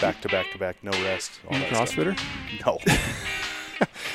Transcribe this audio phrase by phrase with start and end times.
[0.00, 1.32] back to back to back, no rest.
[1.48, 1.90] all You that stuff.
[1.90, 2.64] CrossFitter?
[2.66, 2.78] No.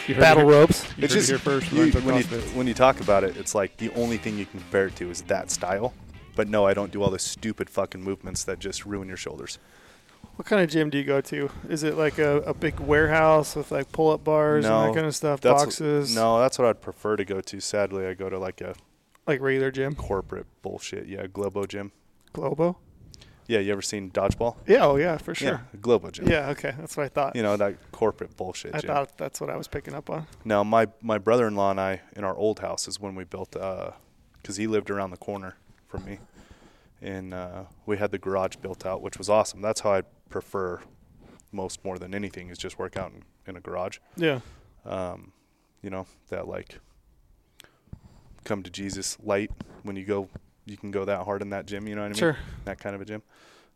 [0.07, 0.83] You heard Battle it here- ropes.
[0.97, 1.71] You it's heard it just here first.
[1.71, 2.23] you- when, you,
[2.55, 5.11] when you talk about it, it's like the only thing you can compare it to
[5.11, 5.93] is that style.
[6.35, 9.59] But no, I don't do all the stupid fucking movements that just ruin your shoulders.
[10.37, 11.51] What kind of gym do you go to?
[11.69, 15.05] Is it like a, a big warehouse with like pull up bars and that kind
[15.05, 15.41] of stuff?
[15.41, 16.15] That's Boxes?
[16.15, 17.59] No, that's what I'd prefer to go to.
[17.59, 18.73] Sadly, I go to like a
[19.27, 19.93] Like regular gym?
[19.93, 21.05] corporate bullshit.
[21.07, 21.91] Yeah, Globo gym.
[22.33, 22.77] Globo?
[23.51, 24.55] Yeah, you ever seen dodgeball?
[24.65, 25.61] Yeah, oh yeah, for sure.
[25.73, 26.29] Yeah, Globo gym.
[26.29, 26.73] Yeah, okay.
[26.79, 27.35] That's what I thought.
[27.35, 28.73] You know that corporate bullshit.
[28.73, 28.87] I gym.
[28.87, 30.25] thought that's what I was picking up on.
[30.45, 34.55] Now, my my brother-in-law and I, in our old house, is when we built, because
[34.55, 36.19] he lived around the corner from me,
[37.01, 39.61] and uh, we had the garage built out, which was awesome.
[39.61, 40.79] That's how I prefer
[41.51, 43.97] most more than anything is just work out in, in a garage.
[44.15, 44.39] Yeah.
[44.85, 45.33] Um,
[45.81, 46.79] you know that like
[48.45, 49.51] come to Jesus light
[49.83, 50.29] when you go,
[50.65, 51.87] you can go that hard in that gym.
[51.87, 52.15] You know what I mean?
[52.19, 52.37] Sure.
[52.65, 53.21] That kind of a gym.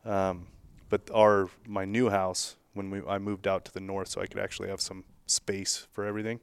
[0.06, 0.48] Um,
[0.90, 4.28] but our my new house when we I moved out to the north, so I
[4.28, 6.40] could actually have some space for everything,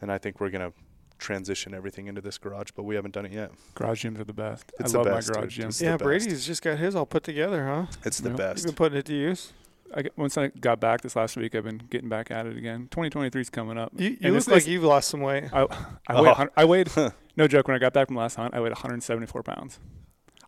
[0.00, 0.72] and I think we're gonna
[1.18, 3.50] transition everything into this garage, but we haven't done it yet.
[3.74, 4.70] Garage gyms are the best.
[4.78, 5.62] It's I the love best, my garage dude.
[5.62, 5.68] gym.
[5.70, 5.96] It's yeah.
[5.96, 7.86] Brady's just got his all put together, huh?
[8.04, 8.32] It's the Yeah.
[8.32, 8.64] You've best.
[8.66, 9.52] been putting it to use.
[9.94, 12.82] I once I got back this last week, I've been getting back at it again.
[12.90, 13.92] 2023 is coming up.
[13.96, 15.44] You, you look like you've lost some weight.
[15.52, 15.66] I, I,
[16.10, 16.22] Oh.
[16.22, 16.90] weighed, 100 I weighed,
[17.36, 19.78] no joke, when I got back from last hunt, I weighed 174 pounds.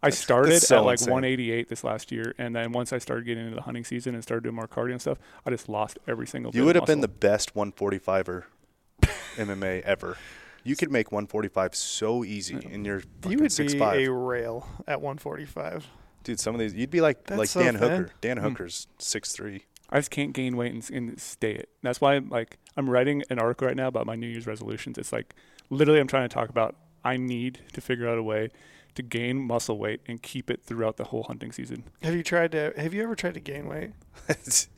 [0.00, 1.12] I That's- started that's so at like insane.
[1.12, 4.22] 188 this last year, and then once I started getting into the hunting season and
[4.22, 6.52] started doing more cardio and stuff, I just lost every single.
[6.54, 8.44] You would of have been the best 145er
[9.36, 10.16] MMA ever.
[10.64, 14.00] You could make 145 so easy, and you're you fucking would six be five.
[14.06, 15.86] a rail at 145.
[16.24, 17.90] Dude, some of these you'd be like That's like so Dan thin.
[17.90, 18.12] Hooker.
[18.20, 18.42] Dan Mm.
[18.42, 19.64] Hooker's six three.
[19.90, 21.70] I just can't gain weight and, s- and stay it.
[21.82, 24.98] That's why I'm like I'm writing an article right now about my New Year's resolutions.
[24.98, 25.34] It's like
[25.70, 28.50] literally I'm trying to talk about I need to figure out a way
[28.94, 31.84] to gain muscle weight and keep it throughout the whole hunting season.
[32.02, 32.72] Have you tried to?
[32.76, 33.92] Have you ever tried to gain weight?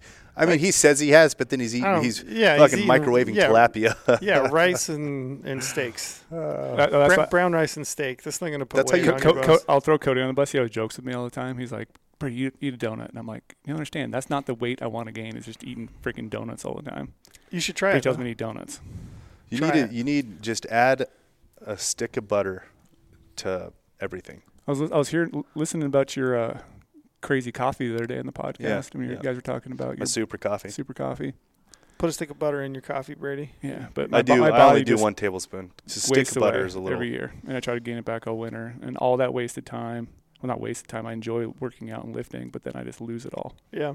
[0.41, 2.03] I mean, he says he has, but then he's eating.
[2.03, 4.19] He's yeah, he's fucking eating- microwaving yeah, tilapia.
[4.21, 6.25] Yeah, rice and, and steaks.
[6.31, 8.23] That- that's Bra- brown rice and steak.
[8.23, 9.65] This thing gonna put That's how weight you on Co- your Co- bones.
[9.69, 10.53] I'll throw Cody on the bus.
[10.53, 11.59] He always jokes with me all the time.
[11.59, 11.89] He's like,
[12.19, 14.13] "Bro, you eat a donut," and I'm like, "You understand?
[14.15, 15.37] That's not the weight I want to gain.
[15.37, 17.15] Is just eating freaking donuts all the time."
[17.51, 17.93] You should try it.
[17.95, 18.03] He it.
[18.03, 18.21] tells though.
[18.23, 18.81] me to eat donuts.
[19.49, 19.89] you Try need it.
[19.89, 21.07] to, you need just add
[21.67, 22.65] a stick of butter
[23.37, 24.43] to everything.
[24.67, 26.59] I was I was hearing listening about your uh,
[27.21, 28.61] crazy coffee the other day in the podcast.
[28.61, 29.23] Yeah, I mean, you yeah.
[29.23, 30.69] guys were talking about My your super coffee.
[30.71, 31.35] super coffee.
[31.99, 33.51] Put a stick of butter in your coffee, Brady.
[33.61, 34.37] Yeah, but my, I do.
[34.37, 35.71] my I only do one tablespoon.
[35.87, 36.95] Just stick wastes of butter is a little.
[36.97, 39.67] every year, and I try to gain it back all winter, and all that wasted
[39.67, 40.09] time.
[40.41, 41.05] Well, not wasted time.
[41.07, 43.55] I enjoy working out and lifting, but then I just lose it all.
[43.71, 43.95] Yeah,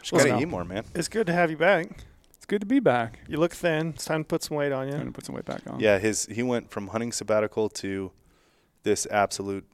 [0.00, 0.84] Just Well, gotta eat more, man.
[0.94, 1.88] it's good to have you back.
[2.36, 3.18] It's good to be back.
[3.26, 3.88] You look thin.
[3.88, 4.92] It's time to put some weight on you.
[4.92, 5.80] gonna put some weight back on.
[5.80, 8.12] Yeah, his he went from hunting sabbatical to
[8.84, 9.66] this absolute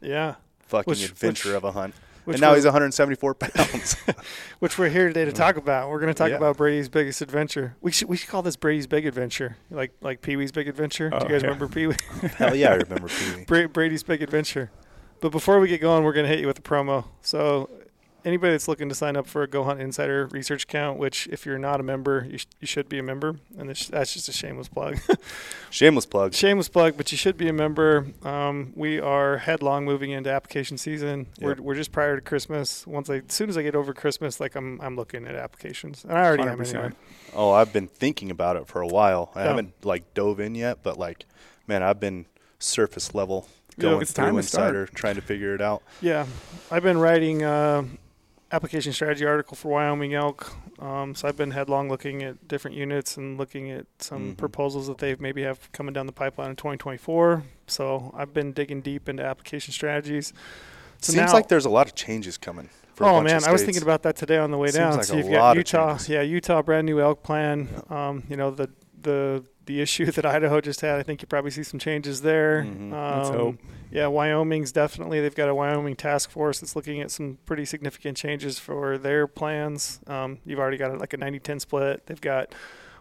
[0.00, 0.34] Yeah,
[0.72, 1.94] fucking Which- adventure which- of a hunt.
[2.26, 3.96] and now he's 174 pounds.
[4.60, 5.90] which we're here today to talk about.
[5.90, 6.36] We're going to talk Yeah.
[6.36, 7.74] about Brady's biggest adventure.
[7.80, 11.10] We should we should call this Brady's big adventure, like like Pee Wee's big adventure.
[11.10, 11.48] Do Oh, you guys yeah.
[11.48, 11.96] remember Pee Wee?
[12.38, 13.08] Hell yeah, I remember
[13.46, 13.66] Pee Wee.
[13.66, 14.70] Brady's big adventure.
[15.20, 17.04] But before we get going, we're going to hit you with a promo.
[17.20, 17.68] So,
[18.24, 21.44] anybody that's looking to sign up for a Go Hunt Insider research account, which if
[21.46, 24.28] you're not a member, you, sh- you should be a member, and this, that's just
[24.28, 24.98] a shameless plug.
[25.70, 26.34] Shameless plug.
[26.34, 28.06] shameless plug, but you should be a member.
[28.22, 31.26] Um, we are headlong moving into application season.
[31.40, 32.86] We're, we're just prior to Christmas.
[32.86, 36.04] Once I, as soon as I get over Christmas, like I'm, I'm looking at applications,
[36.04, 36.74] and I already am 100%.
[36.74, 36.90] anyway.
[37.34, 39.32] Oh, I've been thinking about it for a while.
[39.34, 39.48] I Yeah.
[39.48, 41.24] haven't like dove in yet, but like,
[41.66, 42.26] man, I've been
[42.58, 44.74] surface level going it's time through start.
[44.76, 45.82] Insider, trying to figure it out.
[46.02, 46.26] Yeah,
[46.70, 47.84] I've been writing uh,
[48.52, 50.52] application strategy article for Wyoming elk.
[50.78, 54.36] Um, so I've been headlong looking at different units and looking at some Mhm.
[54.36, 57.44] proposals that they maybe have coming down the pipeline in 2024.
[57.66, 60.32] So I've been digging deep into application strategies.
[61.00, 62.68] So Seems now- like there's a lot of changes coming.
[62.94, 64.96] For a Oh man, I was thinking about that today on the way Seems down.
[64.98, 67.68] like so a you've lot got Utah, yeah, Utah brand new elk plan.
[67.88, 68.68] Um, you know the
[69.00, 70.98] the the issue that Idaho just had.
[70.98, 72.62] I think you probably see some changes there.
[72.64, 72.90] Mhm.
[72.92, 73.56] Let's Um, hope.
[73.90, 75.20] yeah, Wyoming's definitely.
[75.20, 79.26] They've got a Wyoming task force that's looking at some pretty significant changes for their
[79.26, 80.00] plans.
[80.06, 82.06] Um, you've already got like a 90-10 split.
[82.06, 82.54] They've got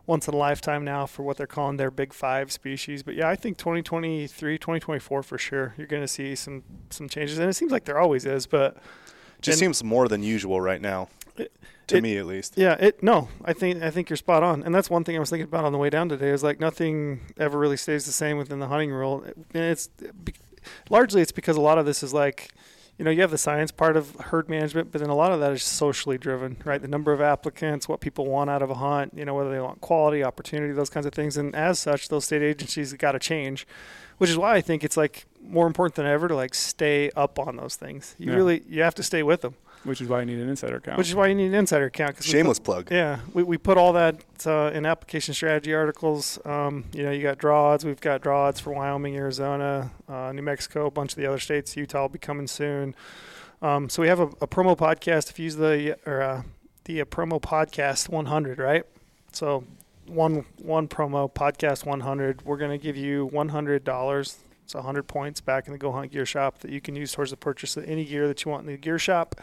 [0.07, 3.03] once in a lifetime now for what they're calling their big five species.
[3.03, 5.73] But yeah, I think 2023, 2024 for sure.
[5.77, 8.45] You're going to see some some changes, and it seems like there always is.
[8.47, 8.77] But
[9.41, 11.07] Just seems more than usual right now,
[11.41, 11.51] It-
[11.87, 12.57] to it- me at least.
[12.57, 15.19] Yeah, it no, I think I think you're spot on, and that's one thing I
[15.19, 16.29] was thinking about on the way down today.
[16.29, 19.87] Is like nothing ever really stays the same within the hunting world, and it's
[20.23, 20.33] be-
[20.89, 22.49] largely it's because a lot of this is like,
[22.97, 25.39] you know, you have the science part of herd management, but then a lot of
[25.39, 26.81] that is socially driven, right?
[26.81, 29.59] The number of applicants, what people want out of a hunt, you know, whether they
[29.59, 33.19] want quality, opportunity, those kinds of things, and as such, those state agencies got to
[33.19, 33.65] change,
[34.17, 37.39] which is why I think it's like more important than ever to like stay up
[37.39, 38.15] on those things.
[38.19, 38.37] You Yeah.
[38.37, 39.55] really you have to stay with them.
[39.83, 40.97] Which is why you need an insider account.
[40.97, 42.15] which is why you need an insider account.
[42.15, 42.91] 'cause we put- Shameless plug.
[42.91, 46.39] Yeah, we, we put all that uh, in application strategy articles.
[46.45, 47.83] Um, you know, you got draw odds.
[47.85, 51.39] We've got draw odds for Wyoming, Arizona, uh, New Mexico, a bunch of the other
[51.39, 51.75] states.
[51.75, 52.95] Utah will be coming soon.
[53.61, 55.29] Um, so we have a, a promo podcast.
[55.29, 56.41] If you use the or uh,
[56.85, 58.83] the uh, promo podcast 100, right?
[59.33, 59.63] So
[60.07, 62.43] one one promo podcast 100.
[62.43, 64.37] We're gonna give you 100 dollars.
[64.71, 67.29] It's 100 points back in the Go Hunt Gear Shop that you can use towards
[67.31, 69.35] the purchase of any gear that you want in the gear shop.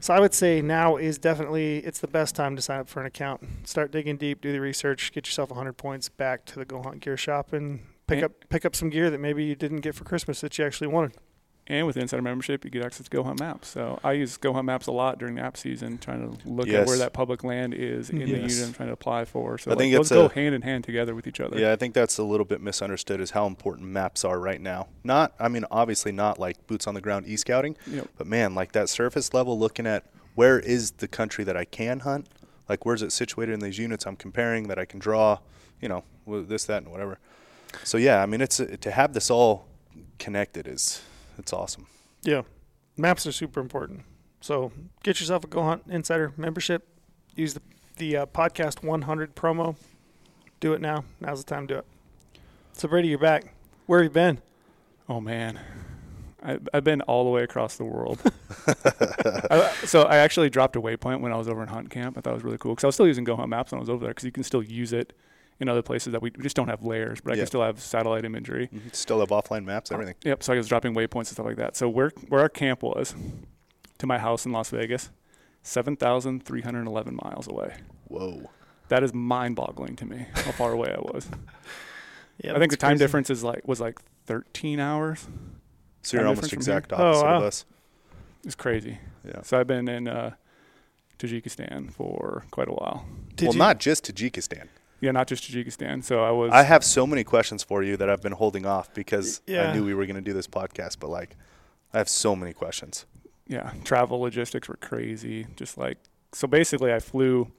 [0.00, 3.00] So I would say now is definitely it's the best time to sign up for
[3.00, 3.42] an account.
[3.64, 7.00] Start digging deep, do the research, get yourself 100 points back to the Go Hunt
[7.00, 9.94] Gear Shop, and pick And- up pick up some gear that maybe you didn't get
[9.94, 11.18] for Christmas that you actually wanted.
[11.66, 13.68] And with insider membership, you get access to Go Hunt Maps.
[13.68, 16.68] So I use Go Hunt Maps a lot during the app season, trying to look
[16.68, 18.52] at where that public land is in the Yes.
[18.54, 19.56] unit I'm trying to apply for.
[19.56, 21.58] So I think like, it's those go hand in hand together with each other.
[21.58, 24.88] Yeah, I think that's a little bit misunderstood is how important maps are right now.
[25.04, 28.08] Not, I mean, obviously not like boots on the ground e scouting, Yep.
[28.18, 32.00] but man, like that surface level looking at where is the country that I can
[32.00, 32.28] hunt,
[32.68, 35.38] like where's it situated in these units I'm comparing that I can draw,
[35.80, 37.18] you know, this, that, and whatever.
[37.84, 39.66] So yeah, I mean, it's to have this all
[40.18, 41.00] connected is
[41.38, 41.86] it's awesome.
[42.22, 42.42] Yeah,
[42.96, 44.02] maps are super important.
[44.40, 44.72] So
[45.02, 46.86] get yourself a Go Hunt Insider membership.
[47.34, 47.62] Use the
[47.96, 49.76] the uh, podcast 100 promo.
[50.60, 51.04] Do it now.
[51.20, 51.86] Now's the time to do it.
[52.72, 53.54] So Brady, you're back.
[53.86, 54.38] Where have you been?
[55.08, 55.60] Oh man,
[56.42, 58.20] I, I've been all the way across the world.
[59.50, 62.16] I, so I actually dropped a waypoint when I was over in Hunt Camp.
[62.16, 63.78] I thought it was really cool because I was still using Go Hunt Maps when
[63.78, 65.12] I was over there because you can still use it
[65.60, 67.40] in other places that we, we just don't have layers, but I Yeah.
[67.42, 68.68] can still have satellite imagery.
[68.74, 68.94] Mhm.
[68.94, 70.14] Still have offline maps, everything.
[70.24, 70.42] Yep.
[70.42, 71.76] So I was dropping waypoints and stuff like that.
[71.76, 73.14] So where where our camp was
[73.98, 75.10] to my house in Las Vegas,
[75.62, 77.74] seven thousand three hundred eleven miles away.
[78.08, 78.50] Whoa.
[78.88, 81.28] That is mind-boggling to me how far away I was.
[82.42, 82.98] Yeah, I think the time crazy.
[82.98, 85.28] difference is like was like thirteen hours.
[86.02, 86.78] So you're Time almost difference from here?
[86.80, 87.36] exact Oh, opposite wow.
[87.36, 87.64] of us.
[88.44, 88.98] It's crazy.
[89.24, 89.42] Yeah.
[89.42, 90.32] So I've been in uh,
[91.18, 93.06] Tajikistan for quite a while.
[93.36, 94.66] Did well, you, not just Tajikistan.
[95.04, 96.02] Yeah, not just Tajikistan.
[96.02, 96.50] So I was.
[96.52, 99.70] I have so many questions for you that I've been holding off because Yeah.
[99.70, 101.36] I knew we were going to do this podcast, but like,
[101.92, 103.04] I have so many questions.
[103.46, 105.46] yeah, travel logistics were crazy.
[105.56, 105.98] Just like
[106.32, 107.52] so, basically, I flew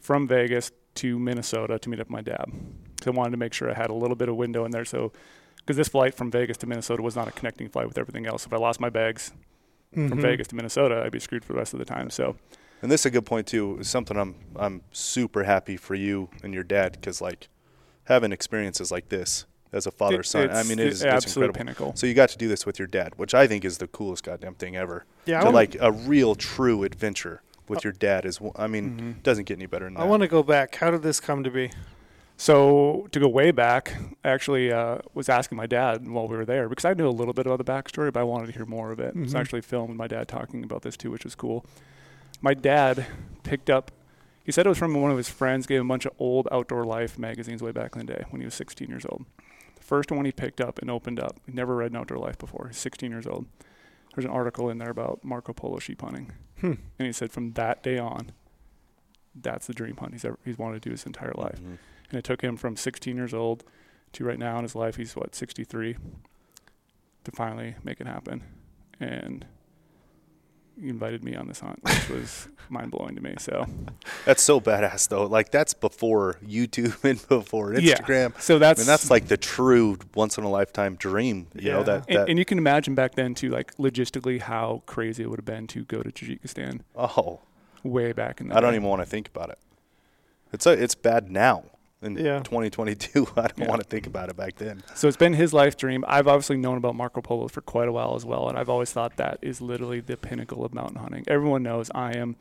[0.00, 2.46] from Vegas to Minnesota to meet up with my dad.
[3.02, 4.84] So I wanted to make sure I had a little bit of window in there.
[4.86, 5.12] So
[5.58, 8.46] because this flight from Vegas to Minnesota was not a connecting flight with everything else.
[8.46, 9.32] If I lost my bags
[9.92, 10.22] from Mhm.
[10.22, 12.10] Vegas to Minnesota, I'd be screwed for the rest of the time.
[12.10, 12.36] So
[12.82, 13.78] And this is a good point too.
[13.80, 17.48] It's something I'm I'm super happy for you and your dad because like
[18.04, 20.50] having experiences like this as a father son.
[20.50, 21.58] I mean, it is it's absolute incredible.
[21.58, 21.92] pinnacle.
[21.96, 24.24] So you got to do this with your dad, which I think is the coolest
[24.24, 25.04] goddamn thing ever.
[25.24, 28.38] Yeah, to like a real true adventure with Uh, your dad is.
[28.56, 29.22] I mean, Mhm.
[29.22, 30.00] doesn't get any better than that.
[30.00, 30.76] I want to go back.
[30.76, 31.70] How did this come to be?
[32.36, 33.94] So to go way back,
[34.24, 37.10] I actually uh, was asking my dad while we were there because I knew a
[37.10, 39.14] little bit about the backstory, but I wanted to hear more of it.
[39.28, 41.64] So I actually filmed my dad talking about this too, which was cool.
[42.40, 43.06] My dad
[43.42, 43.90] picked up.
[44.44, 45.66] He said it was from one of his friends.
[45.66, 48.40] Gave him a bunch of old Outdoor Life magazines way back in the day when
[48.40, 49.24] he was 16 years old.
[49.76, 51.40] The first one he picked up and opened up.
[51.46, 52.66] He never read an Outdoor Life before.
[52.68, 53.46] He's 16 years old.
[54.14, 56.74] There's an article in there about Marco Polo sheep hunting, Hmm.
[56.98, 58.30] and he said from that day on,
[59.34, 61.78] that's the dream hunt he's ever he's wanted to do his entire life Mhm.
[62.10, 63.64] and it took him from 16 years old
[64.12, 65.96] to right now in his life he's what 63
[67.24, 68.44] to finally make it happen
[69.00, 69.44] and
[70.82, 73.66] invited me on this hunt which was mind-blowing to me so
[74.24, 75.26] That's so badass though.
[75.26, 78.32] Like that's before YouTube and before Instagram.
[78.34, 78.40] Yeah.
[78.40, 81.46] So I that's mean, that's like the true once in a lifetime dream.
[81.54, 81.82] You know Yeah.
[81.84, 85.38] that and, and you can imagine back then too like logistically how crazy it would
[85.38, 87.40] have been to go to Tajikistan oh,
[87.82, 89.58] way back in the I don't even want to think about it.
[90.52, 91.64] It's a, it's bad now
[92.04, 92.38] in Yeah.
[92.40, 93.26] 2022.
[93.36, 93.68] I don't Yeah.
[93.68, 94.82] want to think about it back then.
[94.94, 96.04] So it's been his life dream.
[96.06, 98.92] I've obviously known about Marco Polo for quite a while as well, and I've always
[98.92, 101.24] thought that is literally the pinnacle of mountain hunting.
[101.26, 102.36] Everyone knows I am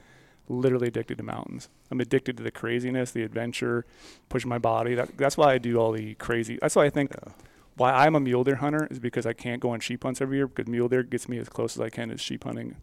[0.50, 1.70] literally addicted to mountains.
[1.89, 3.86] I'm addicted to the craziness, the adventure,
[4.29, 4.93] pushing my body.
[4.96, 6.60] That, that's why I do all the crazy.
[6.62, 7.32] That's why I think Yeah.
[7.77, 10.38] why I'm a mule deer hunter is because I can't go on sheep hunts every
[10.38, 12.75] year because mule deer gets me as close as I can as sheep hunting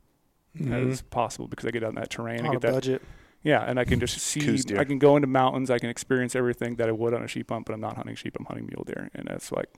[0.59, 0.91] mm-hmm.
[0.91, 2.41] as possible because I get out in that terrain.
[2.47, 3.03] I On a get that budget.
[3.43, 4.63] Yeah, and I can just see.
[4.77, 5.71] I can go into mountains.
[5.71, 8.15] I can experience everything that I would on a sheep hunt, but I'm not hunting
[8.17, 8.37] sheep.
[8.39, 9.69] I'm hunting mule deer, and that's like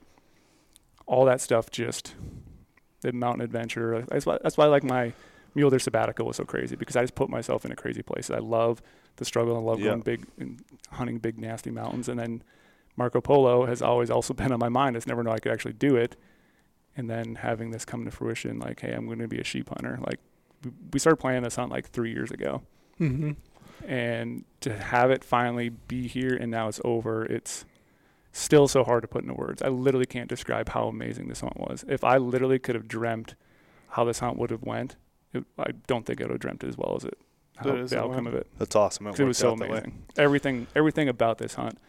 [1.05, 1.69] all that stuff.
[1.71, 2.15] Just
[3.01, 4.05] the mountain adventure.
[4.09, 4.37] That's why.
[4.43, 5.13] That's why I like my
[5.55, 8.29] mule deer sabbatical was so crazy because I just put myself in a crazy place.
[8.29, 8.81] I love
[9.17, 9.55] the struggle.
[9.55, 9.89] I love Yeah.
[9.91, 10.59] going big and
[10.91, 12.43] hunting big nasty mountains, and then
[12.97, 14.95] Marco Polo has always also been on my mind.
[14.95, 16.15] I just never know I could actually do it,
[16.97, 19.69] and then having this come to fruition, like, hey, I'm going to be a sheep
[19.69, 19.99] hunter.
[20.05, 20.19] Like,
[20.65, 22.61] we- we started planning this hunt like three years ago
[22.99, 23.31] Mm-hmm.
[23.87, 27.65] And to have it finally be here and now it's over it's
[28.31, 31.57] still so hard to put into words i literally can't describe how amazing this hunt
[31.57, 33.35] was if i literally could have dreamt
[33.89, 34.95] how this hunt would have went
[35.33, 37.17] it, I don't think I would have dreamt it as well as it.
[37.55, 38.27] How, But it is the outcome win.
[38.27, 38.47] of it.
[38.59, 39.07] That's awesome.
[39.07, 40.03] It, 'Cause it was worked so out amazing.
[40.15, 41.79] Everything, everything about this hunt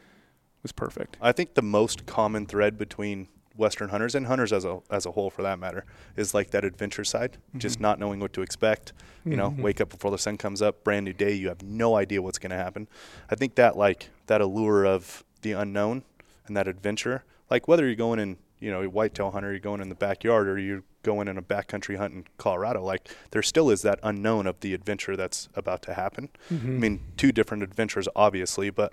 [0.62, 1.18] was perfect.
[1.20, 5.12] I think the most common thread between Western hunters and hunters as a as a
[5.12, 5.84] whole, for that matter,
[6.16, 7.82] is like that adventure side, just Mhm.
[7.82, 8.92] not knowing what to expect.
[9.24, 9.60] You know, Mhm.
[9.60, 11.32] wake up before the sun comes up, brand new day.
[11.32, 12.88] You have no idea what's going to happen.
[13.30, 16.02] I think that like that allure of the unknown
[16.46, 19.80] and that adventure, like whether you're going in, you know, a whitetail hunter, you're going
[19.80, 23.70] in the backyard, or you're going in a backcountry hunt in Colorado, like there still
[23.70, 26.28] is that unknown of the adventure that's about to happen.
[26.50, 28.92] I mean, two different adventures, obviously, but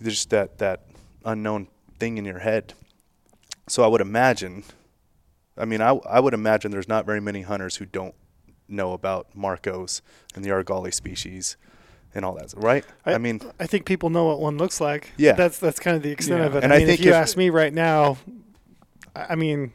[0.00, 0.82] there's just that that
[1.24, 2.74] unknown thing in your head.
[3.68, 4.64] So I would imagine,
[5.56, 8.14] I mean, I I would imagine there's not very many hunters who don't
[8.68, 10.02] know about Marcos
[10.34, 11.56] and the Argali species
[12.14, 12.84] and all that, right?
[13.06, 15.12] I, I- mean, I think people know what one looks like.
[15.16, 15.32] Yeah.
[15.32, 16.46] that's that's kind of the extent Yeah.
[16.46, 16.64] of it.
[16.64, 18.18] And I I mean, think if you if- ask me right now,
[19.14, 19.72] I I mean,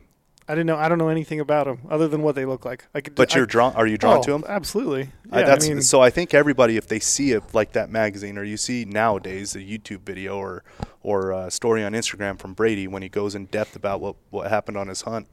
[0.48, 0.76] I didn't know.
[0.76, 2.86] I don't know anything about them other than what they look like.
[2.94, 3.74] I could, but I, you're drawn.
[3.76, 4.44] Are you drawn oh, to them?
[4.48, 5.10] Absolutely.
[5.32, 6.02] I, Yeah, that's I mean, so.
[6.02, 9.60] I think everybody, if they see it like that magazine, or you see nowadays a
[9.60, 10.64] YouTube video or
[11.02, 14.50] or a story on Instagram from Brady when he goes in depth about what what
[14.50, 15.28] happened on his hunt,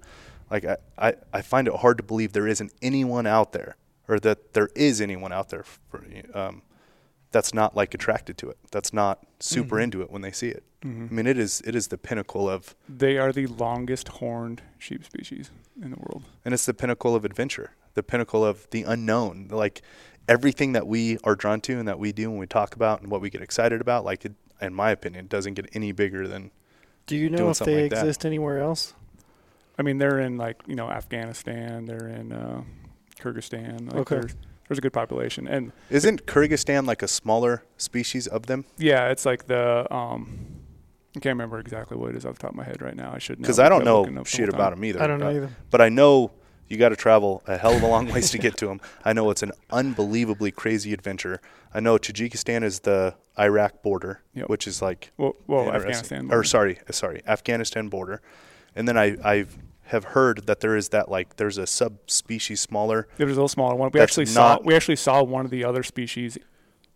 [0.51, 3.77] like I I, I find it hard to believe there isn't anyone out there,
[4.09, 6.63] or that there is anyone out there for, um,
[7.33, 8.59] that's not like attracted to it.
[8.71, 9.83] That's not super Mhm.
[9.85, 10.65] into it when they see it.
[10.83, 11.11] Mhm.
[11.11, 15.05] I mean, it is it is the pinnacle of, They are the longest horned sheep
[15.05, 16.25] species in the world.
[16.45, 19.49] and it's the pinnacle of adventure, the pinnacle of the unknown.
[19.51, 19.83] Like
[20.29, 23.11] everything that we are drawn to and that we do when we talk about and
[23.11, 26.51] what we get excited about, like it, in my opinion, doesn't get any bigger than.
[27.07, 27.99] do you know doing if they like that.
[28.01, 28.95] exist anywhere else?
[29.79, 31.87] I mean, they're in like you know Afghanistan.
[31.87, 32.63] They're in uh,
[33.21, 33.93] Kyrgyzstan.
[33.93, 34.33] Like Okay.
[34.71, 38.65] There's, there's a good population, and Isn't Kyrgyzstan like a smaller species of them?
[38.79, 40.47] yeah, it's like the um,
[41.17, 43.13] I can't remember exactly what it is off the top of my head right now.
[43.13, 45.03] I should know Because I don't know looking the shit about them either.
[45.03, 45.51] I don't know but, either.
[45.71, 46.31] but I know
[46.69, 48.81] you got to travel a hell of a long ways to get to them.
[49.05, 51.41] I know it's an unbelievably crazy adventure.
[51.75, 54.49] I know Tajikistan is the Iraq border, Yep.
[54.49, 55.91] which is like Well, well Interesting.
[56.19, 56.29] Afghanistan.
[56.31, 58.23] or sorry, sorry, Afghanistan border,
[58.77, 59.47] and then I I
[59.91, 63.09] have heard that there is that like there's a subspecies smaller.
[63.17, 63.91] There was a little smaller one.
[63.93, 66.39] We That's actually saw we actually saw one of the other species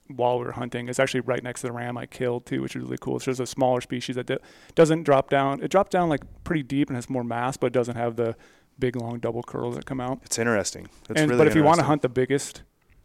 [0.09, 0.89] while we were hunting.
[0.89, 3.17] It's actually right next to the ram I killed too, which is really cool.
[3.17, 4.31] It's just a smaller species that
[4.75, 5.63] doesn't drop down.
[5.63, 8.37] It drops down like pretty deep and has more mass, but it doesn't have the
[8.79, 10.21] big long double curls that come out.
[10.25, 10.89] It's interesting.
[11.11, 12.63] It's and really but if you want to hunt the biggest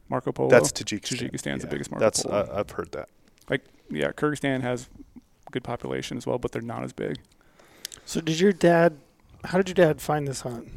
[0.08, 1.32] Marco Polo, that's Tajikistan.
[1.32, 2.36] Tajikistan's the biggest Marco That's Polo.
[2.36, 3.10] uh, I've heard that.
[3.50, 4.90] Like yeah, Kyrgyzstan has
[5.52, 7.18] good population as well, but they're not as big.
[8.06, 8.98] So did your dad?
[9.46, 10.68] How did your dad find this hunt?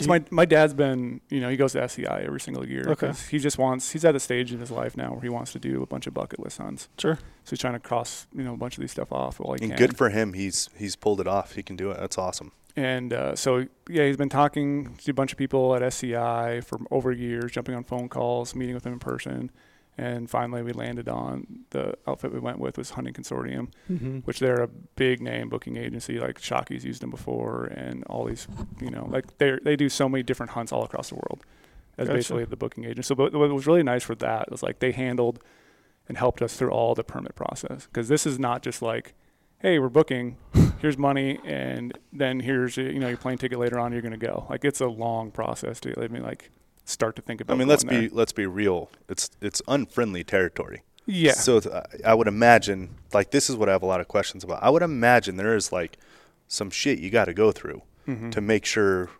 [0.00, 2.90] So my my dad's been, you know, he goes to SCI every single year Okay.
[2.90, 3.90] because he just wants.
[3.90, 6.06] He's at a stage in his life now where he wants to do a bunch
[6.06, 6.88] of bucket list hunts.
[6.98, 7.16] Sure.
[7.16, 9.64] So he's trying to cross, you know, a bunch of these stuff off while he
[9.64, 9.78] And can.
[9.88, 10.34] good for him.
[10.34, 11.54] He's he's pulled it off.
[11.56, 11.98] He can do it.
[11.98, 12.52] That's awesome.
[12.76, 16.78] And uh, so yeah, he's been talking to a bunch of people at SCI for
[16.92, 19.50] over years, jumping on phone calls, meeting with them in person,
[19.98, 24.18] and finally we landed on the outfit we went with was Hunting Consortium, Mm-hmm.
[24.20, 26.18] which they're a big name booking agency.
[26.18, 28.46] Like Shockey's used them before, and all these,
[28.80, 31.44] you know, like they they do so many different hunts all across the world.
[31.98, 32.16] As Gotcha.
[32.16, 33.04] basically the booking agent.
[33.06, 35.42] So but what was really nice for that was like they handled
[36.08, 39.14] and helped us through all the permit process because this is not just like,
[39.58, 40.36] hey, we're booking,
[40.80, 43.92] here's money, and then here's you know your plane ticket later on.
[43.92, 44.46] You're gonna go.
[44.48, 46.50] Like it's a long process to I mean like
[46.88, 47.54] start to think about.
[47.54, 48.16] I mean, let's going be there.
[48.16, 48.90] let's be real.
[49.08, 50.82] It's it's unfriendly territory.
[51.06, 51.32] yeah.
[51.32, 51.60] So
[52.04, 54.62] I- would imagine like this is what I have a lot of questions about.
[54.62, 55.98] I would imagine there is like
[56.48, 58.30] some shit you got to go through Mhm.
[58.32, 59.10] to make sure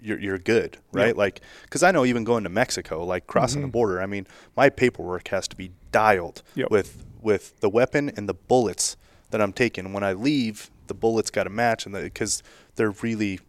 [0.00, 1.08] you're you're good, right?
[1.14, 1.24] Yeah.
[1.24, 3.72] Like because I know even going to Mexico, like crossing the Mhm.
[3.72, 4.26] border, I mean,
[4.56, 6.70] my paperwork has to be dialed Yep.
[6.70, 8.96] with with the weapon and the bullets
[9.30, 9.92] that I'm taking.
[9.94, 12.42] When I leave, the bullets got to match, and because
[12.76, 13.40] they're really,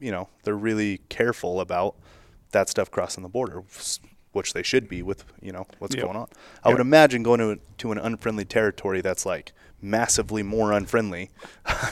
[0.00, 1.94] you know, they're really careful about
[2.52, 3.62] that stuff crossing the border,
[4.32, 6.04] which they should be with you know what's Yep.
[6.04, 6.28] going on.
[6.64, 11.30] I would imagine going to to an unfriendly territory that's like massively more unfriendly.
[11.66, 11.90] I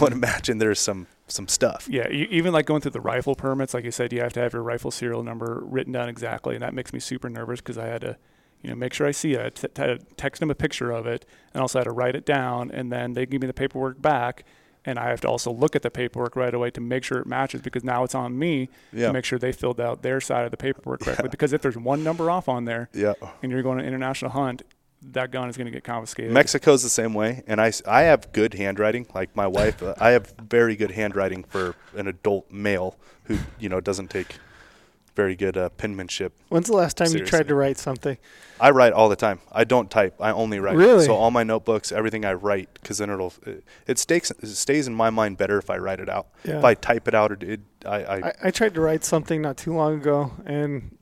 [0.00, 0.12] would mm-hmm.
[0.12, 1.88] imagine there's some some stuff.
[1.90, 4.40] Yeah, e- even like going through the rifle permits, like you said, you have to
[4.40, 7.78] have your rifle serial number written down exactly, and that makes me super nervous because
[7.78, 8.16] I had to,
[8.62, 9.40] you know, make sure I see it.
[9.40, 12.24] I had to text them a picture of it, and also had to write it
[12.24, 14.44] down, and then they give me the paperwork back,
[14.84, 17.26] and I have to also look at the paperwork right away to make sure it
[17.26, 19.08] matches because now it's on me Yeah.
[19.08, 21.28] to make sure they filled out their side of the paperwork correctly.
[21.28, 23.14] Because if there's one number off on there Yeah.
[23.42, 24.62] and you're going to international hunt,
[25.04, 26.32] that gun is going to get confiscated.
[26.32, 29.06] Mexico's the same way, and I, I have good handwriting.
[29.12, 33.68] Like my wife, uh, I have very good handwriting for an adult male who you
[33.68, 34.36] know doesn't take
[35.14, 36.32] very good uh, penmanship.
[36.48, 38.16] When's the last time you tried to write something?
[38.60, 39.40] I write all the time.
[39.50, 40.14] I don't type.
[40.20, 40.76] I only write.
[40.76, 41.04] Really?
[41.04, 44.86] So all my notebooks, everything I write, because then it'll it, it stays it stays
[44.86, 46.28] in my mind better if I write it out.
[46.44, 46.58] Yeah.
[46.58, 49.42] If I type it out, it, it I, I, I, I tried to write something
[49.42, 50.96] not too long ago, and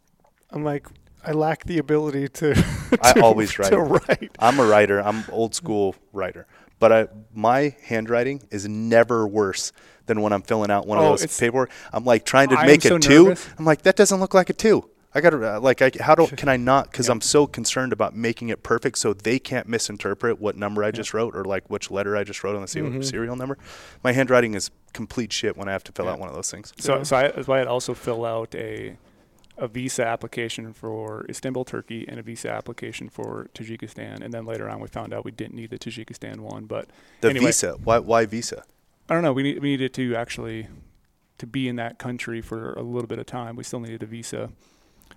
[0.50, 0.86] I'm like,
[1.24, 2.50] I lack the ability to.
[3.02, 4.08] I to- always to write.
[4.08, 4.30] write.
[4.38, 5.00] I'm a writer.
[5.00, 6.46] I'm old school writer.
[6.78, 9.70] But I, my handwriting is never worse
[10.10, 11.70] than when I'm filling out one Oh, of those paperwork.
[11.92, 13.24] I'm like trying to I make so a two.
[13.28, 13.48] nervous.
[13.58, 14.90] I'm like that doesn't look like a two.
[15.14, 18.14] I got to like I how do can I not because I'm so concerned about
[18.14, 21.90] making it perfect so they can't misinterpret what number I just wrote or like which
[21.90, 23.04] letter I just wrote on the se- Mhm.
[23.04, 23.56] serial number.
[24.04, 26.12] My handwriting is complete shit when I have to fill Yeah.
[26.12, 26.72] out one of those things.
[26.78, 27.02] So, Yeah.
[27.04, 28.96] so I, that's why I'd also fill out a
[29.58, 34.22] a visa application for Istanbul, Turkey, and a visa application for Tajikistan.
[34.22, 36.64] And then later on, we found out we didn't need the Tajikistan one.
[36.64, 36.88] But
[37.20, 37.46] The Anyway.
[37.46, 37.76] visa.
[37.84, 38.62] Why why visa?
[39.10, 39.32] I don't know.
[39.32, 40.68] We, need, we needed to actually
[41.38, 43.56] to be in that country for a little bit of time.
[43.56, 44.50] We still needed a visa.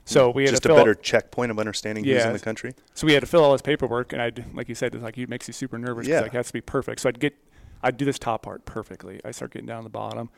[0.05, 2.73] So mm, we had just a better checkpoint of understanding who's in the country.
[2.95, 5.17] So we had to fill all this paperwork, and I'd like you said, it's like
[5.17, 6.07] it makes you super nervous.
[6.07, 6.21] Yeah.
[6.21, 7.01] like it has to be perfect.
[7.01, 7.35] So I'd get,
[7.83, 9.21] I'd do this top part perfectly.
[9.23, 10.29] I start getting down the bottom,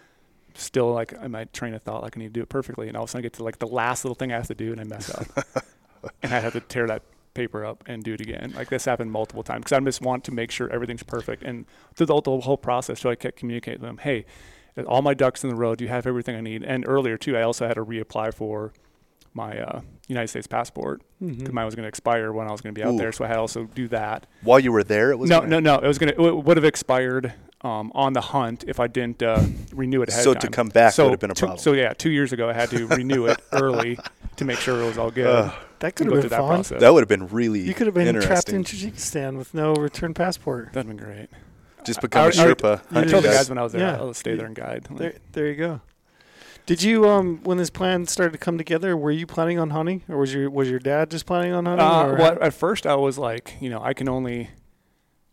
[0.54, 2.98] still like I might train of thought, like I need to do it perfectly, and
[2.98, 4.56] all of a sudden I get to like the last little thing I have to
[4.56, 5.64] do, and I mess up,
[6.24, 7.04] and I have to tear that
[7.36, 8.54] paper up and do it again.
[8.56, 11.66] Like this happened multiple times because I just want to make sure everything's perfect, and
[11.94, 14.26] through the, the whole process, so I kept communicating with them, hey.
[14.88, 15.74] All my ducks in the row.
[15.74, 16.62] Do you have everything I need?
[16.62, 18.74] And earlier too, I also had to reapply for
[19.34, 22.76] my uh, United States passport because mine was going to expire when I was going
[22.76, 22.98] to be out Ooh.
[22.98, 23.14] there.
[23.14, 24.28] So I had to also do that.
[24.42, 25.80] While you were there, it was no, gonna- no, no.
[25.80, 26.26] It was going to.
[26.28, 30.26] It would have expired um, on the hunt if I didn't uh, renew it ahead
[30.26, 32.50] So to come back so would have been a two- So yeah, two years ago
[32.50, 33.98] I had to renew it early
[34.36, 35.28] to make sure it was all good.
[35.28, 35.54] Ugh.
[35.80, 36.48] That could have been that fun.
[36.50, 36.80] process.
[36.82, 40.14] That would have been really You could have been trapped in Tajikistan with no return
[40.14, 40.74] passport.
[40.74, 41.28] That'd been great.
[41.86, 42.98] Just become I a already- I already- Sherpa.
[42.98, 43.38] I told the guys.
[43.38, 43.98] guys when I was there, Yeah.
[43.98, 44.88] I'll stay there and guide.
[44.90, 45.82] Like, There, there you go.
[46.66, 48.98] Did you um when this plan started to come together?
[48.98, 51.86] Were you planning on hunting, or was your was your dad just planning on hunting?
[51.86, 54.50] Uh, well, at first I was like, you know, I can only,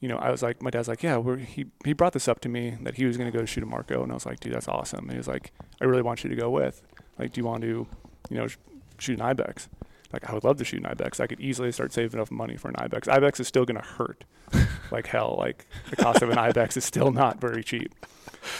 [0.00, 2.40] you know, I was like, my dad's like, yeah, we're, he he brought this up
[2.40, 4.40] to me that he was going to go shoot a Marco, and I was like,
[4.40, 5.04] dude, that's awesome.
[5.04, 6.82] And he was like, I really want you to go with.
[7.18, 7.86] Like, do you want to,
[8.28, 8.58] you know, sh-
[8.98, 9.70] shoot an ibex?
[10.12, 11.20] Like, I would love to shoot an ibex.
[11.20, 13.08] I could easily start saving enough money for an ibex.
[13.08, 14.24] Ibex is still going to hurt,
[14.90, 15.36] like hell.
[15.38, 17.94] Like the cost of an ibex is still not very cheap,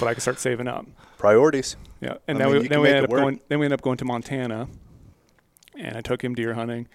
[0.00, 0.86] but I could start saving up.
[1.18, 1.76] Priorities.
[2.00, 3.20] Yeah, and I then mean, we then we make ended up work.
[3.20, 4.68] going then we ended up going to Montana,
[5.78, 6.88] and I took him deer hunting,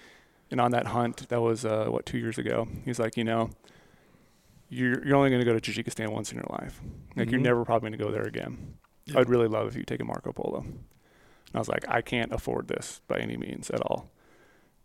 [0.52, 2.68] and on that hunt that was uh, what two years ago.
[2.84, 3.52] He's like, you know,
[4.70, 6.82] you're you're only going to go to Tajikistan once in your life.
[7.16, 7.44] Like you're Mhm.
[7.44, 8.76] never probably going to go there again.
[9.06, 9.20] Yeah.
[9.20, 10.60] I'd really love if you take a Marco Polo.
[10.62, 14.12] And I was like, I can't afford this by any means at all.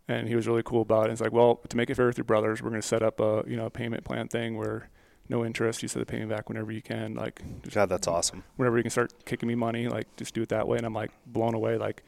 [0.07, 1.11] And he was really cool about it.
[1.11, 3.19] He's like, well, to make it fair with your brothers, we're going to set up
[3.19, 4.89] a you know a payment plan thing where
[5.29, 5.81] no interest.
[5.81, 7.13] You said to pay me back whenever you can.
[7.15, 8.43] Like just God, that's awesome.
[8.57, 10.77] whenever you can start kicking me money, like just do it that way.
[10.77, 11.77] And I'm like blown away.
[11.77, 12.03] Like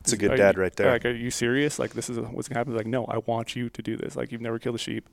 [0.00, 0.90] It's a good dad you- right there.
[0.90, 1.78] Like, are you serious?
[1.78, 2.74] Like this is what's gonna happen?
[2.76, 4.16] Like, no, I want you to do this.
[4.16, 5.08] Like you've never killed a sheep.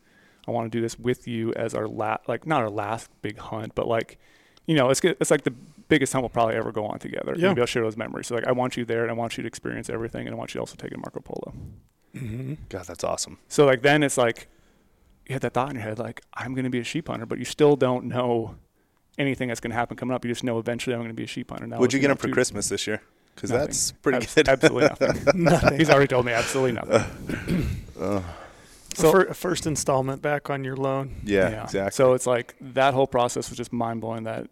[0.47, 3.37] I want to do this with you as our last, like not our last big
[3.37, 4.17] hunt, but like,
[4.65, 5.01] you know, it's.
[5.03, 5.53] It's like the
[5.89, 7.35] biggest hunt we'll probably ever go on together.
[7.37, 7.49] Yeah.
[7.49, 8.27] Maybe I'll share those memories.
[8.27, 10.37] So like, I want you there, and I want you to experience everything, and I
[10.37, 11.53] want you to also take a Marco Polo.
[12.17, 13.37] Hmm God, that's awesome.
[13.47, 14.47] So like then it's like
[15.27, 17.25] you had that thought in your head, like I'm going to be a sheep hunter,
[17.25, 18.55] but you still don't know
[19.17, 20.23] anything that's going to happen coming up.
[20.23, 21.67] You just know eventually I'm going to be a sheep hunter.
[21.67, 23.01] Now What'd you get him for two- Christmas this year?
[23.35, 24.49] Because that's pretty Abs- good.
[24.49, 25.43] Absolutely nothing.
[25.43, 25.77] Nothing.
[25.77, 27.85] He's already told me absolutely nothing.
[27.99, 28.23] Ugh.
[28.95, 31.17] So, So- first installment back on your loan.
[31.23, 31.91] yeah, exactly.
[31.91, 34.23] So it's like that whole process was just mind blowing.
[34.23, 34.49] That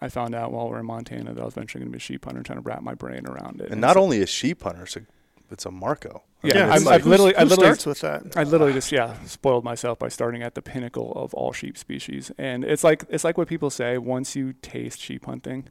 [0.00, 1.98] I found out while we we're in Montana that I was eventually going to be
[1.98, 3.70] a sheep hunter, trying to wrap my brain around it.
[3.70, 5.02] and not so- only a sheep hunter, it's a,
[5.50, 6.22] it's a Marco.
[6.42, 8.00] I Yeah, mean, I'm- it's it's I've like- who- literally- who I literally- starts with
[8.00, 8.36] that.
[8.36, 12.30] I literally just yeah spoiled myself by starting at the pinnacle of all sheep species,
[12.38, 15.68] and it's like it's like what people say: once you taste sheep hunting,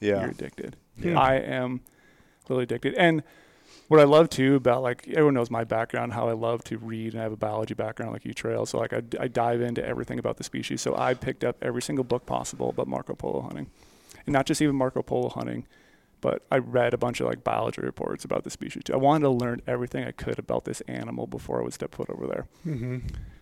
[0.00, 0.20] yeah.
[0.22, 0.76] you're addicted.
[0.96, 1.18] Yeah.
[1.18, 1.80] I am
[2.48, 2.94] really addicted.
[2.94, 3.22] And
[3.88, 7.12] what I love too about like everyone knows my background, how I love to read
[7.12, 8.66] and I have a biology background like you Trail.
[8.66, 10.80] So like I, I dive into everything about the species.
[10.82, 13.70] So I picked up every single book possible about Marco Polo hunting,
[14.26, 15.66] and not just even Marco Polo hunting,
[16.20, 18.94] but I read a bunch of like biology reports about the species too.
[18.94, 22.10] I wanted to learn everything I could about this animal before I would step foot
[22.10, 22.46] over there.
[22.64, 22.98] hmm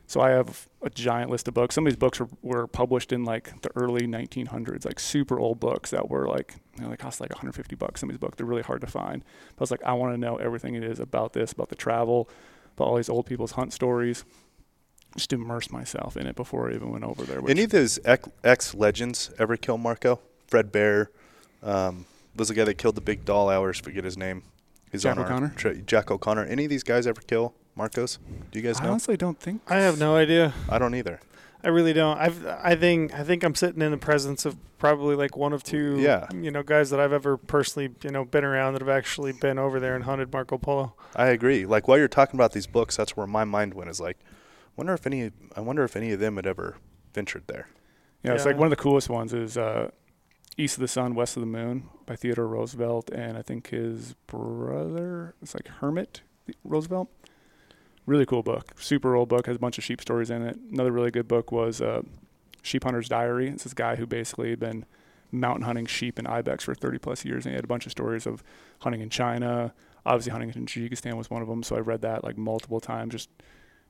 [0.07, 1.75] So I have a giant list of books.
[1.75, 5.59] Some of these books were, were published in like the early 1900s, like super old
[5.59, 8.01] books that were like, you know, they cost like 150 bucks.
[8.01, 9.25] Some of these books, they're really hard to find.
[9.57, 11.75] But I was like, I want to know everything it is about this, about the
[11.75, 12.29] travel,
[12.77, 14.25] about all these old people's hunt stories,
[15.17, 17.41] just immerse myself in it before I even went over there.
[17.41, 17.99] Which, Any of those
[18.45, 20.21] ex legends ever kill Marco?
[20.47, 21.11] Fred Bear
[21.63, 22.05] um,
[22.37, 23.49] was the guy that killed the big Dall.
[23.49, 24.43] I always forget his name.
[24.93, 25.53] He's Jack on O'Connor?
[25.57, 26.45] tra- Jack O'Connor.
[26.45, 28.19] Any of these guys ever kill Marcos?
[28.51, 28.91] Do you guys I know?
[28.91, 29.63] honestly don't think.
[29.69, 30.55] I have no idea.
[30.69, 31.21] I don't either.
[31.65, 32.17] I really don't.
[32.19, 35.65] I've I think I think I'm sitting in the presence of probably like one of
[35.65, 36.29] two Yeah.
[36.33, 39.59] you know guys that I've ever personally you know been around that have actually been
[39.59, 40.95] over there and hunted Marco Polo.
[41.17, 41.67] I agree.
[41.67, 43.91] Like while you're talking about these books, that's where my mind went.
[43.91, 44.19] Is like,
[44.77, 45.33] wonder if any.
[45.57, 46.77] I wonder if any of them had ever
[47.15, 47.69] ventured there.
[48.23, 49.91] Yeah, it's like one of the coolest ones is uh,
[50.59, 54.15] East of the Sun, West of the Moon by Theodore Roosevelt, and I think his
[54.27, 55.35] brother.
[55.43, 56.23] It's like Kermit
[56.65, 57.09] Roosevelt.
[58.07, 58.73] Really cool book.
[58.81, 59.47] Super old book.
[59.47, 60.59] Has a bunch of sheep stories in it.
[60.73, 62.03] Another really good book was uh,
[62.63, 63.49] Sheep Hunter's Diary.
[63.49, 64.87] It's this guy who basically had been
[65.33, 67.93] mountain hunting sheep and ibex for 30 plus years, and he had a bunch of
[67.93, 68.43] stories of
[68.81, 69.75] hunting in China.
[70.07, 71.63] Obviously, hunting in Tajikistan was one of them.
[71.63, 73.13] So I read that like multiple times.
[73.13, 73.29] Just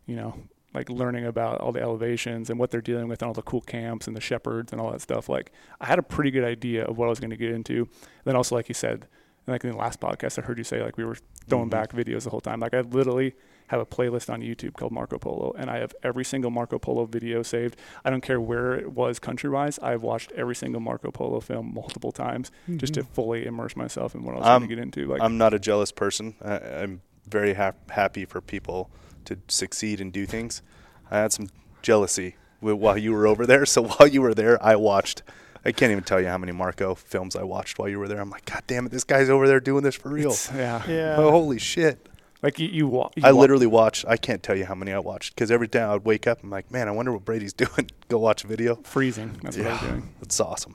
[0.06, 0.34] you know,
[0.74, 3.62] like learning about all the elevations and what they're dealing with and all the cool
[3.62, 5.28] camps and the shepherds and all that stuff.
[5.28, 7.82] Like I had a pretty good idea of what I was going to get into.
[7.82, 7.88] And
[8.24, 9.06] then also, like you said,
[9.46, 11.16] and like in the last podcast, I heard you say like we were
[11.48, 11.70] throwing Mhm.
[11.70, 12.60] back videos the whole time.
[12.60, 13.34] Like I literally
[13.68, 17.04] have a playlist on YouTube called Marco Polo, and I have every single Marco Polo
[17.06, 17.76] video saved.
[18.04, 19.78] I don't care where it was country wise.
[19.80, 24.22] I've watched every single Marco Polo film multiple times just to fully immerse myself in
[24.24, 25.06] what I was Um, going to get into.
[25.06, 26.34] Like I'm not a jealous person.
[26.44, 28.88] I, I'm very hap- happy for people
[29.26, 30.62] to succeed and do things.
[31.10, 31.48] I had some
[31.82, 33.66] jealousy while you were over there.
[33.66, 35.22] So while you were there, I watched.
[35.64, 38.20] I can't even tell you how many Marco films I watched while you were there.
[38.20, 40.30] I'm like, God damn it, this guy's over there doing this for real.
[40.30, 41.16] it's- yeah, Yeah.
[41.18, 42.08] Oh, holy shit.
[42.42, 44.04] like you, you, wa- you I wa- literally watched.
[44.06, 46.42] I can't tell you how many I watched because every time I would wake up,
[46.44, 47.90] I'm like, man, I wonder what Brady's doing.
[48.08, 48.76] Go watch a video.
[48.84, 49.38] freezing.
[49.42, 49.88] That's what I was Yeah.
[49.88, 50.14] doing.
[50.20, 50.74] That's awesome.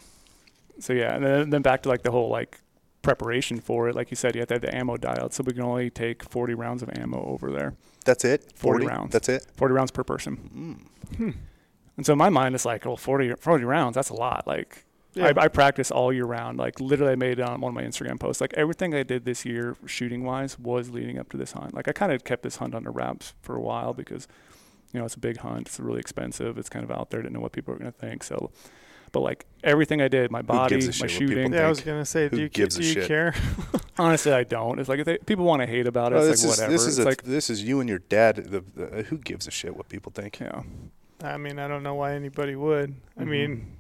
[0.80, 2.60] So yeah, and then, then back to like the whole like
[3.02, 3.96] preparation for it.
[3.96, 6.24] Like you said, you have to have the ammo dialed, so we can only take
[6.24, 7.74] 40 rounds of ammo over there.
[8.06, 8.52] That's it.
[8.56, 9.12] 40 rounds.
[9.14, 9.46] That's it.
[9.58, 10.86] 40 rounds per person.
[11.20, 11.34] Mm.
[11.98, 14.48] And so in my mind, it's like, well, 40, 40 rounds, that's a lot.
[14.48, 15.34] Like, Yeah.
[15.38, 16.58] I, I practice all year round.
[16.58, 18.40] Like, literally, I made it on one of my Instagram posts.
[18.42, 21.74] Like, everything I did this year, shooting wise, was leading up to this hunt.
[21.74, 24.28] Like, I kind of kept this hunt under wraps for a while because,
[24.94, 25.68] you know, it's a big hunt.
[25.68, 26.58] It's really expensive.
[26.58, 27.22] It's kind of out there.
[27.22, 28.24] Didn't know what people were going to think.
[28.24, 28.52] So,
[29.12, 31.54] but like everything I did, my body, my shit shooting.
[31.54, 33.08] yeah, I was gonna say, Who do you, gives a do you shit?
[33.08, 33.34] care?
[33.98, 34.80] Honestly, I don't.
[34.80, 36.60] It's like if they, people want to hate about it, Well, it's this like is
[36.60, 36.72] whatever.
[36.74, 38.36] this is it's a, like, this is you and your dad.
[38.38, 40.40] The, the, who gives a shit what people think?
[40.40, 40.64] yeah.
[41.24, 42.96] I mean, I don't know why anybody would.
[43.18, 43.28] I Mhm.
[43.28, 43.78] mean,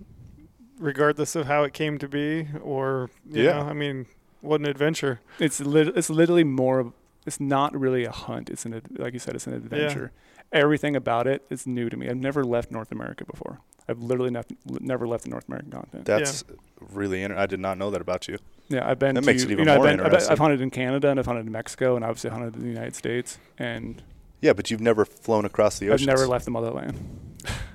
[0.78, 3.54] regardless of how it came to be, or you Yeah.
[3.54, 4.06] know, I mean,
[4.42, 5.22] what an adventure.
[5.40, 6.94] It's lit- it's literally more of
[7.26, 8.50] it's not really a hunt.
[8.50, 10.12] It's an ad- like you said, it's an adventure.
[10.54, 10.60] Yeah.
[10.62, 12.10] Everything about it is new to me.
[12.10, 13.60] I've never left North America before.
[13.92, 16.06] I've literally nef- never left the North American continent.
[16.06, 16.44] That's
[16.92, 17.22] really.
[17.22, 17.44] interesting.
[17.44, 18.38] I did not know that about you.
[18.70, 20.14] yeah, I've been that to makes it you even know, more I've, been, I've, been-
[20.14, 20.32] interesting.
[20.32, 22.96] I've hunted in Canada and I've hunted in Mexico and obviously hunted in the United
[22.96, 24.02] States and
[24.42, 26.10] Yeah, but you've never flown across the ocean.
[26.10, 26.98] I've never left the motherland.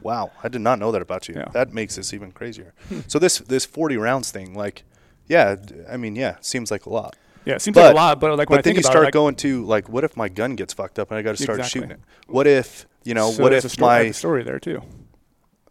[0.03, 1.35] Wow, I did not know that about you.
[1.37, 1.49] Yeah.
[1.53, 2.73] That makes this even crazier.
[3.09, 4.85] so this this forty rounds thing, like,
[5.27, 5.57] yeah,
[5.91, 7.17] I mean, yeah, seems like a lot.
[7.45, 9.03] Yeah, it seems like a lot, but like when but then think you about start
[9.05, 11.37] it, like, going to like, what if my gun gets fucked up and I got
[11.37, 11.81] to start Exactly.
[11.81, 12.01] shooting it?
[12.29, 13.31] What if you know?
[13.33, 14.83] so what if a story, my story there too.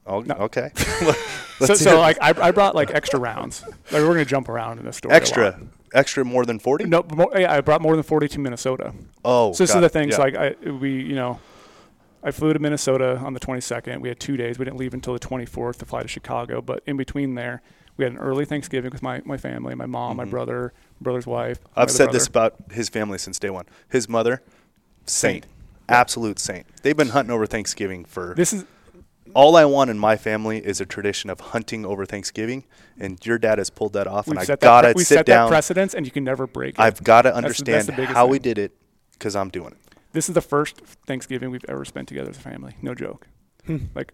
[0.05, 0.35] Oh, No.
[0.35, 0.71] okay?
[1.59, 3.63] so so like I, I brought like extra rounds.
[3.91, 5.13] Like we're gonna jump around in this story.
[5.15, 5.59] extra,
[5.93, 6.85] extra more than forty?
[6.85, 8.93] No, more, yeah, I brought more than 40 to Minnesota.
[9.23, 10.09] Oh, so this is the thing.
[10.09, 10.15] Yeah.
[10.15, 11.39] So like I, we, you know,
[12.23, 14.01] I flew to Minnesota on the 22nd.
[14.01, 14.57] We had two days.
[14.59, 16.59] We didn't leave until the 24th to fly to Chicago.
[16.61, 17.61] But in between there,
[17.97, 20.31] we had an early Thanksgiving with my, my family, my mom, my Mhm.
[20.31, 21.59] brother, brother's wife.
[21.75, 23.65] I've said this about his family since day one.
[23.89, 24.41] His mother,
[25.05, 25.47] saint, Saint.
[25.87, 26.65] absolute saint.
[26.81, 28.33] They've been hunting over Thanksgiving for.
[28.35, 28.65] This is
[29.35, 32.63] all I want in my family is a tradition of hunting over Thanksgiving,
[32.97, 34.27] and your dad has pulled that off.
[34.27, 35.47] we've and I set that gotta pre- we sit set down.
[35.47, 36.81] that precedence, and you can never break it.
[36.81, 38.75] I've got to understand the biggest how we did it
[39.11, 39.95] because I'm doing it.
[40.13, 42.75] this is the first Thanksgiving we've ever spent together as a family.
[42.81, 43.27] No joke.
[43.65, 43.77] Hmm.
[43.93, 44.13] like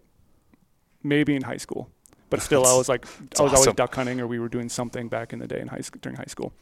[1.04, 1.90] maybe in high school,
[2.30, 3.56] but still, I was like, I was awesome.
[3.56, 6.00] always duck hunting, or we were doing something back in the day in high school
[6.02, 6.54] during high school.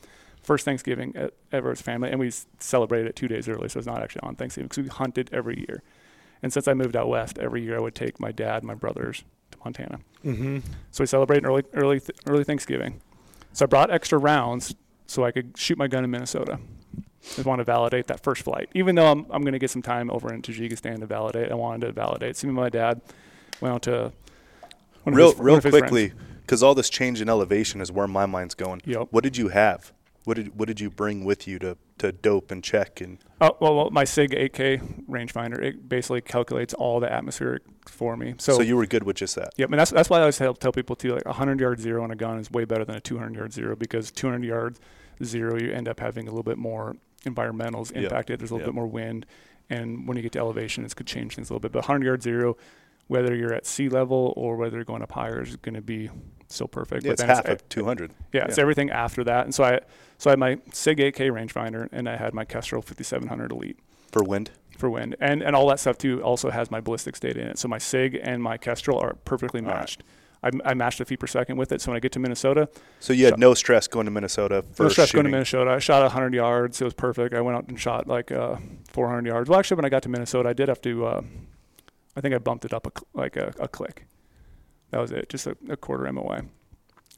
[0.42, 1.14] First Thanksgiving
[1.52, 4.36] ever as family, and we celebrated it two days early, so it's not actually on
[4.36, 5.84] Thanksgiving because we hunted every year.
[6.42, 8.76] And since I moved out west, every year I would take my dad, and my
[8.76, 10.00] brothers to Montana.
[10.26, 10.60] Mm-hmm.
[10.92, 13.02] So we celebrated early, early, th- early Thanksgiving.
[13.54, 14.76] So I brought extra rounds
[15.08, 16.60] so I could shoot my gun in Minnesota.
[17.38, 19.82] I want to validate that first flight, even though I'm, I'm going to get some
[19.82, 21.52] time over in Tajikistan to validate.
[21.52, 22.38] I wanted to validate.
[22.38, 23.02] So me and my dad
[23.60, 24.14] went out to
[25.04, 28.26] one of real, his, real quickly, because all this change in elevation is where my
[28.26, 28.82] mind's going.
[28.86, 29.10] Yep.
[29.12, 29.92] What did you have?
[30.26, 33.56] What did what did you bring with you to, to dope and check and Oh
[33.60, 38.36] well, well, my Sig 8K rangefinder it basically calculates all the atmospheric for me.
[38.38, 39.54] So, so, you were good with just that?
[39.58, 41.14] Yep, and that's that's why I always tell, tell people too.
[41.14, 43.36] Like a hundred yard zero on a gun is way better than a two hundred
[43.36, 44.80] yard zero because two hundred yards
[45.24, 48.04] zero you end up having a little bit more environmentals Yep.
[48.04, 48.40] impacted.
[48.40, 48.74] There's a little Yep.
[48.74, 49.26] bit more wind,
[49.70, 51.72] and when you get to elevation, it could change things a little bit.
[51.72, 52.58] But hundred yard zero,
[53.08, 56.10] whether you're at sea level or whether you're going up higher, is going to be
[56.48, 57.04] so perfect.
[57.04, 58.12] Yeah, but it's half it's, of 200.
[58.34, 59.46] yeah, it's everything after that.
[59.46, 59.80] And so I
[60.20, 63.80] so I had my Sig 8K rangefinder and I had my Kestrel 5700 Elite
[64.12, 64.52] For wind?
[64.78, 67.58] for wind, and and all that stuff too also has my ballistics data in it.
[67.58, 70.04] So my Sig and my Kestrel are perfectly matched.
[70.42, 71.82] I, I matched the feet per second with it.
[71.82, 72.70] So when I get to Minnesota,
[73.02, 75.32] So you had Shot- no stress going to Minnesota for no stress going to.
[75.32, 75.72] Minnesota.
[75.72, 76.80] I shot 100 yards.
[76.80, 77.34] It was perfect.
[77.36, 78.56] I went out and shot like uh,
[78.94, 79.50] 400 yards.
[79.50, 81.06] Well, actually, when I got to Minnesota, I did have to.
[81.08, 81.22] Uh,
[82.16, 84.06] I think I bumped it up a, like a, a click.
[84.92, 86.44] That was it, just a, a quarter MOA.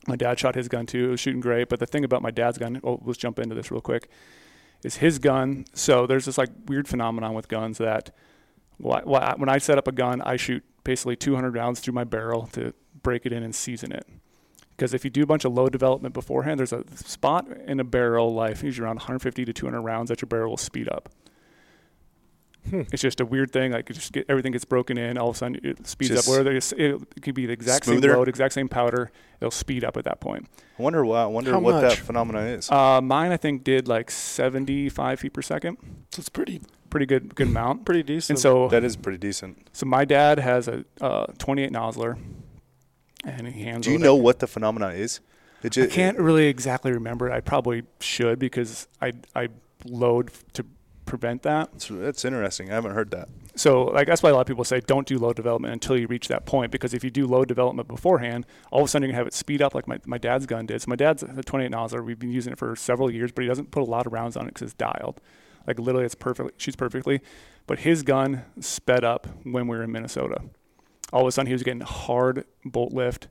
[0.08, 1.06] My dad shot his gun too.
[1.08, 1.70] It was shooting great.
[1.70, 4.10] But the thing about my dad's gun, oh, let's jump into this real quick,
[4.84, 5.66] is his gun.
[5.74, 8.12] So there's this like weird phenomenon with guns that
[8.84, 12.04] wh- wh- when I set up a gun, I shoot basically 200 rounds through my
[12.04, 14.08] barrel to break it in and season it.
[14.72, 17.84] Because if you do a bunch of load development beforehand, there's a spot in a
[17.84, 21.10] barrel life, usually around 150 to 200 rounds, that your barrel will speed up.
[22.70, 22.82] Hmm.
[22.92, 23.72] It's just a weird thing.
[23.72, 25.18] Like it just get, everything gets broken in.
[25.18, 26.32] All of a sudden, it speeds Just up.
[26.32, 28.10] Where there's, it, it could be the exact smoother?
[28.10, 29.12] same load, exact same powder.
[29.40, 30.48] It'll speed up at that point.
[30.78, 31.24] I wonder why.
[31.24, 32.70] I wonder How what that phenomenon is.
[32.70, 35.78] Uh, mine, I think, did like 75 feet per second.
[36.12, 37.86] So it's pretty Pretty good, good amount.
[37.86, 38.32] pretty decent.
[38.32, 39.70] And so, that is pretty decent.
[39.72, 42.20] so my dad has a uh, 28 Nosler,
[43.24, 43.86] and he handles.
[43.86, 44.02] Do you it.
[44.02, 45.22] know what the phenomenon is?
[45.64, 47.32] It I can't really exactly remember.
[47.32, 49.48] I probably should because I I
[49.86, 50.66] load to
[51.06, 51.72] prevent that.
[51.72, 52.72] That's, it's interesting.
[52.72, 53.30] I haven't heard that.
[53.56, 56.08] So like that's why a lot of people say don't do load development until you
[56.08, 59.12] reach that point because if you do load development beforehand, all of a sudden you're
[59.12, 60.82] gonna have it speed up like my, my dad's gun did.
[60.82, 62.06] So my dad's a 28 Nosler.
[62.06, 64.38] We've been using it for several years, but he doesn't put a lot of rounds
[64.38, 65.20] on it because it's dialed.
[65.68, 66.62] Like literally, it's perfect.
[66.62, 67.22] Shoots perfectly.
[67.68, 70.42] But his gun sped up when we were in Minnesota.
[71.14, 73.28] All of a sudden, he was getting hard bolt lift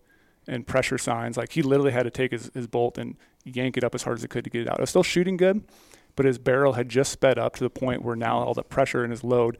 [0.46, 1.36] and pressure signs.
[1.36, 4.18] Like he literally had to take his, his bolt and yank it up as hard
[4.18, 4.78] as he could to get it out.
[4.78, 5.64] It was still shooting good,
[6.20, 9.02] but his barrel had just sped up to the point where now all the pressure
[9.02, 9.56] in his load,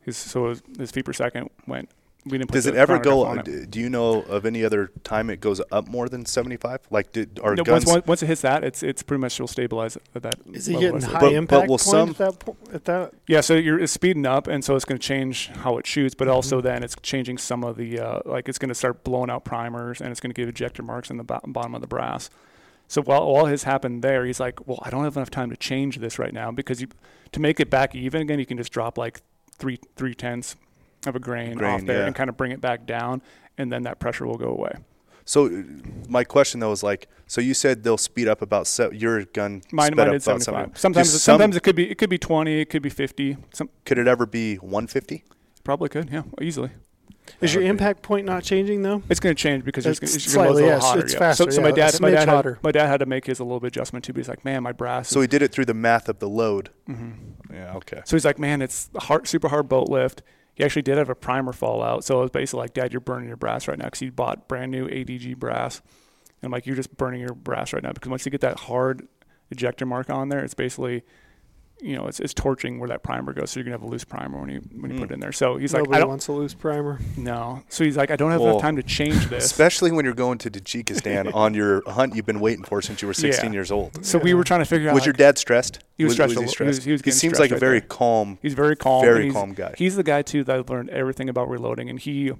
[0.00, 1.90] his so his, his feet per second went.
[2.24, 2.48] We didn't.
[2.48, 3.26] Put Does it ever go?
[3.26, 3.70] on it.
[3.70, 6.80] Do you know of any other time it goes up more than seventy-five?
[6.90, 7.84] Like, did our No, guns?
[7.84, 10.36] once, once once it hits that, it's it's pretty much will stabilize at that.
[10.54, 13.12] is he level, getting high But- but will point some- at that po- at that?
[13.26, 16.14] Yeah, so you're it's speeding up, and so it's going to change how it shoots,
[16.14, 16.66] but also Mm-hmm.
[16.66, 20.00] then it's changing some of the uh, like it's going to start blowing out primers,
[20.00, 22.30] and it's going to give ejector marks in the bo- bottom of the brass.
[22.90, 25.56] So while all has happened there, he's like, well, I don't have enough time to
[25.56, 26.88] change this right now because you
[27.30, 29.20] to make it back even again, you can just drop like
[29.52, 30.56] three three tenths
[31.06, 32.06] of a grain, Grain, off there yeah.
[32.06, 33.22] and kind of bring it back down,
[33.56, 34.72] and then that pressure will go away.
[35.24, 35.62] So, uh,
[36.08, 39.62] my question though is like, so you said they'll speed up about se- your gun
[39.70, 40.54] Mine, mine up did about 75.
[40.54, 40.78] 70.
[40.80, 43.36] Sometimes, some- sometimes it could be it could be 20, it could be 50.
[43.54, 45.22] Some could it ever be 150?
[45.62, 46.70] probably could, yeah, easily.
[47.40, 47.68] Is your Okay.
[47.70, 49.02] impact point not changing though?
[49.08, 51.00] It's going to change because It's it's, it's slightly, yes, load's a little hotter.
[51.04, 51.18] it's yeah.
[51.18, 53.26] faster, So, so yeah, my dad, my dad, smidge had, my dad had to make
[53.26, 54.12] his a little bit adjustment too.
[54.12, 55.08] But he's like, man, my brass.
[55.08, 56.70] So he did it through the math of the load.
[56.86, 57.10] hmm
[57.52, 57.74] Yeah.
[57.76, 58.00] Okay.
[58.04, 60.22] So he's like, man, it's hard, super hard bolt lift.
[60.54, 62.04] He actually did have a primer fallout.
[62.04, 64.46] So it was basically like, Dad, you're burning your brass right now because he bought
[64.48, 65.80] brand new ADG brass.
[66.42, 68.58] And I'm like, you're just burning your brass right now because once you get that
[68.60, 69.06] hard
[69.50, 71.02] ejector mark on there, it's basically,
[71.82, 73.50] you know, it's, it's torching where that primer goes.
[73.50, 75.00] So you're gonna have a loose primer when you when you Mm.
[75.00, 75.32] put it in there.
[75.32, 76.98] So he's like, Nobody I don't wants a loose primer.
[77.16, 77.62] no.
[77.68, 79.44] So he's like, I don't have Well, enough time to change this.
[79.44, 83.08] Especially when you're going to Tajikistan on your hunt you've been waiting for since you
[83.08, 83.54] were 16 Yeah.
[83.54, 84.04] years old.
[84.04, 84.94] so we were trying to figure out.
[84.94, 85.80] Was your dad stressed?
[85.96, 86.34] He was stressed.
[86.36, 86.58] Was he stressed?
[86.60, 87.88] He, was, he, was he seems stressed like a right very there.
[87.88, 89.02] calm, He's very calm.
[89.04, 89.74] very he's, calm guy.
[89.76, 92.32] He's the guy too that learned everything about reloading, and he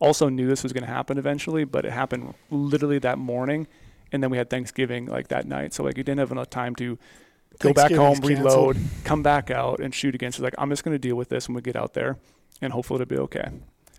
[0.00, 1.64] also knew this was going to happen eventually.
[1.64, 3.66] But it happened literally that morning,
[4.12, 5.72] and then we had Thanksgiving like that night.
[5.74, 6.98] So like he didn't have enough time to
[7.58, 10.32] go back home, reload, come back out, and shoot again.
[10.32, 12.16] So like I'm just going to deal with this when we get out there,
[12.60, 13.48] and hopefully it'll be okay.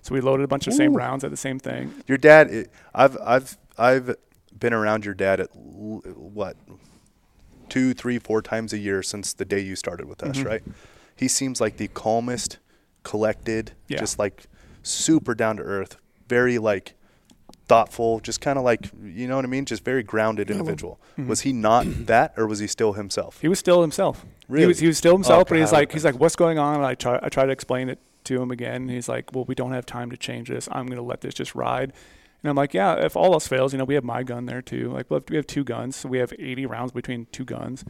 [0.02, 1.94] So we loaded a bunch of same rounds at the same thing.
[2.08, 4.16] Your dad, i- I've I've I've
[4.58, 6.56] been around your dad at what
[7.70, 10.46] two, three, four times a year since the day you started with us, Mhm.
[10.46, 10.64] right?
[11.16, 12.60] He seems like the calmest,
[13.04, 14.00] collected, Yeah.
[14.00, 14.44] just like
[14.84, 16.94] super down to earth, very like
[17.68, 21.00] thoughtful, just kind of like you know what I mean, just very grounded individual.
[21.18, 21.28] Mhm.
[21.28, 23.40] Was he not that, or was he still himself?
[23.42, 24.26] He was still himself.
[24.48, 24.68] He Really?
[24.68, 26.76] was he was still himself, but he's like he's like, what's going on?
[26.76, 28.90] And I try I try to explain it to him again.
[28.90, 30.68] He's like, well, we don't have time to change this.
[30.72, 31.94] I'm gonna let this just ride.
[32.44, 34.62] And I'm like, yeah, if all else fails, you know, we have my gun there
[34.62, 34.92] too.
[34.92, 37.86] Like we have, two guns, so we have 80 rounds between two guns.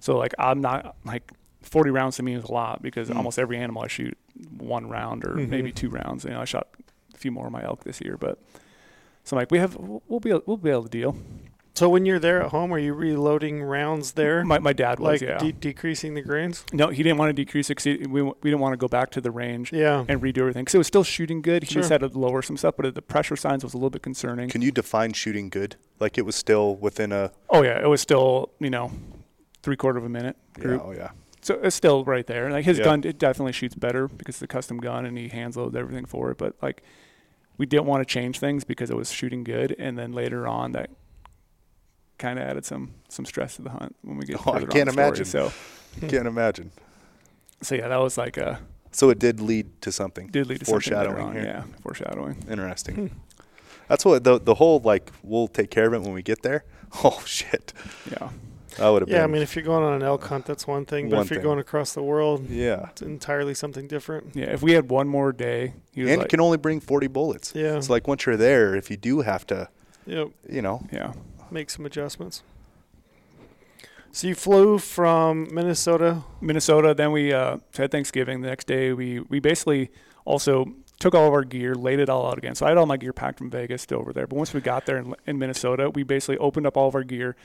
[0.00, 3.16] So like I'm not like 40 rounds to me is a lot because Mm.
[3.16, 4.16] almost every animal I shoot
[4.56, 5.74] one round or maybe Mhm.
[5.74, 6.24] two rounds.
[6.24, 6.68] You know, I shot
[7.14, 8.38] a few more of my elk this year, but
[9.28, 11.16] so I'm like, we have we'll be we'll be able to deal.
[11.74, 14.44] So when you're there at home, are you reloading rounds there?
[14.44, 15.38] My my dad was like yeah.
[15.38, 16.64] de- decreasing the grains?
[16.72, 17.76] no, he didn't want to decrease it.
[17.76, 19.72] 'cause he, we we didn't want to go back to the range.
[19.72, 20.04] Yeah.
[20.08, 21.62] and redo everything because it was still shooting good.
[21.62, 24.02] He just had to lower some stuff, but the pressure signs was a little bit
[24.02, 24.48] concerning.
[24.48, 25.76] Can you define shooting good?
[26.00, 28.90] Like it was still within a Oh yeah, it was still you know
[29.62, 31.10] three quarter of a minute group, Yeah, oh yeah.
[31.42, 32.50] so it's still right there.
[32.50, 32.84] Like his Yeah.
[32.86, 36.06] gun, it definitely shoots better because it's a custom gun and he hands loads everything
[36.06, 36.38] for it.
[36.38, 36.82] But like
[37.58, 40.72] we didn't want to change things because it was shooting good, and then later on
[40.72, 40.90] that
[42.18, 44.36] kind of added some some stress to the hunt when we get.
[44.46, 45.06] Oh, I further on can't the story.
[45.06, 45.24] imagine.
[45.26, 45.52] So
[46.08, 46.70] Can't imagine.
[47.62, 48.60] so yeah, that was like a
[48.92, 50.28] So it did lead to something.
[50.28, 51.44] Did lead to something later foreshadowing on, here.
[51.44, 52.44] Yeah, foreshadowing.
[52.48, 52.94] Interesting.
[52.94, 53.06] Hmm.
[53.88, 56.64] That's what the the whole like we'll take care of it when we get there.
[57.04, 57.74] Oh shit,
[58.10, 58.30] Yeah.
[58.78, 60.86] That would have Yeah, I mean, if you're going on an elk hunt, that's one
[60.86, 61.08] thing.
[61.10, 61.44] But One if you're thing.
[61.44, 64.34] going across the world, yeah, it's entirely something different.
[64.34, 64.46] Yeah.
[64.46, 67.52] If we had one more day, he and like, you can only bring forty bullets.
[67.54, 67.76] Yeah.
[67.76, 69.68] It's like once you're there, if you do have to,
[70.06, 70.28] Yep.
[70.48, 71.12] you know, yeah.
[71.50, 72.42] Make some adjustments.
[74.10, 76.24] So you flew from Minnesota.
[76.40, 76.94] Minnesota.
[76.94, 78.40] Then we uh, had Thanksgiving.
[78.40, 79.90] The next day, we we basically
[80.24, 80.66] also
[80.98, 82.54] took all of our gear, laid it all out again.
[82.54, 84.26] So I had all my gear packed from Vegas to over there.
[84.26, 87.04] But once we got there in, in Minnesota, we basically opened up all of our
[87.04, 87.36] gear,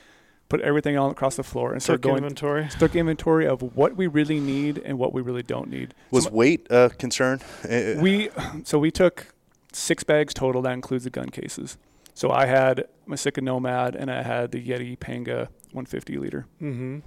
[0.54, 2.70] put everything all across the floor, and started Took going inventory.
[2.78, 5.96] took inventory of what we really need and what we really don't need.
[6.12, 7.39] was So weight a concern?
[7.68, 8.30] Uh, we
[8.63, 9.34] so we took
[9.72, 10.62] six bags total.
[10.62, 11.80] That includes the gun cases.
[12.13, 16.46] So I had my Sitka Nomad and I had the Yeti Panga 150 liter.
[16.62, 17.00] Mm-hmm.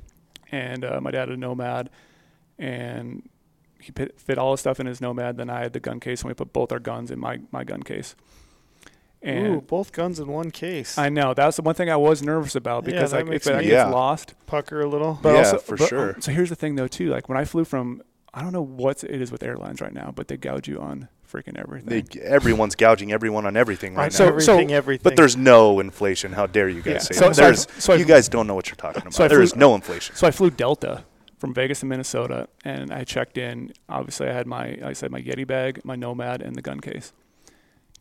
[0.50, 1.88] and uh, my dad had a Nomad,
[2.59, 3.28] and
[3.80, 5.37] he fit, fit all his stuff in his Nomad.
[5.37, 7.62] Then I had the gun case, and we put both our guns in my my
[7.62, 8.16] gun case.
[9.22, 10.96] And Ooh, both guns in one case.
[10.98, 13.44] I know that's the one thing I was nervous about because that like if makes
[13.46, 15.18] that gets lost, Pucker a little.
[15.20, 16.16] but Yeah, also for but- sure.
[16.20, 18.02] So here's the thing though too, like when I flew from,
[18.33, 21.09] I don't know what it is with airlines right now, but they gouge you on
[21.29, 22.07] freaking everything.
[22.14, 24.16] they, everyone's gouging everyone on everything right, Right, now.
[24.16, 25.02] so- everything, everything.
[25.02, 26.33] but there's no inflation.
[26.33, 26.98] How dare you guys Yeah.
[27.00, 27.35] say So- that?
[27.35, 29.14] so I- There's, so I- you guys don't know what you're talking about.
[29.14, 30.14] So there flew- is no inflation.
[30.14, 31.05] So I flew Delta
[31.38, 33.72] from Vegas to Minnesota, and I checked in.
[33.88, 36.81] Obviously, I had my, like I said, my Yeti bag, my Nomad, and the gun
[36.81, 37.12] case.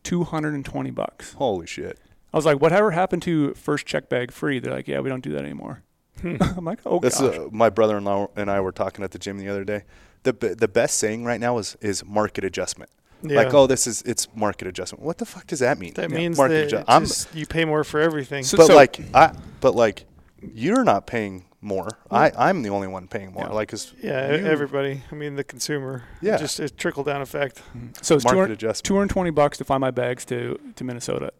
[0.06, 1.32] Two hundred and twenty bucks.
[1.34, 1.98] Holy shit.
[2.32, 4.58] I was like, whatever happened to first check bag free?
[4.58, 5.82] They're like, yeah, we don't do that anymore.
[6.20, 6.36] Hmm.
[6.40, 7.36] I'm like, oh This gosh.
[7.36, 9.82] uh, my brother-in-law and I were talking at the gym the other day.
[10.24, 12.90] The the best saying right now is is market adjustment.
[13.22, 13.36] yeah.
[13.38, 15.02] Like, oh, this is it's market adjustment.
[15.04, 15.94] What the fuck does that mean?
[15.94, 18.44] that yeah, means market that adjust- I'm- you pay more for everything.
[18.44, 20.04] So- but like I but like
[20.42, 21.88] you're not paying more.
[22.10, 23.44] I I'm the only one paying more.
[23.44, 23.52] Yeah.
[23.52, 25.02] Like, 'cause yeah, you- everybody.
[25.10, 26.04] I mean, the consumer.
[26.20, 26.36] Yeah.
[26.36, 27.62] Just a trickle down effect.
[28.02, 28.84] so it's market 200, adjustment.
[28.84, 31.32] 220 bucks to find my bags to to Minnesota.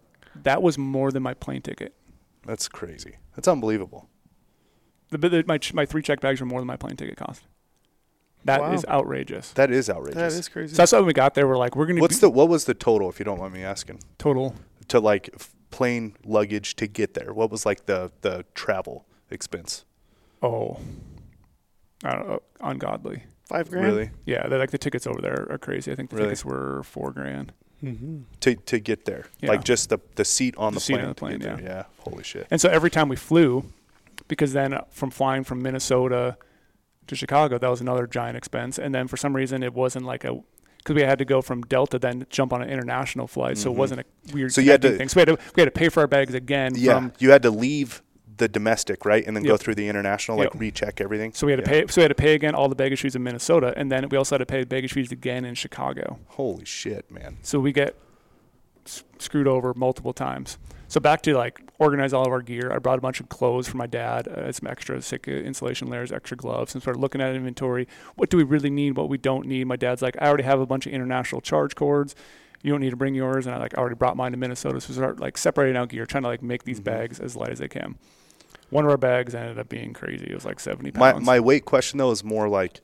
[0.42, 1.94] That was more than my plane ticket.
[2.46, 3.16] That's crazy.
[3.34, 4.08] That's unbelievable.
[5.10, 7.42] The, the, my my three check bags were more than my plane ticket cost.
[8.44, 8.98] That is Wow.
[9.00, 9.50] outrageous.
[9.52, 10.14] That is outrageous.
[10.16, 10.74] That is crazy.
[10.74, 12.48] So that's why when we got there, we're like, we're gonna What's do the what
[12.48, 14.00] was the total if you don't mind me asking?
[14.18, 14.54] total.
[14.88, 15.30] To like
[15.70, 17.32] plane luggage to get there.
[17.34, 19.84] What was like the the travel expense?
[20.42, 20.78] Oh,
[22.04, 23.22] I don't know, ungodly.
[23.46, 23.86] Five grand.
[23.86, 24.10] Really?
[24.24, 25.92] Yeah, they're like the tickets over there are crazy.
[25.92, 26.28] I think the Really?
[26.28, 27.52] tickets were four grand.
[27.84, 28.22] Mm-hmm.
[28.40, 29.26] To to get there.
[29.40, 29.50] Yeah.
[29.50, 31.04] Like just the the seat on The the, seat plane.
[31.04, 31.62] on the to plane, get there.
[31.62, 31.84] Yeah.
[32.00, 32.46] Holy shit.
[32.50, 33.64] And so every time we flew,
[34.28, 36.36] because then uh, from flying from Minnesota
[37.06, 38.78] to Chicago, that was another giant expense.
[38.78, 40.40] And then for some reason, it wasn't like a
[40.78, 43.74] because we had to go from Delta then jump on an international flight, so it
[43.74, 43.78] Mhm.
[43.78, 44.52] wasn't a weird.
[44.52, 45.08] So you had connecting to- thing.
[45.10, 46.72] So we had to we had to pay for our bags again.
[46.76, 46.94] Yeah.
[46.94, 48.02] From, you had to leave
[48.38, 49.24] the domestic, right?
[49.26, 50.60] And then go through the international, like Yep.
[50.60, 51.32] recheck everything.
[51.32, 51.86] so we had to pay.
[51.88, 54.16] So we had to pay again all the baggage fees in Minnesota, and then we
[54.16, 56.18] also had to pay baggage fees again in Chicago.
[56.28, 57.38] Holy shit, man.
[57.42, 57.94] So we get
[58.84, 60.58] s- screwed over multiple times.
[60.88, 62.70] So back to like organize all of our gear.
[62.72, 66.12] I brought a bunch of clothes for my dad, uh, some extra sick insulation layers,
[66.12, 67.88] extra gloves, and started looking at inventory.
[68.14, 68.96] What do we really need?
[68.96, 69.64] What we don't need?
[69.66, 72.14] My dad's like, I already have a bunch of international charge cords.
[72.62, 74.80] You don't need to bring yours, and I like already brought mine to Minnesota.
[74.80, 76.84] So we start like separating out gear, trying to like make these Mhm.
[76.84, 77.96] bags as light as they can.
[78.70, 80.26] One of our bags ended up being crazy.
[80.28, 81.24] It was like seventy My pounds.
[81.26, 82.80] my weight question though is more like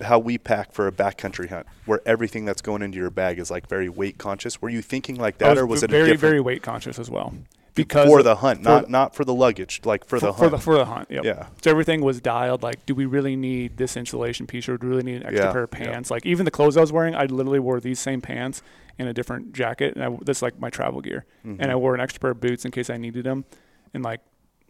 [0.00, 3.50] how we pack for a backcountry hunt, where everything that's going into your bag is
[3.50, 4.60] like very weight conscious.
[4.62, 7.34] Were you thinking like that, or was it a very very weight conscious as well?
[7.74, 10.38] Because for the hunt, for not the- not for the luggage, like for, the for
[10.38, 10.50] hunt?
[10.52, 11.10] the for the hunt.
[11.10, 11.24] Yep.
[11.24, 12.62] Yeah, So everything was dialed.
[12.62, 15.44] Like, do we really need this insulation piece, or do we really need an extra
[15.44, 15.84] Yeah, pair of yeah.
[15.92, 16.10] pants?
[16.10, 18.62] Like, even the clothes I was wearing, I literally wore these same pants
[18.98, 21.26] in a different jacket, and I, this is like my travel gear.
[21.46, 21.56] Mhm.
[21.60, 23.44] And I wore an extra pair of boots in case I needed them,
[23.92, 24.20] and like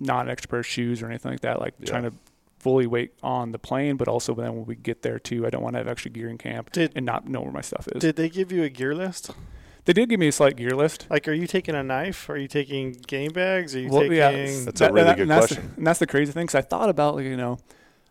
[0.00, 1.60] not an extra pair of shoes or anything like that.
[1.60, 1.86] Like Yeah.
[1.86, 2.12] trying to
[2.58, 5.62] fully wait on the plane, but also then when we get there too, I don't
[5.62, 8.00] want to have extra gear in camp Did and not know where my stuff is.
[8.00, 9.30] did they give you a gear list?
[9.84, 11.06] they did give me a slight gear list.
[11.08, 12.28] Like, are you taking a knife?
[12.28, 13.76] Are you taking game bags?
[13.76, 14.16] Are you Well, taking?
[14.16, 14.30] yeah,
[14.64, 15.68] That's a really good and that's question.
[15.70, 17.58] The, and that's the crazy thing, because I thought about, like, you know,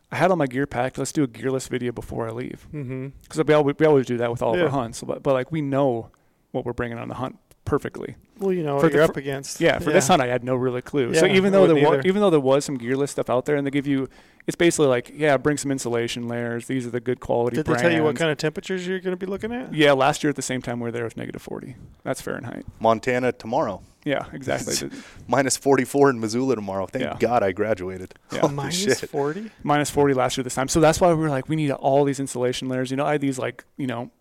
[0.09, 0.97] I had all my gear packed.
[0.97, 2.65] Let's do a gear list video before I leave.
[2.73, 3.07] mm-hmm.
[3.23, 5.01] because we always, we always do that with all of our hunts.
[5.03, 6.11] But, but like we know
[6.51, 8.15] what we're bringing on the hunt perfectly.
[8.37, 9.61] Well, you know For what the you're fir- up against.
[9.61, 11.13] Yeah, for this hunt, I had no really clue.
[11.15, 13.55] so even though there was, even though there was some gear list stuff out there,
[13.55, 14.09] and they give you,
[14.45, 16.67] it's basically like, yeah, bring some insulation layers.
[16.67, 17.55] These are the good quality.
[17.55, 19.73] Did they tell you what kind of temperatures you're going to be looking at?
[19.73, 21.75] Yeah, last year at the same time we were there was negative forty.
[22.03, 22.65] That's Fahrenheit.
[22.79, 24.89] Montana tomorrow, Yeah, exactly.
[25.29, 26.87] Minus forty four in Missoula tomorrow.
[26.87, 27.15] Thank Yeah.
[27.17, 28.15] God I graduated.
[28.33, 28.41] Yeah.
[28.41, 29.49] Holy forty.
[29.63, 30.67] minus 40 last year this time.
[30.67, 32.91] So that's why we were like, we need all these insulation layers.
[32.91, 34.11] You know, I had these like, you know,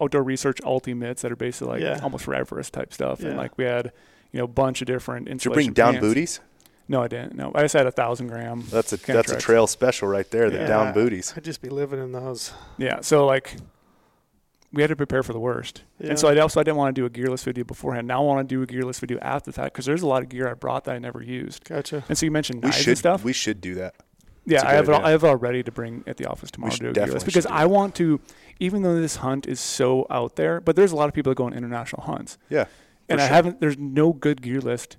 [0.00, 2.00] outdoor research ultimates that are basically like Yeah.
[2.02, 3.20] almost for Everest type stuff.
[3.20, 3.28] Yeah.
[3.30, 3.92] And like we had,
[4.32, 6.06] you know, a bunch of different Did you bring down pants.
[6.06, 6.40] booties?
[6.88, 7.36] No, I didn't.
[7.36, 8.64] No, I just had a thousand gram.
[8.70, 10.50] That's a Can that's a trail special right there.
[10.50, 10.66] The Yeah.
[10.66, 11.32] down booties.
[11.36, 12.52] I'd just be living in those.
[12.78, 13.00] Yeah.
[13.02, 13.54] So like,
[14.72, 15.82] we had to prepare for the worst.
[15.98, 16.10] Yeah.
[16.10, 18.06] And so I also I didn't want to do a gear list video beforehand.
[18.08, 20.22] Now I want to do a gear list video after that because there's a lot
[20.22, 21.64] of gear I brought that I never used.
[21.68, 22.04] Gotcha.
[22.08, 23.24] And so you mentioned We knives should and stuff.
[23.24, 23.94] we should do that.
[24.46, 25.06] Yeah, I have it idea.
[25.06, 27.66] I have it all ready to bring at the office tomorrow to definitely because I
[27.66, 28.20] want to.
[28.62, 31.36] Even though this hunt is so out there, but there's a lot of people that
[31.36, 32.36] go on international hunts.
[32.50, 32.66] Yeah.
[33.08, 33.60] and for I haven't.
[33.60, 34.98] There's no good gear list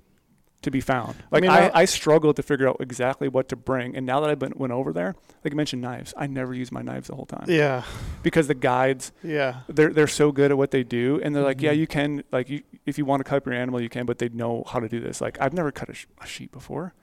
[0.62, 1.16] to be found.
[1.30, 4.20] Like mean, I, I- I, struggled to figure out exactly what to bring, and now
[4.20, 5.14] that I've been went over there,
[5.44, 7.82] like I mentioned knives, I never use my knives the whole time Yeah.
[8.22, 9.60] because the guides Yeah.
[9.68, 11.78] they're they're so good at what they do, and they're like, yeah, Mhm.
[11.78, 14.18] you can like you if you want to cut up your animal, you can, but
[14.18, 15.20] they know how to do this.
[15.20, 16.94] Like I've never cut a, sh- a sheep before.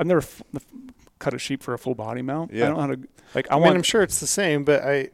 [0.00, 0.42] I've never f-
[1.18, 2.52] cut a sheep for a full body mount.
[2.52, 2.64] Yeah.
[2.64, 3.46] I don't know how to like.
[3.50, 5.10] I, I, mean, want I'm sure it's the same, but I,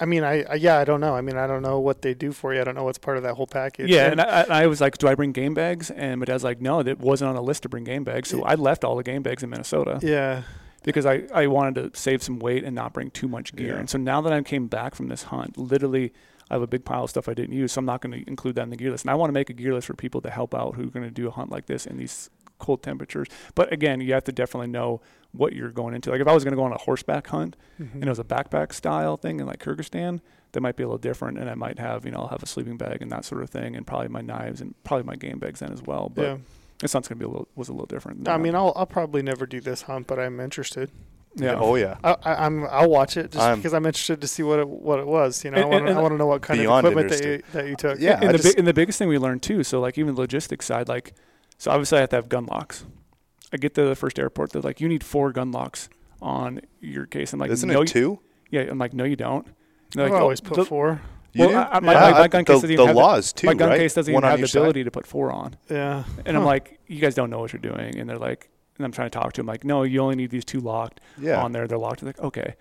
[0.00, 1.14] I mean, I, I yeah, I don't know.
[1.14, 2.62] I mean, I don't know what they do for you.
[2.62, 3.90] I don't know what's part of that whole package.
[3.90, 6.62] Yeah, and I, I was like, "Do I bring game bags?" And my dad's like,
[6.62, 9.04] "No, that wasn't on the list to bring game bags." So I left all the
[9.04, 10.42] game bags in Minnesota yeah,
[10.82, 13.74] because I, I wanted to save some weight and not bring too much gear.
[13.74, 13.80] Yeah.
[13.80, 16.14] And so now that I came back from this hunt, literally,
[16.50, 18.28] I have a big pile of stuff I didn't use, so I'm not going to
[18.28, 19.04] include that in the gear list.
[19.04, 20.90] And I want to make a gear list for people to help out who are
[20.90, 22.30] going to do a hunt like this in these
[22.64, 23.28] cold temperatures.
[23.54, 25.00] But again, you have to definitely know
[25.32, 26.10] what you're going into.
[26.10, 27.94] Like if I was going to go on a horseback hunt Mm-hmm.
[27.96, 30.20] and it was a backpack style thing in like Kyrgyzstan,
[30.52, 31.38] that might be a little different.
[31.38, 33.50] And I might have, you know, I'll have a sleeping bag and that sort of
[33.50, 36.08] thing, and probably my knives and probably my game bags then as well.
[36.14, 36.36] But yeah.
[36.78, 38.28] this hunt's going to be a little was a little different.
[38.28, 38.40] I that.
[38.40, 40.92] mean, I'll I'll probably never do this hunt, but I'm interested.
[41.34, 41.56] yeah.
[41.58, 41.96] Oh yeah.
[42.04, 44.68] I, I, I'm I'll watch it just I'm- because I'm interested to see what it
[44.68, 45.44] what it was.
[45.44, 47.10] You know, I And- want and- I want to know what kind of Beyond equipment
[47.10, 47.98] that you, that you took.
[47.98, 48.20] Yeah.
[48.22, 49.64] and the just- bi- and the biggest thing we learned too.
[49.64, 51.12] So like even the logistics side, like
[51.64, 52.84] so obviously I have to have gun locks.
[53.50, 55.88] I get to the first airport, they're like, you need four gun locks
[56.20, 57.32] on your case.
[57.32, 57.98] I'm like, Isn't no, it two?
[58.50, 59.46] You, yeah, I'm like, no, you don't.
[59.46, 59.54] And
[59.92, 61.00] they're I've like, oh, always "Oh, put the, four.
[61.32, 61.56] You Well, do?
[61.56, 62.00] I- I- my- Yeah.
[62.00, 63.68] my- my I- gun the, case doesn't even the have the- laws too, my gun
[63.70, 63.78] right?
[63.78, 64.58] case doesn't One even have the each side?
[64.60, 65.56] ability to put four on.
[65.70, 66.04] Yeah.
[66.26, 67.96] And I'm like, you guys don't know what you're doing.
[67.98, 70.30] And they're like, and I'm trying to talk to them like, no, you only need
[70.30, 71.42] these two locked Yeah.
[71.42, 71.66] on there.
[71.66, 72.00] They're locked.
[72.00, 72.54] They're like, okay.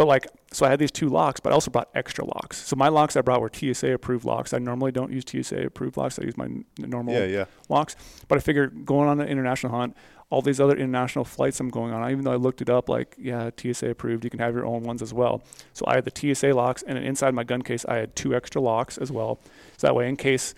[0.00, 2.56] But like, so I had these two locks, but I also brought extra locks.
[2.56, 4.54] So my locks I brought were TSA approved locks.
[4.54, 6.18] I normally don't use TSA approved locks.
[6.18, 7.44] I use my n- normal Yeah, yeah.
[7.68, 7.96] locks.
[8.26, 9.94] But I figured going on an international hunt,
[10.30, 13.14] all these other international flights I'm going on, even though I looked it up, like,
[13.18, 15.42] yeah, TSA approved, you can have your own ones as well.
[15.74, 18.34] So I had the TSA locks, and then inside my gun case, I had two
[18.34, 19.38] extra locks as well.
[19.76, 20.54] So that way, in case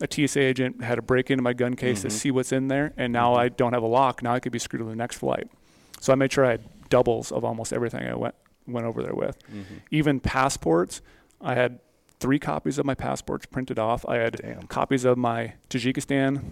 [0.00, 2.12] a TSA agent had to break into my gun case to Mhm.
[2.12, 4.60] see what's in there, and now I don't have a lock, now I could be
[4.60, 5.48] screwed on the next flight.
[5.98, 8.36] So I made sure I had doubles of almost everything I went
[8.66, 9.36] went over there with.
[9.48, 9.64] Mhm.
[9.90, 11.02] Even passports,
[11.40, 11.78] I had
[12.20, 14.04] three copies of my passports printed off.
[14.08, 14.62] I had Damn.
[14.62, 16.42] copies of my Tajikistan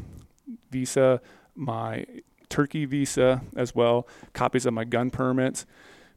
[0.71, 1.21] visa,
[1.55, 2.05] my
[2.49, 5.65] Turkey visa as well, copies of my gun permits.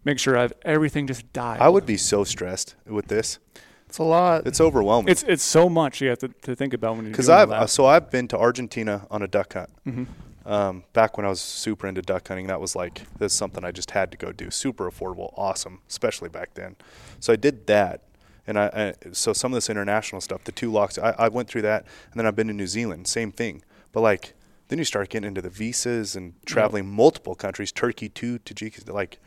[0.04, 1.62] Make sure I have everything just dialed.
[1.62, 3.40] I would be so stressed with this.
[3.88, 4.46] It's a lot.
[4.46, 5.10] It's overwhelming.
[5.12, 7.52] It's it's so much you have to, to think about when you're Because doing I've
[7.52, 7.70] uh, that.
[7.70, 9.70] so I've been to Argentina on a duck hunt.
[9.88, 10.08] Mhm.
[10.46, 13.72] Um, back when I was super into duck hunting, that was like that's something I
[13.72, 14.52] just had to go do.
[14.52, 16.76] Super affordable, awesome, especially back then.
[17.20, 18.02] So I did that,
[18.46, 18.66] and I,
[19.02, 21.84] I so some of this international stuff, the two locks, I, I went through that,
[22.12, 23.64] and then I've been to New Zealand, same thing.
[23.92, 24.34] But like
[24.68, 28.94] then you start getting into the visas and traveling multiple countries, Turkey to Tajikistan.
[28.94, 29.20] Like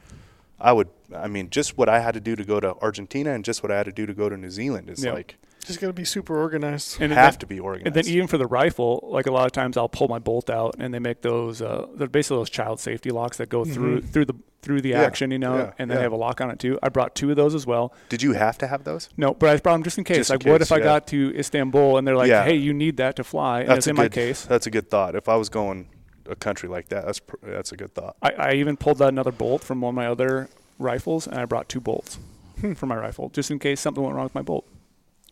[0.60, 3.44] I would, I mean, just what I had to do to go to Argentina and
[3.44, 5.12] just what I had to do to go to New Zealand is Yeah.
[5.12, 7.00] like Just gotta be super organized.
[7.00, 7.86] and have then, to be organized.
[7.88, 10.48] and then even for the rifle, like a lot of times I'll pull my bolt
[10.50, 14.00] out and they make those uh, they're basically those child safety locks that go through
[14.00, 14.08] Mhm.
[14.10, 16.00] through the through the Yeah, action, you know, yeah, and they yeah.
[16.02, 16.78] have a lock on it too.
[16.82, 17.92] I brought two of those as well.
[18.08, 19.08] Did you have to have those?
[19.16, 20.16] No, but I brought them just in case.
[20.16, 22.42] Just in like, what case, if I got to Istanbul and they're like, Yeah.
[22.44, 24.44] "Hey, you need that to fly," and That's it's a in my case.
[24.46, 25.14] That's a good thought.
[25.14, 25.88] If I was going
[26.28, 28.16] a country like that, that's pr- that's a good thought.
[28.20, 30.48] I, I even pulled out another bolt from one of my other
[30.78, 32.18] rifles, and I brought two bolts
[32.60, 32.72] Hmm.
[32.72, 34.66] for my rifle, just in case something went wrong with my bolt.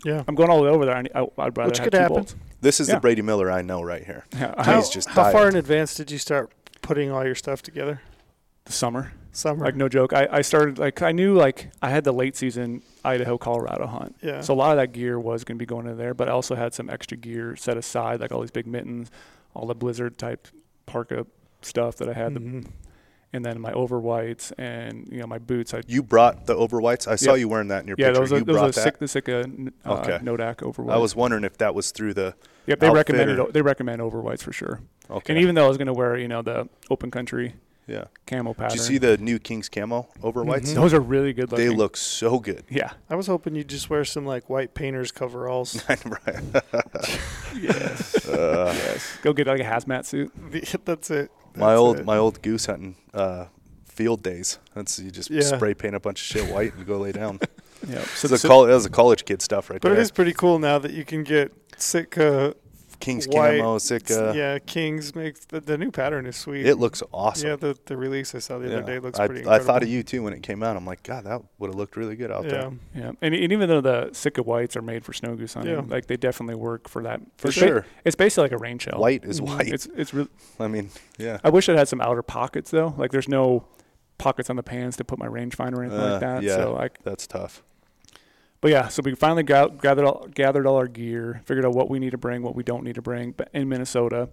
[0.05, 0.23] Yeah.
[0.29, 0.97] I'm going all the way over there.
[0.97, 2.17] I, need- I, I'd rather Which could happen.
[2.17, 2.35] bolts.
[2.61, 2.97] This is Yeah.
[2.97, 4.25] the Brady Miller I know right here.
[4.35, 7.35] Yeah, I- How, He's just how far in advance did you start putting all your
[7.35, 8.01] stuff together?
[8.65, 9.65] the summer, Summer.
[9.65, 10.13] like no joke.
[10.13, 14.17] I, I started like I knew like I had the late season Idaho Colorado hunt.
[14.21, 14.41] yeah.
[14.41, 16.33] So a lot of that gear was going to be going in there, but I
[16.33, 19.09] also had some extra gear set aside, like all these big mittens,
[19.55, 20.49] all the blizzard type
[20.85, 21.27] parka
[21.63, 22.67] stuff that I had, the- Mhm.
[23.37, 25.73] And then my over whites and you know my boots.
[25.75, 27.07] I You brought the over whites.
[27.07, 27.37] I saw Yeah.
[27.41, 28.21] you wearing that in your yeah, picture.
[28.21, 30.19] those are you those brought are sick the Sitka n- uh, Okay.
[30.25, 32.35] Nodak over I was wondering if that was through the.
[32.67, 34.81] Yep, they outfit recommended or- they recommend over whites for sure.
[35.09, 35.33] Okay.
[35.35, 37.55] And even though I was going to wear you know the open country
[37.87, 38.05] yeah.
[38.27, 40.73] camo pattern, Did you see the new King's camo over whites?
[40.73, 40.75] Mhm.
[40.75, 41.69] those are really good looking.
[41.69, 42.65] They look so good.
[42.69, 42.91] yeah.
[43.09, 45.85] I was hoping you'd just wear some like white painter's coveralls.
[45.89, 46.43] right.
[47.59, 48.27] Yes.
[48.29, 49.17] Uh, yes.
[49.23, 50.33] Go get like a hazmat suit.
[50.85, 51.31] That's it.
[51.57, 52.05] My That's old it.
[52.07, 53.47] my old goose hunting uh,
[53.87, 54.59] field days.
[54.75, 55.41] That's you just Yeah.
[55.43, 57.41] spray paint a bunch of shit white and go lay down.
[57.87, 58.01] Yeah.
[58.15, 59.99] So So, the col- that was a college kid stuff right But there.
[59.99, 62.55] it is pretty cool now that you can get Sitka
[63.01, 63.59] King's white.
[63.59, 64.33] camo, Sitka.
[64.35, 66.67] yeah, Kings makes the, the new pattern is sweet.
[66.67, 67.49] It looks awesome.
[67.51, 68.77] Yeah, the the release I saw the Yeah.
[68.79, 69.47] other day looks I, pretty.
[69.49, 70.77] I thought of you too when it came out.
[70.77, 72.73] I'm like, God, that would have looked really good out Yeah, there.
[72.95, 75.83] Yeah, and, and even though the Sitka whites are made for snow goose hunting, Yeah.
[75.87, 77.21] like they definitely work for that.
[77.39, 77.87] For it's ba- sure.
[78.05, 78.99] it's basically like a rain shell.
[78.99, 79.47] White is Mhm.
[79.57, 79.69] white.
[79.69, 80.31] It's it's really.
[80.59, 81.39] I mean, yeah.
[81.45, 82.95] I wish it had some outer pockets though.
[82.97, 83.67] Like there's no
[84.19, 86.43] pockets on the pans to put my rangefinder or anything Uh, like that.
[86.43, 86.57] yeah.
[86.57, 87.63] So like, That's tough.
[88.61, 91.89] But yeah, so we finally got, gathered all, gathered all our gear, figured out what
[91.91, 94.31] we need to bring, what we don't need to bring, but in Minnesota.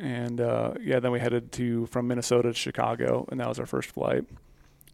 [0.00, 3.66] And uh, yeah, then we headed to from Minnesota to Chicago, and that was our
[3.66, 4.24] first flight.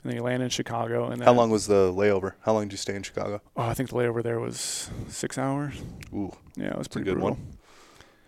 [0.02, 2.32] And then you land in Chicago, and then How long was the layover?
[2.42, 3.40] How long did you stay in Chicago?
[3.56, 5.74] Oh, I think the layover there was six hours.
[6.12, 7.36] Ooh, Yeah, it was pretty good brutal.
[7.36, 7.46] one.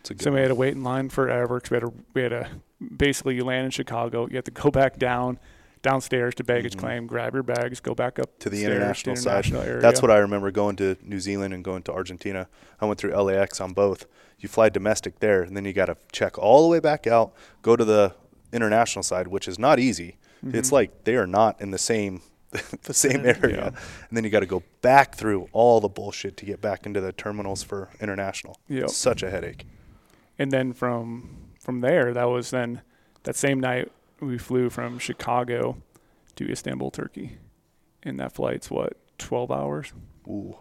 [0.01, 1.93] it's a good So we had to wait in line forever because we had to
[2.15, 2.49] we had to
[2.97, 5.39] basically you land in Chicago, you have to go back down
[5.87, 6.79] downstairs to baggage Mhm.
[6.81, 9.53] claim, grab your bags, go back up To the international to side.
[9.55, 9.81] area.
[9.81, 12.49] That's what I remember going to New Zealand and going to Argentina.
[12.81, 14.07] I went through LAX on both.
[14.39, 17.33] You fly domestic there, and then you got to check all the way back out,
[17.63, 18.15] go to the
[18.53, 20.19] international side, which is not easy.
[20.53, 20.73] It's Mhm.
[20.73, 22.21] like they are not in the same
[22.85, 23.57] the same area.
[23.57, 23.67] yeah.
[24.09, 27.01] And then you got to go back through all the bullshit to get back into
[27.01, 28.59] the terminals for international.
[28.69, 28.85] Yep.
[28.85, 29.67] It's such a headache.
[30.39, 32.83] And then from from there, that was then
[33.25, 35.77] that same night we flew from Chicago
[36.37, 37.39] to Istanbul, Turkey.
[38.03, 39.93] And that flight's what, twelve hours?
[40.29, 40.57] Ooh.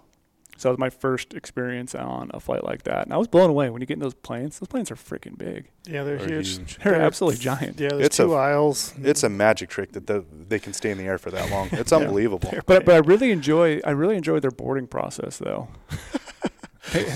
[0.58, 3.04] So that was my first experience on a flight like that.
[3.04, 4.58] And I was blown away when you get in those planes.
[4.58, 5.70] Those planes are freaking big.
[5.86, 6.58] yeah, they're They're huge.
[6.58, 6.78] huge.
[6.78, 7.78] They're They're- absolutely giant.
[7.78, 8.94] Yeah, there's It's a- two aisles.
[9.04, 11.68] It's a magic trick that the, they can stay in the air for that long.
[11.74, 12.52] It's unbelievable.
[12.66, 15.68] But but I really enjoy I really enjoy their boarding process though.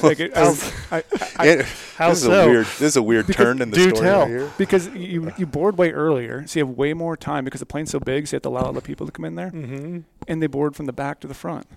[0.03, 0.55] like it, I,
[0.91, 1.03] I,
[1.37, 1.65] I, It-
[1.97, 2.45] How this is so?
[2.45, 2.65] a weird.
[2.65, 4.19] This is a weird Because- turn in the do story tell.
[4.21, 4.51] right here.
[4.57, 7.91] because you you board way earlier, so you have way more time because the plane's
[7.91, 9.99] so big, so you have to allow other people to come in there, Mm-hmm.
[10.27, 11.67] and they board from the back to the front.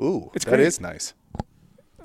[0.00, 0.66] Ooh, It's that great.
[0.66, 1.12] is nice.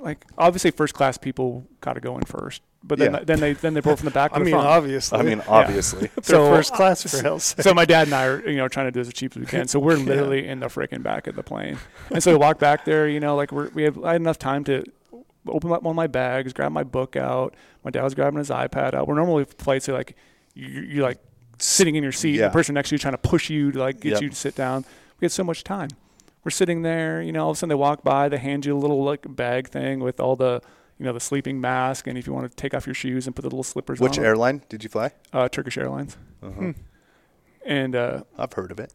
[0.04, 3.20] Like obviously, first class people got to go in first, but then Yeah.
[3.24, 4.68] then they then they board from the back I mean, front.
[4.68, 5.18] obviously.
[5.18, 6.08] I mean, obviously.
[6.16, 7.62] they're so- first class for hell's sake.
[7.64, 9.45] so my dad and I are, you know, trying to do as cheap as we
[9.45, 9.68] can.
[9.70, 11.78] So we're literally in the freaking back of the plane,
[12.12, 13.08] and so we walk back there.
[13.08, 14.84] You know, like we're, we have I had enough time to
[15.47, 17.56] open up one of my bags, grab my book out.
[17.86, 19.08] My dad was grabbing his iPad out.
[19.08, 20.16] We're normally flights are like
[20.54, 21.20] you you're like
[21.60, 22.47] sitting in your seat, Yeah.
[22.47, 24.22] the person next to you trying to push you to like get Yep.
[24.22, 24.84] you to sit down.
[25.22, 25.89] We had so much time.
[26.44, 28.76] We're sitting there, you know, all of a sudden they walk by, they hand you
[28.76, 30.62] a little like bag thing with all the
[31.00, 33.36] you know the sleeping mask, and if you want to take off your shoes and
[33.36, 34.26] put the little slippers Which on.
[34.26, 35.12] airline did you fly?
[35.32, 36.52] Uh, Turkish Airlines, Uh-huh.
[36.52, 36.72] Hmm.
[37.66, 38.94] and uh, I've heard of it.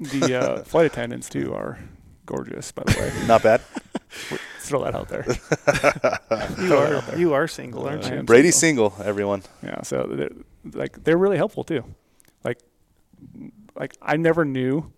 [0.00, 1.78] the uh, flight attendants too are
[2.24, 3.12] gorgeous, by the way.
[3.26, 3.60] Not bad.
[4.60, 5.24] Throw that out there.
[5.28, 7.18] you Throw are there.
[7.18, 8.18] you are single, aren't I you?
[8.20, 8.90] am Brady's single.
[8.90, 9.06] single.
[9.08, 9.42] Everyone.
[9.62, 10.30] Yeah, so they're,
[10.72, 11.84] like they're really helpful too.
[12.44, 12.58] Like,
[13.76, 14.90] like I never knew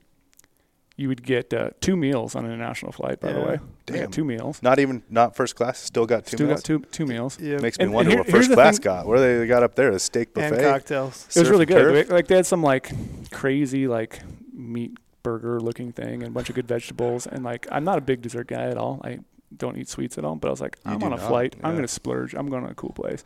[0.99, 3.21] you would get uh, two meals on an international flight.
[3.21, 4.11] By the way, Damn.
[4.11, 4.61] two meals.
[4.63, 5.79] Not even not first class.
[5.79, 6.61] Still got two Still meals.
[6.61, 7.39] got two two meals.
[7.41, 7.59] Yeah.
[7.59, 9.07] Makes me And- and wonder here- what first class thing- got.
[9.07, 9.91] What do they got up there?
[9.93, 10.71] A steak buffet and buffet.
[10.71, 11.29] cocktails.
[11.37, 11.79] It was really good.
[11.79, 12.11] turf?
[12.11, 12.91] Like they had some like
[13.31, 14.21] crazy like
[14.53, 18.01] meat burger looking thing and a bunch of good vegetables and like I'm not a
[18.03, 19.01] big dessert guy at all.
[19.05, 19.21] I
[19.57, 20.35] don't eat sweets at all.
[20.35, 21.55] But I was like, You I'm on a not, flight.
[21.63, 22.35] I'm gonna splurge.
[22.35, 23.23] I'm going to a cool place.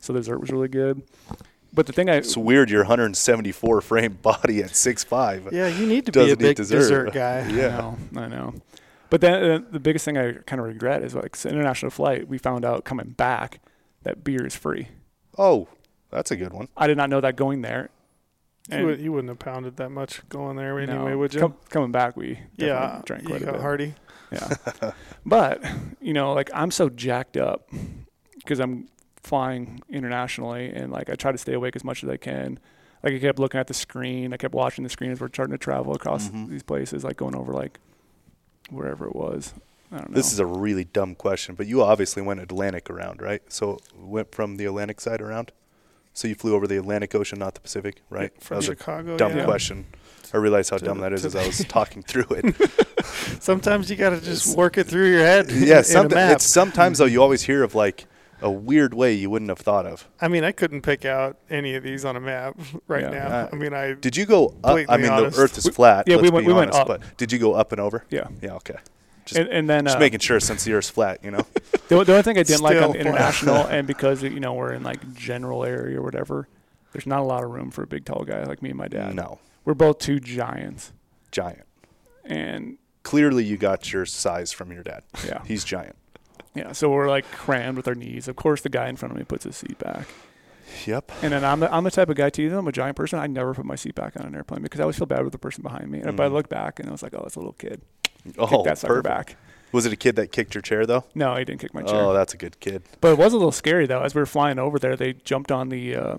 [0.00, 1.02] So the dessert was really good.
[1.74, 2.70] But the thing I It's weird.
[2.70, 5.52] Your 174 frame body at 6'5".
[5.52, 6.78] Yeah, you need to be a eat big dessert.
[6.78, 7.48] dessert, guy.
[7.50, 7.66] Yeah.
[7.66, 8.54] I know, I know.
[9.10, 11.90] But then uh, the biggest thing I kind of regret is like it's an international
[11.90, 12.28] flight.
[12.28, 13.60] We found out coming back
[14.04, 14.88] that beer is free.
[15.36, 15.68] Oh,
[16.10, 16.68] that's a good one.
[16.76, 17.90] I did not know that going there.
[18.70, 21.40] You, would, you wouldn't have pounded that much going there anyway, no, would you?
[21.40, 23.60] com- coming back, we definitely yeah, drank you quite a got bit.
[23.60, 23.94] Hardy.
[24.32, 24.92] Yeah.
[25.26, 25.62] but,
[26.00, 27.68] you know, like I'm so jacked up
[28.36, 28.88] because I'm
[29.24, 32.58] flying internationally and like I try to stay awake as much as I can.
[33.02, 34.32] Like I kept looking at the screen.
[34.32, 36.48] I kept watching the screen as we're starting to travel across Mhm.
[36.48, 37.78] these places, like going over like
[38.70, 39.54] wherever it was.
[39.92, 40.14] I don't know.
[40.14, 43.42] This is a really dumb question, but you obviously went Atlantic around, right?
[43.52, 45.52] So went from the Atlantic side around.
[46.14, 48.32] So you flew over the Atlantic Ocean, not the Pacific, right?
[48.34, 49.16] that From was a Chicago.
[49.16, 49.44] dumb yeah.
[49.44, 49.86] question.
[50.32, 52.56] I realize how To dumb that is as I was talking through it.
[53.40, 55.50] Sometimes you got to just work it through your head.
[55.50, 56.36] yeah, in a map.
[56.36, 58.06] it's sometimes though you always hear of like
[58.44, 60.06] a weird way you wouldn't have thought of.
[60.20, 63.10] I mean, I couldn't pick out any of these on a map right Yeah.
[63.10, 63.26] now.
[63.26, 64.76] Uh, I mean, I Did you go up?
[64.88, 65.36] I mean, honest.
[65.36, 66.04] the Earth is We- flat.
[66.06, 66.86] yeah, we let's went- be we went up.
[66.86, 68.04] But did you go up and over?
[68.10, 68.28] yeah.
[68.40, 68.76] Yeah, okay.
[69.24, 71.46] Just, And, and then just uh, making sure since the Earth's flat, you know.
[71.88, 74.72] The, the only thing I didn't like on the international, and because you know we're
[74.72, 76.48] in like general area or whatever,
[76.92, 78.88] there's not a lot of room for a big tall guy like me and my
[78.88, 79.14] dad.
[79.14, 80.92] No, We're both two giants,
[81.30, 81.66] giant.
[82.24, 85.02] and Clearly, you got your size from your dad.
[85.26, 85.94] yeah, He's giant.
[86.54, 86.72] Yeah.
[86.72, 88.28] So we're like crammed with our knees.
[88.28, 90.06] Of course, the guy in front of me puts his seat back,
[90.86, 91.12] Yep.
[91.22, 92.48] and then I'm the, I'm the type of guy too.
[92.50, 94.80] Though I'm a giant person, I never put my seat back on an airplane because
[94.80, 96.00] I always feel bad with the person behind me.
[96.00, 96.32] And if I Mhm.
[96.32, 97.82] look back and I was like, oh, it's a little kid.
[98.38, 99.04] Oh, Kick that sucker perfect.
[99.28, 99.36] back.
[99.72, 101.04] Was it a kid that kicked your chair though?
[101.14, 101.96] No, he didn't kick my chair.
[102.00, 102.84] Oh, that's a good kid.
[103.00, 104.00] But it was a little scary though.
[104.02, 106.16] As we were flying over there, they jumped on the uh,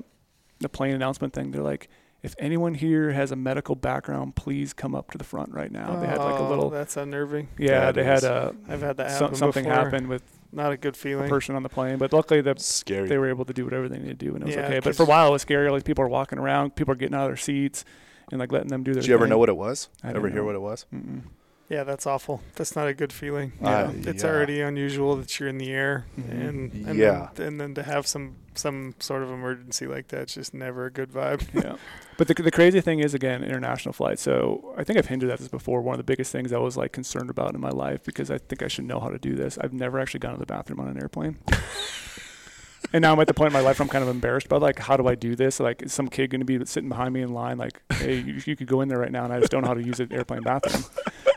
[0.59, 1.51] the plane announcement thing.
[1.51, 1.89] They're like,
[2.25, 5.99] "If anyone here has a medical background, please come up to the front right now."
[5.99, 7.47] they had like a Oh, little, That's unnerving.
[7.57, 9.75] yeah, that they had a I've had that some, happen something before.
[9.83, 11.29] happened with Not a good a feeling.
[11.29, 11.97] person on the plane.
[11.97, 13.07] But luckily, the Scary.
[13.07, 14.75] they were able to do whatever they needed to do, and it was Yeah, okay.
[14.79, 15.69] But 'cause- for a while, it was scary.
[15.69, 17.85] Like people are walking around, people are getting out of their seats,
[18.31, 19.01] and like letting them do their.
[19.01, 19.89] Did you ever know what it was?
[20.03, 20.45] I Ever didn't hear know.
[20.47, 20.85] what it was?
[20.93, 21.21] Mm-mm.
[21.67, 22.41] Yeah, that's awful.
[22.55, 23.53] That's not a good feeling.
[23.59, 24.29] You Uh, know, it's yeah.
[24.29, 26.47] already unusual that you're in the air, Mhm.
[26.47, 27.29] and, and Yeah.
[27.33, 30.89] then, and then to have some some sort of emergency like that's just never a
[30.91, 31.41] good vibe.
[31.53, 31.75] yeah.
[32.17, 34.21] But the, the crazy thing is, again, international flights.
[34.21, 35.81] So I think I've hinted at this before.
[35.81, 38.37] One of the biggest things I was like concerned about in my life because I
[38.37, 39.57] think I should know how to do this.
[39.59, 41.35] I've never actually gone to the bathroom on an airplane.
[42.93, 44.61] and now I'm at the point in my life where I'm kind of embarrassed about
[44.61, 45.59] like, how do I do this?
[45.59, 47.57] Like, is some kid going to be sitting behind me in line?
[47.57, 49.67] Like, hey, you, you could go in there right now, and I just don't know
[49.67, 50.85] how to use an airplane bathroom.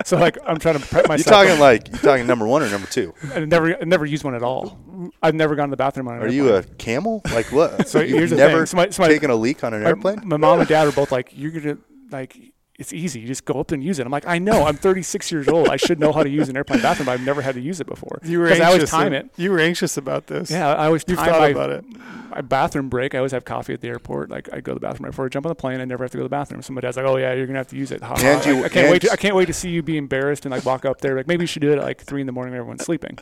[0.09, 1.27] So like, I'm trying to prep myself.
[1.27, 1.47] You myself.
[1.49, 3.13] talking like you're talking number one or number two?
[3.35, 4.79] I never, I never used one at all.
[5.23, 6.37] I've never gone to the bathroom on an Are airplane.
[6.39, 7.21] you a camel?
[7.33, 7.87] Like what?
[7.89, 8.67] So You've here's the never thing.
[8.67, 10.21] So my, so my, taken a leak on an my, airplane?
[10.25, 11.77] My mom and dad are both like, "You're gonna
[12.11, 12.37] like."
[12.79, 13.19] It's easy.
[13.19, 14.07] You just go up and use it.
[14.07, 14.65] I'm like, I know.
[14.65, 15.69] I'm 36 years old.
[15.69, 17.81] I should know how to use an airplane bathroom, but I've never had to use
[17.81, 18.21] it before.
[18.23, 18.69] You were 'Cause anxious.
[18.69, 19.31] I always time it.
[19.37, 20.49] You were anxious about this.
[20.49, 21.85] Yeah, I always You've time thought my, about it.
[22.31, 23.17] my bathroom break.
[23.17, 24.31] I always have coffee at the airport.
[24.31, 25.81] Like I go to the bathroom right before I jump on the plane.
[25.81, 26.63] I never have to go to the bathroom.
[26.63, 28.25] So my dad's like, "Oh yeah, you're gonna have to use it." Ha, ha.
[28.25, 29.03] And you- Like, I can't wait.
[29.03, 31.17] To, I can't wait to see you be embarrassed and like walk up there.
[31.17, 33.19] Like maybe you should do it at like three in the morning when everyone's sleeping.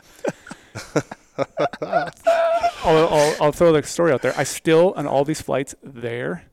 [1.81, 2.11] I'll,
[2.83, 4.33] I'll, I'll throw the story out there.
[4.37, 6.43] I still on all these flights there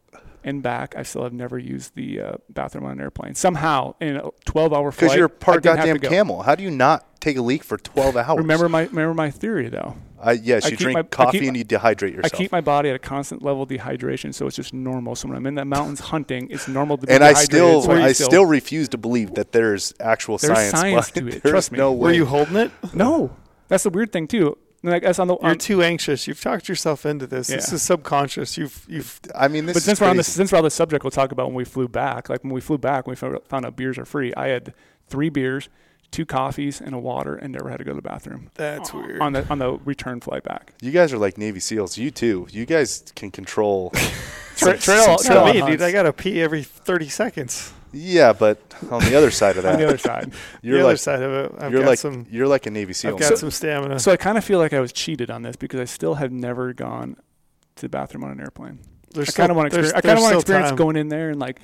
[0.45, 3.35] and back, I still have never used the uh, bathroom on an airplane.
[3.35, 6.09] Somehow in a 12-hour flight, Because you're part goddamn go.
[6.09, 6.43] camel.
[6.43, 8.39] How do you not take a leak for 12 hours?
[8.39, 9.97] Remember my remember my theory though.
[10.23, 12.33] I, yes, I you drink my- coffee keep- and you dehydrate yourself.
[12.33, 15.15] I keep my body at a constant level of dehydration, so it's just normal.
[15.17, 17.51] So when I'm in the mountains hunting, it's normal to be and I dehydrated.
[17.51, 20.71] still, so I still refuse to believe that there's actual There's science.
[20.81, 21.79] science to it, There's trust me.
[21.79, 22.71] no Were you holding it?
[22.95, 23.37] no.
[23.69, 24.57] That's the weird thing too.
[24.85, 25.37] Like that's on the.
[25.41, 26.27] You're On, too anxious.
[26.29, 27.47] You've talked yourself into this.
[27.49, 28.59] This is subconscious.
[28.59, 30.33] You've you've I mean, this but is since we're on the crazy.
[30.33, 32.29] since we're on the subject, we'll talk about when we flew back.
[32.29, 34.35] Like when we flew back, when we found found out beers are free.
[34.37, 34.75] I had
[35.09, 35.69] three beers,
[36.11, 39.21] two coffees, and a water, and never had to go to the bathroom that's weird.
[39.21, 40.75] on the on the return flight back.
[40.83, 41.97] You guys are like Navy SEAls.
[41.97, 42.47] You too.
[42.51, 43.91] You guys can control.
[44.57, 45.83] Tra- some- trail- trail Not me, dude.
[45.83, 47.73] I gotta pee every 30 seconds.
[47.95, 48.59] Yeah, but
[48.91, 50.33] on the other side of that, On that, the other side.
[50.63, 52.27] you're the other side of it, I've you're got like some.
[52.31, 53.15] you're like a Navy SEAL.
[53.15, 53.99] I've got So- some stamina.
[54.01, 56.33] So I kind of feel like I was cheated on this because I still have
[56.33, 57.17] never gone
[57.77, 58.79] to the bathroom on an airplane.
[59.13, 59.95] There's I kind of want to experience.
[59.97, 60.77] I kind of want to experience time.
[60.77, 61.61] going in there and like.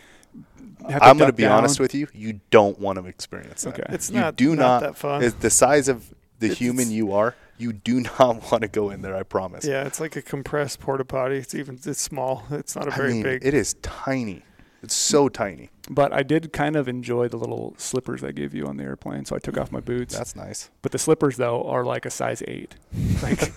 [0.88, 2.08] Have I'm going to be honest with you.
[2.14, 3.74] You don't want to experience that.
[3.78, 3.82] Okay.
[3.90, 4.36] It's you not.
[4.36, 5.22] do not, not- that fun.
[5.22, 6.08] It's the size of
[6.38, 7.34] the It's- human you are.
[7.58, 9.14] You do not want to go in there.
[9.14, 9.66] I promise.
[9.66, 11.36] yeah, it's like a compressed porta potty.
[11.36, 12.44] It's even it's small.
[12.50, 13.44] It's not a very mean, big.
[13.44, 14.42] it is tiny.
[14.82, 15.70] It's so tiny.
[15.90, 19.24] But I did kind of enjoy the little slippers they gave you on the airplane,
[19.24, 20.16] so I took off my boots.
[20.16, 20.70] That's nice.
[20.82, 22.74] but the slippers though are like a size eight.
[23.22, 23.52] Like,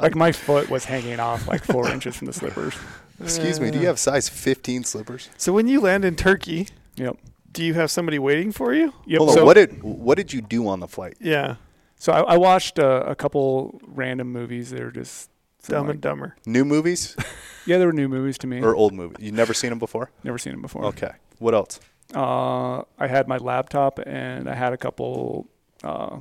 [0.00, 2.74] like my foot was hanging off like four inches from the slippers.
[3.20, 3.70] Excuse me.
[3.70, 5.28] Do you have size 15 slippers?
[5.36, 7.18] So when you land in Turkey, Yep.
[7.52, 8.94] do you have somebody waiting for you?
[9.06, 9.18] Yep.
[9.18, 9.34] Hold on.
[9.36, 11.18] so, what did what did you do on the flight?
[11.20, 11.56] Yeah,
[11.96, 14.70] so I, I watched uh, a couple random movies.
[14.70, 15.33] They're just some,
[15.72, 16.36] Dumb like- and Dumber.
[16.46, 17.16] New movies
[17.66, 18.60] yeah, there were new movies to me.
[18.60, 19.18] or old movies?
[19.20, 20.10] You never seen them before?
[20.22, 20.84] Never seen them before.
[20.86, 21.12] Okay.
[21.38, 21.80] What else?
[22.14, 25.48] Uh, I had my laptop and I had a couple
[25.82, 26.18] uh,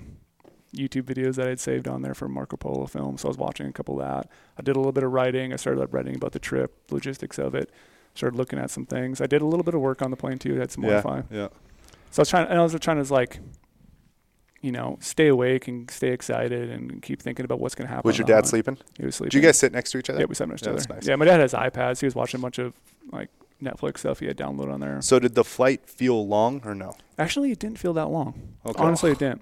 [0.76, 3.18] YouTube videos that I'd saved on there for Marco Polo film.
[3.18, 4.30] So I was watching a couple of that.
[4.58, 5.54] I did a little bit of writing.
[5.54, 7.70] I started up writing about the trip, logistics of it.
[8.16, 9.22] Started looking at some things.
[9.22, 10.56] I did a little bit of work on the plane too.
[10.60, 11.02] Had some Yeah.
[11.02, 11.28] Wi-Fi.
[11.36, 11.48] Yeah.
[12.12, 12.48] So I was trying.
[12.48, 13.40] And I was trying to like,
[14.64, 18.08] you know, stay awake and stay excited and keep thinking about what's going to happen.
[18.08, 18.78] Was your dad sleeping?
[18.98, 19.30] He was sleeping.
[19.30, 20.20] Did you guys sit next to each other?
[20.22, 20.96] Yeah, we sat next to Yeah, each other.
[20.96, 21.08] nice.
[21.08, 22.00] Yeah, my dad has iPads.
[22.00, 22.74] He was watching a bunch of
[23.12, 23.30] like
[23.62, 25.02] Netflix stuff he had downloaded on there.
[25.02, 26.94] So did the flight feel long or no?
[27.20, 28.56] Actually, it didn't feel that long.
[28.66, 28.82] Okay.
[28.82, 29.42] Honestly, it didn't.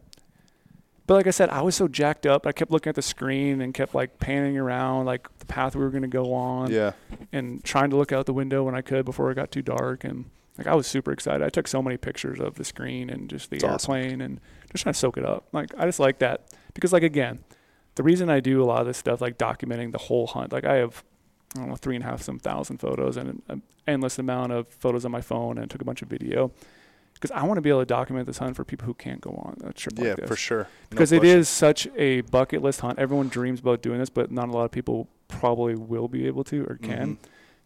[1.08, 2.48] But like I said, I was so jacked up.
[2.48, 5.84] I kept looking at the screen and kept like panning around, like the path we
[5.84, 6.94] were going to go on, Yeah.
[7.32, 10.04] and trying to look out the window when I could before it got too dark.
[10.04, 10.26] And
[10.58, 11.42] like I was super excited.
[11.44, 13.96] I took so many pictures of the screen and just the It's awesome.
[13.96, 14.40] airplane and
[14.72, 15.46] just trying to soak it up.
[15.52, 17.40] Like I just like that because like again,
[17.96, 20.66] the reason I do a lot of this stuff, like documenting the whole hunt, like
[20.66, 21.04] I have.
[21.54, 24.70] I don't know, three and a half some thousand photos and an endless amount of
[24.70, 26.50] photos on my phone and took a bunch of video
[27.14, 29.32] because I want to be able to document this hunt for people who can't go
[29.32, 30.24] on a trip Yeah, like this.
[30.24, 30.60] Yeah, for sure.
[30.64, 33.00] No Because it is such a bucket list hunt.
[33.00, 36.46] Everyone dreams about doing this, but not a lot of people probably will be able
[36.46, 37.18] to or can.
[37.18, 37.18] Mhm.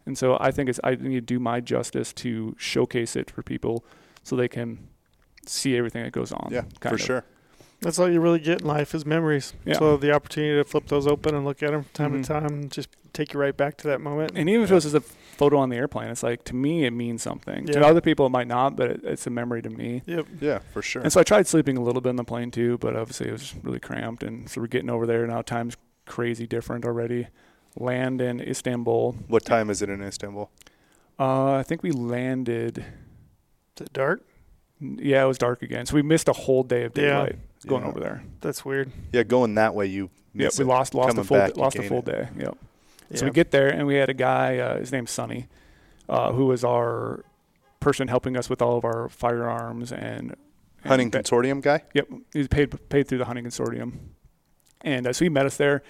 [0.05, 3.41] And so I think it's I need to do my justice to showcase it for
[3.43, 3.83] people
[4.23, 4.87] so they can
[5.45, 6.49] see everything that goes on.
[6.51, 7.01] Yeah, kind for of.
[7.01, 7.23] sure.
[7.81, 9.53] That's all you really get in life is memories.
[9.65, 9.77] Yeah.
[9.77, 12.21] So the opportunity to flip those open and look at them from time Mhm.
[12.21, 14.31] to time and just take you right back to that moment.
[14.35, 16.85] And even if it was just a photo on the airplane, it's like to me
[16.85, 17.67] it means something.
[17.67, 17.73] Yeah.
[17.79, 20.01] To other people it might not, but it, it's a memory to me.
[20.05, 20.25] Yep.
[20.39, 21.01] Yeah, for sure.
[21.01, 23.31] And so I tried sleeping a little bit in the plane too, but obviously it
[23.33, 24.23] was really cramped.
[24.23, 25.41] And so we're getting over there now.
[25.41, 25.75] Time's
[26.05, 27.27] crazy different already.
[27.77, 29.15] Land in Istanbul.
[29.27, 30.49] What time is it in Istanbul?
[31.19, 32.79] Uh, I think we landed.
[32.79, 34.25] Is it dark?
[34.79, 35.85] Yeah, it was dark again.
[35.85, 37.03] So we missed a whole day of Yeah.
[37.03, 37.35] daylight
[37.67, 37.89] going Yeah.
[37.89, 38.23] over there.
[38.41, 38.91] That's weird.
[39.11, 40.67] Yeah, going that way, you Yeah, we it.
[40.67, 42.05] lost lost Coming a full back, you lost a full it.
[42.05, 42.27] day.
[42.37, 42.57] Yep.
[43.09, 43.17] Yeah.
[43.17, 44.57] So we get there and we had a guy.
[44.57, 45.47] Uh, his name's Sonny,
[46.09, 47.23] uh, who was our
[47.79, 50.35] person helping us with all of our firearms and, and
[50.85, 51.83] hunting ba- consortium guy.
[51.93, 53.93] Yep, he was paid paid through the hunting consortium,
[54.81, 55.83] and uh, so he met us there,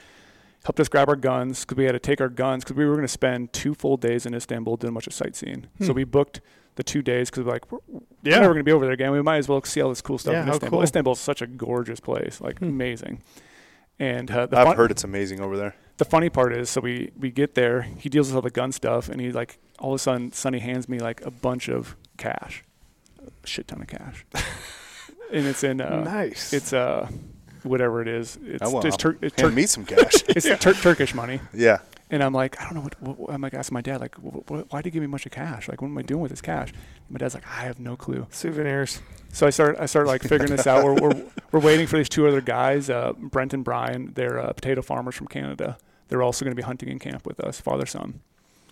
[0.66, 2.94] helped us grab our guns because we had to take our guns because we were
[2.96, 5.68] going to spend two full days in Istanbul doing a bunch of sightseeing.
[5.82, 5.94] So Hmm.
[5.94, 6.42] we booked
[6.76, 7.80] the two days because we're like we're,
[8.24, 9.12] we're going to be over there again.
[9.12, 10.78] We might as well see all this cool stuff Yeah, in how Istanbul.
[10.80, 10.84] cool.
[10.84, 12.66] Istanbul is such a gorgeous place, like Hmm.
[12.66, 13.22] amazing.
[13.98, 15.74] And uh, the I've fun- heard it's amazing over there.
[15.98, 18.72] the funny part is, so we we get there, he deals with all the gun
[18.74, 21.96] stuff, and he like all of a sudden, Sonny hands me like a bunch of
[22.18, 22.64] cash,
[23.26, 24.26] a shit ton of cash,
[25.32, 26.52] and it's in uh, nice.
[26.52, 27.08] it's uh
[27.66, 28.38] whatever it is.
[28.44, 30.14] It's I want it's, tur- it's, Hand tur- me some cash.
[30.30, 31.80] it's tur- Turkish money, yeah.
[32.10, 34.16] and I'm like, I don't know what, what, what I'm like asking my dad like,
[34.16, 35.68] wh- wh- why did you give me a bunch of cash?
[35.68, 36.72] Like, what am I doing with this cash?
[37.10, 38.26] my dad's like, I have no clue.
[38.32, 39.02] souvenirs.
[39.32, 40.84] So I start I start like figuring this out.
[40.84, 44.12] We're, we're we're waiting for these two other guys, uh, Brent and Brian.
[44.16, 45.78] They're uh, potato farmers from Canada.
[46.08, 48.22] They're also going to be hunting in camp with us, father son.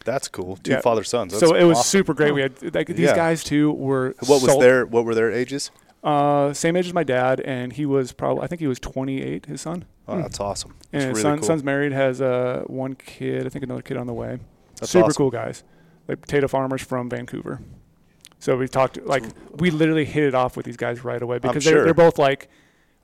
[0.06, 0.58] That's cool.
[0.58, 0.82] Two Yeah.
[0.82, 1.32] father sons.
[1.34, 1.90] That's so it was awesome.
[2.00, 2.34] super great.
[2.34, 3.16] We had like these Yeah.
[3.16, 5.72] guys too were What was salt- their What were their ages?
[6.04, 9.46] Uh, same age as my dad, and he was probably I think he was 28.
[9.46, 9.86] His son.
[10.08, 10.76] Oh, that's awesome.
[10.92, 11.48] And That's his really son, cool.
[11.48, 13.46] son's married, has uh, one kid.
[13.46, 14.38] I think another kid on the way.
[14.76, 15.16] That's Super awesome.
[15.16, 15.64] cool guys,
[16.10, 17.62] like potato farmers from Vancouver.
[18.40, 19.24] So we talked like
[19.56, 21.84] we literally hit it off with these guys right away because they're, sure.
[21.86, 22.50] they're both like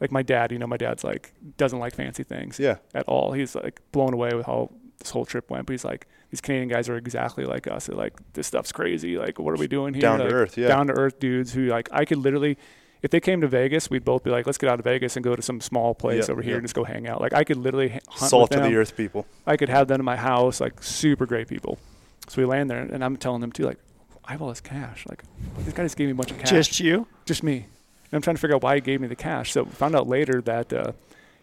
[0.02, 0.52] like my dad.
[0.52, 2.78] You know, my dad's like doesn't like fancy things Yeah.
[2.93, 3.32] at all.
[3.32, 5.66] He's like blown away with how this whole trip went.
[5.68, 7.86] But he's like these Canadian guys are exactly like us.
[7.86, 9.18] They're like this stuff's crazy.
[9.18, 10.02] Like what are we doing here?
[10.02, 10.58] Down to Like, earth.
[10.58, 10.68] Yeah.
[10.68, 12.58] down to earth dudes who like I could literally
[13.02, 15.24] if they came to Vegas, we'd both be like, let's get out of Vegas and
[15.24, 16.58] go to some small place Yep, over here yep.
[16.60, 17.22] and just go hang out.
[17.22, 19.26] Like I could literally hunt Salt with of the earth people.
[19.47, 21.80] I could have them in my house, like super great people.
[22.28, 23.80] So we land there, and I'm telling them too, like,
[24.26, 25.06] I have all this cash.
[25.10, 25.24] Like,
[25.60, 26.50] this guy just gave me a bunch of cash.
[26.50, 27.08] Just you?
[27.26, 27.56] Just me.
[27.56, 29.54] And I'm trying to figure out why he gave me the cash.
[29.54, 30.91] So we found out later that uh,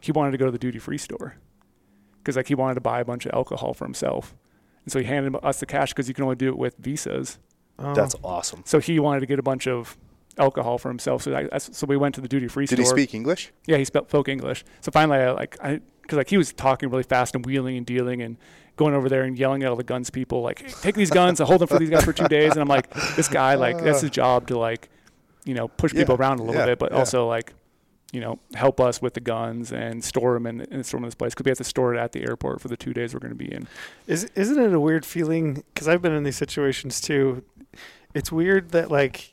[0.00, 1.34] he wanted to go to the duty free store
[2.18, 4.34] because like he wanted to buy a bunch of alcohol for himself.
[4.84, 7.38] And so he handed us the cash because you can only do it with visas.
[7.78, 7.94] Oh.
[7.94, 8.62] That's awesome.
[8.64, 9.96] So he wanted to get a bunch of
[10.39, 11.22] alcohol for himself.
[11.22, 12.76] So I, that's, so we went to the duty free store.
[12.76, 13.53] Did he speak English?
[13.66, 14.64] Yeah, he spoke, spoke English.
[14.80, 17.84] So finally, I like I because like he was talking really fast and wheeling and
[17.84, 18.37] dealing and
[18.76, 21.41] going over there and yelling at all the guns people like, hey, take these guns
[21.41, 22.53] and hold them for these guys for two days.
[22.53, 24.14] And I'm like, this guy like that's his ah.
[24.14, 24.89] job to like,
[25.45, 26.99] you know, push people around a little yeah, bit, but yeah.
[26.99, 27.55] also like,
[28.12, 31.14] you know, help us with the guns and store them in, in them in this
[31.14, 33.20] place because we have to store it at the airport for the two days we're
[33.20, 33.66] going to be in.
[34.07, 35.64] Is isn't it a weird feeling?
[35.74, 37.43] Because I've been in these situations too.
[38.14, 39.32] It's weird that like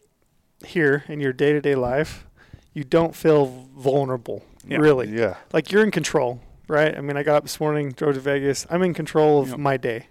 [0.65, 2.25] here in your day to day life,
[2.73, 3.45] you don't feel
[3.77, 4.43] vulnerable.
[4.67, 4.77] Yeah.
[4.77, 5.35] Really, Yeah.
[5.51, 6.97] like you're in control, right?
[6.97, 8.65] I mean, I got up this morning, drove to Vegas.
[8.69, 9.57] I'm in control of Yep.
[9.59, 10.07] my day.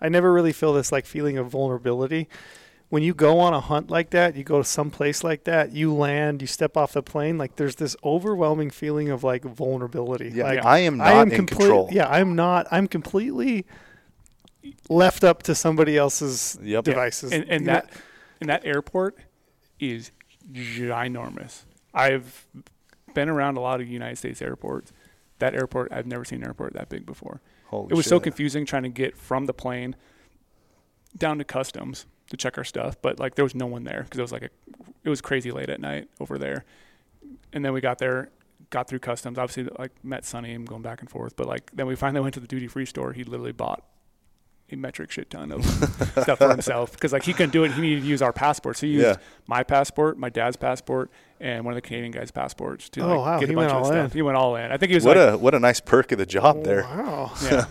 [0.00, 2.28] I never really feel this like feeling of vulnerability.
[2.90, 5.72] When you go on a hunt like that, you go to some place like that,
[5.72, 10.30] you land, you step off the plane, like there's this overwhelming feeling of like vulnerability.
[10.34, 10.44] Yeah.
[10.44, 11.88] Like I am not I am in complete- control.
[11.90, 12.66] Yeah, I'm not.
[12.70, 13.64] I'm completely
[14.88, 16.84] left up to somebody else's Yep.
[16.84, 17.32] devices.
[17.32, 17.90] And, and that
[18.40, 19.16] and that airport
[19.78, 20.10] is
[20.52, 21.64] ginormous.
[21.92, 22.46] I've
[23.14, 24.92] been around a lot of United States airports.
[25.38, 27.40] That airport, I've never seen an airport that big before.
[27.66, 29.96] Holy it was so confusing trying to get from the plane
[31.16, 34.18] down to customs to check our stuff, but like there was no one there because
[34.18, 34.50] it was like a,
[35.02, 36.64] it was crazy late at night over there.
[37.52, 38.30] And then we got there,
[38.70, 39.38] got through customs.
[39.38, 41.36] Obviously, like met Sonny and going back and forth.
[41.36, 43.12] But like then we finally went to the duty free store.
[43.12, 43.84] He literally bought
[44.72, 45.64] a metric shit ton of
[46.22, 47.72] stuff for himself because like he couldn't do it.
[47.72, 48.80] He needed to use our passports.
[48.80, 49.16] He used Yeah.
[49.46, 53.38] my passport, my dad's passport, and one of the Canadian guys' passports to Oh, wow.
[53.38, 54.10] get a He bunch went of all stuff.
[54.12, 54.18] in.
[54.18, 54.72] He went all in.
[54.72, 56.82] I think he was What like, a what a nice perk of the job there.
[56.82, 57.32] Wow.
[57.42, 57.66] yeah.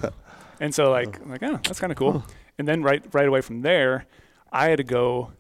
[0.59, 2.23] and so like I'm like oh that's kind of cool.
[2.57, 4.05] And then right right away from there,
[4.51, 5.31] I had to go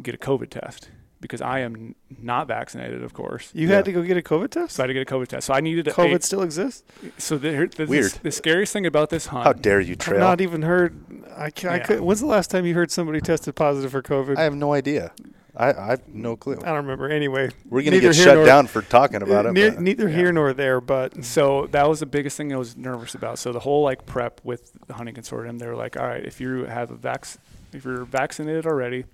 [0.00, 0.90] get a COVID test
[1.20, 3.50] because I am not vaccinated, of course.
[3.54, 3.76] You Yeah.
[3.76, 4.76] had to go get a COVID test.
[4.76, 5.46] So I had to get a COVID test.
[5.46, 6.82] So I needed a, COVID still exists.
[7.18, 8.12] so the, the, Weird.
[8.22, 9.44] The, scariest thing about this hunt.
[9.44, 10.94] How dare you, I've not even heard.
[11.36, 12.00] I, ca- I could.
[12.00, 14.36] When's the last time you heard somebody tested positive for COVID?
[14.38, 15.12] I have no idea.
[15.56, 16.54] I, I have no clue.
[16.62, 17.08] I don't remember.
[17.10, 19.52] Anyway, We're gonna get shut nor- down for talking about it.
[19.52, 20.16] Ne- neither Yeah.
[20.16, 23.38] here nor there, but So that was the biggest thing I was nervous about.
[23.38, 26.40] So the whole like prep with the hunting consortium, they were like, all right, if
[26.40, 27.36] you have a vax,
[27.72, 29.04] if you're vaccinated already,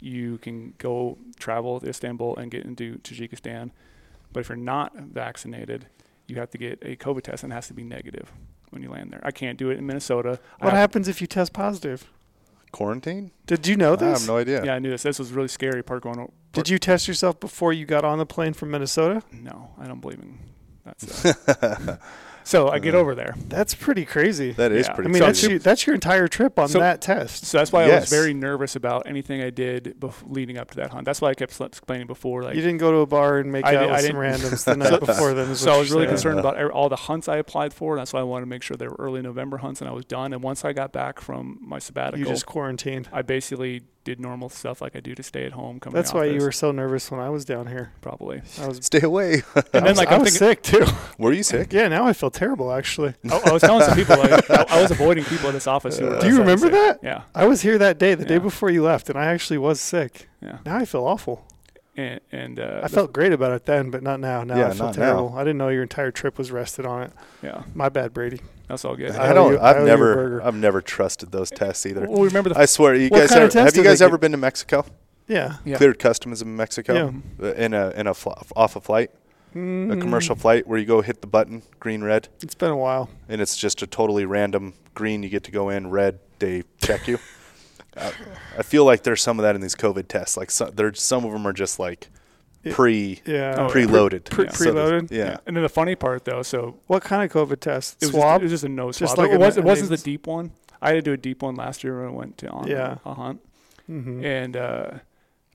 [0.00, 3.70] you can go travel to Istanbul and get into Tajikistan.
[4.32, 5.86] But if you're not vaccinated,
[6.26, 8.32] you have to get a COVID test and it has to be negative
[8.70, 9.20] when you land there.
[9.22, 10.38] I can't do it in Minnesota.
[10.58, 12.10] What have- happens if you test positive?
[12.72, 13.30] Quarantine?
[13.46, 14.02] Did you know this?
[14.06, 14.20] I this?
[14.22, 14.64] have no idea.
[14.64, 15.02] Yeah, I knew this.
[15.04, 15.82] This was really scary.
[15.82, 16.18] Part going.
[16.18, 19.22] o- Did you test yourself before you got on the plane from Minnesota?
[19.32, 20.38] No, I don't believe in
[20.84, 21.98] that stuff.
[22.46, 23.34] So I get over there.
[23.48, 24.52] That's pretty crazy.
[24.52, 24.94] That is Yeah.
[24.96, 25.50] I mean, So- that's crazy.
[25.54, 27.44] your, that's your entire trip on So- that test.
[27.46, 28.02] So that's why I Yes.
[28.02, 31.04] was very nervous about anything I did bef- leading up to that hunt.
[31.04, 32.42] That's why I kept sl- explaining before.
[32.44, 34.64] Like, you didn't go to a bar and make I out did- I some randoms
[34.64, 35.50] the night before then.
[35.50, 36.14] is so what I was you're really saying.
[36.16, 37.94] concerned about all the hunts I applied for.
[37.94, 39.92] and That's why I wanted to make sure they were early November hunts and I
[39.92, 40.32] was done.
[40.32, 43.08] And once I got back from my sabbatical, You just quarantined.
[43.12, 45.80] I basically did normal stuff like I do to stay at home.
[45.80, 47.92] Come That's to the why you were so nervous when I was down here.
[48.00, 48.40] probably.
[48.62, 48.78] I was.
[48.84, 49.42] Stay away.
[49.56, 50.86] I And then was, like I I'm was thinking, sick too.
[51.18, 51.72] Were you sick?
[51.72, 53.14] yeah, now I feel terrible actually.
[53.30, 55.98] I, I was telling some people like I, I was avoiding people in this office.
[55.98, 56.40] Who were Do you sick.
[56.40, 57.00] remember that?
[57.02, 59.80] Yeah, I was here that day, the day before you left, and I actually was
[59.80, 60.28] sick.
[60.40, 60.58] yeah.
[60.64, 61.44] Now I feel awful.
[61.96, 64.44] And and uh, I felt great about it then, but not now.
[64.44, 65.02] Now Yeah, I feel not now.
[65.06, 65.34] terrible.
[65.36, 67.12] I didn't know your entire trip was rested on it.
[67.42, 67.62] yeah.
[67.74, 68.40] My bad, Brady.
[68.68, 69.12] That's all good.
[69.12, 69.52] I I owe don't.
[69.52, 70.42] you- I owe I've never.
[70.42, 72.06] I've never trusted those tests either.
[72.08, 74.20] Well, remember the I swear, you guys ever, have you guys ever give?
[74.22, 74.84] been to Mexico?
[75.28, 75.56] Yeah.
[75.64, 75.76] yeah.
[75.76, 77.46] Cleared customs in Mexico Yeah.
[77.48, 79.10] Uh, in a in a fl- off a flight,
[79.54, 82.76] a Mm, commercial flight where you go hit the button, green, red, It's been a
[82.76, 83.08] while.
[83.28, 85.22] and it's just a totally random green.
[85.24, 87.18] You get to go in, red they check you.
[87.96, 88.10] uh,
[88.58, 90.36] I feel like there's some of that in these COVID tests.
[90.36, 92.10] Like some, there's some of them are just like It-
[92.74, 93.54] pre Yeah.
[93.58, 94.24] Oh, preloaded.
[94.24, 94.50] Pre- Yeah.
[94.52, 95.10] So the- preloaded?
[95.10, 95.36] yeah.
[95.46, 98.02] And then the funny part though, so What kind of COVID test?
[98.02, 98.40] it was Swab?
[98.40, 99.26] Just, it was just a nose Just swab.
[99.26, 100.52] like it, a was, it wasn't the deep one.
[100.82, 102.98] I had to do a deep one last year when I went to on Yeah.
[103.04, 103.40] a hunt.
[103.86, 104.90] hmm And uh,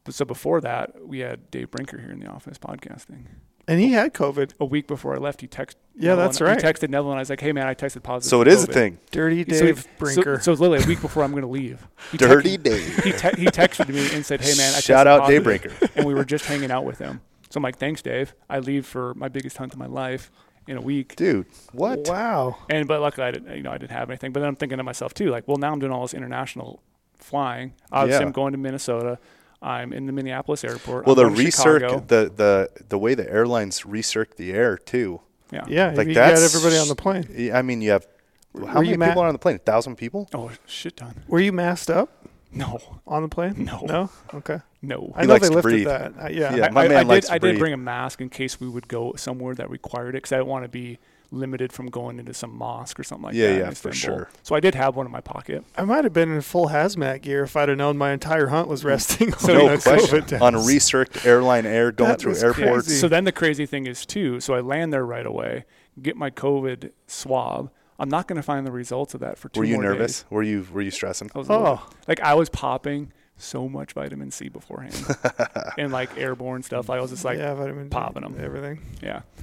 [0.03, 3.25] but so before that, we had Dave Brinker here in the office podcasting.
[3.71, 4.51] And he had COVID.
[4.59, 5.75] A week before I left, he texted.
[5.95, 6.61] Yeah, that's right.
[6.61, 8.49] He texted Neville, and I was like, "Hey man, I tested positive." So for it
[8.49, 8.97] is a thing.
[9.11, 10.39] Dirty Dave so- Brinker.
[10.41, 11.87] So, it's literally a week before I'm going to leave.
[12.11, 13.01] He tex- Dirty Dave.
[13.01, 16.05] he, te- he texted me and said, "Hey man, I Shout out positive." Dave and
[16.05, 17.21] we were just hanging out with him.
[17.49, 18.35] So I'm like, "Thanks, Dave.
[18.49, 20.31] I leave for my biggest hunt of my life
[20.67, 22.09] in a week." Dude, what?
[22.09, 22.57] Wow.
[22.69, 23.55] And but luckily, I didn't.
[23.55, 24.33] You know, I didn't have anything.
[24.33, 26.83] But then I'm thinking to myself too, like, well, now I'm doing all this international
[27.15, 27.73] flying.
[27.89, 28.25] Obviously, Yeah.
[28.25, 29.17] I'm going to Minnesota.
[29.61, 31.05] I'm in the Minneapolis airport.
[31.05, 35.21] Well, I'm the going recirc, the the the way the airlines recirc the air too.
[35.51, 35.65] Yeah.
[35.67, 37.51] Yeah, Like you got everybody on the plane.
[37.53, 38.07] I mean, you have
[38.55, 39.55] how Were many you ma- people are on the plane?
[39.57, 40.29] A thousand people.
[40.33, 41.13] Oh shit, ton.
[41.27, 42.09] Were you masked up
[42.53, 43.55] No, on the plane?
[43.57, 43.79] No.
[43.85, 44.09] No?
[44.33, 44.59] Okay.
[44.81, 45.11] no.
[45.15, 45.87] I know likes they to lifted breathe.
[45.87, 46.13] that.
[46.19, 46.55] Uh, yeah.
[46.55, 46.65] Yeah.
[46.65, 47.29] I, my I- man I likes did.
[47.41, 50.23] to I did bring a mask in case we would go somewhere that required it
[50.23, 50.97] because I didn't want to be
[51.31, 53.53] limited from going into some mosque or something like Yeah, that.
[53.53, 54.29] in yeah, for sure.
[54.43, 55.63] So I did have one in my pocket.
[55.77, 58.67] I might have been in full hazmat gear if I'd have known my entire hunt
[58.67, 60.19] was resting So on no a question.
[60.19, 60.41] COVID test.
[60.41, 62.87] On a recirced airline air going That through airports.
[62.87, 62.99] crazy.
[62.99, 64.39] So then the crazy thing is too.
[64.41, 65.65] So I land there right away,
[66.01, 67.71] get my COVID swab.
[67.97, 70.23] I'm not going to find the results of that for two Were you nervous?
[70.23, 70.25] days.
[70.31, 71.29] Were you were you stressing?
[71.35, 73.13] I was a little- Oh, like I was popping
[73.43, 74.95] so much vitamin C beforehand
[75.77, 76.89] and like airborne stuff.
[76.89, 77.49] I was just like, yeah.
[77.49, 78.35] yeah, vitamin D, popping 'em.
[78.39, 78.79] Everything.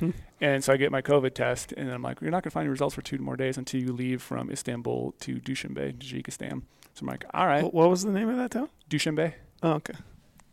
[0.00, 0.10] Hmm.
[0.40, 2.64] And so I get my COVID test, and I'm like, you're not going to find
[2.64, 6.62] your results for two more days until you leave from Istanbul to Dushanbe, Tajikistan.
[6.94, 8.68] So I'm like, all right, Wh- What was the name of that town?
[8.88, 9.34] Dushanbe.
[9.64, 9.94] Oh, okay.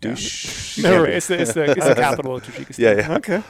[0.02, 0.10] Yeah.
[0.12, 0.78] Douche.
[0.80, 1.06] Never.
[1.08, 2.80] It's the, it's the, it's the capital of Tajikistan.
[2.80, 3.16] Yeah, yeah.
[3.18, 3.43] Okay.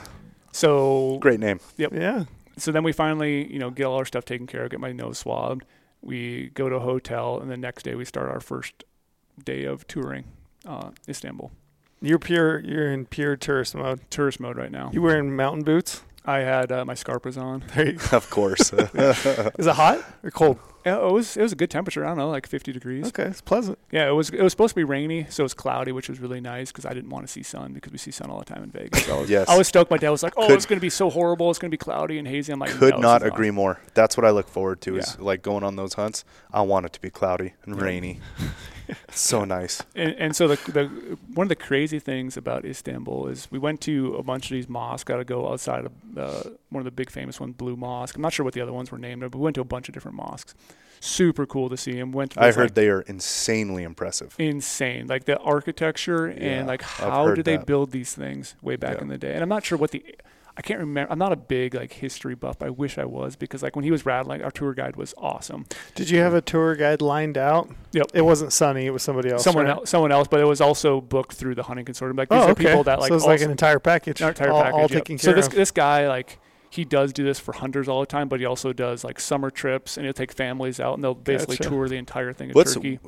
[0.51, 1.59] So Great name.
[1.77, 1.93] Yep.
[1.93, 2.25] Yeah.
[2.57, 4.91] so then we finally, you know, get all our stuff taken care of, get my
[4.91, 5.63] nose swabbed.
[6.01, 8.83] We go to a hotel, and the next day we start our first
[9.43, 10.25] day of touring
[10.67, 11.51] uh, Istanbul.
[12.01, 12.59] You're pure.
[12.59, 13.99] You're in pure tourist mode.
[14.11, 14.91] Tourist mode right now.
[14.93, 16.03] You wearing mountain boots?
[16.27, 17.63] I had uh, my Scarpas on.
[17.75, 18.73] There you Of course.
[18.73, 20.59] Is it hot or cold?
[20.85, 22.03] Yeah, it was it was a good temperature.
[22.05, 23.07] I don't know, like 50 degrees.
[23.07, 23.79] Okay, it's pleasant.
[23.91, 26.19] Yeah, it was it was supposed to be rainy, so it was cloudy, which was
[26.19, 28.45] really nice because I didn't want to see sun because we see sun all the
[28.45, 29.03] time in Vegas.
[29.05, 29.49] So I was, Yes.
[29.49, 29.89] I was stoked.
[29.89, 31.49] My dad was like, "Oh, Could- it's going to be so horrible.
[31.49, 33.79] It's going to be cloudy and hazy." I'm like, Could "No, not agree awesome." more.
[33.95, 36.23] That's what I look forward to is like going on those hunts.
[36.53, 37.83] I want it to be cloudy and Yeah.
[37.83, 38.19] rainy.
[39.11, 39.81] So nice.
[39.95, 43.81] And, and so the, the one of the crazy things about Istanbul is we went
[43.81, 45.03] to a bunch of these mosques.
[45.05, 48.15] Got to go outside of uh, one of the big famous ones, Blue Mosque.
[48.15, 49.87] I'm not sure what the other ones were named, but we went to a bunch
[49.87, 50.53] of different mosques.
[50.99, 52.11] Super cool to see them.
[52.11, 52.31] Went.
[52.31, 54.35] To I heard like, they are insanely impressive.
[54.39, 55.07] insane.
[55.07, 57.65] Like the architecture Yeah, and like how heard did they that.
[57.65, 59.01] build these things way back Yeah.
[59.01, 59.33] in the day?
[59.33, 60.03] And I'm not sure what the
[60.57, 61.11] I can't remember.
[61.11, 62.61] I'm not a big like history buff.
[62.61, 65.65] I wish I was because like when he was rattling, our tour guide was awesome.
[65.95, 67.69] Did you have a tour guide lined out?
[67.91, 68.11] Yep.
[68.13, 68.85] It wasn't Sonny.
[68.85, 69.43] It was somebody else.
[69.43, 69.75] someone right?
[69.75, 72.17] else, someone else, but it was also booked through the hunting consortium.
[72.17, 72.63] Like these Oh, are okay.
[72.65, 74.21] people that like so it's like an entire package.
[74.21, 74.89] our entire all, package, all yep.
[74.91, 75.53] taken So this of.
[75.53, 76.39] this guy like
[76.69, 79.49] he does do this for hunters all the time, but he also does like summer
[79.49, 81.69] trips and he'll take families out and they'll basically Gotcha.
[81.69, 82.99] tour the entire thing of What's Turkey.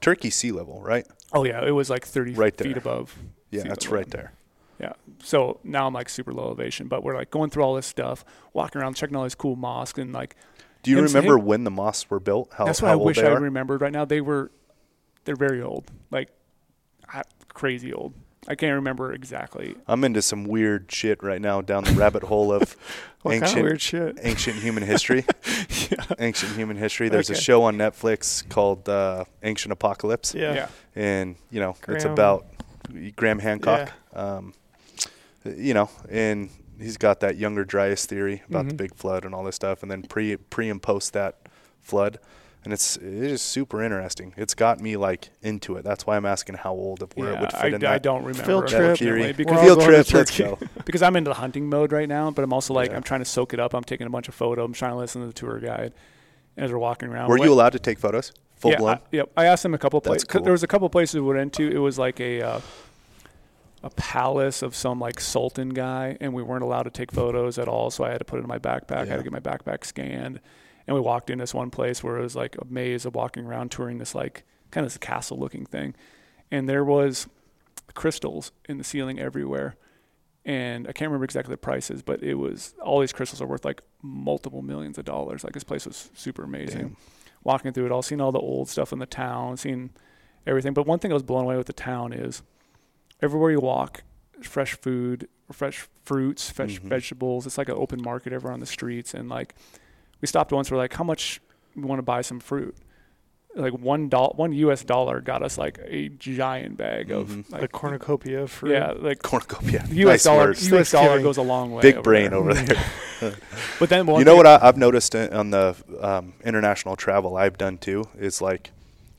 [0.00, 1.06] Turkey sea level, right?
[1.32, 3.16] Oh yeah, it was like 30 Right feet above.
[3.50, 3.96] Yeah, sea that's level.
[3.98, 4.32] right there.
[5.22, 8.24] So now I'm like super low elevation, but we're like going through all this stuff,
[8.52, 10.36] walking around, checking all these cool mosques, and like
[10.82, 12.50] Do you remember him- when the mosques were built?
[12.52, 13.40] How, that's how what I old wish I are?
[13.40, 13.80] remembered.
[13.80, 14.50] Right now, they were
[15.24, 16.28] they're very old, like
[17.54, 18.12] crazy old.
[18.46, 19.74] I can't remember exactly.
[19.86, 22.76] I'm into some weird shit right now down the rabbit hole of
[23.22, 24.18] What kind ancient of weird shit?
[24.20, 25.24] ancient human history.
[25.90, 26.04] yeah.
[26.18, 27.08] ancient human history.
[27.08, 30.52] There's a show on Netflix called uh, Ancient Apocalypse, Yeah.
[30.54, 30.68] yeah.
[30.94, 32.44] and you know it's about
[33.16, 33.92] Graham Hancock.
[34.12, 34.52] Um,
[35.44, 38.78] you know, and he's got that younger Dryas theory about the Mhm.
[38.78, 41.36] big flood and all this stuff, and then pre pre and post that
[41.80, 42.18] flood,
[42.64, 44.32] and it's it is super interesting.
[44.36, 45.84] It's got me like into it.
[45.84, 48.02] That's why I'm asking how old of where it would fit I, in I that.
[48.02, 48.80] don't remember Field trip.
[48.80, 49.32] unfortunately, Theory.
[49.34, 50.58] because Field trip, let's go.
[50.84, 52.96] because I'm into the hunting mode right now, but I'm also like Yeah.
[52.96, 53.74] I'm trying to soak it up.
[53.74, 54.64] I'm taking a bunch of photos.
[54.64, 55.92] I'm trying to listen to the tour guide
[56.56, 57.28] as we're walking around.
[57.28, 58.32] Were What- you allowed to take photos?
[58.56, 58.94] Full yeah, blown.
[58.94, 59.30] I, yep.
[59.36, 60.24] I asked him a couple places.
[60.24, 60.40] cool.
[60.42, 61.68] There was a couple places we went into.
[61.68, 62.60] It was like a uh,
[63.84, 67.68] a palace of some like sultan guy, and we weren't allowed to take photos at
[67.68, 67.90] all.
[67.90, 68.96] So I had to put it in my backpack.
[68.96, 70.40] I had to get my backpack scanned,
[70.86, 73.44] and we walked in this one place where it was like a maze of walking
[73.44, 75.94] around, touring this like kind of this castle looking thing,
[76.50, 77.28] and there was
[77.92, 79.76] crystals in the ceiling everywhere.
[80.46, 83.66] And I can't remember exactly the prices, but it was all these crystals are worth
[83.66, 85.44] like multiple millions of dollars.
[85.44, 86.96] Like this place was super amazing Damn.
[87.44, 89.90] walking through it all, seeing all the old stuff in the town, seeing
[90.46, 90.72] everything.
[90.72, 92.42] But one thing I was blown away with the town is
[93.24, 94.02] everywhere you walk,
[94.42, 96.84] fresh food, fresh fruits, fresh Mhm.
[96.88, 97.46] vegetables.
[97.46, 99.14] It's like an open market everywhere on the streets.
[99.14, 99.54] And like,
[100.20, 100.70] we stopped once.
[100.70, 101.40] We're like, how much
[101.74, 102.76] we want to buy some fruit?
[103.56, 104.82] Like one doll, one U.S.
[104.84, 107.46] dollar got us like a giant bag of Mhm.
[107.48, 108.72] The like, cornucopia of fruit.
[108.72, 109.84] yeah, like Cornucopia.
[109.88, 110.12] the U.S.
[110.12, 110.46] Nice dollar.
[110.46, 110.68] words.
[110.70, 110.90] U.S.
[110.90, 111.82] dollar goes a long way.
[111.82, 112.38] Big over brain there.
[112.40, 112.52] over
[113.20, 113.34] there.
[113.78, 117.36] But then one you know what I, I've noticed in- on the um, international travel
[117.36, 118.72] I've done too is like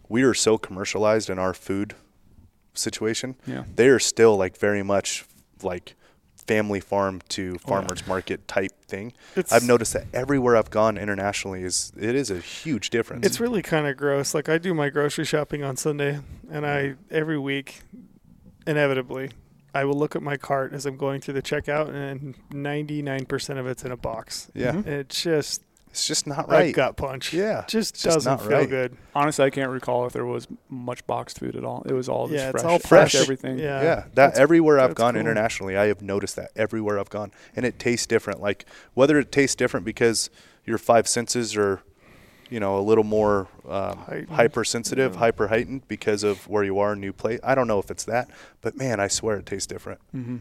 [0.09, 1.95] we are so commercialized in our food
[2.78, 3.36] situation.
[3.47, 3.63] Yeah.
[3.76, 5.26] They are still like very much
[5.63, 5.95] like
[6.47, 7.67] family farm to Oh, yeah.
[7.69, 9.13] farmers market type thing.
[9.36, 13.26] It's, I've noticed that everywhere I've gone internationally is it is a huge difference.
[13.26, 14.34] It's really kind of gross.
[14.36, 16.19] Like I do my grocery shopping on Sunday,
[16.51, 17.82] and I every week,
[18.67, 19.32] inevitably,
[19.73, 23.67] I will look at my cart as I'm going through the checkout, and 99% of
[23.67, 24.49] it's in a box.
[24.53, 24.88] yeah, Mhm.
[24.88, 25.61] It just
[25.95, 26.75] it's just not a right.
[26.75, 27.31] gut punch.
[27.33, 28.69] Yeah, just it's doesn't not feel right.
[28.69, 28.97] good.
[29.15, 31.83] Honestly, I can't recall if there was much boxed food at all.
[31.85, 33.21] It was all just Yeah, it's fresh, all fresh fresh.
[33.21, 33.57] everything.
[33.57, 35.21] Yeah, Yeah, that that's- everywhere I've gone cool.
[35.21, 38.41] internationally, I have noticed that everywhere I've gone, and it tastes different.
[38.41, 40.29] Like whether it tastes different because
[40.65, 41.79] your five senses are,
[42.49, 44.29] you know, a little more um, Heightened.
[44.31, 45.19] hypersensitive, Yeah.
[45.19, 47.39] hyper heightened because of where you are, new place.
[47.41, 48.29] I don't know if it's that,
[48.59, 50.01] but man, I swear it tastes different.
[50.11, 50.37] hmm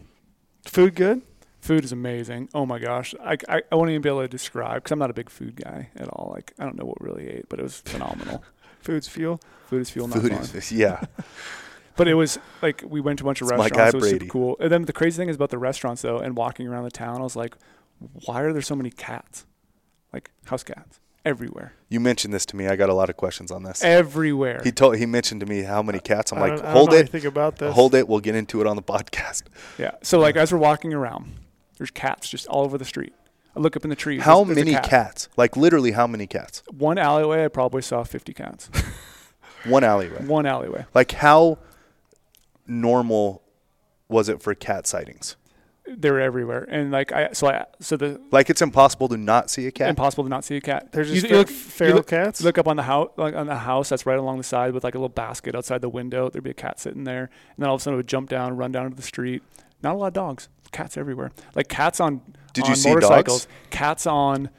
[0.66, 1.22] Food good?
[1.64, 2.48] Food is amazing.
[2.54, 5.08] Oh my gosh, I, I, I won't even be able to describe because I'm not
[5.10, 6.30] a big food guy at all.
[6.34, 8.44] Like I don't know what really ate, but it was phenomenal.
[8.80, 9.40] Food's fuel.
[9.66, 10.42] food is fuel, not Food fun.
[10.42, 11.02] is, yeah,
[11.96, 13.78] But it was like we went to a bunch of It's my restaurants.
[13.78, 14.18] guy it was Brady.
[14.26, 14.56] super cool.
[14.60, 17.20] And then the crazy thing is about the restaurants though, and walking around the town,
[17.20, 17.56] I was like,
[18.26, 19.46] why are there so many cats?
[20.12, 22.66] Like house cats everywhere, you mentioned this to me.
[22.66, 23.82] I got a lot of questions on this.
[23.82, 24.60] everywhere.
[24.62, 26.30] He told he mentioned to me how many cats.
[26.32, 27.74] I'm I like, don't- I don't hold know it, anything about this.
[27.74, 28.06] hold it.
[28.06, 29.44] We'll get into it on the podcast.
[29.78, 29.92] yeah.
[30.02, 31.32] So like as we're walking around,
[31.78, 33.12] there's cats just all over the street.
[33.56, 34.22] I look up in the trees.
[34.22, 34.84] How there's- there's many cat.
[34.84, 35.28] cats?
[35.36, 36.62] Like literally, how many cats?
[36.76, 38.70] One alleyway, I probably saw 50 cats.
[39.64, 40.22] One alleyway.
[40.26, 40.84] One alleyway.
[40.92, 41.56] Like how
[42.66, 43.42] normal
[44.08, 45.36] was it for cat sightings?
[45.86, 49.66] They're everywhere, and like I, so I, so the Like it's impossible to not see
[49.66, 49.90] a cat.
[49.90, 50.92] impossible to not see a cat.
[50.92, 52.40] There's You- just you fer- look- feral look- cats.
[52.42, 54.82] Look up on the house, like on the house that's right along the side with
[54.82, 56.30] like a little basket outside the window.
[56.30, 58.30] There'd be a cat sitting there, and then all of a sudden it would jump
[58.30, 59.42] down, run down to the street.
[59.82, 60.48] Not a lot of dogs.
[60.74, 61.30] Cats everywhere.
[61.54, 62.20] Like cats on
[62.52, 63.46] Did on you see motorcycles.
[63.46, 63.54] dogs?
[63.70, 64.50] Cats on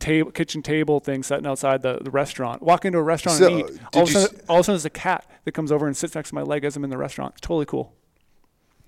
[0.00, 2.62] table, kitchen table thing sitting outside the, the restaurant.
[2.62, 3.66] Walk into a restaurant So, and eat.
[3.66, 5.70] did All of, a you sudden, all of a sudden, there's a cat that comes
[5.70, 7.34] over and sits next to my leg as I'm in the restaurant.
[7.36, 7.92] It's totally cool.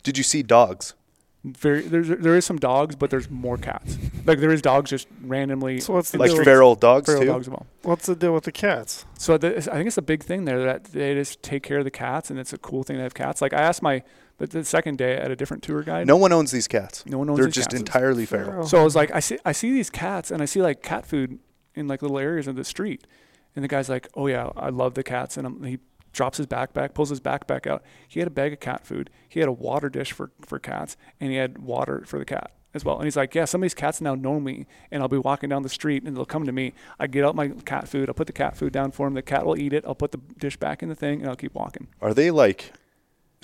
[0.02, 0.94] Did you see dogs?
[1.42, 3.96] Very, there's there is some dogs, but there's more cats.
[4.26, 5.80] Like there is dogs just randomly.
[5.80, 6.36] So what's the in Like deal?
[6.36, 6.46] streets.
[6.48, 7.26] feral dogs feral too?
[7.28, 7.66] dogs as well.
[7.82, 9.06] What's the deal with the cats?
[9.18, 11.84] So the, I think it's a big thing there that they just take care of
[11.84, 13.40] the cats, and it's a cool thing to have cats.
[13.40, 14.02] Like I asked my
[14.40, 16.06] the, the second day at a different tour guide.
[16.06, 17.04] No one owns these cats.
[17.06, 17.54] no one owns these cats.
[17.56, 17.80] They're just cats.
[17.80, 18.46] entirely feral.
[18.46, 18.66] Feral.
[18.66, 21.06] So I was like, I see I see these cats, and I see like cat
[21.06, 21.38] food
[21.74, 23.06] in like little areas of the street,
[23.54, 25.78] and the guy's like, oh yeah, I love the cats, and I'm, he
[26.12, 27.84] drops his backpack, pulls his backpack out.
[28.08, 29.10] He had a bag of cat food.
[29.28, 32.52] He had a water dish for for cats, and he had water for the cat
[32.72, 32.96] as well.
[32.96, 35.50] And he's like, yeah, some of these cats now know me, and I'll be walking
[35.50, 36.72] down the street, and they'll come to me.
[36.98, 38.08] I get out my cat food.
[38.08, 39.14] I'll put the cat food down for him.
[39.14, 39.84] The cat will eat it.
[39.86, 41.88] I'll put the dish back in the thing, and I'll keep walking.
[42.00, 42.72] Are they like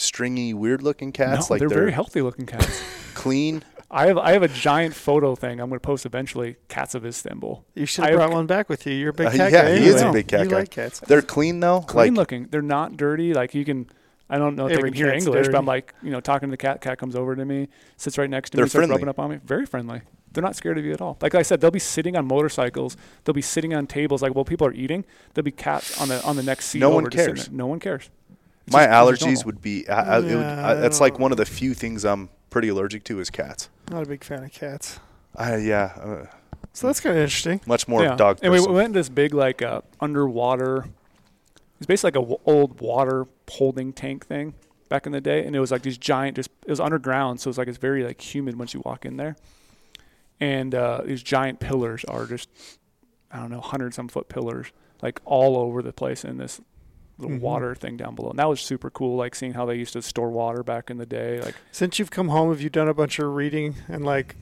[0.07, 1.49] stringy, weird-looking cats?
[1.51, 2.83] no, like they're, very healthy looking cats.
[3.15, 3.63] clean.
[3.89, 6.57] I have I have a giant photo thing I'm going to post eventually.
[6.69, 7.65] Cats of Istanbul.
[7.75, 8.93] You should I have have- brought one back with you.
[8.95, 9.77] You're a big Uh, cat yeah, guy.
[9.79, 10.57] he is a big cat you guy.
[10.61, 10.99] like cats.
[11.01, 11.81] They're clean though.
[11.83, 12.49] clean like looking.
[12.51, 13.33] They're not dirty.
[13.33, 13.89] Like you can,
[14.29, 16.21] I don't know if Every they can hear cat's English, but I'm like, you know,
[16.21, 16.81] talking to the cat.
[16.81, 18.95] Cat comes over to me, sits right next to They're me, starts friendly.
[18.97, 19.39] rubbing up on me.
[19.45, 20.01] Very friendly.
[20.33, 21.17] They're not scared of you at all.
[21.23, 22.97] Like I said, they'll be sitting on motorcycles.
[23.25, 24.21] They'll be sitting on tables.
[24.21, 26.81] Like while people are eating, there'll be cats on the on the next seat.
[26.81, 27.51] No over one cares.
[27.53, 28.11] No one cares.
[28.67, 29.89] It's My just- allergies would be.
[29.89, 32.69] I, I, it would, I, I that's like one of the few things I'm pretty
[32.69, 33.69] allergic to is cats.
[33.91, 34.99] Not a big fan of cats.
[35.37, 36.27] I yeah, uh,
[36.73, 37.61] So that's kind of interesting.
[37.67, 38.13] much more yeah.
[38.13, 38.39] of dog.
[38.43, 38.73] And we, person.
[38.73, 40.87] we went to this big like uh, underwater.
[41.79, 44.55] It's basically like a w- old water holding tank thing
[44.89, 46.37] back in the day, and it was like these giant.
[46.37, 49.17] Just it was underground, so it's like it's very like humid once you walk in
[49.19, 49.37] there,
[50.41, 52.49] and uh, these giant pillars are just
[53.31, 54.69] I don't know hundred some foot pillars
[55.03, 56.61] like all over the place in this
[57.19, 57.41] little Mhm.
[57.41, 58.31] water thing down below.
[58.31, 60.99] And that was super cool, like seeing how they used to store water back in
[60.99, 61.41] the day.
[61.41, 64.37] Like Since you've come home, have you done a bunch of reading and like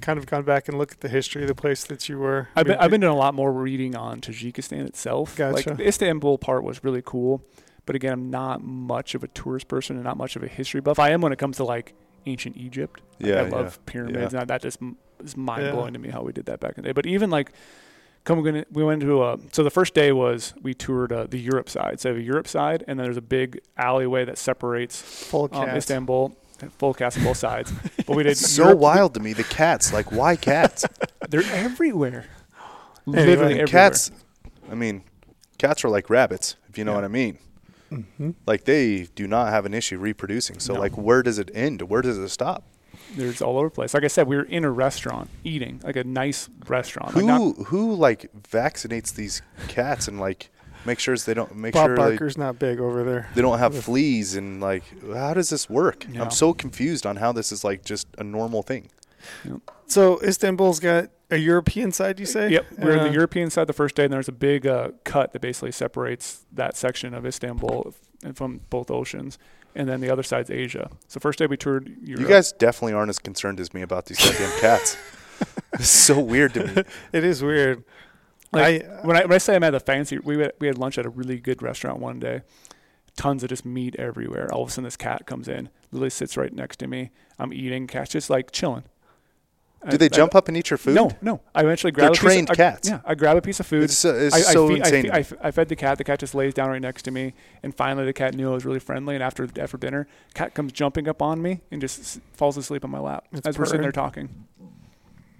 [0.00, 2.48] kind of gone back and looked at the history of the place that you were?
[2.54, 5.36] I've been I've been doing a lot more reading on Tajikistan itself.
[5.36, 5.54] Gotcha.
[5.70, 7.42] Like the Istanbul part was really cool,
[7.86, 10.80] but again, I'm not much of a tourist person and not much of a history
[10.80, 10.98] buff.
[11.00, 11.92] I am when it comes to like
[12.26, 13.00] ancient Egypt.
[13.18, 14.16] Like, Yeah, I yeah, love pyramids.
[14.16, 14.22] yeah.
[14.22, 14.78] And that, that just
[15.24, 16.92] is mind blowing to me how we did that back in the day.
[16.92, 17.50] But even like.
[18.24, 21.26] Come, we're gonna- we went to a, so the first day was we toured uh,
[21.28, 21.98] the Europe side.
[22.00, 25.68] So the Europe side, and then there's a big alleyway that separates full um.
[25.70, 26.36] Istanbul,
[26.78, 27.72] full cast on both sides.
[28.06, 29.32] But we did so Europe- wild to me.
[29.32, 30.84] The cats, like why cats?
[31.28, 32.26] They're everywhere.
[33.08, 33.66] Anyway, Literally And everywhere.
[33.66, 34.12] cats.
[34.70, 35.02] I mean,
[35.58, 36.98] cats are like rabbits, if you know Yeah.
[36.98, 37.38] what I mean.
[37.88, 40.60] hmm Like they do not have an issue reproducing.
[40.60, 40.78] So No.
[40.80, 41.82] like, where does it end?
[41.82, 42.62] Where does it stop?
[43.16, 43.94] There's all over the place.
[43.94, 47.14] Like I said, we were in a restaurant eating, like a nice restaurant.
[47.14, 50.50] Like not- Who who like vaccinates these cats and like
[50.84, 53.28] make sure they don't make Bob sure they, Barker's not big over there.
[53.34, 54.82] they don't have fleas and like
[55.14, 56.06] how does this work?
[56.10, 56.22] Yeah.
[56.22, 58.88] I'm so confused on how this is like just a normal thing.
[59.86, 62.50] So Istanbul's got a European side, you say?
[62.50, 64.88] Yep, we're in Uh, the European side the first day, and there's a big uh,
[65.04, 67.94] cut that basically separates that section of Istanbul
[68.34, 69.38] from both oceans,
[69.74, 70.90] and then the other side's Asia.
[71.08, 72.20] So first day we toured Europe.
[72.20, 74.96] You guys definitely aren't as concerned as me about these goddamn cats.
[75.74, 76.82] It's so weird to me.
[77.12, 77.82] It is weird.
[78.52, 80.78] Like, I, when I when I say I'm at a fancy, we had, we had
[80.78, 82.42] lunch at a really good restaurant one day.
[83.16, 84.52] Tons of just meat everywhere.
[84.52, 87.10] All of a sudden, this cat comes in, literally sits right next to me.
[87.38, 88.84] I'm eating, cat's just like chilling.
[89.90, 90.94] Do they jump up and eat your food?
[90.94, 91.40] No, no.
[91.54, 92.88] I eventually grab They're a piece trained of, I- cats.
[92.88, 93.82] yeah, I grab a piece of food.
[93.84, 94.94] It's, so- it's I, so I, feed, insane.
[94.94, 95.98] I, feed, I, f- I fed the cat.
[95.98, 98.54] The cat just lays down right next to me, and finally the cat knew I
[98.54, 99.14] was really friendly.
[99.16, 102.90] And after after dinner, cat comes jumping up on me and just falls asleep on
[102.92, 104.46] my lap It's as we're sitting there talking.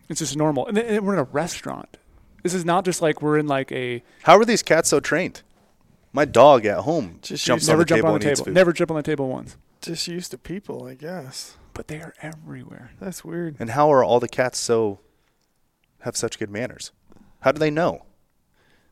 [0.08, 1.96] It's just normal, and, then, and we're in a restaurant.
[2.42, 5.42] This is not just like we're in like a How are these cats so trained?
[6.12, 8.40] My dog at home Just jumps use- on the jump table on and the eats
[8.40, 8.46] table.
[8.46, 8.54] food.
[8.54, 9.56] Never jump on the table once.
[9.80, 11.56] just used to people, I guess.
[11.74, 12.90] But they are everywhere.
[13.00, 13.56] That's weird.
[13.58, 15.00] And how are all the cats so
[16.00, 16.92] have such good manners?
[17.40, 18.04] How do they know?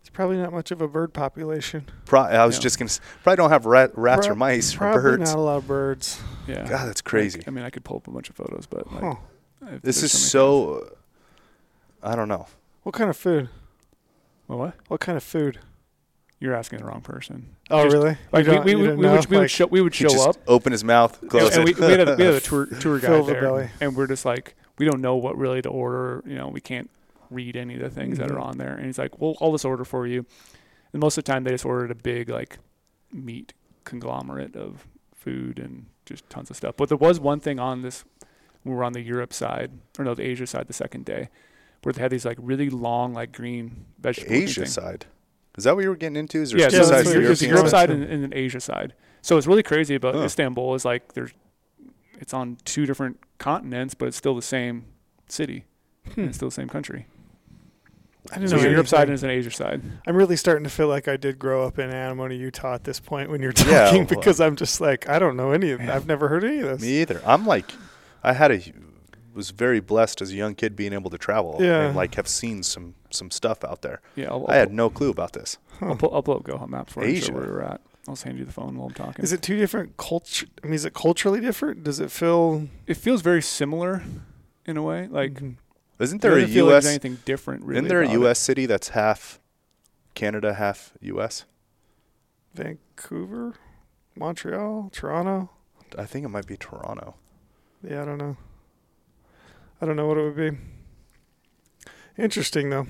[0.00, 1.86] It's probably not much of a bird population.
[2.06, 2.62] Pro- I was Yeah.
[2.62, 2.90] just gonna
[3.22, 5.30] probably don't have rat, rats or mice or Probably birds.
[5.34, 6.20] not a lot of birds.
[6.46, 6.66] Yeah.
[6.66, 7.42] God, that's Like, crazy.
[7.46, 9.14] I mean, I could pull up a bunch of photos, but like, Huh.
[9.82, 10.66] This is so.
[10.68, 10.96] many cats- so.
[12.02, 12.46] I don't know.
[12.82, 13.50] What kind of food?
[14.48, 14.74] Well, what?
[14.88, 15.58] What kind of food?
[16.40, 17.54] You're asking the wrong person.
[17.70, 18.16] Oh, Just- really?
[18.32, 19.12] Like You we, don't- we, would, we, know?
[19.16, 21.78] would, we would show we would show just up open his mouth, close and it.
[21.78, 23.68] we, we, had a, we had a tour tour Fill guide the there, belly.
[23.80, 26.22] and we're just like, we don't know what really to order.
[26.26, 26.88] You know, we can't
[27.28, 28.42] read any of the things that are Mhm.
[28.46, 28.74] on there.
[28.74, 30.24] And he's like, well, I'll just order for you.
[30.92, 32.58] And most of the time, they just ordered a big like
[33.12, 33.52] meat
[33.84, 36.74] conglomerate of food and just tons of stuff.
[36.76, 38.04] But there was one thing on this.
[38.62, 41.28] when We were on the Europe side, or no, the Asia side, the second day,
[41.82, 44.32] where they had these like really long, like green vegetable.
[44.34, 44.72] Asia things.
[44.72, 45.04] side.
[45.58, 46.40] Is that what you were getting into?
[46.42, 47.70] Is there Yeah, two so sides it's, to the it's Europe side?
[47.70, 48.94] side and, and an Asia side.
[49.22, 50.22] So it's really crazy about Huh.
[50.22, 51.32] Istanbul is like there's
[52.18, 54.84] it's on two different continents, but it's still the same
[55.28, 55.64] city.
[56.14, 56.20] Hmm.
[56.20, 57.06] And it's still the same country.
[58.30, 59.10] I didn't So know it's a Europe side anything.
[59.10, 59.82] and it's an Asia side.
[60.06, 63.00] I'm really starting to feel like I did grow up in Anamona, Utah at this
[63.00, 65.80] point when you're Yeah, talking well- because I'm just like, I don't know any of
[65.80, 65.96] Yeah.
[65.96, 66.82] I've never heard any of this.
[66.82, 67.22] Me either.
[67.26, 67.72] I'm like,
[68.22, 68.60] I had a
[69.32, 71.86] was very blessed as a young kid being able to travel Yeah.
[71.86, 74.00] and like have seen some some stuff out there.
[74.16, 75.58] Yeah, I'll, I had no clue about this.
[75.80, 77.26] I'll, pull, I'll pull up Google Maps for you Asia.
[77.26, 77.80] show where we're at.
[78.08, 79.22] I'll just hand you the phone while I'm talking.
[79.22, 80.46] Is it two different culture?
[80.62, 81.84] I mean, is it culturally different?
[81.84, 84.02] Does it feel it feels very similar
[84.66, 85.06] in a way.
[85.08, 85.56] Like Mhm.
[85.98, 86.84] Isn't it there a doesn't feel like U.S.
[86.84, 87.62] there's anything different.
[87.64, 88.20] Really isn't there a about it.
[88.20, 88.38] U.S.
[88.38, 89.38] city that's half
[90.14, 91.44] Canada, half U.S.?
[92.54, 93.54] Vancouver,
[94.16, 95.50] Montreal, Toronto?
[95.98, 97.14] I think it might be Toronto.
[97.82, 98.36] Yeah, I don't know.
[99.80, 100.58] I don't know what it would be.
[102.18, 102.86] Interesting though.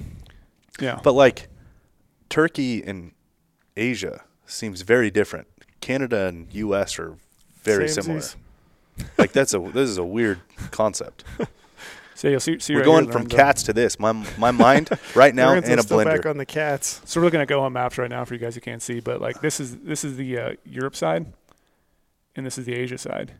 [0.81, 1.49] Yeah, But like
[2.29, 3.13] Turkey and
[3.77, 5.47] Asia seems very different.
[5.81, 6.99] Canada and U.S.
[6.99, 7.17] are
[7.63, 8.23] very similar.
[9.17, 10.41] Like that's a this is a weird
[10.73, 11.25] concept.
[12.15, 12.59] So you'll see.
[12.59, 13.99] see We're right going from learned, cats to this.
[13.99, 17.01] My my mind right now Lorenzo's in a still back on the cats.
[17.07, 19.23] So we're looking at Google Maps right now for you guys who can't see, but
[19.23, 21.33] like this is this is the uh, Europe side,
[22.37, 23.33] and this is the Asia side.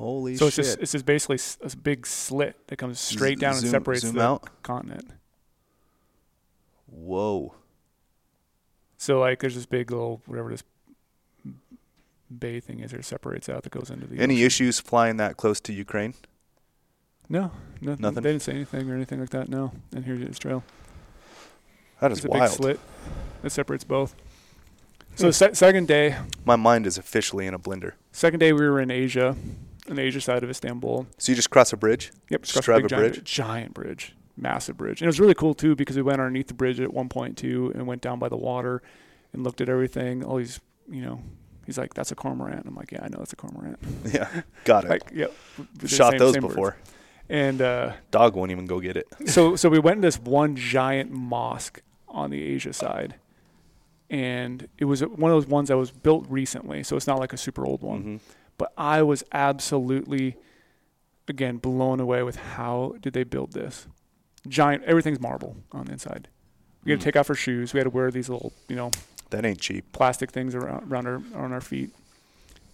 [0.00, 0.64] Holy so it's shit!
[0.64, 4.14] just it's just basically a big slit that comes straight down zoom- and separates zoom
[4.14, 4.62] the out.
[4.62, 5.10] continent.
[6.86, 7.54] Whoa.
[8.96, 10.62] So like there's this big little whatever this
[12.38, 12.92] bay thing is.
[12.92, 14.18] There separates out that goes into the.
[14.18, 14.46] Any ocean.
[14.46, 16.14] issues flying that close to Ukraine?
[17.28, 17.52] No,
[17.82, 18.22] no, Nothing?
[18.22, 19.50] They didn't say anything or anything like that.
[19.50, 20.64] No, and here's this trail.
[22.00, 22.80] That is It's a big slit
[23.42, 24.14] that separates both.
[25.16, 25.32] So hmm.
[25.32, 26.16] se- second day,
[26.46, 27.92] My mind is officially in a blender.
[28.12, 29.36] second day we were in Asia,
[29.90, 31.06] on the Asia side of Istanbul.
[31.18, 32.12] So you just cross a bridge?
[32.30, 33.24] Yep, Just across drive big a giant, bridge?
[33.24, 36.54] giant bridge, massive bridge, and it was really cool too because we went underneath the
[36.54, 38.82] bridge at one point too, and went down by the water,
[39.32, 40.24] and looked at everything.
[40.24, 41.20] All these, you know,
[41.66, 43.78] he's like, "That's a cormorant." I'm like, "Yeah, I know it's a cormorant."
[44.12, 44.90] Yeah, got it.
[44.90, 45.32] Like, yep,
[45.86, 46.76] Shot same- those same before.
[47.28, 49.06] And uh, Dog won't even go get it.
[49.26, 53.14] so so we went to this one giant mosque on the Asia side,
[54.08, 57.32] and it was one of those ones that was built recently, so it's not like
[57.32, 58.02] a super old one.
[58.04, 58.20] Mhm.
[58.60, 60.36] But I was absolutely,
[61.26, 63.86] again, blown away with how did they build this
[64.46, 64.84] giant.
[64.84, 66.28] Everything's marble on the inside.
[66.84, 67.06] We had to hmm.
[67.06, 67.72] take off our shoes.
[67.72, 68.90] We had to wear these little, you know,
[69.30, 69.92] That ain't cheap.
[69.92, 71.94] plastic things around around our on our feet.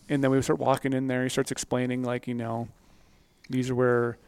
[0.08, 1.22] And then we start walking in there.
[1.22, 2.66] He starts explaining like, you know,
[3.48, 4.18] these are where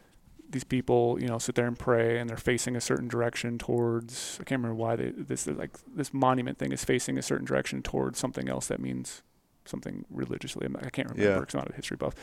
[0.49, 4.37] these people, you know, sit there and pray, and they're facing a certain direction towards.
[4.39, 7.81] I can't remember why they this like this monument thing is facing a certain direction
[7.81, 9.23] towards something else that means
[9.69, 10.65] something religiously.
[10.65, 11.37] I'm- can't remember.
[11.37, 11.41] Yeah.
[11.43, 12.13] It's not a history buff,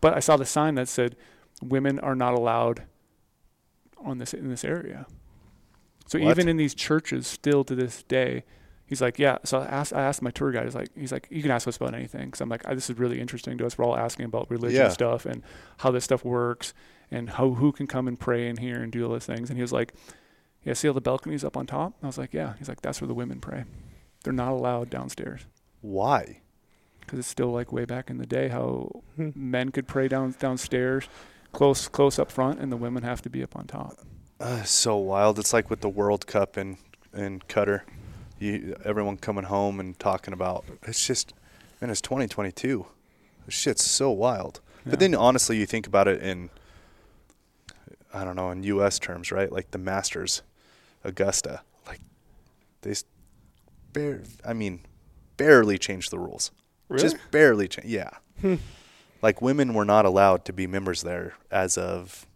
[0.00, 1.16] but I saw the sign that said,
[1.62, 2.84] "Women are not allowed
[3.98, 5.06] on this in this area."
[6.06, 6.30] So What?
[6.30, 8.44] even in these churches, still to this day,
[8.86, 10.64] he's like, "Yeah." So I asked, I asked my tour guide.
[10.64, 12.98] He's like, "He's like, you can ask us about anything." Because I'm like, "This is
[12.98, 13.78] really interesting to us.
[13.78, 14.88] We're all asking about religion Yeah.
[14.88, 15.42] stuff and
[15.78, 16.74] how this stuff works
[17.10, 19.56] and how who can come and pray in here and do all those things." And
[19.58, 19.94] he was like,
[20.64, 23.00] "Yeah, see all the balconies up on top?" I was like, "Yeah." He's like, "That's
[23.00, 23.64] where the women pray.
[24.24, 25.46] They're not allowed downstairs."
[25.80, 26.42] Why?
[27.02, 29.30] Because it's still like way back in the day how Hmm.
[29.34, 31.04] men could pray down downstairs,
[31.52, 33.98] close close up front, and the women have to be up on top.
[34.40, 35.38] Uh, so wild.
[35.38, 36.78] It's like with the World Cup in
[37.14, 37.82] in Qatar.
[38.38, 41.32] You everyone coming home and talking about it's just
[41.80, 42.86] man, it's 2022.
[43.46, 44.60] This shit's so wild.
[44.84, 44.90] Yeah.
[44.90, 46.50] But then honestly, you think about it in
[48.14, 48.98] I don't know in U.S.
[48.98, 49.50] terms, right?
[49.50, 50.42] Like the Masters,
[51.04, 52.00] Augusta, like
[52.82, 52.94] they,
[53.92, 54.80] bare, I mean,
[55.36, 56.50] barely changed the rules.
[56.92, 57.02] Really?
[57.02, 57.88] Just barely changed.
[57.90, 58.10] Yeah.
[58.40, 58.56] Hmm.
[59.20, 62.26] Like women were not allowed to be members there as of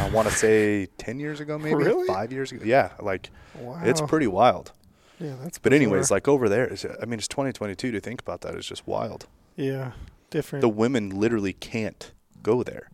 [0.00, 2.06] I want to say 10 years ago maybe Really?
[2.06, 2.64] 5 years ago.
[2.64, 3.80] Yeah, like wow.
[3.84, 4.72] it's pretty wild.
[5.20, 5.58] Yeah, that's.
[5.58, 6.16] But anyways, bizarre.
[6.16, 9.26] like over there, I mean it's 2022 to think about that is just wild.
[9.56, 9.92] yeah,
[10.30, 10.62] different.
[10.62, 12.10] The women literally can't
[12.42, 12.88] go there.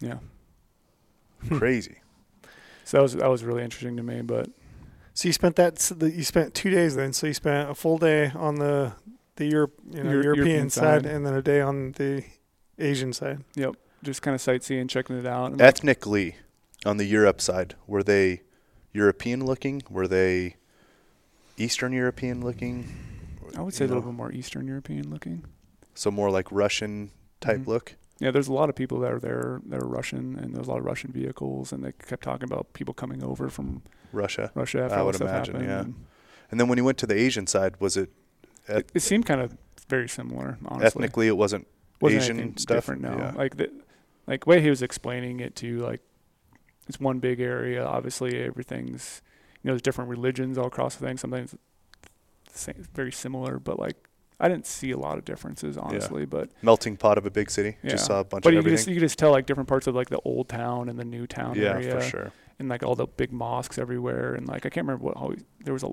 [0.00, 0.18] Yeah,
[1.48, 1.58] Hmm.
[1.58, 1.96] Crazy.
[2.84, 4.20] so that was that was really interesting to me.
[4.20, 4.50] But
[5.14, 5.90] so you spent that.
[6.00, 7.12] You spent two days then.
[7.14, 8.92] So you spent a full day on the
[9.36, 11.06] the Europe, you know, Euro- European, European side, side.
[11.06, 12.24] and then a day on the
[12.78, 13.40] Asian side.
[13.54, 15.52] yep, just kind of sightseeing, checking it out.
[15.52, 16.36] and Ethnically,
[16.84, 18.42] on the Europe side, were they
[18.92, 19.82] European looking?
[19.90, 20.56] Were they
[21.56, 22.88] Eastern European looking?
[23.56, 25.44] I would say you a little know, bit more Eastern European looking.
[25.94, 27.66] So more like Russian type Mhm.
[27.68, 27.96] look.
[28.20, 30.70] Yeah, there's a lot of people that are there that are Russian, and there's a
[30.70, 33.82] lot of Russian vehicles, and they kept talking about people coming over from
[34.12, 34.50] Russia.
[34.54, 35.70] Russia after I would stuff imagine, happened.
[35.70, 35.80] yeah.
[35.80, 35.94] and
[36.50, 38.10] And then when you went to the Asian side, was it
[38.68, 39.56] It, it seemed kind of
[39.88, 40.86] very similar, honestly.
[40.86, 41.26] ethnically?
[41.28, 41.66] It wasn't.
[42.00, 42.76] wasn't Asian stuff?
[42.76, 43.32] different no Yeah.
[43.36, 43.70] like the
[44.26, 46.00] like way he was explaining it to like
[46.88, 49.22] it's one big area obviously everything's
[49.62, 51.54] you know there's different religions all across the thing sometimes
[52.52, 53.96] same, very similar but like
[54.40, 57.76] i didn't see a lot of differences honestly but melting pot of a big city.
[57.82, 57.90] Yeah.
[57.92, 59.68] Just saw a bunch but of you could, just, you could just tell like different
[59.68, 62.32] parts of like the old town and the new town yeah, area for sure.
[62.58, 65.82] and like all the big mosques everywhere and like i can't remember what there was
[65.82, 65.90] a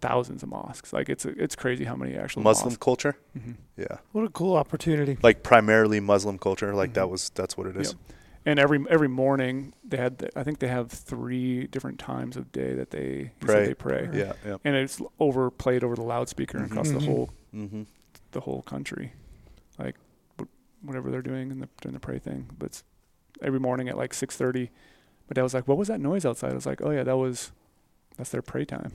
[0.00, 2.82] thousands of mosques like it's it's crazy how many actual Muslim mosques.
[2.84, 3.16] culture.
[3.38, 5.18] hmm Yeah, What a cool opportunity.
[5.22, 6.74] like primarily Muslim culture.
[6.74, 7.10] Like that Mhm.
[7.10, 7.88] was that's what it is.
[7.92, 7.98] Yep.
[8.46, 12.50] and every every morning they had the, I think they have three different times of
[12.52, 13.66] day that they Pray.
[13.66, 14.56] they pray Yeah, yeah.
[14.64, 16.66] and it's overplayed over the loudspeaker Mhm.
[16.70, 17.06] across the Mhm.
[17.06, 17.82] whole Mm-hmm.
[18.32, 19.12] the whole country
[19.78, 19.96] like
[20.82, 22.84] whatever they're doing in the doing the pray thing but it's
[23.42, 24.70] every morning at like 6:30
[25.28, 27.16] my dad was like what was that noise outside I was like oh yeah that
[27.18, 27.52] was
[28.16, 28.92] that's their pray time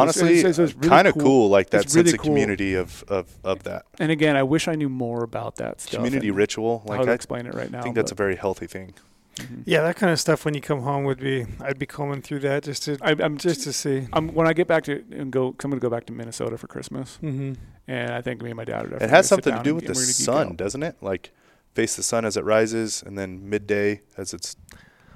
[0.00, 1.22] Honestly, it's- it's really kind of cool.
[1.22, 1.48] cool.
[1.48, 2.30] Like that It's sense really of cool.
[2.32, 5.94] community of, of of that and again I wish I knew more about that stuff
[5.94, 6.82] community and ritual.
[6.86, 8.94] how Like to I explain it right now think that's a very healthy thing.
[9.36, 9.62] Mhm.
[9.66, 11.44] Yeah, that kind of stuff when you come home would be.
[11.60, 14.06] I'd be combing through that just to I, I'm just to see.
[14.12, 16.68] I'm, when I get back to and go, I'm gonna go back to Minnesota for
[16.68, 17.54] Christmas, Mm-hmm.
[17.88, 18.96] and I think me and my dad are.
[19.02, 20.96] It has something to do with and the we're gonna geek sun, doesn't it?
[21.00, 21.32] Like
[21.74, 24.54] face the sun as it rises, and then midday as it's.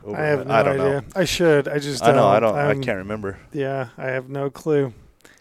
[0.05, 0.17] Over.
[0.17, 1.01] I have no I don't idea.
[1.01, 1.07] know.
[1.17, 1.69] I should.
[1.69, 2.03] I just.
[2.03, 2.27] I know.
[2.29, 2.55] I don't.
[2.55, 2.65] don't.
[2.65, 3.39] I can't remember.
[3.53, 4.93] Yeah, I have no clue.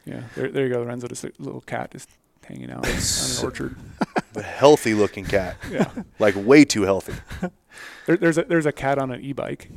[0.06, 1.08] Yeah, there, there you go, Lorenzo.
[1.08, 2.10] Just a little cat just
[2.46, 3.00] hanging out on an
[3.44, 3.76] orchard.
[4.36, 5.90] A healthy looking cat, Yeah,
[6.20, 7.14] like way too healthy.
[8.06, 9.70] there, there's a there's a cat on an e-bike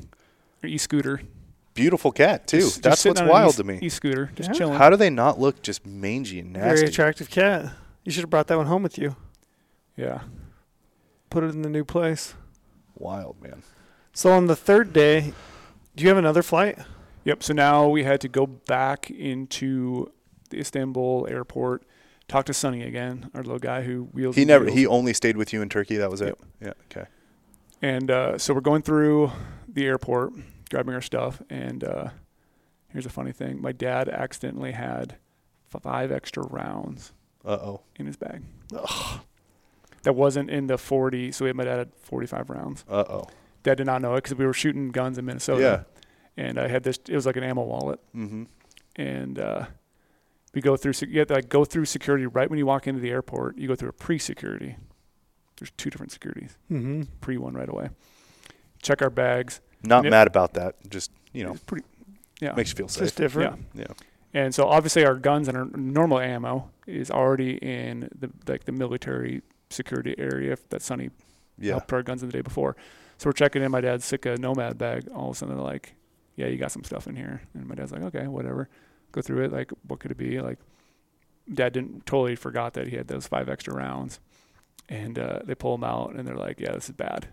[0.63, 1.23] or e-scooter.
[1.73, 2.59] Beautiful cat too.
[2.59, 3.79] Just- just That's sitting what's on an wild e- to me.
[3.83, 4.55] E-scooter, just Yeah.
[4.55, 4.79] chilling.
[4.79, 6.77] How do they not look just mangy and nasty?
[6.77, 7.73] Very attractive cat.
[8.05, 9.17] You should have brought that one home with you.
[9.97, 10.21] yeah.
[11.31, 12.35] Put it in the new place.
[12.97, 13.63] Wild man.
[14.21, 15.33] So on the third day,
[15.97, 16.79] do you have another flight?
[17.25, 17.43] Yep.
[17.43, 20.13] So now we had to go back into
[20.51, 21.85] the Istanbul airport,
[22.29, 24.37] talk to Sonny again, our little guy who wheels.
[24.37, 24.67] He never.
[24.67, 24.77] deals.
[24.77, 25.97] He only stayed with you in Turkey.
[25.97, 26.39] That was it.
[26.61, 26.77] Yep.
[26.93, 26.99] Yeah.
[27.01, 27.09] Okay.
[27.81, 29.31] And uh, so we're going through
[29.67, 30.35] the airport,
[30.69, 32.09] grabbing our stuff, and uh,
[32.89, 35.17] here's a funny thing: my dad accidentally had
[35.67, 37.81] five extra rounds Uh oh.
[37.97, 38.43] in his bag.
[38.77, 39.21] Ugh.
[40.03, 42.85] That wasn't in the 40, so we might have had 45 rounds.
[42.87, 43.25] Uh oh.
[43.63, 45.61] Dad did not know it because we were shooting guns in Minnesota.
[46.37, 46.43] Yeah.
[46.45, 46.99] And I had this.
[47.09, 48.01] It was like an ammo wallet.
[48.17, 48.45] Mm-hmm.
[48.97, 49.67] and uh,
[50.55, 50.93] we go through.
[51.09, 53.59] You have to like go through security right when you walk into the airport.
[53.59, 54.77] You go through a pre-security.
[55.59, 56.57] There's two different securities.
[56.71, 57.03] Mm-hmm.
[57.21, 57.91] Pre one right away.
[58.83, 59.61] Check our bags.
[59.83, 60.77] Not it- mad about that.
[60.89, 61.85] Just you know, It's pretty.
[62.41, 62.53] Yeah.
[62.55, 63.05] makes you feel safe.
[63.05, 63.67] Just different.
[63.75, 63.83] Yeah.
[63.83, 63.95] Yeah.
[64.33, 68.73] And so obviously our guns and our normal ammo is already in the like the
[68.73, 71.11] military security area that Sonny
[71.59, 71.73] Yeah.
[71.73, 72.77] helped our guns in the day before.
[73.21, 75.07] So we're checking in my dad's Sitka Nomad bag.
[75.15, 75.93] All of a sudden they're like,
[76.37, 78.71] "Yeah, you got some stuff in here." And my dad's like, "Okay, whatever."
[79.13, 79.53] Go through it.
[79.53, 80.41] Like, what could it be?
[80.41, 80.59] Like,
[81.53, 84.21] dad didn't totally forgot that he had those five extra rounds,
[84.89, 87.29] and uh, they pull them out and they're like, "Yeah, this is bad."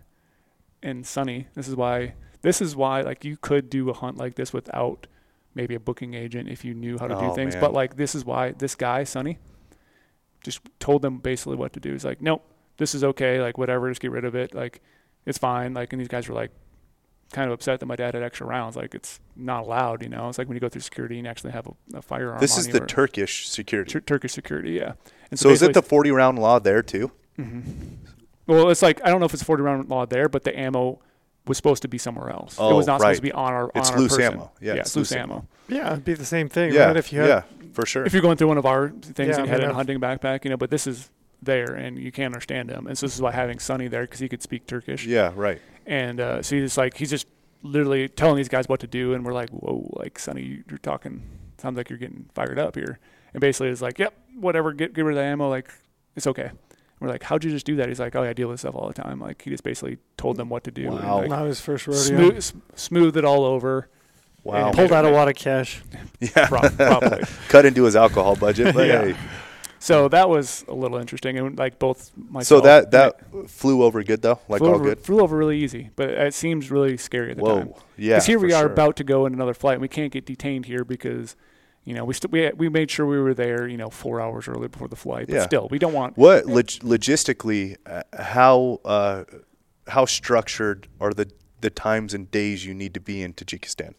[0.82, 2.12] And Sonny, this is why.
[2.42, 5.06] This is why like you could do a hunt like this without
[5.54, 7.54] maybe a booking agent if you knew how to do Oh, things.
[7.54, 7.62] man.
[7.62, 9.38] But like this is why this guy Sonny
[10.44, 11.92] just told them basically what to do.
[11.92, 12.44] He's like, "Nope,
[12.76, 13.40] this is okay.
[13.40, 14.54] Like whatever, just get rid of it.
[14.54, 14.82] Like
[15.28, 16.50] it's fine." Like and these guys were like
[17.32, 18.74] kind of upset that my dad had extra rounds.
[18.74, 20.28] Like it's not allowed, you know.
[20.28, 22.40] It's like when you go through security and actually have a, a firearm.
[22.40, 23.92] This on is you the Turkish security.
[23.92, 24.94] Tur- Turkish security, yeah.
[25.30, 27.12] And so is it the 40 round law there too?
[27.38, 27.62] Mhm.
[28.46, 30.58] Well, it's like I don't know if it's a forty round law there, but the
[30.58, 31.00] ammo
[31.46, 32.54] was supposed to be somewhere else.
[32.54, 33.14] it Oh, was not right.
[33.14, 33.70] supposed to be on our.
[33.74, 34.34] It's on our loose person.
[34.34, 34.50] ammo.
[34.60, 35.46] Yeah, Yeah, it's it's loose loose ammo.
[35.68, 36.86] Yeah, it'd be the same thing, yeah.
[36.86, 36.96] right?
[36.96, 37.42] If you had, yeah.
[37.74, 38.04] For sure.
[38.06, 39.74] If you're going through one of our things Yeah, and you had mean, a I've-
[39.74, 41.10] hunting backpack, you know, but this is
[41.42, 44.20] there and you can't understand him, and so this is why having Sonny there because
[44.20, 45.32] he could speak Turkish, yeah.
[45.34, 45.60] Right.
[45.86, 47.26] and uh, so he's just like he's just
[47.62, 51.22] literally telling these guys what to do, and we're like, whoa, like Sonny, you're talking,
[51.58, 52.98] sounds like you're getting fired up here,
[53.34, 55.70] and basically it's like, yep, whatever, get get rid of the ammo, like
[56.16, 56.50] it's okay.
[57.00, 57.86] We're like, how'd you just do that?
[57.86, 59.20] He's like, oh, yeah, I deal with stuff all the time.
[59.20, 60.86] Like he just basically told them what to do.
[60.88, 61.18] and, Wow.
[61.20, 62.02] like, not his first rodeo.
[62.02, 63.88] smooth, s- smooth it all over.
[64.42, 64.66] Wow.
[64.70, 65.80] And Pulled out a lot of cash.
[66.18, 66.48] Yeah.
[66.48, 67.22] Prob- probably.
[67.48, 68.74] Cut into his alcohol budget.
[68.74, 69.04] But Yeah.
[69.12, 69.16] hey.
[69.80, 72.46] So that was a little interesting, and like both myself.
[72.46, 74.40] So that that flew over good though.
[74.48, 75.00] Like flew all over, good.
[75.00, 77.68] flew over really easy, but it seems really scary at the time.
[77.68, 77.82] Whoa.
[77.96, 78.14] Yeah.
[78.14, 78.72] Because here we are sure.
[78.72, 81.36] about to go in another flight, and we can't get detained here because,
[81.84, 84.48] you know, we st- we we made sure we were there, you know, four hours
[84.48, 85.26] early before the flight.
[85.28, 85.46] But Yeah.
[85.46, 86.16] still, we don't want.
[86.16, 89.24] What log- logistically, uh, how uh,
[89.86, 91.30] how structured are the
[91.60, 93.94] the times and days you need to be in Tajikistan?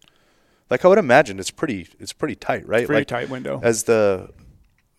[0.69, 2.85] Like I would imagine it's pretty it's pretty tight, right?
[2.85, 3.59] Pretty like tight window.
[3.63, 4.29] as the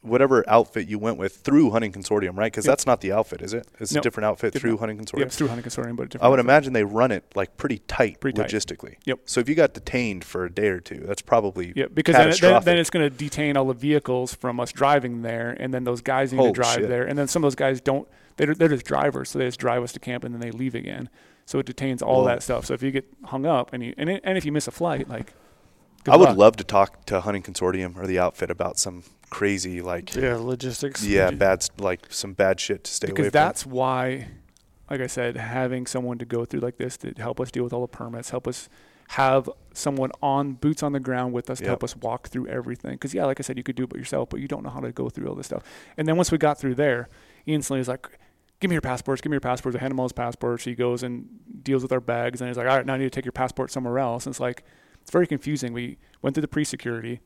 [0.03, 2.51] whatever outfit you went with through Hunting Consortium, right?
[2.51, 2.73] Because Yep.
[2.73, 3.67] that's not the outfit, is it?
[3.79, 5.27] It's a different outfit Different through Hunting Consortium.
[5.27, 6.47] it's through hunting consortium, but a different I would outfit.
[6.51, 8.49] imagine they run it like pretty tight Pretty tight.
[8.51, 8.95] logistically.
[9.05, 9.21] Yep.
[9.27, 12.33] So if you got detained for a day or two, that's probably Yeah, because then,
[12.41, 15.85] then, then it's going to detain all the vehicles from us driving there, and then
[15.85, 16.89] those guys need Holy to drive shit.
[16.89, 18.09] there, and then some of those guys don't.
[18.37, 20.75] They're, they're just drivers, so they just drive us to camp and then they leave
[20.75, 21.11] again.
[21.45, 22.29] So it detains all Whoa.
[22.29, 22.65] that stuff.
[22.65, 24.71] So if you get hung up and you and, it, and if you miss a
[24.71, 25.35] flight, like
[26.05, 29.81] good I would love to talk to Hunting Consortium or the outfit about some crazy
[29.81, 31.05] like Yeah, logistics.
[31.05, 33.33] yeah bad like some bad shit to stay because away from.
[33.33, 34.29] Because that's why,
[34.91, 37.73] like I said, having someone to go through like this to help us deal with
[37.73, 38.69] all the permits, help us
[39.11, 42.93] have someone on boots on the ground with us to help us walk through everything.
[42.93, 44.71] Because yeah, like I said, you could do it by yourself, but you don't know
[44.71, 45.65] how to go through all this stuff.
[45.97, 47.09] And then once we got through there,
[47.45, 48.07] he instantly was like,
[48.61, 49.21] "Give me your passports.
[49.21, 50.65] Give me your passports." I hand him all his passports.
[50.65, 51.29] He goes and
[51.65, 53.33] deals with our bags, and he's like, "All right, now I need to take your
[53.33, 54.63] passport somewhere else." And it's like
[55.03, 55.73] it's very confusing.
[55.73, 57.21] We went through the pre-security,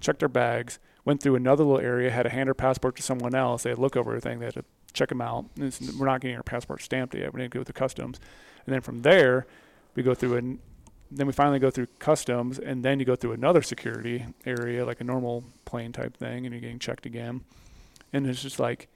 [0.00, 3.34] checked our bags, went through another little area, had to hand our passport to someone
[3.34, 3.62] else.
[3.62, 4.38] They had to look over everything.
[4.38, 5.46] They had to check them out.
[5.56, 7.32] And it's- we're not getting our passport stamped yet.
[7.32, 8.20] We didn't go through customs,
[8.66, 9.46] and then from there,
[9.94, 10.58] we go through and
[11.12, 15.00] then we finally go through customs, and then you go through another security area, like
[15.00, 17.40] a normal plane type thing, and you're getting checked again.
[18.12, 18.86] And it's just like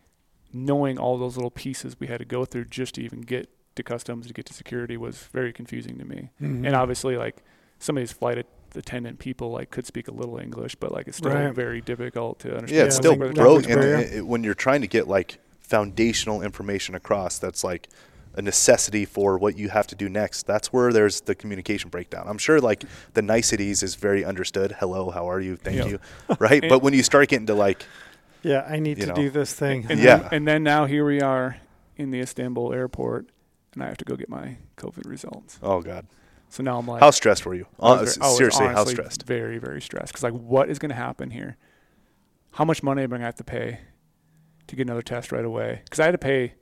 [0.53, 3.83] knowing all those little pieces we had to go through just to even get to
[3.83, 6.31] customs to get to security was very confusing to me.
[6.41, 6.65] Mhm.
[6.65, 7.43] And obviously, like
[7.81, 8.39] some of these flight
[8.77, 11.55] at- attendant people like could speak a little English, but like it's still Right.
[11.55, 12.71] very difficult to understand.
[12.79, 13.69] Yeah, it's still language broke.
[13.69, 17.89] And it- it- when you're trying to get like foundational information across, that's like
[18.37, 20.45] a necessity for what you have to do next.
[20.47, 22.25] That's where there's the communication breakdown.
[22.27, 22.85] I'm sure like
[23.15, 24.77] the niceties is very understood.
[24.81, 25.57] Hello, how are you?
[25.57, 25.87] Thank Yeah.
[25.87, 25.99] you.
[26.41, 26.63] Right.
[26.63, 27.85] And- but when you start getting to like,
[28.43, 29.15] Yeah, I need to know.
[29.15, 29.87] do this thing.
[29.89, 30.17] And Yeah.
[30.19, 31.57] Then, and then now here we are
[31.97, 33.27] in the Istanbul airport,
[33.73, 35.59] and I have to go get my COVID results.
[35.63, 36.05] oh God,
[36.55, 37.67] So now I'm like, How stressed were you?
[37.81, 39.25] I was uh, Hon- very- I seriously, how stressed?
[39.25, 40.13] Very, very stressed.
[40.13, 41.57] Because like, what is going to happen here?
[42.53, 43.81] How much money am I going to have to pay
[44.69, 45.81] to get another test right away?
[45.83, 46.55] Because I had to pay,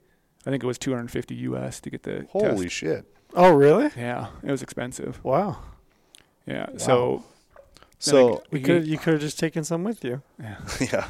[0.47, 2.75] I think it was 250 US to get the Holy test.
[2.75, 3.05] shit!
[3.35, 3.91] Oh, really?
[3.95, 5.23] Yeah, it was expensive.
[5.23, 5.57] Wow.
[6.47, 6.69] Yeah.
[6.77, 7.23] So
[7.99, 10.23] So We He- could you could have just taken some with you.
[10.41, 10.57] yeah.
[10.91, 11.05] yeah,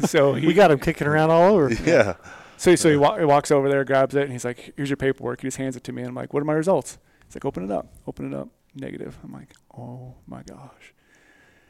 [0.06, 1.68] So he We got him kicking around all over.
[1.84, 2.14] yeah.
[2.58, 4.96] So so he, wa- he walks over there, grabs it, and he's like, "Here's your
[4.96, 7.36] paperwork." He just hands it to me, and I'm like, "What are my results?" He's
[7.36, 7.86] like, "Open it up.
[8.06, 8.48] Open it up.
[8.74, 10.92] Negative." I'm like, "Oh my gosh."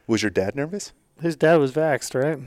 [0.06, 0.92] Was your dad nervous?
[1.20, 2.38] His dad was vaxxed, right?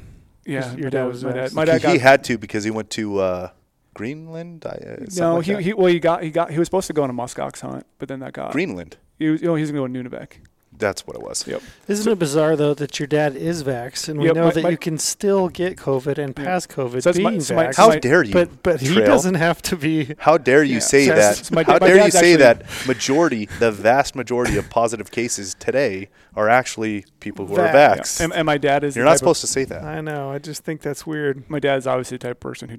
[0.46, 1.54] Yeah, Your dad dad was was my dad.
[1.54, 3.50] My dad he, got he had to because he went to uh,
[3.94, 4.66] Greenland.
[4.66, 5.36] I- Uh, no.
[5.38, 5.62] like he, that.
[5.64, 7.86] he well he got he got he was supposed to go on a muskox hunt,
[8.00, 8.98] but then that got Greenland.
[9.20, 10.34] he was, you know he's gonna go to Nunavik.
[10.80, 11.46] That's what it was.
[11.48, 11.62] Yep.
[11.88, 14.64] Isn't it bizarre though that your dad is vaxxed, and we Yep, know my- that
[14.64, 17.68] my- you can still get COVID and pass COVID So that's my- being so my-
[17.68, 17.76] vaxxed?
[17.78, 18.34] How dare you?
[18.34, 20.14] but but he doesn't have to be.
[20.20, 20.80] How dare you Yeah.
[20.80, 21.52] say So that?
[21.52, 25.10] my How my dare you dad's say actually- that majority, the vast majority of positive
[25.12, 28.20] cases today are actually people who are Vax.
[28.20, 28.26] Yeah.
[28.26, 29.84] And, and my dad is You're not type of- supposed to say that.
[29.84, 30.32] I know.
[30.32, 31.44] I just think that's weird.
[31.50, 32.78] my dad's obviously the type of person who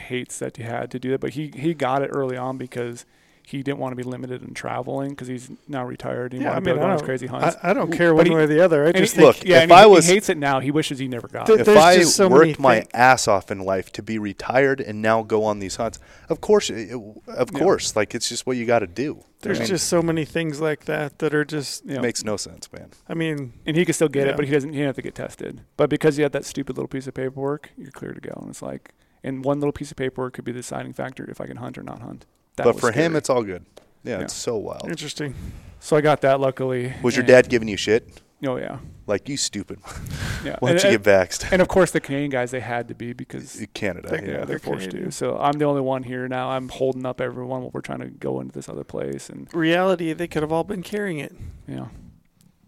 [0.00, 3.04] hates that he had to do that, but he he got it early on because
[3.52, 6.32] he didn't want to be limited in traveling because he's now retired.
[6.32, 7.56] And he Yeah, I wanted to mean, go I on his don't, crazy hunts.
[7.62, 8.86] I, I don't care one he- way or the other.
[8.86, 10.60] I just he- think Look, yeah, if and he, I he was- hates it now.
[10.60, 11.68] He wishes he never got Th- it.
[11.68, 15.22] if I so worked my thi- ass off in life to be retired and now
[15.22, 15.98] go on these hunts,
[16.28, 17.58] of course, it, of Yeah.
[17.58, 19.24] course, like it's just what you got to do.
[19.42, 21.84] there's I mean, just so many things like that that are just.
[21.84, 22.90] You know, makes no sense, man.
[23.08, 24.32] I mean, and he can still get Yeah.
[24.32, 24.70] it, but he doesn't.
[24.72, 25.60] He doesn't have to get tested.
[25.76, 28.32] But because you have that stupid little piece of paperwork, you're clear to go.
[28.40, 28.92] And it's like,
[29.24, 31.76] and one little piece of paperwork could be the deciding factor if I can hunt
[31.76, 32.24] or not hunt.
[32.56, 33.64] That but was for him, it's all good.
[34.04, 34.24] Yeah, Yeah.
[34.24, 34.88] it's so wild.
[34.88, 35.34] interesting.
[35.80, 36.92] so I got that luckily.
[37.02, 38.20] Was your dad giving you shit?
[38.44, 39.78] Oh yeah, Like you stupid.
[40.44, 40.56] yeah.
[40.58, 41.52] Why don't and, you get vaxxed?
[41.52, 44.08] and of course the Canadian guys they had to be because Canada.
[44.10, 44.36] They- yeah, yeah.
[44.38, 45.10] they're they're forced Canadian.
[45.10, 45.12] to.
[45.12, 46.50] So I'm the only one here now.
[46.50, 50.12] I'm holding up everyone while we're trying to go into this other place, and Reality,
[50.12, 51.32] they could have all been carrying it.
[51.68, 51.86] Yeah.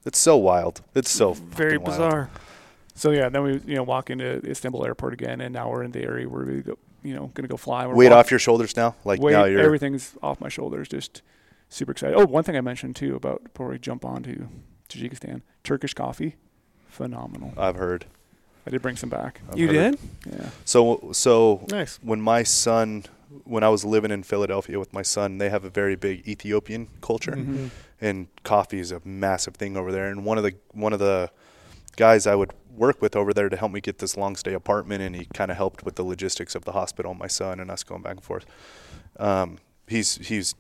[0.07, 0.83] It's so wild.
[0.95, 1.85] It's so Very fucking wild.
[1.87, 2.31] bizarre.
[2.95, 5.91] So yeah, then we you know walk into Istanbul airport again, and now we're in
[5.91, 7.87] the area where we go, you know, gonna go fly.
[7.87, 8.97] Weight off your shoulders now.
[9.05, 9.61] Like weight, now you're.
[9.61, 10.89] everything's off my shoulders.
[10.89, 11.23] Just
[11.69, 12.17] super excited.
[12.17, 14.49] Oh, one thing I mentioned too about before we jump on to
[14.89, 16.37] Tajikistan, Turkish coffee,
[16.89, 17.53] phenomenal.
[17.57, 18.07] I've heard.
[18.67, 19.41] I did bring some back.
[19.51, 19.99] I've You heard.
[19.99, 19.99] did?
[20.33, 21.99] Yeah, So so Nice.
[22.03, 23.05] when my son,
[23.45, 26.89] when I was living in Philadelphia with my son, they have a very big Ethiopian
[27.03, 27.71] culture, Mhm.
[28.01, 30.07] and coffee is a massive thing over there.
[30.11, 31.31] And one of the one of the
[31.97, 35.03] guys I would work with over there to help me get this long stay apartment,
[35.03, 37.83] and he kind of helped with the logistics of the hospital, my son, and us
[37.85, 38.45] going back and forth.
[39.19, 40.55] Um, he's he's,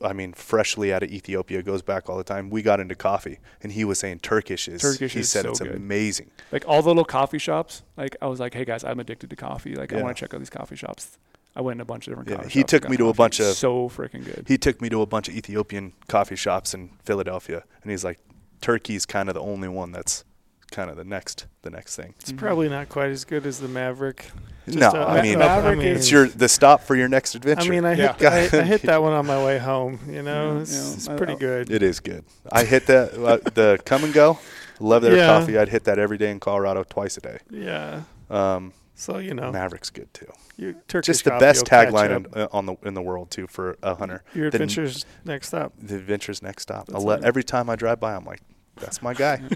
[0.00, 2.50] I mean, freshly out of Ethiopia, goes back all the time.
[2.50, 4.80] We got into coffee, and he was saying Turkish is.
[4.80, 5.74] Turkish he is said so it's good.
[5.74, 6.30] amazing.
[6.52, 7.82] like all the little coffee shops.
[7.96, 9.74] Like I was like, hey guys, I'm addicted to coffee.
[9.74, 11.18] Like I want to check out these coffee shops.
[11.56, 12.70] I went in a bunch of different Yeah, coffee he shops.
[12.70, 14.44] took me to a bunch of- so freaking good.
[14.46, 18.20] He took me to a bunch of Ethiopian coffee shops in Philadelphia, and he's like,
[18.60, 20.24] Turkey's kind of the only one that's
[20.70, 22.14] kind of the next the next thing.
[22.20, 24.20] It's probably not quite as good as the Maverik.
[24.66, 27.68] Just no, a- I mean, Maverik mean, it's your the stop for your next adventure.
[27.68, 28.12] I mean, I Yeah.
[28.14, 29.98] hit, I, I hit that one on my way home.
[30.08, 30.94] You know, Yeah, it's, yeah.
[30.94, 31.70] it's pretty good.
[31.70, 32.24] it is good.
[32.52, 34.38] I hit that uh, the come and go.
[34.80, 35.26] Love their Yeah.
[35.26, 35.58] coffee.
[35.58, 37.38] I'd hit that every day in Colorado, twice a day.
[37.50, 38.02] Yeah.
[38.30, 40.30] Um, So you know, Maverik's good too.
[40.56, 43.76] your Turkish Just the best tagline in, uh, on the in the world too for
[43.82, 44.22] a hunter.
[44.34, 45.72] Your the- adventures next up.
[45.80, 46.86] The adventure's next stop.
[46.88, 48.42] That's let, every time I drive by, I'm like,
[48.76, 49.40] that's my guy.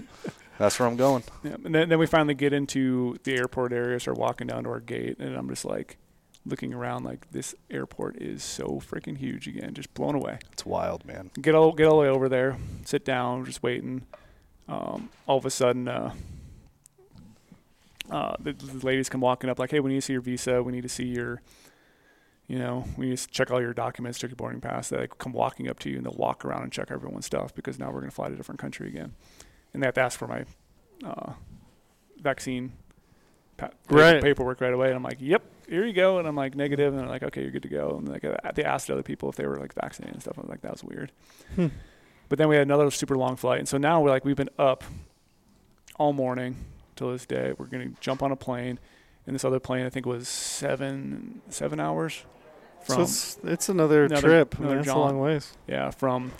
[0.63, 1.23] that's where I'm going.
[1.43, 4.69] Yeah, and then, then we finally get into the airport area, start walking down to
[4.69, 5.97] our gate, and I'm just like
[6.45, 10.39] looking around, like this airport is so freaking huge again, just blown away.
[10.51, 11.31] It's wild, man.
[11.41, 14.05] Get all get all the way over there, sit down, just waiting.
[14.67, 16.13] Um, all of a sudden, uh,
[18.09, 20.63] uh, the, the ladies come walking up, like, "Hey, we need to see your visa.
[20.63, 21.41] We need to see your,
[22.47, 25.17] you know, we need to check all your documents, check your boarding pass." They like,
[25.17, 27.87] come walking up to you, and they'll walk around and check everyone's stuff because now
[27.87, 29.13] we're going to fly to a different country again,
[29.73, 30.45] and they have to ask for my
[31.05, 31.33] uh,
[32.21, 32.73] vaccine
[33.57, 34.21] pa- Right.
[34.21, 34.87] paperwork right away.
[34.87, 37.41] And I'm like, "Yep, here you go." And I'm like, negative, and they're like, "Okay,
[37.41, 39.73] you're good to go." And like, uh, they asked other people if they were like
[39.73, 40.37] vaccinated and stuff.
[40.37, 41.11] I was like, "That was weird."
[41.55, 41.67] Hmm.
[42.29, 44.49] But then we had another super long flight, and so now we're like, we've been
[44.57, 44.83] up
[45.97, 46.55] all morning
[46.95, 47.53] till this day.
[47.57, 48.79] We're gonna jump on a plane,
[49.27, 52.23] and this other plane I think was seven seven hours
[52.85, 54.57] So from it's it's another, another- trip.
[54.57, 54.83] another man.
[54.83, 55.53] It's a long ways.
[55.67, 56.31] yeah from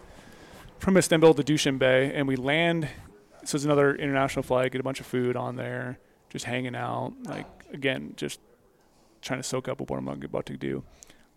[0.80, 2.88] from Istanbul to Dushanbe, and we land.
[3.46, 4.72] So it's another international flight.
[4.72, 6.00] Get a bunch of food on there,
[6.30, 7.14] just hanging out.
[7.26, 8.40] Like again, just
[9.22, 10.84] trying to soak up what I'm about to do.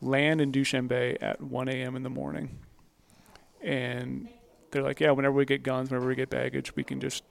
[0.01, 1.97] Land in Dushanbe at 1 a.m.
[1.97, 2.59] in the morning,
[3.63, 4.29] and
[4.71, 7.25] they're like, "Yeah, whenever we get guns, whenever we get baggage, we can just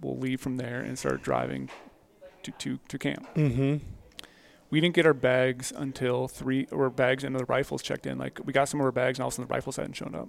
[0.00, 1.70] we'll leave from there and start driving
[2.42, 3.84] to to, to camp." Mm-hmm.
[4.70, 8.18] we didn't get our bags until three, or bags and the rifles checked in.
[8.18, 9.94] Like we got some of our bags, and all of a sudden the rifles hadn't
[9.94, 10.28] shown up.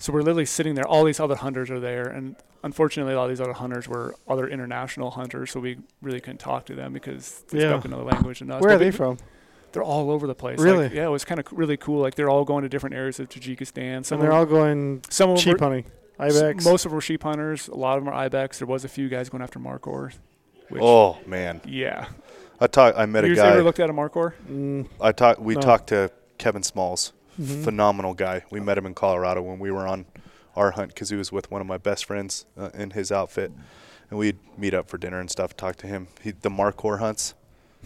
[0.00, 0.86] So we're literally sitting there.
[0.86, 4.14] All these other hunters are there, and unfortunately, a lot of these other hunters were
[4.26, 7.68] other international hunters, so we really couldn't talk to them because they Yeah.
[7.72, 8.60] spoke another language than us.
[8.62, 9.18] Where But are they from?
[9.72, 10.58] They're all over the place.
[10.58, 10.88] Like, Really?
[10.96, 12.00] yeah, it was kind of really cool.
[12.00, 14.04] Like they're all going to different areas of Tajikistan.
[14.04, 15.84] Some and they're of all going some of sheep were, hunting.
[16.18, 16.64] Ibex.
[16.64, 17.68] most of them were sheep hunters.
[17.68, 18.58] A lot of them are ibex.
[18.58, 20.12] There was a few guys going after markhor.
[20.70, 22.06] Which, Oh man, yeah.
[22.60, 22.98] I talked.
[22.98, 24.32] I met you a guys ever looked at a markhor?
[24.50, 25.40] Mm, I talked.
[25.40, 25.60] We No.
[25.60, 27.12] talked to Kevin Smalls.
[27.40, 27.64] Mhm.
[27.64, 28.42] Phenomenal guy.
[28.50, 30.06] We met him in Colorado when we were on
[30.56, 33.52] our hunt because he was with one of my best friends uh, in his outfit,
[34.10, 35.56] and we'd meet up for dinner and stuff.
[35.56, 36.08] Talk to him.
[36.22, 37.34] He, the Markhor hunts.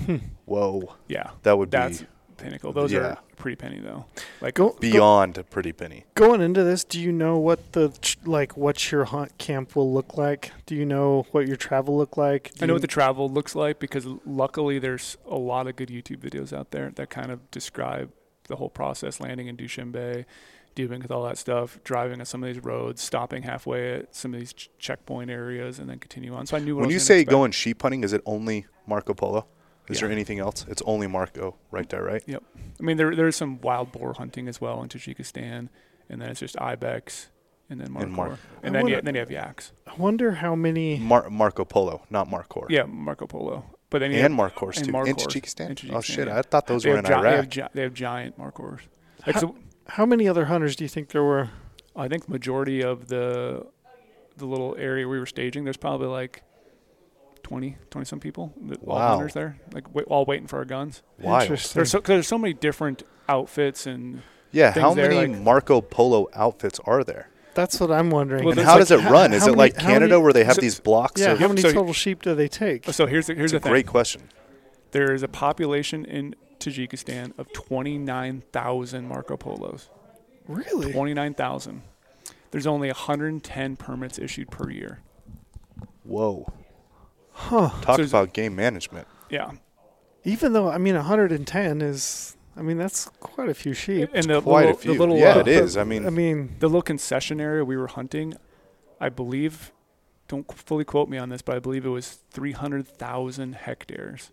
[0.07, 0.17] Hmm.
[0.45, 1.31] Whoa, Yeah.
[1.45, 2.07] that would That's be
[2.37, 2.73] pinnacle.
[2.73, 3.01] Those Yeah.
[3.01, 4.07] are pretty penny though.
[4.41, 6.05] Like Go, go, beyond a pretty penny.
[6.15, 7.93] going into this, do you know what the
[8.25, 10.51] like what your hunt camp will look like?
[10.67, 12.51] Do you know what your travel look like?
[12.55, 15.77] Do I know you- what the travel looks like because luckily there's a lot of
[15.77, 18.11] good YouTube videos out there that kind of describe
[18.49, 20.25] the whole process, landing in Dushanbe,
[20.75, 24.35] dealing with all that stuff, driving on some of these roads, stopping halfway at some
[24.35, 26.47] of these ch- checkpoint areas, and then continue on.
[26.47, 27.31] So I knew what I When was you say expect.
[27.31, 29.47] going sheep hunting, is it only Marco Polo?
[29.89, 30.07] Is Yeah.
[30.07, 30.65] there anything else?
[30.69, 32.23] It's only Marco right there, right?
[32.27, 32.43] Yep.
[32.81, 35.69] I mean, there there's some wild boar hunting as well in Tajikistan,
[36.09, 37.29] and then it's just ibex,
[37.71, 39.73] and then And markhor, Mar- and, I then you, then you have yaks.
[39.87, 40.99] I wonder how many.
[40.99, 42.67] Mar- Marco Polo, not markhor.
[42.71, 43.65] Yeah, Marco Polo.
[43.95, 44.91] But then you And have, Markhors and too.
[44.91, 45.25] In Markhors.
[45.29, 45.91] Tajikistan?
[45.95, 46.27] Oh shit!
[46.27, 46.37] yeah.
[46.37, 47.49] I thought those they were in gi- They have, Iraq.
[47.49, 48.81] gi- they have giant markhors.
[49.25, 49.57] Like, How- so
[49.87, 51.51] How many other hunters do you think there were?
[51.95, 53.69] I think majority of the
[54.37, 56.43] the little area we were staging, there's probably like
[57.45, 59.09] 20, 20 some people, that- all Wow.
[59.11, 61.03] hunters there, like wait, all waiting for our guns.
[61.21, 61.43] Wild.
[61.43, 61.79] Interesting.
[61.79, 65.41] There's so, cause there's so many different outfits and Yeah, things how there, many like-
[65.41, 67.29] Marco Polo outfits are there?
[67.55, 68.45] That's what I'm wondering.
[68.45, 69.33] Well, and how like- does it run?
[69.33, 71.21] Is how it like how Canada many- where they have so- these blocks?
[71.21, 72.85] yeah, of, how many so- total sheep do they take?
[72.93, 73.91] so here's the, here's it's the great thing.
[73.91, 74.23] question.
[74.91, 79.91] There is a population in Tajikistan of 29,000 Marco Polos.
[80.47, 80.93] Really?
[80.93, 81.83] 29,000.
[82.51, 85.01] There's only 110 permits issued per year.
[86.05, 86.47] Whoa.
[87.33, 87.71] Huh.
[87.83, 89.09] Talk So about game management.
[89.31, 89.53] Yeah.
[90.23, 94.11] Even though I mean 110 is, I mean that's quite a few sheep.
[94.15, 94.93] And the Quite little, a few.
[94.95, 95.77] the little yeah, uh, it is.
[95.77, 98.35] I mean, I mean, the little concession area we were hunting,
[99.01, 99.73] I believe,
[100.29, 104.31] don't fully quote me on this, but I believe it was 300,000 hectares.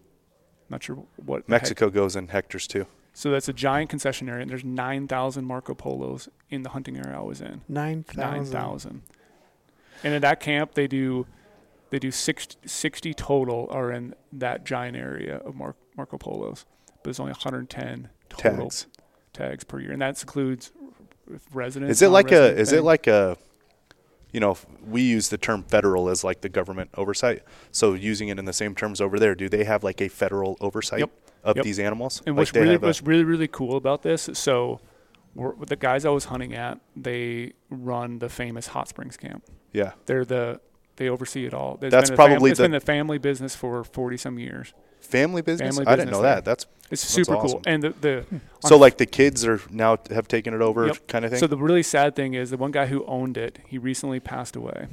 [0.69, 2.85] Not sure what the heck- Mexico goes in hectares too.
[3.13, 7.17] So that's a giant concession area, and there's 9,000 Marco Polos in the hunting area
[7.17, 7.61] I was in.
[7.67, 8.17] 9,000.
[8.51, 9.01] 9,000.
[10.03, 11.27] And in that camp, they do
[11.89, 16.65] they do 60, 60 total are in that giant area of Mar- Marco Polos,
[17.01, 18.87] but there's only 110 total Tags.
[19.33, 20.71] tags per year, and that includes
[21.53, 21.91] residents.
[21.97, 22.55] Is it like a?
[22.57, 23.37] Is it like a?
[24.31, 24.57] You know,
[24.87, 27.43] we use the term federal as like the government oversight.
[27.71, 30.55] So using it in the same terms over there, do they have like a federal
[30.61, 31.11] oversight Yep.
[31.43, 31.65] of Yep.
[31.65, 32.21] these animals?
[32.25, 34.79] And like what's really have a- what's really really cool about this, so
[35.35, 39.43] we're, the guys I was hunting at, they run the famous hot springs camp.
[39.73, 39.93] yeah.
[40.05, 40.61] They're the
[40.97, 41.77] they oversee it all.
[41.81, 44.39] It's That's been a fam- probably it's the- been the family business for forty some
[44.39, 44.73] years.
[45.11, 45.75] Family business.
[45.77, 46.35] Family I didn't business know there.
[46.35, 46.45] that.
[46.45, 47.49] That's It's That's super awesome.
[47.49, 47.61] cool.
[47.65, 48.25] And the, the
[48.67, 51.07] so like the kids are now have taken it over, Yep.
[51.07, 51.39] kind of thing.
[51.39, 54.55] so the really sad thing is the one guy who owned it, he recently passed
[54.55, 54.87] away.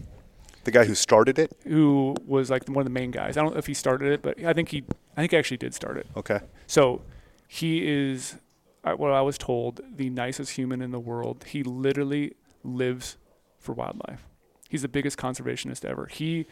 [0.64, 1.52] the guy who started it.
[1.64, 3.36] Who was like one of the main guys.
[3.36, 4.84] I don't know if he started it, but I think he
[5.16, 6.06] I think he actually did start it.
[6.16, 6.40] Okay.
[6.66, 7.00] So
[7.46, 8.36] he is,
[8.84, 11.44] uh, what I was told, the nicest human in the world.
[11.48, 13.16] He literally lives
[13.58, 14.22] for wildlife.
[14.68, 16.06] He's the biggest conservationist ever.
[16.06, 16.46] He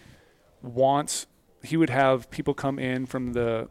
[0.62, 1.26] wants,
[1.66, 3.68] he would have people come in from the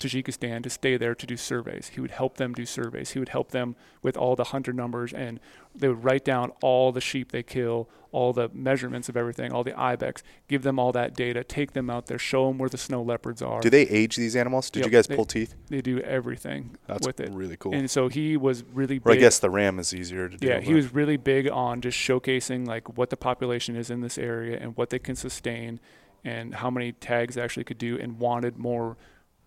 [0.00, 1.88] Tajikistan to stay there to do surveys.
[1.94, 3.10] He would help them do surveys.
[3.10, 5.40] He would help them with all the hunter numbers, and
[5.74, 9.64] they would write down all the sheep they kill, all the measurements of everything, all
[9.64, 12.78] the ibex, give them all that data, take them out there, show them where the
[12.78, 13.60] snow leopards are.
[13.60, 14.70] Do they age these animals?
[14.70, 15.56] Did Yep, you guys they- pull teeth?
[15.68, 17.30] they do everything That's with it.
[17.32, 17.74] really cool.
[17.74, 20.46] And so he was really or I guess the ram is easier to do.
[20.46, 24.16] yeah, he was really big on just showcasing like what the population is in this
[24.16, 25.80] area and what they can sustain
[26.24, 28.96] and how many tags they actually could do and wanted more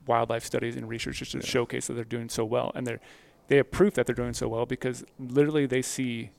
[0.08, 1.46] wildlife studies and research just to Yeah.
[1.46, 2.72] showcase that they're doing so well.
[2.76, 3.00] And they're
[3.48, 6.32] they have proof that they're doing so well because literally they see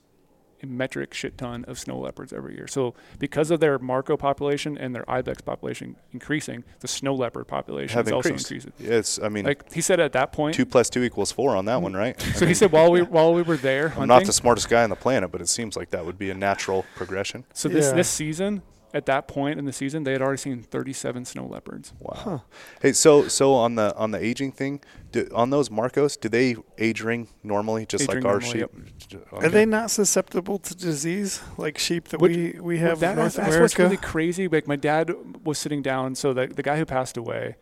[0.62, 2.66] a metric shit ton of snow leopards every year.
[2.66, 7.96] So because of their Marco population and their ibex population increasing, the snow leopard population
[7.96, 8.66] have is also increased.
[8.68, 8.72] increasing.
[8.78, 11.66] Yes, I mean Like he said at that point, two plus two equals four on
[11.66, 12.16] that one, right?
[12.26, 14.82] I so he said while we while we were there I'm not the smartest guy
[14.84, 17.44] on the planet, but it seems like that would be a natural progression.
[17.52, 17.92] so this Yeah.
[17.96, 18.62] this season,
[18.94, 21.92] at that point in the season, they had already seen 37 snow leopards.
[21.98, 22.14] Wow.
[22.14, 22.38] Huh.
[22.80, 26.56] Hey, so so on the on the aging thing, do, on those Marcos, do they
[26.78, 29.22] age ring normally, just Age like ring our normally, sheep?
[29.32, 33.18] Are they not susceptible to disease like sheep that Which- we, we have that, in
[33.18, 34.48] North that's what's really crazy.
[34.48, 35.12] Like my dad
[35.44, 37.56] was sitting down, so the the guy who passed away,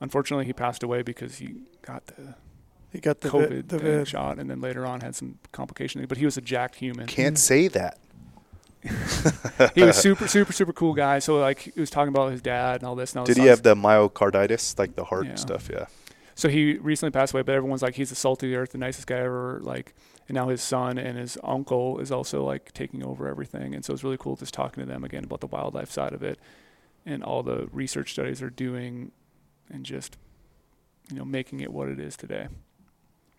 [0.00, 2.34] unfortunately, he passed away because he got the
[2.92, 4.08] He got the COVID vid, the vid.
[4.08, 6.04] shot, and then later on had some complications.
[6.06, 7.06] But he was a jacked human.
[7.06, 7.38] Can't mm.
[7.38, 7.98] say that.
[9.74, 11.18] He was super, super, super cool guy.
[11.18, 13.12] So like he was talking about his dad and all this.
[13.12, 15.34] And all Did he have the myocarditis, like the heart Yeah.
[15.36, 15.68] stuff?
[15.72, 15.86] Yeah.
[16.34, 18.78] So he recently passed away, but everyone's like he's the salt of the earth, the
[18.78, 19.60] nicest guy ever.
[19.62, 19.94] Like,
[20.28, 23.92] and now his son and his uncle is also like taking over everything, and so
[23.92, 26.38] it's really cool just talking to them again about the wildlife side of it,
[27.04, 29.12] and all the research studies they're doing,
[29.70, 30.16] and just
[31.10, 32.48] you know making it what it is today.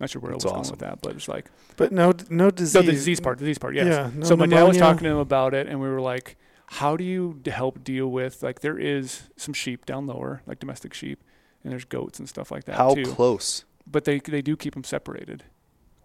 [0.03, 1.45] Not sure where I was That's going with that, but it's like
[1.77, 2.75] But no, no disease.
[2.75, 3.87] no, the disease part, the disease part, yes.
[3.87, 4.11] Yeah.
[4.13, 6.35] No so my dad was talking to him about it, and we were like,
[6.67, 10.93] "How do you help deal with like there is some sheep down lower, like domestic
[10.93, 11.23] sheep,
[11.63, 13.03] and there's goats and stuff like that How too.
[13.05, 13.63] close?
[13.87, 15.43] But they they do keep them separated.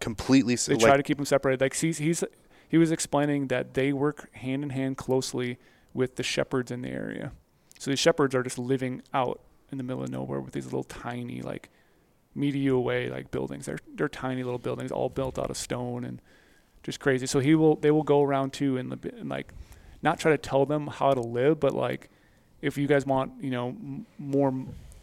[0.01, 0.55] Completely.
[0.55, 1.61] s- They like, try to keep them separated.
[1.61, 2.23] Like he's he's
[2.69, 5.59] he was explaining that they work hand in hand closely
[5.93, 7.33] with the shepherds in the area.
[7.81, 9.41] So these shepherds are just living out
[9.73, 11.69] in the middle of nowhere with these little tiny like
[12.35, 13.67] media away like buildings.
[13.67, 16.21] They're they're tiny little buildings all built out of stone and
[16.83, 17.27] just crazy.
[17.27, 19.53] So he will they will go around too and, and like
[20.03, 22.11] not try to tell them how to live, but like
[22.63, 24.53] if you guys want you know m- more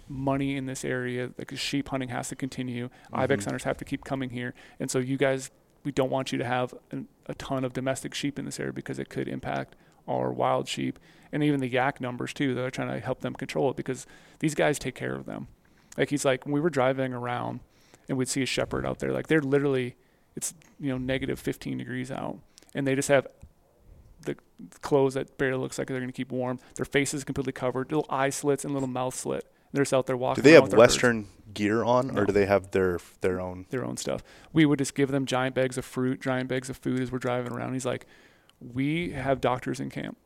[0.07, 2.89] money in this area, like sheep hunting has to continue.
[3.11, 3.45] Ibex Mhm.
[3.47, 5.51] hunters have to keep coming here, and so you guys
[5.83, 8.73] we don't want you to have an, a ton of domestic sheep in this area
[8.73, 9.75] because it could impact
[10.07, 10.97] our wild sheep
[11.31, 12.53] and even the yak numbers too.
[12.55, 14.07] They're trying to help them control it because
[14.39, 15.47] these guys take care of them.
[15.97, 17.61] Like he's like, when we were driving around
[18.09, 19.95] and we'd see a shepherd out there, like they're literally,
[20.35, 22.39] it's you know negative 15 degrees out,
[22.73, 23.27] and they just have
[24.21, 24.35] the
[24.81, 26.59] clothes that barely looks like they're going to keep warm.
[26.75, 29.45] Their faces completely covered, little eye slits and little mouth slit.
[29.71, 30.41] They're just out there walking.
[30.41, 32.21] Do they have with their herds Western gear on, No.
[32.21, 33.65] or do they have their their own?
[33.69, 34.23] their own stuff.
[34.53, 37.19] We would just give them giant bags of fruit, giant bags of food as we're
[37.19, 37.73] driving around.
[37.73, 38.05] He's like,
[38.59, 40.17] "We have doctors in camp.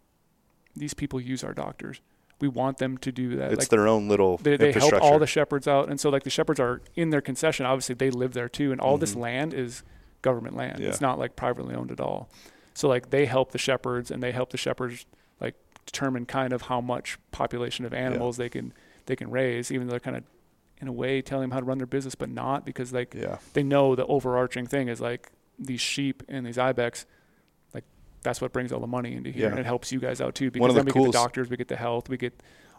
[0.75, 1.99] These people use our doctors.
[2.41, 3.51] We want them to do that.
[3.51, 6.23] It's like their own little they, they help all the shepherds out, and so like
[6.23, 7.65] the shepherds are in their concession.
[7.65, 9.19] Obviously, they live there too, and all this Mhm.
[9.21, 9.83] land is
[10.21, 10.79] government land.
[10.79, 10.89] Yeah.
[10.89, 12.29] It's not like privately owned at all.
[12.73, 15.05] So like they help the shepherds, and they help the shepherds
[15.41, 15.55] like
[15.85, 18.73] determine kind of how much population of animals they can
[19.05, 20.23] they can raise, even though they're kind of
[20.81, 23.39] in a way telling them how to run their business, but not because like yeah.
[23.53, 27.05] they know the overarching thing is like these sheep and these ibex
[28.23, 29.49] that's what brings all the money into here Yeah.
[29.51, 31.17] and it helps you guys out too because One of the then we get the
[31.17, 32.33] doctors we get the health we get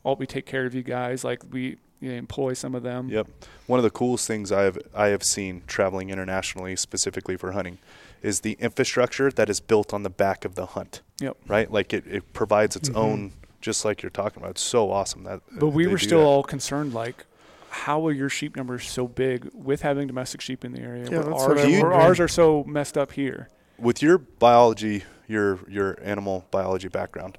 [0.05, 3.09] all we take care of you guys like we you know, employ some of them
[3.11, 3.27] Yep.
[3.67, 7.79] One of the coolest things I have I have seen traveling internationally, specifically for hunting,
[8.23, 11.03] is the infrastructure that is built on the back of the hunt.
[11.21, 11.37] Yep.
[11.47, 11.71] Right.
[11.71, 12.97] Like it, it provides its Mhm.
[12.97, 14.53] own, just like you're talking about.
[14.53, 15.41] It's so awesome that.
[15.53, 16.27] but we were still that.
[16.27, 17.27] all concerned like
[17.69, 21.19] how are your sheep numbers so big with having domestic sheep in the area Yeah,
[21.19, 23.49] where, that's ours, where ours are so messed up here
[23.81, 27.39] with your biology, your your animal biology background.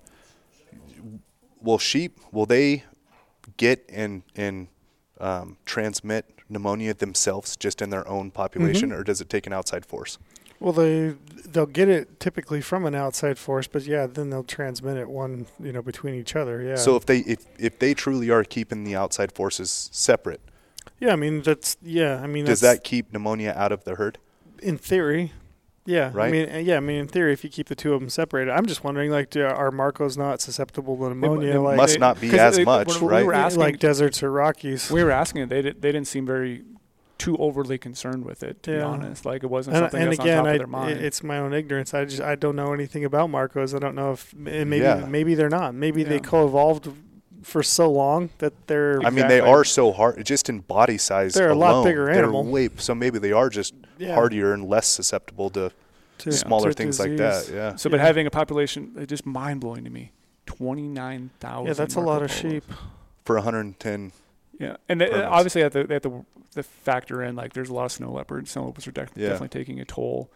[1.61, 2.83] Will sheep will they
[3.57, 4.67] get and and
[5.19, 8.99] um, transmit pneumonia themselves just in their own population, Mhm.
[8.99, 10.17] or does it take an outside force?
[10.59, 11.15] Well, they
[11.45, 15.47] they'll get it typically from an outside force, but yeah, then they'll transmit it one
[15.59, 16.61] you know between each other.
[16.61, 16.75] Yeah.
[16.75, 20.41] So if they if if they truly are keeping the outside forces separate,
[20.99, 24.17] yeah, I mean that's yeah, I mean does that keep pneumonia out of the herd?
[24.61, 25.31] in theory.
[25.85, 28.09] Yeah, I mean, yeah, I mean, in theory, if you keep the two of them
[28.09, 31.53] separated, I'm just wondering, like, do, are Marcos not susceptible to pneumonia?
[31.53, 33.25] they like, Must they- not be as they- much, when we right?
[33.25, 34.91] were asking- like deserts or Rockies.
[34.91, 36.63] we were asking it they, did, they didn't seem very
[37.17, 40.19] too overly concerned with it to be honest like it wasn't and, something and that's
[40.19, 41.93] again, on top I, of their mind it's my own ignorance.
[41.93, 43.75] I just I don't know anything about Marcos.
[43.75, 45.05] I don't know if and maybe Yeah.
[45.07, 45.75] maybe they're not.
[45.75, 46.89] Maybe they co-evolved
[47.43, 51.33] for so long that they're I mean, they are so hard, just in body size.
[51.33, 52.43] They're a lot alone, bigger they're animal.
[52.45, 55.71] way- so maybe they are just yeah, hardier and less susceptible to
[56.19, 57.49] to, smaller to things like that.
[57.51, 57.75] Yeah.
[57.75, 58.05] so but Yeah.
[58.05, 60.11] having a population it's just mind-blowing to me
[60.45, 62.63] 29000 Yeah, that's a lot of sheep.
[63.25, 64.11] For 110.
[64.59, 67.69] yeah and they, obviously they have, to, they have to the factor in like there's
[67.69, 69.29] a lot of snow leopards snow leopards are def- Yeah.
[69.29, 70.29] definitely taking a toll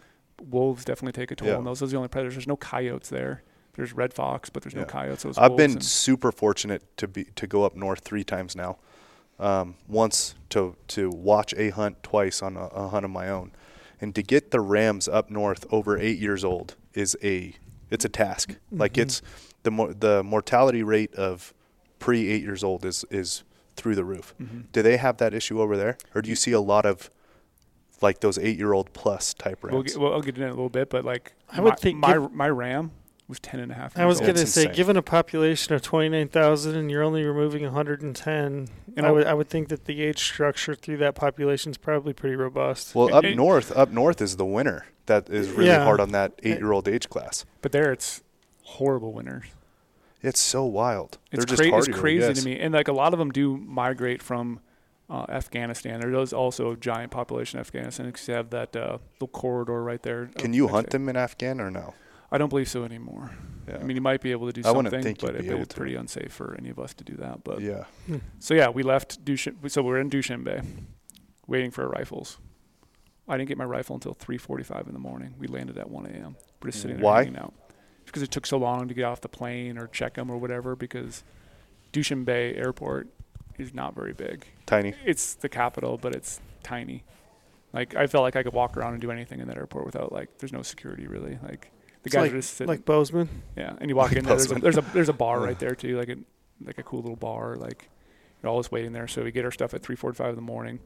[0.49, 1.57] wolves definitely take a toll Yeah.
[1.57, 3.44] and those are the only predators there's no coyotes there
[3.76, 7.26] there's red fox but there's no coyotes those I've been and- super fortunate to be
[7.35, 8.77] to go up north three times now.
[9.38, 13.52] Um, once to to watch a hunt, twice on a, a hunt of my own,
[13.99, 17.53] and to get the rams up north over eight years old is a
[17.89, 18.56] it's a task.
[18.72, 19.02] Like Mhm.
[19.02, 19.22] it's
[19.64, 21.53] the mo- the mortality rate of
[21.99, 23.43] pre eight years old is is
[23.76, 24.34] through the roof.
[24.41, 24.72] Mhm.
[24.72, 27.10] Do they have that issue over there, or do you see a lot of
[28.02, 29.91] like those eight year old plus type we'll rams?
[29.93, 31.76] get, well, I'll get into it in a little bit but like I would my,
[31.76, 32.91] think my, giv- my ram
[33.27, 34.76] was 10 and a half I was going to say, insane.
[34.76, 39.49] given a population of 29,000 and you're only removing 110, And I would I would
[39.49, 42.93] think that the age structure through that population is probably pretty robust.
[42.93, 44.85] well, up and- north, up north is the winner.
[45.07, 45.84] That is really Yeah.
[45.84, 47.45] hard on that eight year old age class.
[47.61, 48.22] But there, it's
[48.64, 49.45] horrible winters.
[50.22, 51.19] It's so wild.
[51.31, 52.39] It's, They're just cra- it's crazy guess.
[52.39, 52.60] to me.
[52.60, 54.60] And like a lot of them do migrate from
[55.07, 55.99] uh, Afghanistan.
[55.99, 59.84] There is also a giant population of Afghanistan because you have that uh, little corridor
[59.84, 60.31] right there.
[60.38, 61.93] Can you hunt them in Afghan or no?
[62.31, 63.31] I don't believe so anymore.
[63.68, 63.77] Yeah.
[63.77, 65.47] I mean, you might be able to do I something, think you'd but, it, be
[65.47, 65.77] but able it's to.
[65.77, 67.43] pretty unsafe for any of us to do that.
[67.43, 67.85] But yeah.
[68.06, 68.18] Hmm.
[68.39, 69.69] so yeah, we left Dushan.
[69.69, 70.64] So we're in Dushanbe,
[71.47, 72.38] waiting for our rifles.
[73.27, 75.34] I didn't get my rifle until 3:45 in the morning.
[75.39, 76.35] We landed at 1 a.m.
[76.61, 77.23] We're just sitting there Why?
[77.23, 77.53] hanging out
[78.06, 80.76] because it took so long to get off the plane or check them or whatever.
[80.76, 81.23] Because
[81.91, 83.07] Dushanbe Airport
[83.57, 84.45] is not very big.
[84.65, 84.93] Tiny.
[85.06, 87.03] It's the capital, but it's tiny.
[87.73, 90.11] Like I felt like I could walk around and do anything in that airport without
[90.11, 91.39] like there's no security really.
[91.43, 91.72] Like
[92.06, 92.68] the It's guys like, are just sitting.
[92.69, 93.30] like Bozeman.
[93.57, 94.38] Yeah, and you walk Like in there.
[94.38, 96.15] There's a, there's a there's a bar right there too, like a
[96.64, 97.56] like a cool little bar.
[97.56, 97.90] Like
[98.41, 99.07] you're always waiting there.
[99.07, 100.80] So we get our stuff at 3:45 in the morning,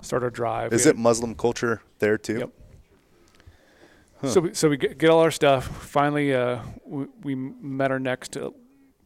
[0.00, 0.72] start our drive.
[0.72, 2.38] Is We it Muslim culture there too?
[2.38, 2.50] Yep.
[4.22, 4.28] Huh.
[4.28, 5.66] So we, so we get, get all our stuff.
[5.66, 8.50] Finally, uh, we, we met our next uh,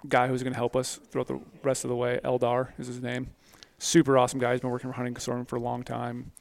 [0.09, 2.20] guy who's going to help us throughout the rest of the way.
[2.22, 3.30] Eldar is his name.
[3.78, 4.52] Super awesome guy.
[4.52, 6.32] He's been working for hunting consortium for a long time.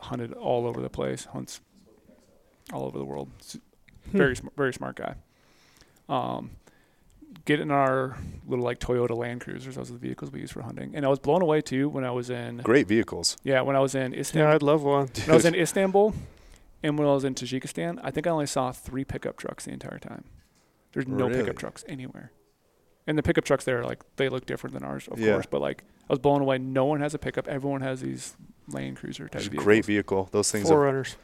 [0.00, 1.24] Hunted all over the place.
[1.26, 1.60] Hunts
[2.72, 3.30] all over the world.
[4.08, 5.14] S- Very sm- very smart guy.
[6.08, 6.50] Um,
[7.44, 8.16] get in our
[8.46, 9.76] little like Toyota Land Cruisers.
[9.76, 10.94] Those are the vehicles we use for hunting.
[10.94, 13.36] And I was blown away too when I was in Great vehicles.
[13.44, 14.48] yeah when I was in Istanbul.
[14.48, 15.08] Yeah, I'd love one.
[15.08, 16.14] When I was in Istanbul
[16.82, 19.72] and when I was in Tajikistan, I think I only saw three pickup trucks the
[19.72, 20.24] entire time.
[20.92, 21.40] There's no Really?
[21.40, 22.32] pickup trucks anywhere.
[23.06, 25.32] And the pickup trucks there, like they look different than ours, of Yeah.
[25.32, 25.46] course.
[25.50, 26.58] But like I was blown away.
[26.58, 27.46] No one has a pickup.
[27.48, 28.36] Everyone has these
[28.68, 29.64] Land Cruiser type It's a vehicles.
[29.64, 30.28] great vehicle.
[30.32, 30.70] Those things.
[30.70, 31.16] Are, 4Runners.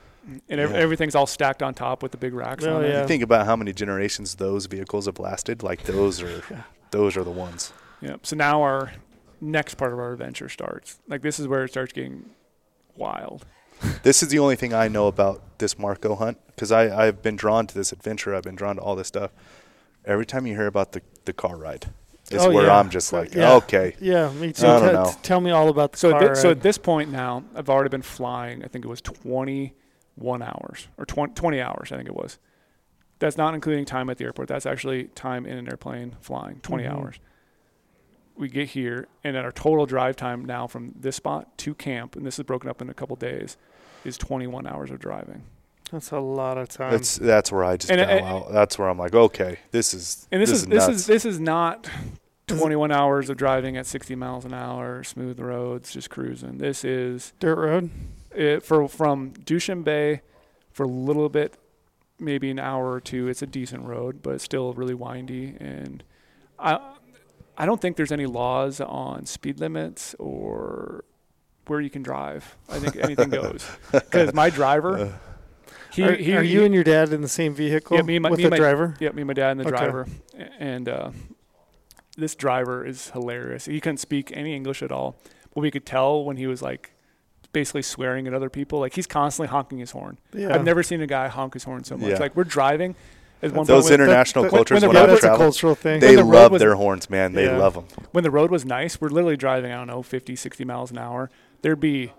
[0.49, 0.69] And Yeah.
[0.71, 2.89] everything's all stacked on top with the big racks Oh, on it.
[2.89, 3.03] yeah.
[3.03, 5.63] you think about how many generations those vehicles have lasted.
[5.63, 6.63] Like those are, Yeah.
[6.91, 7.73] those are the ones.
[8.01, 8.27] Yep.
[8.27, 8.93] So now our
[9.41, 10.99] next part of our adventure starts.
[11.09, 12.31] Like this is where it starts getting
[12.97, 13.45] wild.
[14.03, 17.37] This is the only thing I know about this Marco hunt because I I've been
[17.37, 18.35] drawn to this adventure.
[18.35, 19.31] I've been drawn to all this stuff.
[20.07, 21.87] Every time you hear about the the car ride,
[22.31, 22.79] is Oh, where yeah.
[22.79, 23.55] I'm just like, Yeah.
[23.57, 24.67] okay, Yeah, me too.
[24.67, 25.11] I don't Te- know.
[25.11, 26.35] t- tell me all about the So car.
[26.35, 28.63] thi- so at this point now, I've already been flying.
[28.65, 29.01] I think it was
[30.19, 31.93] 21 hours or 20, 20 hours.
[31.93, 32.39] I think it was.
[33.19, 34.49] That's not including time at the airport.
[34.49, 36.61] That's actually time in an airplane flying.
[36.61, 36.91] 20 Mhm.
[36.93, 37.21] hours.
[38.37, 42.17] We get here, and then our total drive time now from this spot to camp,
[42.17, 43.57] and this is broken up in a couple days,
[44.05, 45.45] is 21 hours of driving.
[45.93, 46.91] That's a lot of time.
[46.91, 48.53] that's that's where I just And, bow uh, out.
[48.53, 50.97] That's where I'm like, okay, this is And this, is, this nuts.
[51.03, 51.87] is this is not
[52.49, 56.59] Is it- 21 hours of driving at 60 miles an hour, smooth roads, just cruising.
[56.59, 57.91] This is Dirt road.
[58.35, 60.21] It, for from Dushanbe
[60.73, 61.57] for a little bit,
[62.19, 63.29] maybe an hour or two.
[63.29, 65.57] It's a decent road, but it's still really windy.
[65.61, 66.03] And
[66.59, 66.79] I,
[67.57, 71.05] I don't think there's any laws on speed limits or
[71.67, 72.57] where you can drive.
[72.69, 73.67] I think anything goes.
[73.93, 75.19] Because my driver,
[75.93, 78.17] he, are, he, are he- you and your dad in the same vehicle Yeah, me
[78.17, 78.95] and my- with me the my- driver?
[79.01, 79.77] yeah, me and my dad and the Okay.
[79.77, 80.07] driver,
[80.59, 81.11] and uh,
[82.17, 83.67] this driver is hilarious.
[83.67, 85.17] He couldn't speak any English at all,
[85.55, 86.91] but we could tell when he was like
[87.55, 88.81] basically swearing at other people.
[88.81, 90.19] Like he's constantly honking his horn.
[90.35, 90.55] Yeah.
[90.55, 92.11] I've never seen a guy honk his horn so much.
[92.11, 92.19] Yeah.
[92.19, 92.95] Like we're driving.
[93.43, 95.25] At one Those point, when, international that- cultures when when, the road I've was that's
[95.25, 96.01] a traveled, cultural thing.
[96.01, 97.33] they the love was- their horns, man.
[97.33, 97.57] They Yeah.
[97.59, 97.85] love them.
[98.13, 99.73] when the road was nice, we're literally driving.
[99.73, 101.31] I don't know, 50, 60 miles an hour.
[101.63, 102.13] There'd be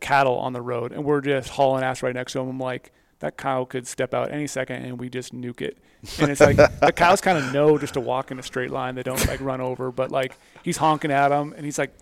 [0.00, 2.48] cattle on the road, and we're just hauling ass right next to them.
[2.48, 5.76] I'm like, that cow could step out any second, and we just nuke it.
[6.18, 8.94] And it's like the cows kind of know just to walk in a straight line.
[8.94, 11.92] They don't like run over, but like he's honking at them, and he's like,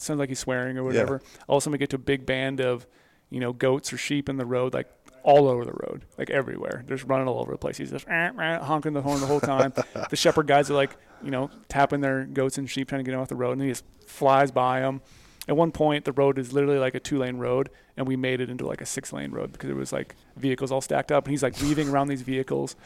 [0.00, 1.20] sounds like he's swearing or whatever.
[1.48, 2.86] All of a sudden, we get to a big band of,
[3.30, 4.88] you know, goats or sheep in the road, like
[5.22, 6.82] all over the road, like everywhere.
[6.86, 7.76] They're just running all over the place.
[7.76, 9.72] He's just "Eh, eh," honking the horn the whole time.
[10.10, 13.12] the shepherd guys are like, you know, tapping their goats and sheep trying to get
[13.12, 15.02] them off the road, and he just flies by them.
[15.48, 18.50] At one point, the road is literally like a two-lane road, and we made it
[18.50, 21.42] into like a six-lane road because it was like vehicles all stacked up, and he's
[21.42, 22.76] like weaving around these vehicles,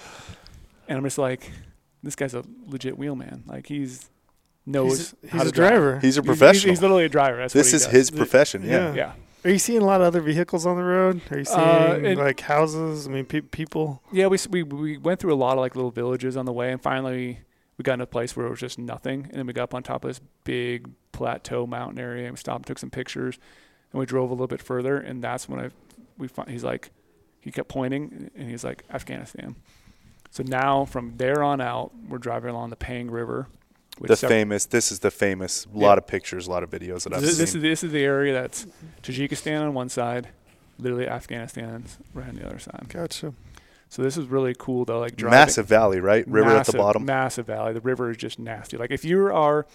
[0.89, 1.51] and I'm just like,
[2.03, 3.45] this guy's a legit wheelman.
[3.47, 4.11] Like he's
[4.67, 5.71] knows He's, how to a drive.
[5.71, 5.99] driver.
[6.01, 6.71] He's a professional.
[6.73, 7.39] He's, literally a driver.
[7.39, 7.93] That's this what is he does.
[7.93, 8.63] his profession.
[8.65, 8.71] Yeah.
[8.71, 8.95] Yeah.
[8.95, 9.13] Yeah.
[9.45, 11.21] Are you seeing a lot of other vehicles on the road?
[11.31, 13.07] Are you seeing Uh, it- like houses?
[13.07, 14.03] I mean, pe- people.
[14.11, 16.73] Yeah, we, we we went through a lot of like little villages on the way,
[16.73, 17.41] and finally
[17.77, 19.75] we got in a place where it was just nothing, and then we got up
[19.75, 23.39] on top of this big plateau mountain area, and we stopped, took some pictures,
[23.93, 25.69] and we drove a little bit further, and that's when I
[26.17, 26.91] we fi- he's like
[27.41, 29.57] he kept pointing, and he's like Afghanistan.
[30.31, 33.49] So now from there on out, we're driving along the Panj River.
[33.99, 34.67] Which The sep- famous.
[34.67, 35.67] This is the famous.
[35.67, 35.87] A Yeah.
[35.87, 37.59] lot of pictures, a lot of videos that I've this, this seen.
[37.59, 38.67] is this is the area that's
[39.03, 40.29] Tajikistan on one side,
[40.79, 42.87] literally Afghanistan right on the other side.
[42.89, 43.35] Gotcha.
[43.89, 45.39] So this is really cool though, like driving.
[45.39, 46.27] Massive valley, right?
[46.27, 47.05] River at the bottom.
[47.05, 47.73] Massive valley.
[47.73, 48.77] The river is just nasty.
[48.77, 49.67] Like if you are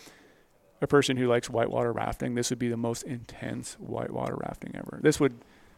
[0.82, 5.00] a person who likes whitewater rafting, this would be the most intense whitewater rafting ever.
[5.02, 5.34] This would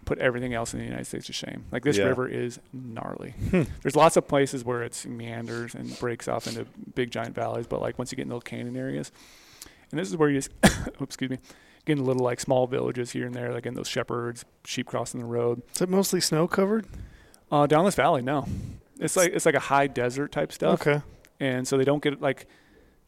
[0.06, 1.65] put everything else in the United States to shame.
[1.72, 2.06] Like this Yeah.
[2.06, 3.32] river is gnarly.
[3.49, 3.64] Hmm.
[3.82, 6.65] There's lots of places where it's meanders and breaks off into
[6.95, 9.11] big giant valleys, but like once you get in those canyon areas,
[9.91, 10.52] and this is where you just,
[11.02, 11.38] oops, excuse me,
[11.86, 15.19] get into little like small villages here and there, like in those shepherds, sheep crossing
[15.19, 15.61] the road.
[15.76, 16.86] Is it mostly snow covered?
[17.52, 18.48] Uh, down this valley, no,
[18.99, 21.02] it's like it's like a high desert type stuff, Okay.
[21.40, 22.48] and so they don't get like.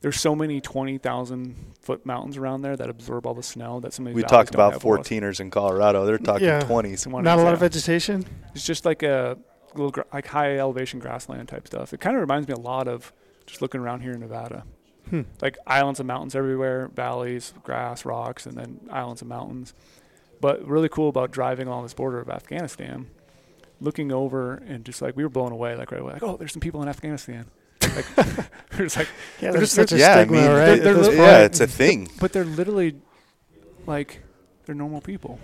[0.04, 3.94] There's so many twenty thousand foot mountains around there that absorb all the snow that
[3.94, 6.06] some of these We valleys talk about have 14ers in Colorado.
[6.06, 6.60] They're talking Yeah.
[6.60, 7.00] 20s.
[7.00, 7.54] Some Not a lot yeah.
[7.54, 8.26] of vegetation.
[8.54, 9.38] It's just like a
[9.74, 11.94] little gra- like high elevation grassland type stuff.
[11.94, 13.14] It kind of reminds me a lot of
[13.46, 14.66] just looking around here in Nevada.
[15.10, 15.22] Hmm.
[15.42, 19.74] Like islands of mountains everywhere, valleys, grass, rocks, and then islands of mountains.
[20.42, 23.08] But really cool about driving along this border of Afghanistan,
[23.80, 26.14] looking over and just like we were blown away like right away.
[26.14, 27.46] Like, oh, there's some people in Afghanistan.
[27.96, 28.06] Like
[28.78, 30.56] we're like Yeah, They're there's such a yeah, I stigma, mean, right?
[30.66, 32.10] they're- at they're li- yeah, it's a thing.
[32.20, 32.96] but they're literally
[33.86, 34.22] like
[34.66, 35.40] they're normal people.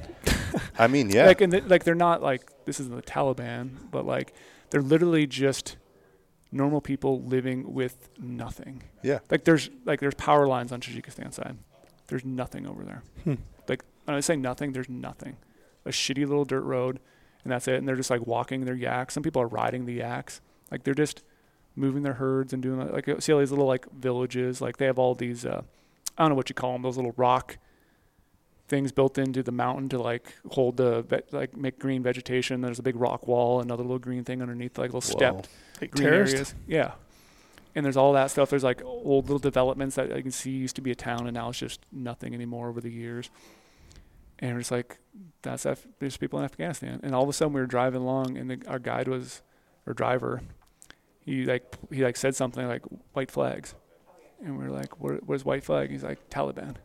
[0.77, 1.25] I mean, yeah.
[1.27, 4.33] Like and th- like they're not like this isn't the Taliban, but like
[4.69, 5.77] they're literally just
[6.51, 8.81] normal people living with nothing.
[9.03, 9.19] Yeah.
[9.29, 11.57] Like there's like there's power lines on Tajikistan side.
[12.07, 13.03] There's nothing over there.
[13.23, 13.35] Hmm.
[13.67, 15.37] Like when I say nothing, there's nothing.
[15.85, 16.99] A shitty little dirt road,
[17.43, 17.75] and that's it.
[17.75, 19.13] And they're just like walking their yaks.
[19.13, 20.41] Some people are riding the yaks.
[20.71, 21.21] Like they're just
[21.79, 24.61] moving their herds and doing like see all these little like villages.
[24.61, 25.61] Like they have all these uh,
[26.17, 26.81] I don't know what you call them.
[26.83, 27.57] Those little rock
[28.67, 32.61] things built into the mountain to like hold the ve- like make green vegetation.
[32.61, 35.17] There's a big rock wall, another little green thing underneath, like a little Whoa.
[35.17, 35.49] stepped
[35.81, 36.33] Like green terraced?
[36.33, 36.55] areas.
[36.67, 36.91] Yeah.
[37.75, 38.49] And there's all that stuff.
[38.49, 41.33] There's like old little developments that I can see used to be a town and
[41.33, 43.29] now it's just nothing anymore over the years.
[44.39, 44.97] And we're just like,
[45.41, 46.99] that's Af- there's people in Afghanistan.
[47.03, 49.41] And all of a sudden we were driving along and the, our guide was,
[49.87, 50.41] or driver,
[51.29, 52.81] he like he like said something like
[53.13, 53.75] white flags,
[54.43, 55.91] and we are like, what, what is white flag?
[55.91, 56.75] He's like Taliban.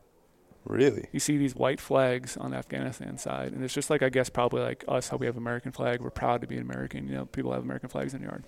[0.67, 1.09] Really?
[1.13, 4.29] You see these white flags on the Afghanistan side, and it's just like I guess
[4.29, 6.01] probably like us how we have American flag.
[6.01, 7.09] We're proud to be an American.
[7.09, 8.45] You know, people have American flags in the yard.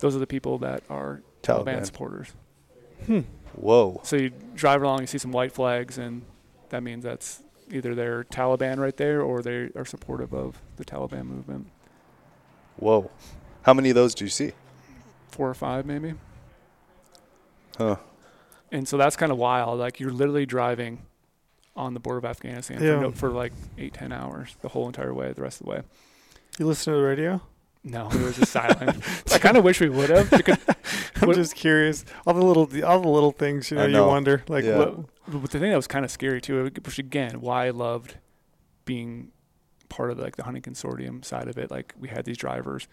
[0.00, 1.86] Those are the people that are Taliban, Taliban.
[1.86, 2.32] supporters.
[3.06, 3.20] Hmm.
[3.54, 4.00] Whoa.
[4.04, 6.22] So you drive along, you see some white flags, and
[6.70, 11.24] that means that's either they're Taliban right there or they are supportive of the Taliban
[11.24, 11.68] movement.
[12.76, 13.10] Whoa.
[13.62, 14.52] How many of those do you see?
[15.30, 16.14] Four or five, maybe.
[17.78, 17.96] Huh.
[18.72, 19.78] And so that's kind of wild.
[19.78, 21.02] Like you're literally driving
[21.74, 22.96] on the border of Afghanistan Yeah.
[22.96, 25.70] for, no, for like eight, ten hours the whole entire way, the rest of the
[25.72, 25.82] way.
[26.58, 27.40] You listen to the radio?
[27.84, 29.02] No, it was just silent.
[29.32, 30.58] I kind of wish we would have because
[31.20, 32.04] I'm What- just curious.
[32.26, 34.78] All the little, all the little things, you know, I you wonder, like, Yeah.
[34.78, 34.96] what,
[35.28, 38.16] But the thing that was kind of scary too, which again, why I loved
[38.86, 39.30] being
[39.88, 41.70] part of like the hunting consortium side of it.
[41.70, 42.88] Like we had these drivers,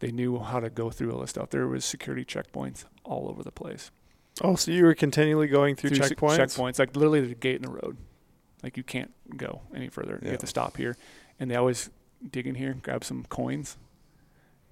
[0.00, 1.50] they knew how to go through all this stuff.
[1.50, 3.90] There was security checkpoints all over the place.
[4.42, 6.38] oh, so you were continually going through, sec- checkpoints?
[6.38, 7.96] checkpoints, like literally there's a gate in the road.
[8.62, 10.18] Like you can't go any further.
[10.22, 10.96] You have to stop here,
[11.38, 11.90] and they always
[12.30, 13.76] dig in here, grab some coins,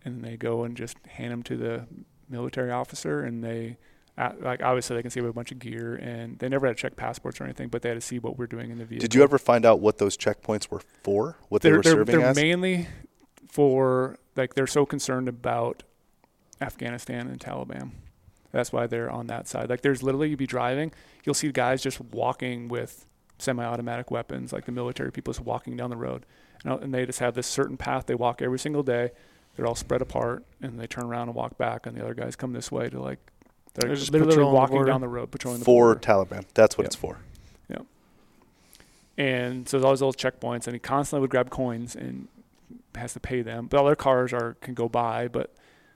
[0.05, 1.87] and then they go and just hand them to the
[2.29, 3.79] military officer, and they.
[4.19, 6.67] Uh, like obviously they can see we have a bunch of gear and they never
[6.67, 8.77] had to check passports or anything, but they had to see what we're doing in
[8.77, 9.01] the vehicle.
[9.01, 11.39] Did you ever find out what those checkpoints were for?
[11.49, 12.37] What they they're, were they're, serving they're as?
[12.37, 12.89] mainly
[13.49, 15.83] for like they're so concerned about
[16.61, 17.91] Afghanistan and Taliban.
[18.53, 19.69] That's why they're on that side.
[19.71, 20.93] Like there's literally you'd be driving,
[21.25, 23.07] you'll see guys just walking with
[23.39, 26.25] semi-automatic weapons, like the military people just walking down the road,
[26.65, 29.11] and, uh, and they just have this certain path they walk every single day.
[29.57, 32.37] They're all spread apart, and they turn around and walk back, and the other guys
[32.37, 33.19] come this way to like
[33.75, 36.01] they're, They're just literally patrolling the walking down the road, patrolling the for border.
[36.01, 36.45] Taliban.
[36.55, 36.87] That's what Yeah.
[36.89, 37.19] it's for.
[37.71, 37.79] Yeah.
[39.19, 42.29] And so there's always those checkpoints, and he constantly would grab coins and
[42.97, 43.67] has to pay them.
[43.67, 45.55] But all their cars are can go by, but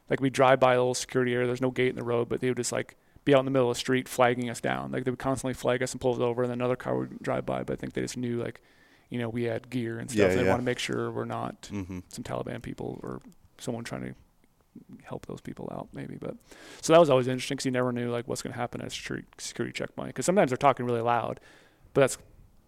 [0.09, 1.47] like we drive by a little security area.
[1.47, 3.51] There's no gate in the road, but they would just like be out in the
[3.51, 4.93] middle of the street flagging us down.
[4.93, 7.21] Like they would constantly flag us and pull us over, and then another car would
[7.21, 7.63] drive by.
[7.65, 8.61] But I think they just knew like,
[9.11, 10.19] you know, we had gear and stuff.
[10.19, 10.51] Yeah, and they yeah.
[10.51, 13.21] want to make sure we're not hmm some Taliban people or
[13.59, 14.15] someone trying to
[15.05, 16.17] help those people out, maybe.
[16.17, 16.37] But
[16.81, 18.89] so that was always interesting because you never knew like what's going to happen at
[18.89, 20.09] a security, security checkpoint.
[20.11, 21.41] Because sometimes they're talking really loud,
[21.95, 22.19] but that's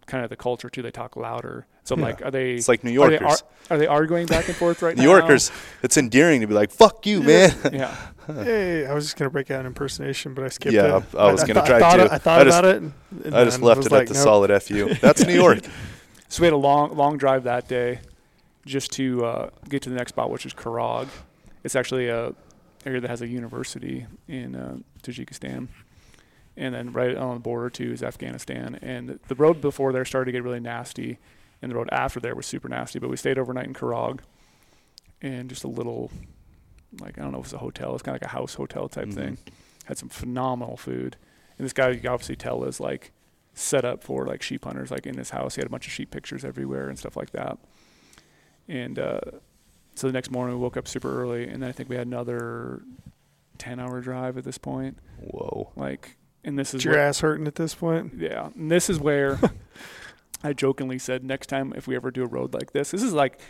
[0.08, 0.82] kind of the culture too.
[0.82, 1.66] They talk louder.
[1.84, 2.06] So I'm Yeah.
[2.06, 3.14] like, are they It's like New Yorkers.
[3.16, 3.42] are they, Yorkers.
[3.70, 5.12] are, are they arguing back and forth right New now?
[5.12, 5.52] New Yorkers.
[5.82, 7.94] It's endearing to be like, "Fuck you, man." Yeah.
[8.28, 11.04] Hey, I was just gonna break out an impersonation, but I skipped Yeah, it.
[11.16, 12.12] I was gonna thought- try I thought, to.
[12.12, 12.82] I thought I just- about it.
[12.82, 12.92] And,
[13.24, 14.22] and I just left it like, at the nope.
[14.22, 14.92] solid fu.
[15.00, 15.60] That's New York.
[16.28, 18.00] So we had a long, long drive that day,
[18.66, 21.08] just to uh, get to the next spot, which is Khorog.
[21.64, 22.34] It's actually a
[22.84, 25.68] area that has a university in uh, Tajikistan,
[26.58, 28.78] and then right on the border too is Afghanistan.
[28.82, 31.18] And the road before there started to get really nasty,
[31.62, 32.98] and the road after there was super nasty.
[32.98, 34.20] But we stayed overnight in Khorog,
[35.22, 36.10] and just a little,
[37.00, 37.94] like I don't know if it's a hotel.
[37.94, 39.14] It's kind of like a house hotel type Mhm.
[39.14, 39.38] thing.
[39.86, 41.16] Had some phenomenal food,
[41.56, 43.12] and this guy you can obviously tell is like
[43.54, 44.90] set up for like sheep hunters.
[44.90, 47.30] Like in his house, he had a bunch of sheep pictures everywhere and stuff like
[47.30, 47.58] that.
[48.68, 49.20] and uh,
[49.94, 52.06] so the next morning we woke up super early, and then I think we had
[52.06, 52.82] another
[53.56, 54.98] ten hour drive at this point.
[55.18, 55.72] Whoa.
[55.74, 58.14] Like, and this is Is your where- ass hurting at this point?
[58.16, 59.38] yeah, and this is where
[60.44, 63.12] I jokingly said next time if we ever do a road like this, this is
[63.12, 63.40] like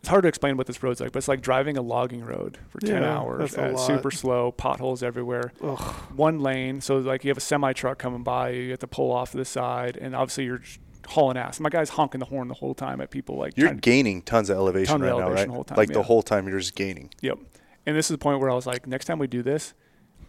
[0.00, 2.56] it's hard to explain what this road's like, but it's like driving a logging road
[2.68, 3.86] for ten Yeah, hours, that's a at lot.
[3.86, 5.80] super slow, potholes everywhere, Ugh.
[6.14, 6.80] one lane.
[6.80, 9.36] So like you have a semi truck coming by, you have to pull off to
[9.36, 10.62] the side, and obviously you're
[11.08, 11.58] hauling ass.
[11.58, 14.22] My guy's honking the horn the whole time at people like You're trying to- gaining
[14.22, 15.46] tons of elevation Ton of right now, right?
[15.48, 15.94] the whole time, like yeah.
[15.94, 17.10] the whole time you're just gaining.
[17.22, 17.38] Yep.
[17.86, 19.72] And this is the point where I was like, next time we do this,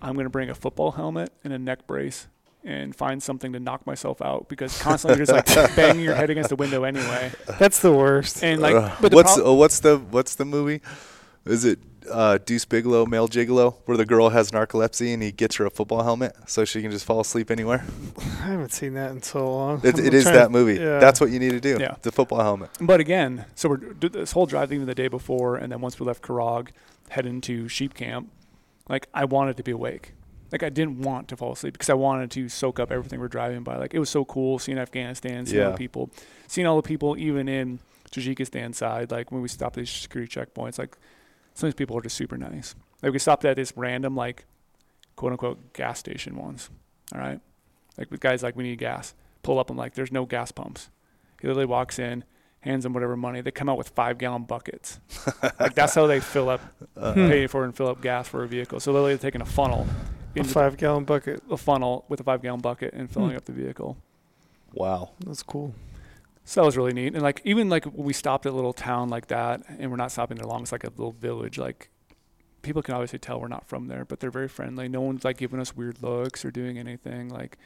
[0.02, 2.28] I'm going to bring a football helmet and a neck brace
[2.64, 6.30] and find something to knock myself out because constantly you're just like banging your head
[6.30, 7.32] against the window anyway.
[7.58, 8.44] That's the worst.
[8.44, 8.98] And like, Ugh.
[9.02, 10.82] but the what's prob- uh, what's the what's the movie?
[11.46, 11.80] Is it
[12.12, 15.70] uh, Deuce Bigalow, Male Gigolo, where the girl has narcolepsy and he gets her a
[15.70, 17.86] football helmet so she can just fall asleep anywhere?
[18.18, 19.82] I haven't seen that in so long.
[19.84, 20.76] It, it is that to- movie.
[20.76, 21.00] yeah.
[21.00, 21.78] That's what you need to do.
[21.80, 21.96] Yeah.
[22.02, 22.72] The football helmet.
[22.82, 26.00] But again, so we're did this whole drive even the day before, and then once
[26.00, 26.70] we left Khorog,
[27.10, 28.30] heading to sheep camp,
[28.90, 30.14] like I wanted to be awake.
[30.52, 33.28] Like I didn't want to fall asleep because I wanted to soak up everything we're
[33.28, 33.78] driving by.
[33.78, 36.10] Like it was so cool seeing Afghanistan, seeing all the people,
[36.48, 37.80] seeing all the people even in
[38.12, 39.12] Tajikistan side.
[39.12, 40.98] Like when we stopped at these security checkpoints, like
[41.54, 42.74] some of these people are just super nice.
[43.04, 44.46] Like we stopped at this random like
[45.16, 46.70] quote unquote gas station once.
[47.14, 47.40] All right.
[47.98, 49.14] Like with guys like we need gas.
[49.44, 50.90] Pull up and like there's no gas pumps.
[51.42, 52.24] He literally walks in,
[52.62, 53.42] hands them whatever money.
[53.42, 55.00] They come out with five gallon buckets.
[55.60, 56.62] like that's how they fill up,
[56.98, 58.80] Uh, pay for and fill up gas for a vehicle.
[58.80, 59.88] So literally they're taking a funnel,
[60.36, 61.42] A into five gallon bucket.
[61.50, 63.38] a funnel with a five gallon bucket and filling Hmm.
[63.38, 63.98] up the vehicle.
[64.74, 65.12] Wow.
[65.26, 65.74] That's cool.
[66.46, 67.14] So that was really neat.
[67.14, 69.98] And like even like when we stopped at a little town like that, and we're
[69.98, 70.62] not stopping there long.
[70.64, 71.58] It's like a little village.
[71.58, 71.90] Like
[72.62, 74.90] people can obviously tell we're not from there, but they're very friendly.
[74.90, 77.30] No one's like giving us weird looks or doing anything.
[77.30, 77.58] Like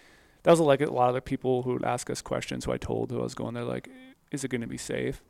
[0.43, 2.65] that was like a lot of the people who would ask us questions.
[2.65, 3.89] Who I told who I was going there, like,
[4.33, 5.21] is it going to be safe?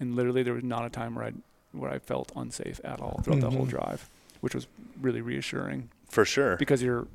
[0.00, 1.32] And literally, there was not a time where I
[1.72, 3.70] where I felt unsafe at all throughout the whole mm-hmm.
[3.70, 4.08] drive,
[4.40, 4.66] which was
[5.00, 6.56] really reassuring For sure.
[6.56, 7.06] because you're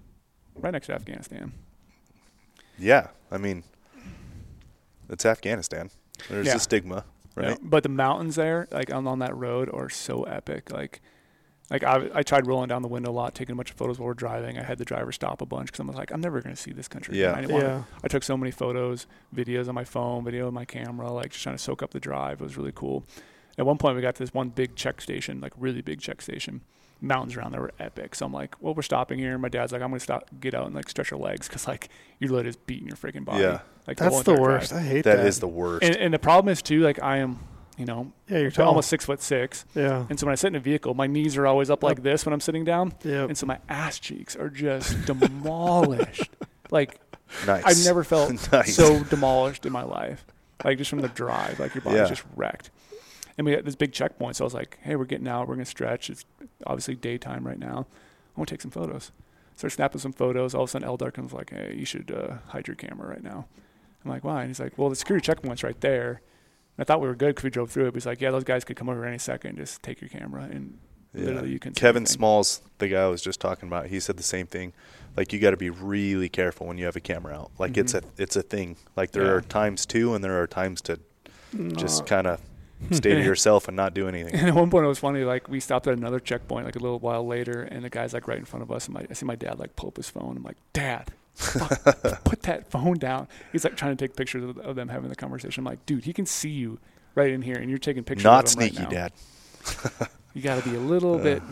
[0.55, 1.51] right next to Afghanistan.
[2.77, 3.07] Yeah.
[3.31, 3.63] I mean,
[5.09, 5.89] it's Afghanistan.
[6.29, 6.55] There's Yeah.
[6.55, 7.05] a stigma,
[7.35, 7.57] Yeah, right?
[7.61, 10.71] But the mountains there, like on, on that road, are so epic.
[10.71, 11.01] Like,
[11.71, 13.97] like I, I tried rolling down the window a lot, taking a bunch of photos
[13.97, 14.59] while we're driving.
[14.59, 16.61] I had the driver stop a bunch because I was like, I'm never going to
[16.61, 17.15] see this country.
[17.17, 17.31] again.
[17.31, 17.37] Yeah.
[17.37, 17.83] I, didn't wanna- Yeah.
[18.03, 21.41] I took so many photos, videos on my phone, video on my camera, like just
[21.41, 22.41] trying to soak up the drive.
[22.41, 23.05] It was really cool.
[23.57, 26.21] At one point, we got to this one big check station, like really big check
[26.21, 26.61] station.
[27.03, 28.13] Mountains around there were epic.
[28.15, 29.37] So I'm like, well, we're stopping here.
[29.39, 31.67] My dad's like, I'm going to stop, get out and like stretch your legs because
[31.67, 31.89] like
[32.19, 33.41] you're is beating your freaking body.
[33.43, 33.61] Yeah.
[33.87, 34.59] Like That's whole the entire drive.
[34.61, 34.73] worst.
[34.73, 35.15] I hate that.
[35.17, 35.83] That is the worst.
[35.83, 37.39] And, and the problem is too, like I am,
[37.81, 38.67] you know, yeah, you're tall.
[38.69, 39.65] almost six foot six.
[39.75, 40.05] yeah.
[40.09, 42.03] And so when I sit in a vehicle, my knees are always up like Up.
[42.03, 42.93] this when I'm sitting down.
[43.03, 43.23] Yeah.
[43.25, 46.29] And so my ass cheeks are just demolished.
[46.69, 46.99] Like
[47.45, 47.63] nice.
[47.65, 48.75] I've never felt Nice.
[48.75, 50.25] so demolished in my life.
[50.63, 52.05] Like just from the drive, like your body's Yeah.
[52.07, 52.69] just wrecked.
[53.37, 55.47] And we had this big checkpoint, so I was like, "Hey, we're getting out.
[55.47, 56.09] We're gonna stretch.
[56.09, 56.25] It's
[56.67, 57.87] obviously daytime right now.
[58.35, 59.11] I want to take some photos."
[59.55, 60.53] Started snapping some photos.
[60.53, 63.23] All of a sudden, Eldar comes like, "Hey, you should uh, hide your camera right
[63.23, 63.47] now."
[64.05, 66.21] I'm like, "Why?" And he's like, "Well, the security checkpoint's right there."
[66.79, 67.91] I thought we were good because we drove through it.
[67.91, 69.57] But he's like, "Yeah, those guys could come over any second.
[69.57, 70.77] Just take your camera and
[71.13, 71.25] Yeah.
[71.25, 74.17] literally you can." Kevin everything." Smalls, the guy I was just talking about, he said
[74.17, 74.73] the same thing.
[75.17, 77.51] Like you got to be really careful when you have a camera out.
[77.59, 78.07] Like it's mm-hmm.
[78.07, 78.77] a it's a thing.
[78.95, 79.31] Like there Yeah.
[79.31, 80.99] are times to and there are times to
[81.75, 82.39] just kind of
[82.91, 84.33] stay to yourself and not do anything.
[84.33, 85.23] And at one point, it was funny.
[85.23, 88.27] Like we stopped at another checkpoint, like a little while later, and the guy's like
[88.27, 88.85] right in front of us.
[88.87, 90.35] And my, I see my dad like pull up his phone.
[90.37, 91.11] I'm like, Dad,
[92.23, 93.27] put that phone down.
[93.51, 95.61] He's like trying to take pictures of, of them having the conversation.
[95.61, 96.79] I'm like, dude, he can see you
[97.15, 98.23] right in here, and you're taking pictures.
[98.25, 98.89] Not of him right sneaky, now.
[98.89, 99.11] Dad.
[100.33, 101.23] You got to be a little Uh.
[101.23, 101.43] bit,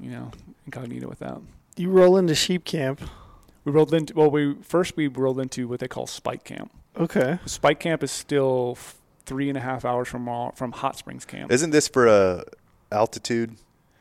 [0.00, 0.30] you know,
[0.64, 1.40] incognito with that.
[1.76, 3.00] You roll into sheep camp.
[3.64, 6.70] We rolled into well, we first we rolled into what they call Spike Camp.
[6.96, 7.40] Okay.
[7.46, 8.78] Spike Camp is still
[9.26, 11.50] three and a half hours from all, from Hot Springs Camp.
[11.50, 12.44] Isn't this for a
[12.92, 13.56] altitude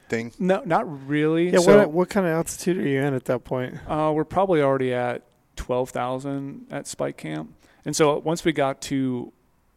[0.07, 0.31] thing?
[0.37, 1.49] no, not really.
[1.49, 1.57] Yeah.
[1.59, 3.75] So- what what kind of altitude are you in at that point?
[3.87, 5.23] Uh, we're probably already at
[5.67, 7.53] twelve thousand at Spike Camp,
[7.85, 9.31] and so once we got to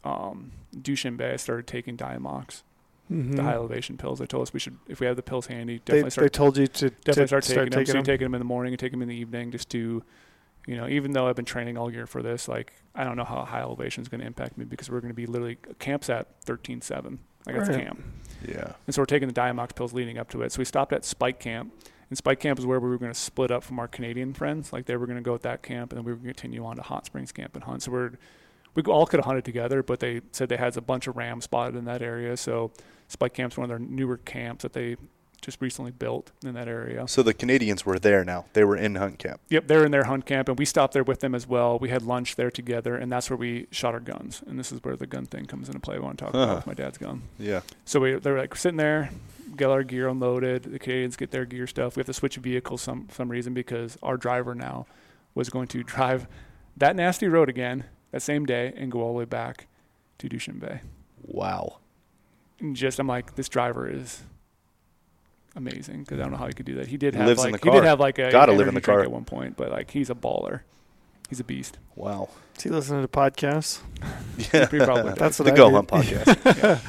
[0.05, 2.63] um, Dushanbe, I started taking Diamox,
[3.11, 3.33] Mm-hmm.
[3.33, 4.19] the high elevation pills.
[4.19, 6.33] They told us we should, if we have the pills handy, They, definitely they start
[6.33, 7.85] told you to, definitely to start taking them.
[7.85, 8.03] So you them.
[8.05, 10.01] take them in the morning and take them in the evening, just to,
[10.65, 13.25] you know, even though I've been training all year for this, like I don't know
[13.25, 16.09] how high elevation is going to impact me because we're going to be literally camps
[16.09, 17.19] at thirteen seven.
[17.45, 17.83] Like that's Right.
[17.83, 18.01] camp.
[18.47, 18.71] Yeah.
[18.87, 20.53] And so we're taking the Diamox pills leading up to it.
[20.53, 21.73] So we stopped at Spike Camp.
[22.11, 24.73] And Spike Camp is where we were going to split up from our Canadian friends.
[24.73, 26.41] Like they were going to go at that camp, and then we were going to
[26.41, 27.83] continue on to Hot Springs Camp and hunt.
[27.83, 28.11] So we're
[28.75, 31.45] we all could have hunted together, but they said they had a bunch of rams
[31.45, 32.35] spotted in that area.
[32.35, 32.71] So
[33.07, 34.97] Spike Camp's one of their newer camps that they
[35.41, 37.07] just recently built in that area.
[37.07, 38.45] So the Canadians were there now.
[38.53, 39.39] They were in hunt camp.
[39.49, 41.79] Yep, they're in their hunt camp, and we stopped there with them as well.
[41.79, 44.43] We had lunch there together, and that's where we shot our guns.
[44.45, 45.95] And this is where the gun thing comes into play.
[45.95, 46.51] I want to talk Uh-huh.
[46.53, 47.23] about my dad's gun.
[47.39, 47.61] Yeah.
[47.85, 49.09] So we they're like sitting there,
[49.55, 50.63] get our gear unloaded.
[50.63, 51.95] The Canadians get their gear stuff.
[51.95, 54.85] We have to switch vehicles some some reason because our driver now
[55.35, 56.27] was going to drive
[56.77, 59.67] that nasty road again that same day and go all the way back
[60.19, 60.81] to Dushanbe.
[61.23, 61.77] Wow.
[62.59, 64.21] And just I'm like, this driver is
[65.55, 66.87] amazing because I don't know how he could do that.
[66.87, 68.73] He did have Lives in like the he did have like a Gotta live in
[68.75, 69.01] the car.
[69.01, 70.61] at one point, but like he's a baller.
[71.29, 71.77] He's a beast.
[71.95, 72.29] Wow.
[72.57, 73.79] Is he listening to podcasts?
[74.53, 74.67] Yeah.
[74.69, 75.75] He probably That's what the I Go do.
[75.75, 76.81] Hunt podcast.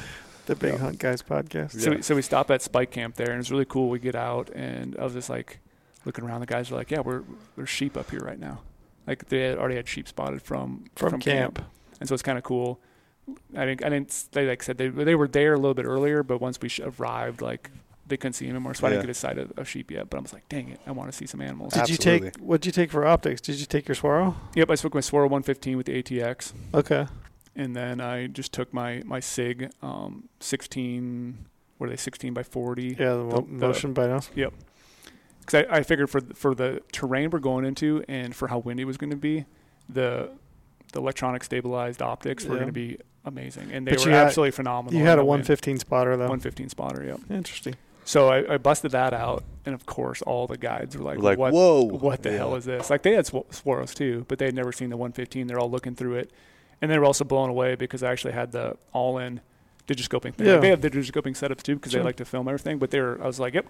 [0.45, 0.79] The Big Yeah.
[0.79, 1.71] Hunt Guys podcast.
[1.79, 1.97] So, Yeah.
[1.97, 3.89] we, so we stop at Spike Camp there, and it's really cool.
[3.89, 5.59] We get out, and I was just like
[6.05, 6.41] looking around.
[6.41, 7.23] The guys are like, "Yeah, we're
[7.55, 8.59] there's sheep up here right now."
[9.07, 11.63] Like they had already had sheep spotted from From camp.
[11.99, 12.79] and so it's kind of cool.
[13.55, 14.25] I didn't, I didn't.
[14.33, 16.81] They like said they they were there a little bit earlier, but once we sh-
[16.81, 17.71] arrived, like
[18.05, 18.95] they couldn't see him anymore, so I Yeah.
[18.97, 20.09] didn't get a sight of, of sheep yet.
[20.09, 22.35] But I was like, "Dang it, I want to see some animals." Did you take
[22.37, 23.39] what did you take for optics?
[23.39, 24.35] Did you take your Swaro?
[24.55, 26.51] Yep, I took my Swaro 115 with the ATX.
[26.73, 27.07] Okay.
[27.55, 31.45] And then I just took my my Sig um, 16.
[31.77, 31.95] What are they?
[31.97, 32.83] 16 by 40.
[32.87, 34.21] Yeah, the, mo- The- the- motion by now.
[35.39, 38.59] Because I, I figured for the, for the terrain we're going into and for how
[38.59, 39.45] windy it was going to be,
[39.89, 40.29] the
[40.93, 44.27] the electronic stabilized optics were going to be amazing, and they But were you had-
[44.27, 44.97] absolutely phenomenal.
[44.99, 45.41] You had a the wind.
[45.41, 46.25] 115 spotter though.
[46.29, 47.03] 115 spotter.
[47.03, 47.19] Yep.
[47.31, 47.75] Interesting.
[48.05, 51.37] So I, I busted that out, and of course all the guides were like, like,
[51.39, 51.51] "What?
[51.53, 51.83] whoa.
[51.83, 52.37] What the Yeah.
[52.37, 54.97] hell is this?" Like they had Sw- Swaros too, but they had never seen the
[54.97, 55.47] 115.
[55.47, 56.31] They're all looking through it,
[56.83, 59.39] and they were also blown away because I actually had the all-in
[59.87, 60.45] digiscoping thing.
[60.47, 60.53] Yeah.
[60.53, 62.01] Like, they have the digiscoping setups too because Sure.
[62.01, 62.77] they like to film everything.
[62.77, 63.67] But they were, I was like, "Yep,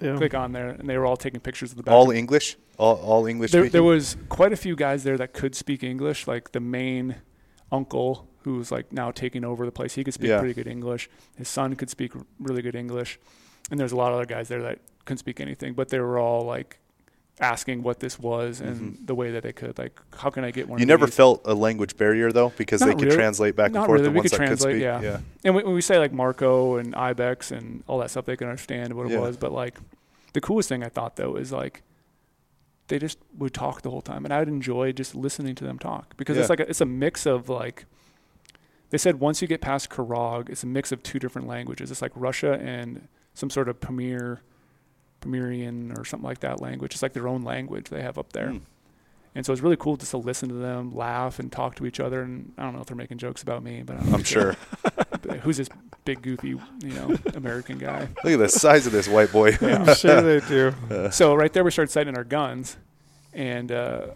[0.00, 0.16] Yeah.
[0.16, 1.92] click on there," and they were all taking pictures of the back.
[1.92, 2.56] All English?
[2.78, 6.26] All, all English there, there was quite a few guys there that could speak English.
[6.28, 7.16] Like the main
[7.72, 10.38] uncle, who's like now taking over the place, he could speak Yeah.
[10.38, 11.10] pretty good English.
[11.36, 13.18] His son could speak really good English,
[13.70, 16.18] and there's a lot of other guys there that couldn't speak anything, but they were
[16.18, 16.78] all like
[17.40, 19.04] asking what this was and mm-hmm.
[19.06, 19.78] the way that they could.
[19.78, 20.78] Like, how can I get one?
[20.78, 21.14] you never these?
[21.14, 23.16] felt a language barrier though, because they could really.
[23.16, 24.00] translate back and forth.
[24.00, 24.02] really.
[24.04, 24.82] The We ones could that translate, could speak.
[24.82, 25.00] yeah.
[25.00, 25.20] yeah.
[25.44, 28.48] And when when we say like Marco and Ibex and all that stuff, they can
[28.48, 29.20] understand what it Yeah.
[29.20, 29.36] was.
[29.36, 29.78] But like,
[30.32, 31.82] the coolest thing I thought though is like,
[32.88, 36.16] they just would talk the whole time, and I'd enjoy just listening to them talk
[36.16, 36.42] because Yeah.
[36.42, 37.86] it's like a, it's a mix of like.
[38.90, 41.92] They said once you get past Khorog, it's a mix of two different languages.
[41.92, 44.40] It's like Russia and some sort of Pamir,
[45.20, 46.92] Pamirian or something like that language.
[46.94, 48.48] It's like their own language they have up there.
[48.48, 48.60] Mm.
[49.34, 52.00] And so it's really cool just to listen to them, laugh, and talk to each
[52.00, 52.22] other.
[52.22, 54.56] And I don't know if they're making jokes about me, but I don't I'm sure.
[55.42, 55.68] who's this
[56.04, 59.56] big goofy you know american guy Look at the size of this white boy.
[59.60, 60.74] I'm sure they do.
[61.10, 62.76] so right there we started sighting our guns
[63.32, 64.06] and uh,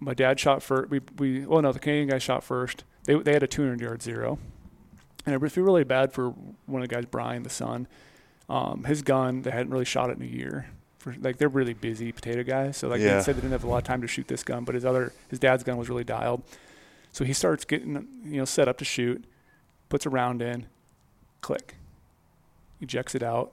[0.00, 3.32] my dad shot first we, we well no the canadian guy shot first they, they
[3.32, 4.38] had a 200 yard zero
[5.24, 6.30] and i feel really bad for
[6.66, 7.86] one of the guys brian the son
[8.48, 10.68] um, his gun they hadn't really shot it in a year.
[10.98, 12.76] For, like they're really busy potato guys.
[12.76, 13.16] So like Yeah.
[13.18, 14.84] they said they didn't have a lot of time to shoot this gun but his
[14.84, 16.42] other his dad's gun was really dialed.
[17.12, 19.24] So he starts getting you know set up to shoot
[19.88, 20.66] puts a round in
[21.40, 21.74] click.
[22.80, 23.52] Ejects it out.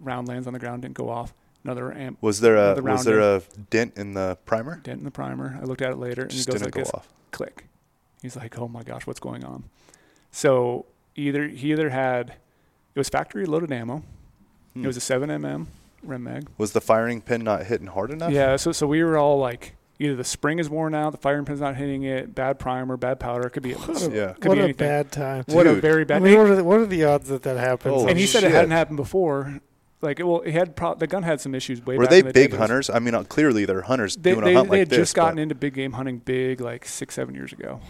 [0.00, 1.32] Round lands on the ground didn't go off.
[1.64, 4.76] Another amp Was there a was there a dent in the primer?
[4.82, 5.58] dent in the primer.
[5.60, 6.90] I looked at it later and Just he goes didn't like go this.
[6.94, 7.08] off.
[7.30, 7.66] click.
[8.20, 9.64] He's like oh my gosh what's going on?
[10.32, 10.86] So
[11.16, 12.34] either he either had
[12.94, 14.02] it was factory loaded ammo
[14.74, 14.84] Hmm.
[14.84, 15.66] it was a 7mm
[16.02, 18.32] rem mag Was the firing pin not hitting hard enough?
[18.32, 21.44] yeah so, so we were all like either the spring is worn out the firing
[21.44, 24.32] pin's not hitting it bad primer bad powder it could be What a, Yeah.
[24.32, 25.44] Could what be a bad time.
[25.48, 25.82] what a Dude.
[25.82, 27.94] very I bad mean, what are, the, what are the odds that that happens?
[27.98, 29.60] Oh, and he said it hadn't happened before
[30.00, 32.26] like well it had pro- the gun had some issues way Were back they in
[32.26, 32.90] the big but it was- hunters?
[32.90, 35.14] I mean, uh, clearly they're hunters they, doing they, a hunt they like had just
[35.14, 37.80] gotten but- into big game hunting big like six seven years ago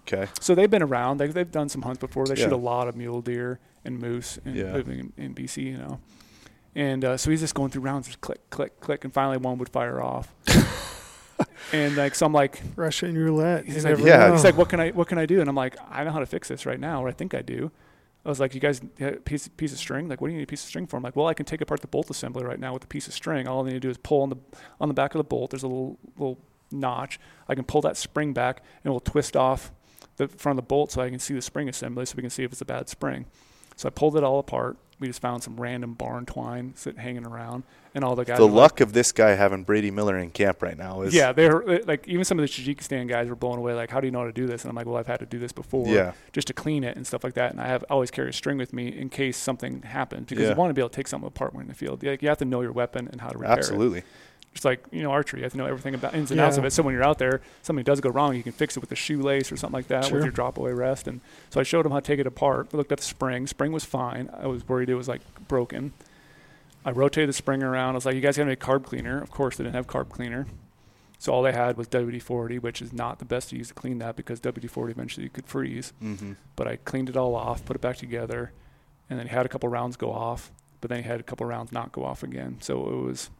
[0.00, 0.26] okay.
[0.40, 1.16] So they've been around.
[1.18, 2.26] They, they've done some hunts before.
[2.26, 4.72] They shoot a lot of mule deer and moose and Yeah.
[4.72, 6.00] living in, in BC, you know.
[6.74, 9.58] And uh, so he's just going through rounds, just click, click, click, and finally one
[9.58, 10.34] would fire off.
[11.72, 13.64] and like, so I'm like, Russian roulette.
[13.66, 14.26] He's like, Yeah.
[14.28, 14.32] know.
[14.32, 15.40] he's like, what can I, what can I do?
[15.40, 17.42] And I'm like, I know how to fix this right now, or I think I
[17.42, 17.70] do.
[18.24, 20.08] I was like, you guys, have a piece piece of string.
[20.08, 20.96] Like, what do you need a piece of string for?
[20.96, 23.06] I'm like, well, I can take apart the bolt assembly right now with a piece
[23.06, 23.46] of string.
[23.46, 24.36] All I need to do is pull on the
[24.80, 25.50] on the back of the bolt.
[25.50, 26.38] There's a little little
[26.72, 27.20] notch.
[27.48, 29.72] I can pull that spring back, and it will twist off
[30.16, 32.30] the front of the bolt so I can see the spring assembly, so we can
[32.30, 33.26] see if it's a bad spring.
[33.76, 34.76] So I pulled it all apart.
[35.00, 37.64] We just found some random barn twine sitting hanging around,
[37.96, 38.38] and all the guys.
[38.38, 41.12] The were like- luck of this guy having Brady Miller in camp right now is
[41.12, 43.74] yeah, they're like even some of the Tajikistan guys were blown away.
[43.74, 44.62] Like, how do you know how to do this?
[44.62, 46.12] And I'm like, well, I've had to do this before yeah.
[46.32, 47.50] just to clean it and stuff like that.
[47.50, 50.50] And I have always carry a string with me in case something happens because Yeah.
[50.50, 52.04] you want to be able to take something apart when in the field.
[52.04, 53.58] Like, you have to know your weapon and how to repair it.
[53.58, 54.04] Absolutely.
[54.54, 56.64] Just like you know archery, you have to know everything about ins and outs of
[56.64, 56.72] it.
[56.72, 58.94] So when you're out there, something does go wrong, you can fix it with a
[58.96, 60.14] shoelace or something like that Sure.
[60.14, 61.08] with your drop away rest.
[61.08, 61.20] And
[61.50, 62.72] so I showed him how to take it apart.
[62.72, 63.46] We looked at the spring.
[63.48, 64.30] Spring was fine.
[64.32, 65.92] I was worried it was like broken.
[66.84, 67.90] I rotated the spring around.
[67.90, 69.20] I was like, you guys got to make carb cleaner.
[69.20, 70.46] Of course, they didn't have carb cleaner.
[71.18, 73.98] So all they had was WD-40, which is not the best to use to clean
[73.98, 75.94] that because WD-40 eventually could freeze.
[76.02, 76.32] Mm-hmm.
[76.54, 78.52] But I cleaned it all off, put it back together,
[79.08, 80.52] and then he had a couple rounds go off.
[80.82, 82.58] But then he had a couple rounds not go off again.
[82.60, 83.30] So it was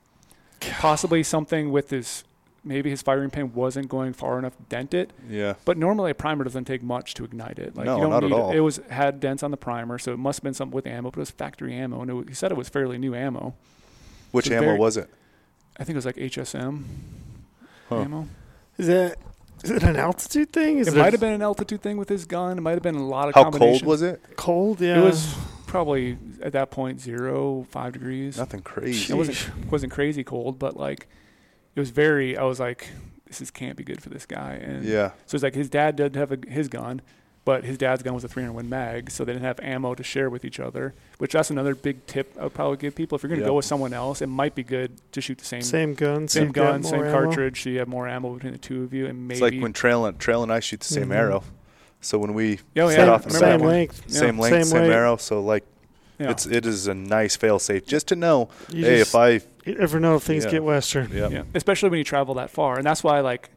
[0.72, 2.24] possibly something with his
[2.66, 5.12] maybe his firing pin wasn't going far enough to dent it.
[5.28, 5.54] Yeah.
[5.66, 7.76] But normally a primer doesn't take much to ignite it.
[7.76, 8.50] Like No, you don't not at need, all.
[8.52, 11.10] It was had dents on the primer, so it must have been something with ammo,
[11.10, 13.54] but it was factory ammo, and it, he said it was fairly new ammo.
[14.32, 15.10] Which It's ammo very- was it?
[15.76, 16.84] I think it was like HSM
[17.90, 17.96] Huh.
[18.00, 18.28] ammo.
[18.78, 19.16] Is that
[19.62, 20.78] is it an altitude thing?
[20.78, 22.56] Is It it, might have been an altitude thing with his gun.
[22.58, 24.22] It might have been a lot of How cold was it?
[24.36, 24.80] cold?
[24.80, 24.98] Yeah.
[25.00, 25.34] It was
[25.78, 28.38] probably at that point zero, five degrees.
[28.38, 29.12] Nothing crazy.
[29.12, 31.08] It wasn't wasn't crazy cold, but like
[31.74, 32.36] it was very.
[32.38, 32.90] I was like,
[33.26, 34.52] this is can't be good for this guy.
[34.52, 35.10] And Yeah.
[35.26, 37.00] so it's like his dad did have a, his gun,
[37.44, 40.04] but his dad's gun was a 300 win mag, so they didn't have ammo to
[40.04, 40.94] share with each other.
[41.18, 43.48] Which that's another big tip I would probably give people if you're going to Yeah.
[43.48, 44.22] go with someone else.
[44.22, 47.06] It might be good to shoot the same same gun, same so gun, same more
[47.08, 47.24] ammo.
[47.24, 47.64] cartridge.
[47.64, 49.72] So you have more ammo between the two of you, and maybe It's like when
[49.72, 51.16] Trail and Trail and I shoot the same Mhm.
[51.16, 51.42] arrow.
[52.04, 53.12] So when we Oh, set yeah.
[53.12, 53.68] off in the Remember same that one?
[53.70, 54.02] length.
[54.08, 54.18] Yeah.
[54.20, 54.92] same length, Same same, weight.
[54.92, 55.16] arrow.
[55.16, 55.64] So like
[56.18, 56.30] yeah.
[56.30, 58.48] it's it is a nice fail safe just to know.
[58.70, 60.50] You hey, if I you never know if things Yeah.
[60.52, 61.10] get western.
[61.12, 63.50] yeah, Yeah, especially when you travel that far, and that's why like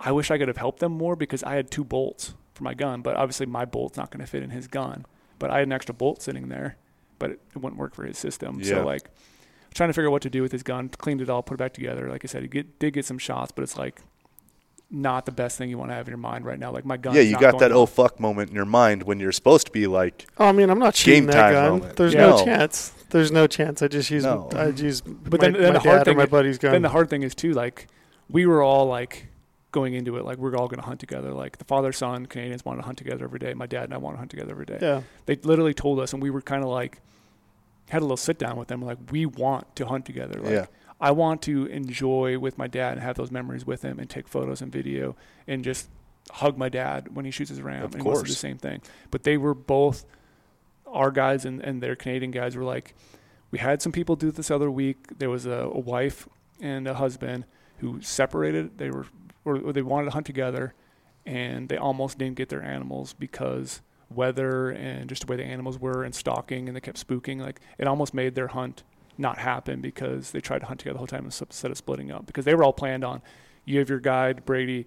[0.00, 2.74] I wish I could have helped them more because I had two bolts for my
[2.74, 5.06] gun, but obviously my bolt's not going to fit in his gun.
[5.38, 6.76] But I had an extra bolt sitting there,
[7.20, 8.58] but it, it wouldn't work for his system.
[8.60, 8.68] Yeah.
[8.70, 9.08] So like
[9.74, 11.58] trying to figure out what to do with his gun, cleaned it all, put it
[11.58, 12.08] back together.
[12.10, 14.00] Like I said, he get, did get some shots, but it's like
[14.94, 16.70] not the best thing you want to have in your mind right now.
[16.70, 17.14] Like my gun.
[17.14, 19.86] yeah, you got that oh fuck moment in your mind when you're supposed to be
[19.86, 21.70] like, Oh, I mean, I'm not shooting Game that gun.
[21.80, 21.96] moment.
[21.96, 22.20] There's Yeah.
[22.20, 22.44] no No.
[22.44, 22.92] chance.
[23.10, 23.80] There's no chance.
[23.82, 24.24] I just use.
[24.24, 24.48] No.
[24.54, 25.00] I use.
[25.00, 26.72] But my, then- then my the hard dad thing my is- buddy's gun.
[26.72, 27.88] Then the hard thing is too, like
[28.30, 29.28] we were all like
[29.70, 31.32] going into it, like we're all going to hunt together.
[31.32, 33.54] Like the father son Canadians wanted to hunt together every day.
[33.54, 34.78] My dad and I want to hunt together every day.
[34.82, 35.00] yeah.
[35.24, 37.00] they literally told us, and we were kind of like
[37.88, 38.82] had a little sit down with them.
[38.82, 40.38] Like we want to hunt together.
[40.40, 40.66] Like yeah,
[41.02, 44.28] I want to enjoy with my dad and have those memories with him and take
[44.28, 45.16] photos and video
[45.48, 45.88] and just
[46.30, 47.82] hug my dad when he shoots his ram.
[47.82, 48.28] Of and course.
[48.28, 48.80] the same thing.
[49.10, 50.04] But they were both
[50.86, 52.94] our guys and, and their Canadian guys were like,
[53.50, 55.18] we had some people do this other week.
[55.18, 56.28] There was a, a wife
[56.60, 57.46] and a husband
[57.78, 58.78] who separated.
[58.78, 59.06] They were
[59.44, 60.72] or, or they wanted to hunt together,
[61.26, 65.78] and they almost didn't get their animals because weather and just the way the animals
[65.78, 67.40] were and stalking, and they kept spooking.
[67.40, 68.84] Like it almost made their hunt
[69.18, 72.26] not happen because they tried to hunt together the whole time instead of splitting up
[72.26, 73.22] because they were all planned on.
[73.64, 74.86] You have your guide Brady,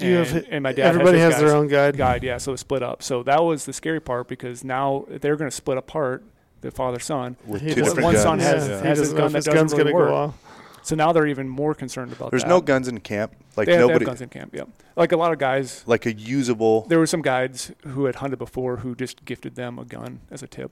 [0.00, 0.86] and, You have- and my dad.
[0.86, 1.96] Everybody has, has, their own guide.
[1.96, 2.38] guide, yeah.
[2.38, 3.02] So it split up.
[3.02, 6.24] So that was the scary part because now they're going to split apart
[6.62, 7.36] the father son.
[7.46, 8.22] with two doesn't- different one guns.
[8.22, 8.82] son has- Yeah.
[8.82, 10.34] has his gun that his doesn't gun's really gonna go work.
[10.82, 12.48] So now they're even more concerned about There's that.
[12.48, 13.32] no guns in camp.
[13.56, 14.54] Like they have, they have nobody, guns in camp.
[14.54, 14.64] Yeah,
[14.94, 15.82] like a lot of guys.
[15.84, 16.82] like a usable.
[16.82, 20.44] There were some guides who had hunted before who just gifted them a gun as
[20.44, 20.70] a tip.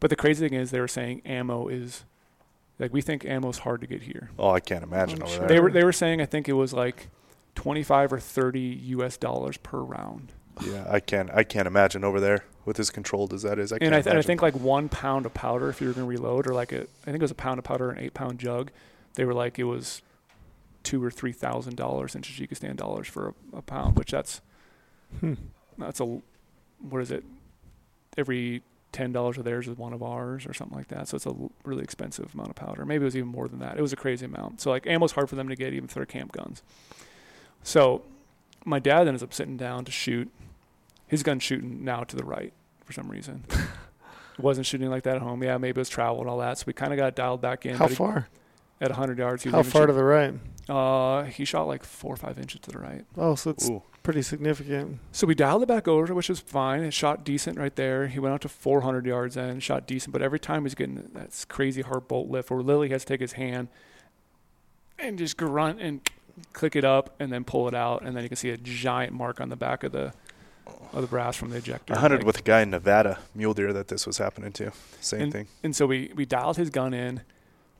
[0.00, 2.04] But the crazy thing is, they were saying ammo is
[2.78, 4.30] like we think ammo is hard to get here.
[4.38, 5.38] Oh, I can't imagine I'm over sure.
[5.40, 5.48] there.
[5.48, 7.08] They were they were saying I think it was like
[7.54, 9.16] twenty five or thirty U.S.
[9.16, 10.32] dollars per round.
[10.64, 11.30] yeah, I can't.
[11.32, 13.72] I can't imagine over there with as controlled as that is.
[13.72, 15.86] I can't and I, th- and I think like one pound of powder if you
[15.88, 17.90] were going to reload, or like a, I think it was a pound of powder,
[17.90, 18.70] an eight pound jug.
[19.14, 20.00] They were like it was
[20.82, 24.40] two or three thousand dollars in Tajikistan dollars for a, a pound, which that's
[25.20, 25.34] Hmm.
[25.78, 26.04] that's a
[26.80, 27.24] what is it?
[28.16, 31.08] Every ten dollars of theirs is one of ours, or something like that.
[31.08, 31.34] So it's a
[31.64, 32.84] really expensive amount of powder.
[32.84, 33.78] Maybe it was even more than that.
[33.78, 34.60] It was a crazy amount.
[34.60, 36.62] So like ammo's hard for them to get, even for their camp guns.
[37.62, 38.02] So
[38.64, 40.30] my dad then ends up sitting down to shoot.
[41.06, 42.52] His gun's shooting now to the right
[42.84, 43.44] for some reason.
[44.38, 45.42] wasn't shooting like that at home.
[45.42, 46.58] Yeah, maybe it was travel and all that.
[46.58, 47.74] So we kind of got dialed back in.
[47.76, 48.28] How but he- far?
[48.78, 49.42] At 100 yards.
[49.42, 50.34] He How even far to the right?
[50.68, 53.06] Uh, he shot like four or five inches to the right.
[53.16, 55.00] Oh, so it's Ooh, pretty significant.
[55.10, 56.84] So we dialed it back over, which was fine.
[56.84, 58.06] It shot decent right there.
[58.06, 61.44] He went out to 400 yards and shot decent, but every time he's getting that
[61.48, 63.66] crazy hard bolt lift where Lily has to take his hand
[64.96, 66.08] and just grunt and
[66.52, 69.12] click it up and then pull it out, and then you can see a giant
[69.12, 70.12] mark on the back of the
[70.92, 71.94] of the brass from the ejector.
[71.94, 74.70] I hunted Like- with a guy in Nevada, mule deer, that this was happening to.
[75.00, 75.48] Same thing.
[75.64, 77.22] And so we, we dialed his gun in,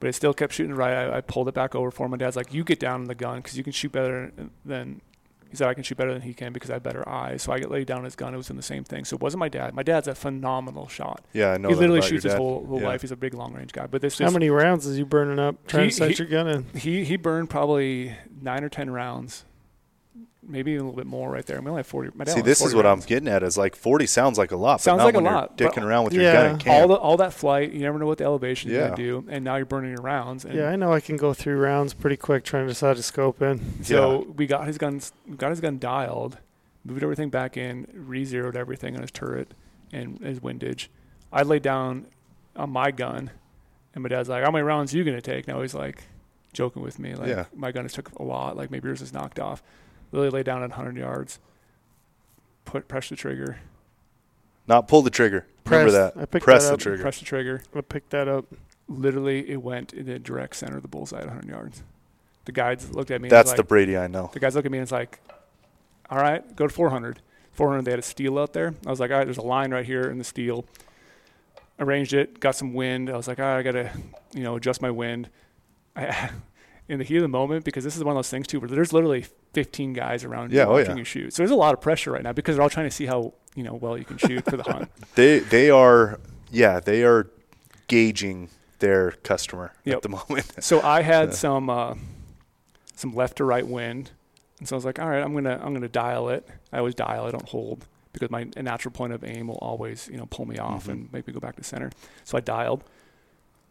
[0.00, 0.92] but it still kept shooting right.
[1.08, 2.10] I, I pulled it back over for him.
[2.10, 4.32] My dad's like, "You get down on the gun because you can shoot better
[4.64, 5.00] than."
[5.56, 7.52] He said, "I can shoot better than he can because I have better eyes." So
[7.52, 8.34] I get laid down his gun.
[8.34, 9.04] It was in the same thing.
[9.04, 9.74] So it wasn't my dad.
[9.74, 11.24] My dad's a phenomenal shot.
[11.32, 11.68] Yeah, I know.
[11.68, 12.88] he that literally about your shoots his whole whole Yeah.
[12.88, 13.00] life.
[13.00, 13.86] He's a big long range guy.
[13.86, 16.16] But this How just many rounds is you burning up trying He- to set he-
[16.16, 16.66] your gun in?
[16.78, 19.44] he he burned probably nine or ten rounds,
[20.48, 21.60] maybe even a little bit more right there.
[21.60, 22.10] We only have forty.
[22.14, 23.04] My dad See, only has this is what rounds.
[23.04, 23.42] I'm getting at.
[23.42, 24.80] Is like 40 sounds like a lot.
[24.80, 26.74] Sounds but not like a you're lot, but- Dicking around with your gun in camp.
[26.82, 27.72] all the all that flight.
[27.72, 28.86] You never know what the elevation is Yeah.
[28.88, 30.44] going to do, and now you're burning your rounds.
[30.44, 33.02] And Yeah, I know I can go through rounds pretty quick trying to decide to
[33.02, 33.82] scope in.
[33.84, 36.38] So we got his guns, got his gun dialed,
[36.84, 39.52] moved everything back in, re-zeroed everything on his turret
[39.92, 40.90] and his windage.
[41.32, 42.06] I laid down
[42.54, 43.30] on my gun,
[43.94, 46.04] And my dad's like, "How many rounds are you gonna take?" Now he's like
[46.52, 47.44] joking with me, like Yeah.
[47.54, 49.62] my gun has took a lot, like maybe yours is knocked off.
[50.12, 51.38] Literally lay down at 100 yards,
[52.64, 53.58] put press the trigger,
[54.68, 55.46] Not pull the trigger.
[55.64, 55.78] Press.
[55.84, 56.22] Remember that.
[56.22, 56.80] I picked Press that the up.
[56.80, 57.02] trigger.
[57.02, 57.62] press the trigger.
[57.74, 58.46] I picked that up.
[58.88, 61.82] Literally, it went in the direct center of the bullseye at 100 yards.
[62.44, 63.28] The guides looked at me.
[63.28, 64.30] That's was the like, Brady I know.
[64.32, 65.18] The guys look at me and it's like,
[66.08, 67.20] all right, go to 400.
[67.50, 68.74] 400, they had a steel out there.
[68.86, 70.64] I was like, all right, there's a line right here in the steel.
[71.80, 73.10] Arranged it, got some wind.
[73.10, 73.90] I was like, all right, I got to,
[74.34, 75.28] you know, adjust my wind.
[75.96, 76.30] I,
[76.88, 78.68] in the heat of the moment, because this is one of those things too, where
[78.68, 79.26] there's literally
[79.56, 80.96] 15 guys around Yeah, you oh, watching yeah.
[80.98, 81.32] you shoot.
[81.32, 83.32] So there's a lot of pressure right now because they're all trying to see how,
[83.54, 84.90] you know, well you can shoot for the hunt.
[85.14, 86.20] They they are
[86.52, 87.26] yeah they are
[87.88, 88.50] gauging
[88.80, 89.96] their customer Yep.
[89.96, 90.52] at the moment.
[90.62, 91.34] So I had Yeah.
[91.36, 91.94] some uh,
[92.94, 94.10] some left to right wind,
[94.58, 96.46] and so I was like, all right, I'm gonna I'm gonna dial it.
[96.70, 97.24] I always dial.
[97.24, 100.58] I don't hold because my natural point of aim will always you know pull me
[100.58, 100.92] off Mhm.
[100.92, 101.90] and make me go back to center.
[102.24, 102.84] So I dialed.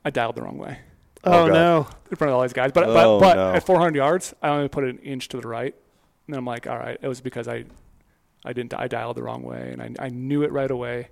[0.04, 0.80] I dialed the wrong way
[1.26, 1.54] Oh, God.
[1.54, 1.88] no.
[2.12, 2.72] in front of all these guys.
[2.72, 3.54] But Oh, but, but no.
[3.54, 5.74] at 400 yards, I only put it an inch to the right.
[6.28, 7.66] And then I'm like, all right, it was because I
[8.44, 11.10] I didn't I dialed the wrong way, and I I knew it right away.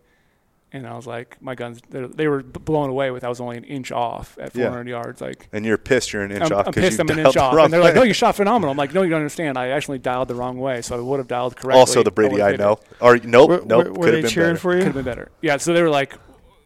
[0.76, 3.40] And I was like, my guns, they they were b- blown away with I was
[3.40, 4.66] only an inch off at Yeah.
[4.70, 5.22] 400 yards.
[5.22, 7.16] Like, And you're pissed you're an inch I'm, off I'm because pissed you I'm an
[7.24, 7.54] dialed inch the off.
[7.54, 8.00] wrong And they're like, way.
[8.00, 8.72] no, you shot phenomenal.
[8.72, 9.56] I'm like, no, you don't understand.
[9.56, 11.80] I actually dialed the wrong way, so I would have dialed correctly.
[11.80, 12.80] Also the Brady would've I know.
[13.00, 13.86] Or nope, Were, nope.
[13.88, 14.60] were, were could they have been cheering better.
[14.60, 14.86] for Could you?
[14.86, 15.30] have been better.
[15.42, 16.16] Yeah, so they were like,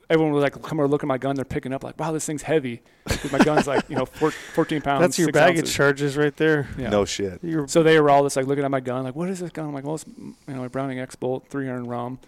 [0.09, 1.35] everyone was like, come over, look at my gun.
[1.35, 2.81] They're picking up, like, wow, this thing's heavy.
[3.07, 5.01] 'Cause my gun's like, you know, four, 14 pounds.
[5.01, 5.73] That's your six baggage ounces.
[5.75, 6.67] charges right there.
[6.77, 6.89] Yeah.
[6.89, 7.39] No shit.
[7.43, 9.51] You're, So they were all just like looking at my gun, like, what is this
[9.51, 9.67] gun?
[9.67, 12.19] I'm like, well, it's you know, my Browning X Bolt, 300 RUM,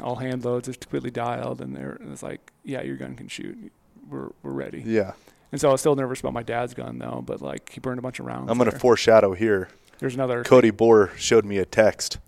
[0.00, 3.28] all hand loads, it's completely dialed, and they're and it's like, yeah, your gun can
[3.28, 3.72] shoot.
[4.10, 4.82] We're we're ready.
[4.84, 5.12] Yeah.
[5.52, 8.00] And so I was still nervous about my dad's gun though, but like he burned
[8.00, 8.50] a bunch of rounds.
[8.50, 8.80] I'm gonna there.
[8.80, 9.68] foreshadow here.
[10.00, 10.42] There's another.
[10.42, 12.18] Cody Bohr showed me a text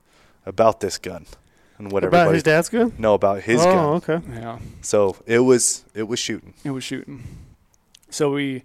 [0.47, 1.27] about this gun
[1.79, 2.93] and what about everybody his dad's gun?
[2.99, 3.69] No, about his good.
[3.69, 4.17] oh, gun.
[4.17, 4.41] okay.
[4.41, 6.55] Yeah, So it was it was shooting.
[6.65, 7.23] it was shooting.
[8.11, 8.63] So we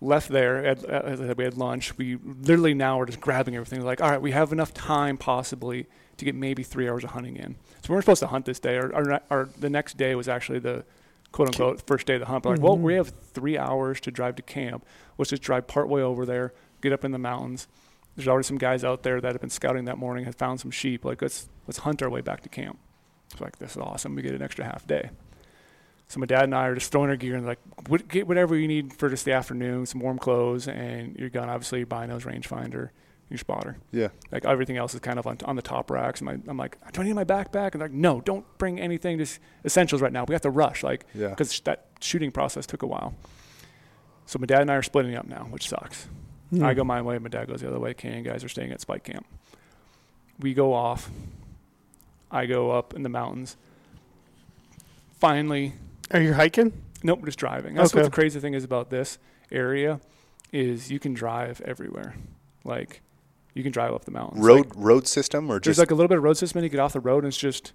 [0.00, 0.64] left there.
[0.64, 1.96] At, as I said, we had lunch.
[1.98, 3.82] We literally now we're just grabbing everything.
[3.84, 5.86] Like, all right, we have enough time possibly
[6.18, 7.56] to get maybe three hours of hunting in.
[7.82, 8.76] So we weren't supposed to hunt this day.
[8.76, 10.84] Our, our, our the next day was actually the
[11.32, 12.42] quote unquote first day of the hunt.
[12.44, 12.80] But like, well, Mhm.
[12.82, 14.84] we have three hours to drive to camp.
[15.16, 17.66] Let's just drive partway over there, get up in the mountains.
[18.18, 20.72] There's already some guys out there that have been scouting that morning, had found some
[20.72, 21.04] sheep.
[21.04, 22.76] Like, let's let's hunt our way back to camp.
[23.30, 24.16] It's like this is awesome.
[24.16, 25.10] We get an extra half day.
[26.08, 27.60] So my dad and I are just throwing our gear and like,
[28.08, 31.78] get whatever you need for just the afternoon, some warm clothes, and your gun, obviously
[31.78, 32.88] your binos, rangefinder,
[33.30, 33.76] your spotter.
[33.92, 34.08] Yeah.
[34.32, 36.20] Like everything else is kind of on, on the top racks.
[36.20, 37.72] And my, I'm like, do I need my backpack?
[37.72, 40.24] And they're like, no, don't bring anything, just essentials right now.
[40.26, 41.28] We have to rush, like, Yeah.
[41.28, 43.14] because that shooting process took a while.
[44.26, 46.08] So my dad and I are splitting up now, which sucks.
[46.50, 46.64] Hmm.
[46.64, 47.94] I go my way, my dad goes the other way.
[47.94, 49.26] Canadian guys are staying at Spike Camp.
[50.40, 51.10] We go off.
[52.30, 53.56] I go up in the mountains.
[55.18, 55.74] Finally,
[56.10, 56.72] Are you hiking?
[57.02, 57.74] Nope, we're just driving.
[57.74, 59.18] That's what the crazy thing is about this
[59.50, 60.00] area
[60.52, 62.14] is you can drive everywhere.
[62.64, 63.02] Like
[63.54, 64.40] you can drive up the mountains.
[64.44, 66.58] Road Like, road system or just there's just like a little bit of road system.
[66.58, 67.72] and You get off the road and it's just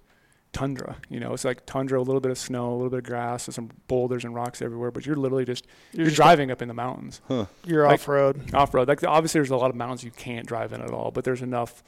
[0.54, 0.96] tundra.
[1.10, 3.46] You know, it's like tundra, a little bit of snow, a little bit of grass,
[3.46, 4.90] and some boulders and rocks everywhere.
[4.90, 7.46] But you're literally just you're, just- driving up in the mountains Huh.
[7.66, 8.54] You're like- off road.
[8.54, 8.88] off road.
[8.88, 11.42] Like obviously, there's a lot of mountains you can't drive in at all, but there's
[11.42, 11.82] enough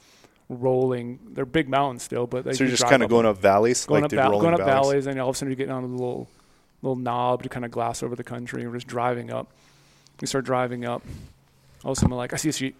[0.49, 1.19] rolling.
[1.31, 4.01] They're big mountains still, but like, so you're just kind of going up valleys, going
[4.01, 5.05] like up, the val- rolling going up valleys.
[5.05, 6.27] valleys, and all of a sudden you're getting on a little
[6.81, 8.61] little knob to kind of glass over the country.
[8.61, 9.51] And we're just driving up.
[10.21, 11.03] We start driving up.
[11.83, 12.75] All of a sudden, I'm like, I see a sheep.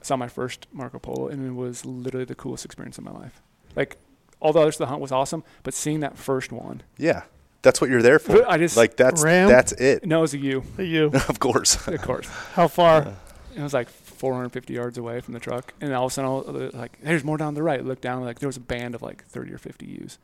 [0.00, 3.10] I saw my first Marco Polo, and it was literally the coolest experience of my
[3.12, 3.40] life.
[3.76, 3.96] Like,
[4.44, 7.22] all the others, of the hunt was awesome, but seeing that first one, Yeah.
[7.62, 8.46] That's what you're there for.
[8.46, 9.48] I just Like that's Ram?
[9.48, 10.04] that's it.
[10.04, 11.06] no, it was a U, You.
[11.28, 11.88] of course.
[11.88, 12.28] of course.
[12.52, 13.14] How far?
[13.56, 16.70] It was like 450 yards away from the truck, and all of a sudden, I'll,
[16.78, 17.82] like, there's more down the right.
[17.82, 20.18] Look down, like there was a band of like 30 or 50 U's,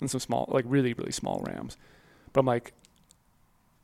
[0.00, 1.76] and some small, like really, really small rams.
[2.32, 2.72] But I'm like,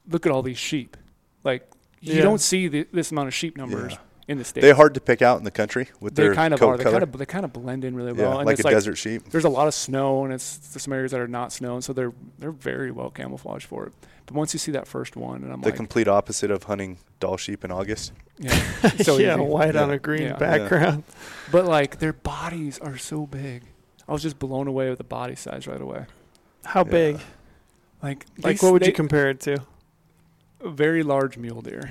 [0.09, 0.97] look at all these sheep.
[1.45, 1.69] Like
[2.01, 2.23] you Yeah.
[2.23, 3.99] don't see the, this amount of sheep numbers Yeah.
[4.29, 4.63] In the states.
[4.65, 6.77] They're hard to pick out in the country with They their kind of coat are.
[6.77, 7.01] They color.
[7.01, 8.39] kind of they kind of blend in really yeah, well.
[8.39, 9.29] and like it's a desert sheep.
[9.31, 11.83] There's a lot of snow, and it's there's some areas that are not snow, and
[11.85, 13.93] so they're they're very well camouflaged for it.
[14.27, 16.99] But once you see that first one, and I'm The like, complete opposite of hunting
[17.19, 18.13] Dall sheep in August.
[18.39, 18.53] yeah,
[19.03, 19.43] so yeah, easy.
[19.43, 20.37] white on a green Yeah.
[20.37, 21.03] background.
[21.51, 23.65] But like their bodies are so big.
[24.09, 26.07] I was just blown away with the body size right away.
[26.65, 26.91] How Yeah.
[26.91, 27.21] big?
[28.03, 29.59] Like Like, what would they- you compare it to?
[30.65, 31.91] a very large mule deer.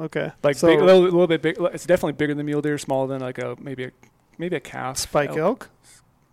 [0.00, 0.32] Okay.
[0.42, 1.56] Like so, big, a little, little bit big.
[1.74, 2.78] It's definitely bigger than mule deer.
[2.78, 3.90] Smaller than like a maybe a
[4.38, 4.96] maybe a calf.
[4.96, 5.38] spike elk.
[5.38, 5.70] elk,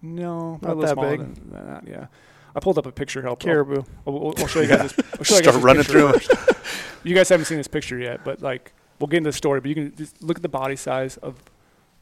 [0.02, 1.20] No, Not a that big.
[1.20, 1.88] Than, than that.
[1.88, 2.08] Yeah,
[2.56, 3.22] I pulled up a picture.
[3.22, 3.40] Help.
[3.40, 3.84] caribou.
[4.06, 4.94] I'll, we'll, we'll show you guys.
[4.94, 6.56] This, we'll show you Start guys this running picture through 'em.
[7.04, 9.60] You guys haven't seen this picture yet, but like we'll get into the story.
[9.62, 11.36] But you can just look at the body size of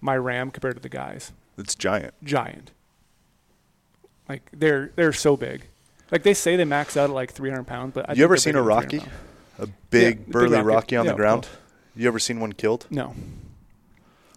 [0.02, 1.32] my ram compared to the guys.
[1.58, 2.14] It's giant.
[2.24, 2.72] Giant.
[4.30, 5.68] Like they're they're so big.
[6.12, 8.38] Like they say they max out at like 300 pounds, but I You think ever
[8.38, 9.00] seen a Rocky?
[9.00, 9.12] pounds.
[9.60, 10.66] A big big burly rocket.
[10.66, 11.48] Rocky on Yeah, the ground.
[11.96, 12.88] You ever seen one killed?
[12.90, 13.16] No,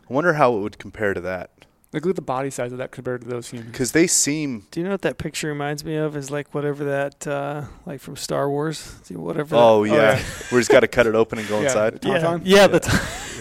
[0.09, 1.51] I wonder how it would compare to that
[1.93, 3.73] like look at the body size of that compared to those humans.
[3.73, 4.67] because they seem.
[4.71, 6.17] Do you know what that picture reminds me of?
[6.17, 8.79] Is like whatever that, uh, like from Star Wars.
[9.05, 9.57] See, Whatever.
[9.57, 11.65] Oh that, yeah, where he's got to cut it open and go Yeah.
[11.65, 12.05] inside.
[12.05, 12.41] yeah, Tauntaun?
[12.45, 12.67] yeah.
[12.67, 12.99] The t-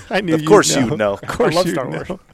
[0.10, 0.34] I knew.
[0.36, 1.14] Of course you'd you know.
[1.14, 2.04] Of course love you'd Star know.
[2.08, 2.20] Wars.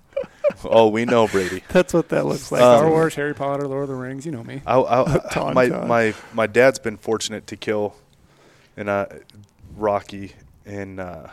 [0.66, 1.64] Oh, we know Brady.
[1.70, 2.62] That's what that looks like.
[2.62, 4.26] Um, Star Wars, Harry Potter, Lord of the Rings.
[4.26, 4.62] You know me.
[4.68, 5.54] I, I, Tauntaun.
[5.56, 7.96] my my my dad's been fortunate to kill,
[8.78, 9.08] in a
[9.76, 10.34] Rocky,
[10.66, 11.28] and uh,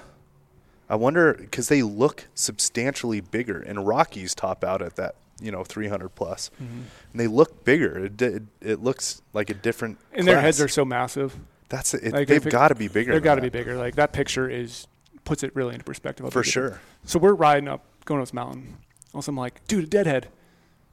[0.88, 5.64] I wonder because they look substantially bigger, and Rockies top out at that you know
[5.64, 6.66] 300 plus, Mhm.
[7.12, 8.04] and they look bigger.
[8.06, 9.98] It it, it looks like a different.
[10.12, 11.36] And their heads are so massive.
[11.68, 12.12] That's it.
[12.12, 13.12] like, they've got to be bigger.
[13.12, 13.76] They've got to be bigger.
[13.76, 14.86] Like that picture is
[15.24, 16.24] puts it really into perspective.
[16.32, 16.52] for big it is.
[16.52, 16.80] sure.
[17.04, 18.76] So we're riding up, going up this mountain.
[19.14, 20.28] Also, I'm like, dude, a deadhead,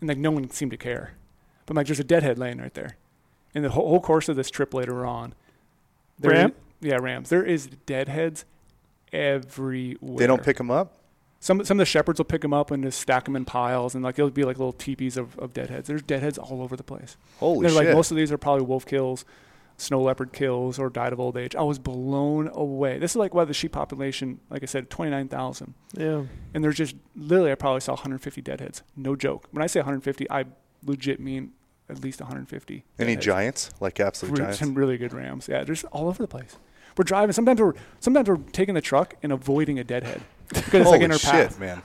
[0.01, 1.13] and like no one seemed to care.
[1.65, 2.97] But I'm like, there's a deadhead laying right there.
[3.55, 5.33] And the whole, whole course of this trip later on,
[6.19, 6.49] there Ram?
[6.49, 6.55] is-
[6.89, 7.29] yeah, rams.
[7.29, 8.45] There is deadheads
[9.13, 10.17] everywhere.
[10.17, 10.93] They don't pick them up.
[11.39, 13.93] Some some of the shepherds will pick them up and just stack them in piles,
[13.95, 15.87] and like it'll be like little teepees of, of deadheads.
[15.87, 17.15] There's deadheads all over the place.
[17.39, 17.87] Holy They're shit!
[17.87, 19.23] like most of these are probably wolf kills,
[19.77, 21.55] snow leopard kills, or died of old age.
[21.55, 22.97] I was blown away.
[22.97, 26.23] This is like why the sheep population, like I said, twenty nine thousand, Yeah.
[26.55, 28.81] and there's just literally I probably saw 150 deadheads.
[28.95, 29.47] No joke.
[29.51, 30.45] When I say 150, I
[30.85, 31.51] legit mean
[31.89, 32.83] at least 150.
[32.99, 33.25] Any deadheads.
[33.25, 33.69] giants?
[33.79, 34.59] Like absolute Re- giants?
[34.59, 35.47] Some really good rams.
[35.47, 36.57] Yeah, there's all over the place.
[36.97, 37.33] We're driving.
[37.33, 41.11] Sometimes we're sometimes we're taking the truck and avoiding a deadhead because it's like in
[41.11, 41.59] our shit, path.
[41.59, 41.83] man!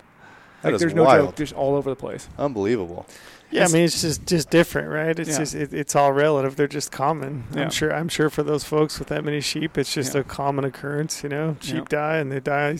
[0.62, 1.26] That Like is there's no wild.
[1.28, 1.36] joke.
[1.36, 2.28] Just all over the place.
[2.38, 3.04] Unbelievable.
[3.50, 5.18] Yeah, I mean it's just just different, right?
[5.18, 5.38] It's Yeah.
[5.38, 6.56] just it, it's all relative.
[6.56, 7.44] They're just common.
[7.54, 7.64] Yeah.
[7.64, 7.92] I'm sure.
[7.94, 10.22] I'm sure for those folks with that many sheep, it's just Yeah.
[10.22, 11.22] a common occurrence.
[11.22, 11.84] You know, sheep Yeah.
[11.90, 12.78] die and they die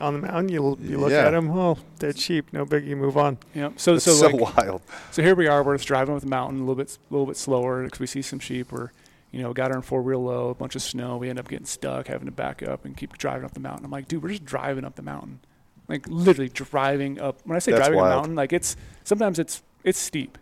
[0.00, 0.48] on the mountain.
[0.48, 1.26] You you look Yeah.
[1.26, 2.96] at them, oh, dead cheap, No biggie.
[2.96, 3.38] Move on.
[3.54, 3.70] Yeah.
[3.76, 4.82] So It's so, so, like, wild.
[5.10, 5.62] So here we are.
[5.62, 8.06] We're just driving up the mountain a little bit, a little bit slower because we
[8.06, 8.72] see some sheep.
[8.72, 8.90] We're,
[9.30, 11.16] you know, got our four wheel low, a bunch of snow.
[11.18, 13.84] We end up getting stuck, having to back up and keep driving up the mountain.
[13.84, 15.40] I'm like, dude, we're just driving up the mountain,
[15.88, 17.38] like literally driving up.
[17.44, 18.14] When I say That's driving a wild.
[18.16, 20.38] mountain, like it's sometimes it's it's steep,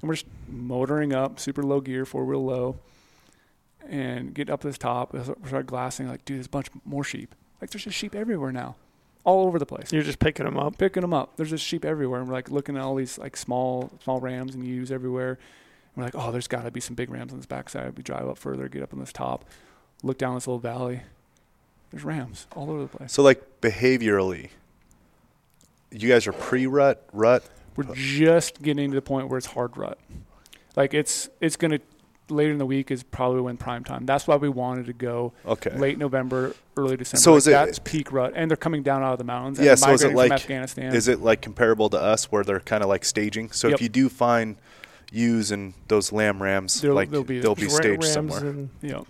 [0.00, 2.76] and we're just motoring up, super low gear, four wheel low,
[3.88, 5.12] and get up to this top.
[5.12, 6.08] We start glassing.
[6.08, 7.34] Like, dude, there's a bunch more sheep.
[7.60, 8.76] Like, there's just sheep everywhere now,
[9.24, 10.78] all over the place You're just picking them up.
[10.78, 11.36] picking them up.
[11.36, 12.20] There's just sheep everywhere.
[12.20, 15.30] And we're like looking at all these like small small rams and ewes everywhere.
[15.30, 15.38] And
[15.96, 17.96] we're like, oh, there's got to be some big rams on this backside.
[17.96, 19.44] We drive up further, get up on this top,
[20.02, 21.02] look down this little valley.
[21.90, 23.12] There's rams all over the place.
[23.12, 24.50] So like behaviorally,
[25.90, 27.44] you guys are pre-rut, rut.
[27.76, 29.98] We're just getting to the point where it's hard rut.
[30.76, 31.80] Like it's it's gonna
[32.30, 34.06] later in the week is probably when prime time.
[34.06, 35.76] That's why we wanted to go Okay.
[35.76, 37.20] late November, early December.
[37.20, 39.58] So Like, is it- that's peak rut, and they're coming down out of the mountains.
[39.58, 40.94] And Yeah, they're so is it like- Afghanistan?
[40.94, 43.50] Is it like comparable to us where they're kind of like staging?
[43.50, 43.74] So Yep.
[43.76, 44.56] if you do find
[45.12, 48.40] ewes and those lamb rams, They'll- like they'll be- they'll be staged rams somewhere.
[48.46, 49.02] and- Yeah.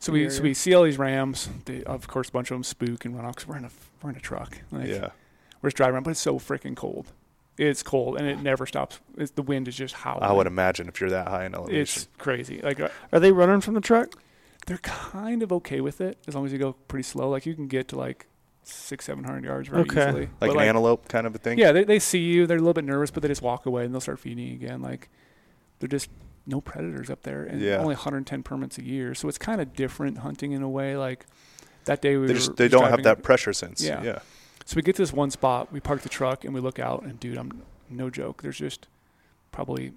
[0.00, 1.48] So we the so we see all these rams.
[1.64, 3.70] They, of course, a bunch of them spook and run off 'cause we're in a
[4.02, 4.58] we're in a truck.
[4.70, 5.08] Like, yeah.
[5.60, 7.06] We're just driving around, but it's so freaking cold.
[7.58, 9.00] It's cold and it never stops.
[9.16, 10.22] It's, the wind is just howling.
[10.22, 11.80] I would imagine if you're that high in elevation.
[11.80, 12.60] It's crazy.
[12.62, 14.14] Like uh, Are they running from the truck?
[14.66, 17.30] they're kind of okay with it as long as you go pretty slow.
[17.30, 18.26] Like you can get to like
[18.64, 20.02] six, seven hundred yards very Okay.
[20.08, 20.20] easily.
[20.42, 21.58] like But, an antelope kind of a thing.
[21.58, 22.46] Yeah, they they see you.
[22.46, 24.82] They're a little bit nervous, but they just walk away and they'll start feeding again.
[24.82, 25.08] Like
[25.78, 26.10] they're just
[26.46, 27.76] no predators up there, and Yeah.
[27.78, 29.14] only 110 permits a year.
[29.14, 30.96] So it's kind of different hunting in a way.
[30.98, 31.24] Like
[31.86, 33.82] that day we They were just they just don't have that up- pressure sense.
[33.82, 34.02] Yeah.
[34.02, 34.18] yeah.
[34.68, 35.72] So we get to this one spot.
[35.72, 38.42] We park the truck and we look out, and dude, I'm no joke.
[38.42, 38.86] There's just
[39.50, 39.94] probably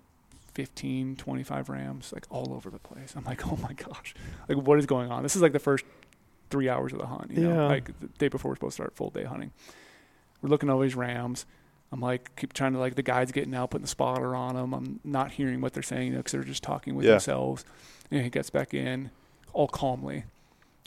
[0.54, 3.14] 15, 25 rams like all over the place.
[3.18, 4.16] I'm like, oh my gosh,
[4.48, 5.24] like what is going on?
[5.24, 5.84] This is like the first
[6.50, 7.32] three hours of the hunt.
[7.32, 7.68] You know, Yeah.
[7.68, 9.52] like the day before we're supposed to start full day hunting.
[10.42, 11.46] We're looking at all these rams.
[11.92, 14.74] I'm like, keep trying to like the guide's getting out, putting the spotter on them.
[14.74, 17.12] I'm not hearing what they're saying, you know, because they're just talking with Yeah.
[17.12, 17.66] themselves.
[18.10, 19.12] And he gets back in,
[19.52, 20.24] all calmly.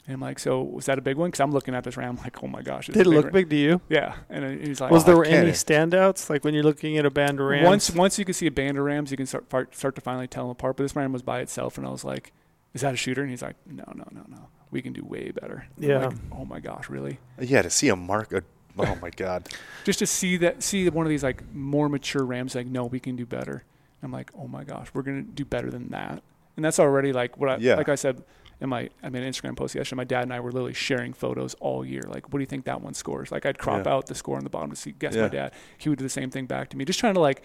[0.07, 1.29] And I'm like, so was that a big one?
[1.29, 3.55] Because I'm looking at this ram, like, oh my gosh, Did it look big to
[3.55, 3.81] you?
[3.89, 6.29] Yeah, and he's like, Was Oh, I there can't any standouts?
[6.29, 7.65] Like when you're looking at a band of rams?
[7.65, 10.01] once once you can see a band of rams, you can start far- start to
[10.01, 10.77] finally tell them apart.
[10.77, 12.33] But this ram was by itself, and I was like,
[12.75, 14.47] "Is that a shooter?" And he's like, "No, no, no, no.
[14.69, 16.05] We can do way better." I'm Yeah.
[16.07, 17.19] like, oh my gosh, really?
[17.39, 18.31] Yeah, to see a mark.
[18.31, 18.43] A,
[18.77, 19.47] oh my god.
[19.85, 22.99] Just to see that, see one of these like more mature rams, like, no, we
[22.99, 23.63] can do better.
[24.03, 26.21] I'm like, oh my gosh, we're gonna do better than that.
[26.57, 27.75] And that's already like what I Yeah.
[27.75, 28.21] like I said
[28.65, 29.97] in my I made an Instagram post yesterday.
[29.97, 32.03] My dad and I were literally sharing photos all year.
[32.07, 33.31] Like, what do you think that one scores?
[33.31, 33.93] Like, I'd crop Yeah.
[33.93, 35.23] out the score on the bottom to see guess Yeah.
[35.23, 35.53] my dad.
[35.77, 36.83] He would do the same thing back to me.
[36.85, 37.41] Just trying to like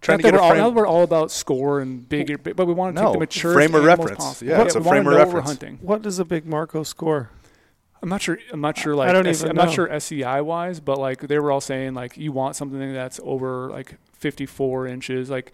[0.00, 0.60] Trying Not to get that a we're all, frame.
[0.62, 3.52] now we're all about score and bigger, but we want to No, take the mature
[3.54, 4.18] frame of reference.
[4.18, 4.50] Possible.
[4.50, 5.48] Yeah, it's a we wanna frame of know what we're reference.
[5.62, 5.78] hunting.
[5.80, 7.30] What does a big Marco score?
[8.02, 8.36] I'm not sure.
[8.52, 8.96] I'm not sure.
[8.96, 9.64] Like I don't S- even I'm know.
[9.66, 13.20] not sure SCI wise, but like they were all saying like you want something that's
[13.22, 15.52] over like 54 inches, like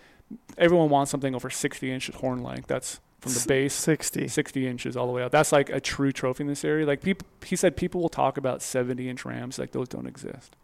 [0.56, 2.69] everyone wants something over 60 inches horn length.
[2.69, 4.28] That's from the base 60.
[4.28, 5.32] 60 inches all the way up.
[5.32, 6.86] That's like a true trophy in this area.
[6.86, 10.54] Like people, he said people will talk about 70 inch rams like those don't exist.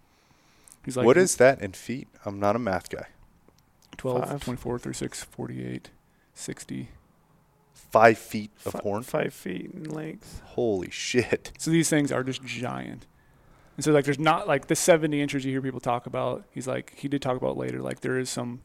[0.84, 2.08] He's like what is that in feet?
[2.24, 3.06] I'm not a math guy.
[3.96, 4.44] 12, Five.
[4.44, 5.90] 24, 36, 48,
[6.34, 6.88] 60.
[7.72, 9.02] Five feet of Fi- horn.
[9.02, 10.42] Five feet in length.
[10.46, 11.52] Holy shit!
[11.58, 13.06] So these things are just giant.
[13.76, 16.44] And so like there's not like the 70 inches you hear people talk about.
[16.50, 18.62] He's like he did talk about later like there is some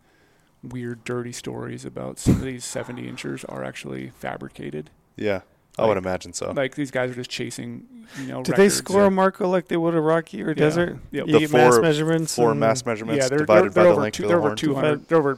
[0.63, 4.89] weird dirty stories about some of these 70 inchers are actually fabricated.
[5.15, 5.41] Yeah,
[5.77, 6.51] I would imagine so.
[6.51, 7.85] Like these guys are just chasing,
[8.19, 8.75] you know, Did they records.
[8.77, 10.53] score a Marco like they would a Rocky or Yeah.
[10.55, 10.97] Desert?
[11.11, 11.27] Yep.
[11.27, 12.35] You The get mass four- measurements.
[12.35, 14.41] Four mass measurements yeah, they're, divided they're, by they're the length two, of they're the
[14.41, 14.57] over horn.
[14.57, 15.37] 200, they're over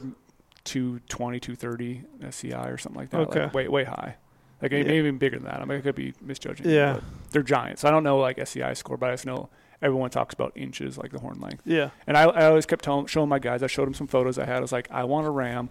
[0.64, 3.20] 220, 230 SCI or something like that.
[3.20, 3.44] Okay.
[3.44, 4.16] Like way, way high.
[4.60, 4.78] Like Yeah.
[4.82, 5.60] maybe even bigger than that.
[5.60, 6.68] I mean, I could be misjudging.
[6.68, 6.94] Yeah.
[6.94, 7.82] but they're giants.
[7.82, 9.48] So I don't know like SCI score, but I just know
[9.82, 11.62] everyone talks about inches, like the horn length.
[11.66, 11.90] Yeah.
[12.06, 13.62] And I, I always kept telling, showing my guys.
[13.62, 14.56] I showed them some photos I had.
[14.58, 15.68] I was like, I want a ram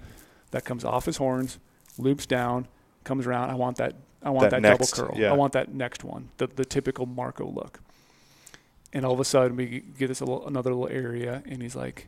[0.52, 1.58] that comes off his horns,
[1.98, 2.68] loops down,
[3.04, 3.50] comes around.
[3.50, 3.96] I want that.
[4.24, 5.20] I want That that, next, double curl.
[5.20, 5.32] yeah.
[5.32, 7.80] I want that next one, the the typical Marco look.
[8.94, 11.76] And all of a sudden, we get this a little, another little area, and he's
[11.76, 12.08] like,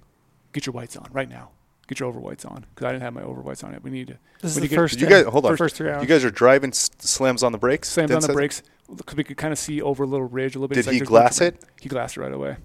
[0.52, 1.50] "Get your whites on right now.
[1.88, 3.84] Get your over whites on, because I didn't have my over whites on yet.
[3.84, 5.00] We need to This is the first.
[5.00, 5.56] You guys hold on?
[5.58, 6.02] First three hours.
[6.02, 7.90] You guys are driving s- slams on the brakes.
[7.90, 8.64] slam Then on the says- brakes
[8.96, 10.76] because we could kind of see over a little ridge a little bit.
[10.76, 11.64] Did It's like he there's glass it?
[11.82, 12.58] He glassed it right away.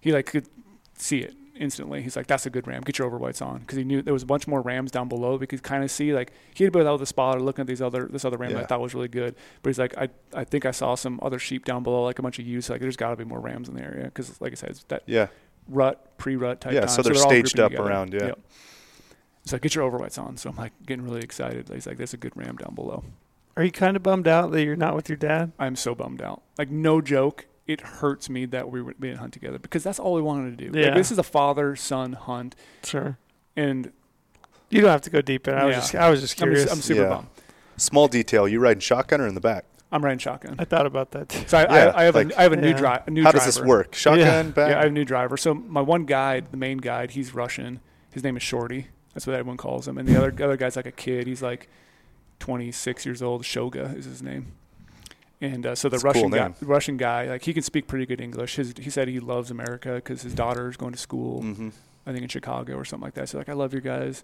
[0.00, 0.48] He like could
[0.96, 2.02] see it instantly.
[2.02, 2.82] He's like, "That's a good ram.
[2.82, 5.08] Get your over whites on," because he knew there was a bunch more rams down
[5.08, 5.36] below.
[5.36, 7.82] We could kind of see like he had been without the spotter looking at these
[7.82, 9.34] other this other ram that I thought was really good.
[9.62, 12.22] But he's like, "I I think I saw some other sheep down below, like a
[12.22, 12.68] bunch of ewes.
[12.70, 14.84] Like there's got to be more rams in the area because like I said, it's
[14.84, 15.28] that Yeah,
[15.68, 16.74] rut pre-rut type.
[16.74, 16.88] Yeah, time.
[16.90, 17.88] so they're all staged up together.
[17.88, 18.26] around, yeah.
[18.26, 18.38] Yep.
[19.44, 21.68] He's like, "Get your over whites on." So I'm like getting really excited.
[21.72, 23.02] He's like, "There's a good ram down below."
[23.56, 25.52] Are you kind of bummed out that you're not with your dad?
[25.58, 26.42] I'm so bummed out.
[26.58, 29.98] Like no joke, it hurts me that we were- we didn't hunt together because that's
[29.98, 30.78] all we wanted to do.
[30.78, 30.86] Yeah.
[30.86, 32.54] Like, this is a father son hunt,
[32.84, 33.18] Sure.
[33.56, 33.92] and
[34.68, 35.54] You don't have to go deep in.
[35.54, 35.94] I was just.
[35.94, 36.70] I was just I'm, curious.
[36.70, 37.08] I'm super Yeah.
[37.08, 37.28] bummed.
[37.76, 38.48] small detail.
[38.48, 39.64] You riding shotgun or in the back?
[39.92, 40.56] I'm riding shotgun.
[40.58, 41.28] I thought about that.
[41.28, 41.44] Too.
[41.46, 42.76] So I, Yeah, I, I have like- a I have a new Yeah.
[42.76, 43.02] drive.
[43.06, 43.46] A new How driver.
[43.46, 43.94] does this work?
[43.94, 44.52] Shotgun, Yeah.
[44.52, 44.70] back.
[44.70, 45.36] Yeah, I have a new driver.
[45.36, 47.78] So my one guide, the main guide, he's Russian.
[48.10, 48.88] His name is Shorty.
[49.14, 49.96] That's what everyone calls him.
[49.98, 51.26] And the other other guy's like a kid.
[51.28, 51.68] He's like
[52.40, 53.42] 26 years old.
[53.42, 54.52] Shoga is his name.
[55.40, 57.86] And uh, so the That's a cool Russian guy, Russian guy, like he can speak
[57.86, 58.56] pretty good English.
[58.56, 61.42] His, he said he loves America because his daughter is going to school.
[61.42, 61.68] hmm
[62.08, 63.28] I think in Chicago or something like that.
[63.28, 64.22] So like, I love your guys.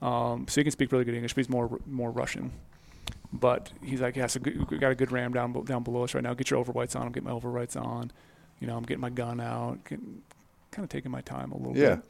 [0.00, 2.52] Um, so he can speak really good English, but he's more more Russian.
[3.32, 6.14] But he's like, yeah, so good, we got a good ram down down below us
[6.14, 6.32] right now.
[6.34, 7.02] Get your over whites on.
[7.02, 8.12] I'm getting my over whites on.
[8.60, 9.82] You know, I'm getting my gun out.
[9.84, 10.22] Getting,
[10.70, 11.82] kind of taking my time a little bit.
[11.82, 11.94] Yeah.
[11.96, 12.04] bit.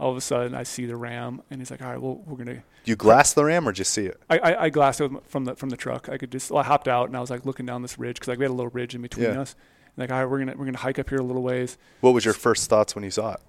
[0.00, 2.36] All of a sudden, I see the ram, and he's like, all right, well, we're
[2.36, 2.62] gonna.
[2.84, 4.20] You glass the ram or just see it?
[4.28, 6.08] I, I, I glassed it from the from the truck.
[6.08, 6.50] I could just.
[6.50, 8.44] Well, I hopped out and I was like looking down this ridge because like we
[8.44, 9.40] had a little ridge in between Yeah.
[9.42, 9.54] us.
[9.96, 11.78] like, all right, we're gonna we're gonna hike up here a little ways.
[12.00, 13.40] What was your first thoughts when you saw it?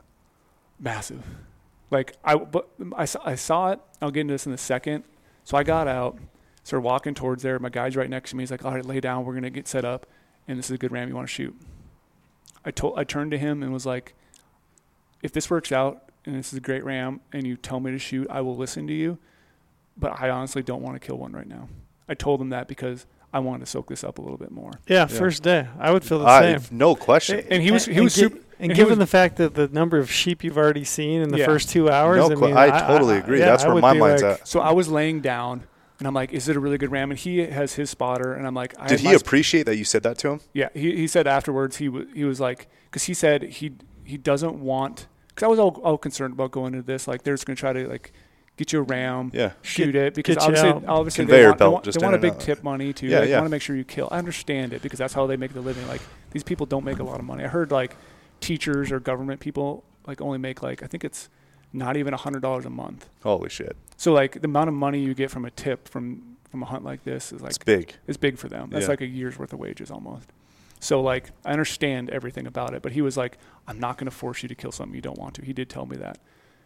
[0.79, 1.23] massive.
[1.89, 3.79] Like I, but I saw, I saw it.
[4.01, 5.03] I'll get into this in a second.
[5.45, 6.17] So I got out,
[6.63, 7.57] started walking towards there.
[7.59, 8.41] My guy's right next to me.
[8.43, 9.25] He's like, "All right, lay down.
[9.25, 10.05] We're gonna get set up,
[10.47, 11.55] and this is a good ram you want to shoot."
[12.65, 14.13] I told, I turned to him and was like,
[15.21, 17.99] "If this works out and this is a great ram, and you tell me to
[17.99, 19.17] shoot, I will listen to you.
[19.97, 21.69] But I honestly don't want to kill one right now."
[22.09, 24.71] I told him that because I wanted to soak this up a little bit more.
[24.87, 25.67] Yeah, first day.
[25.79, 26.77] I would feel the I, same.
[26.77, 27.43] no question.
[27.49, 29.67] And he was- he was gi- super- And, and given was- the fact that the
[29.69, 31.45] number of sheep you've already seen in the Yeah.
[31.45, 33.39] first two hours, No I, mean, I totally agree.
[33.39, 34.47] yeah, That's I where my mind's like, at.
[34.47, 35.63] So I was laying down.
[35.99, 37.11] And I'm like, is it a really good ram?
[37.11, 39.77] And he has his spotter, and I'm like, I Did he my sp- appreciate that
[39.77, 40.39] you said that to him?
[40.51, 43.73] Yeah, he, he said afterwards he was he was like because he said he
[44.03, 47.33] he doesn't want because I was all, all concerned about going into this like they're
[47.33, 48.13] just gonna try to like
[48.57, 49.53] get you a ram Yeah.
[49.63, 52.39] shoot it because get obviously obviously Conveyor they want, they want, they want a big
[52.39, 53.37] tip money too Yeah, they yeah.
[53.37, 55.61] want to make sure you kill I understand it because that's how they make the
[55.61, 56.01] living like
[56.31, 57.95] these people don't make a lot of money I heard like
[58.41, 61.29] teachers or government people like only make like I think it's
[61.71, 63.75] not even a hundred dollars a month Holy shit.
[63.97, 66.83] so like the amount of money you get from a tip from from a hunt
[66.83, 67.95] like this is like It's big.
[68.05, 68.69] It's big for them.
[68.69, 68.89] That's Yeah.
[68.89, 70.29] like a year's worth of wages almost.
[70.83, 73.37] So like I understand everything about it, but he was like,
[73.67, 75.45] I'm not going to force you to kill something you don't want to.
[75.45, 76.19] He did tell me that.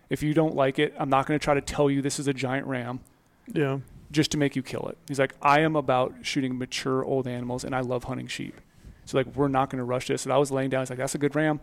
[0.10, 2.28] If you don't like it, I'm not going to try to tell you this is
[2.28, 3.00] a giant ram
[3.54, 3.80] yeah,
[4.12, 4.98] just to make you kill it.
[5.08, 8.60] He's like, I am about shooting mature old animals and I love hunting sheep.
[9.06, 10.26] So like we're not going to rush this.
[10.26, 10.82] And I was laying down.
[10.82, 11.60] He's like, that's a good ram.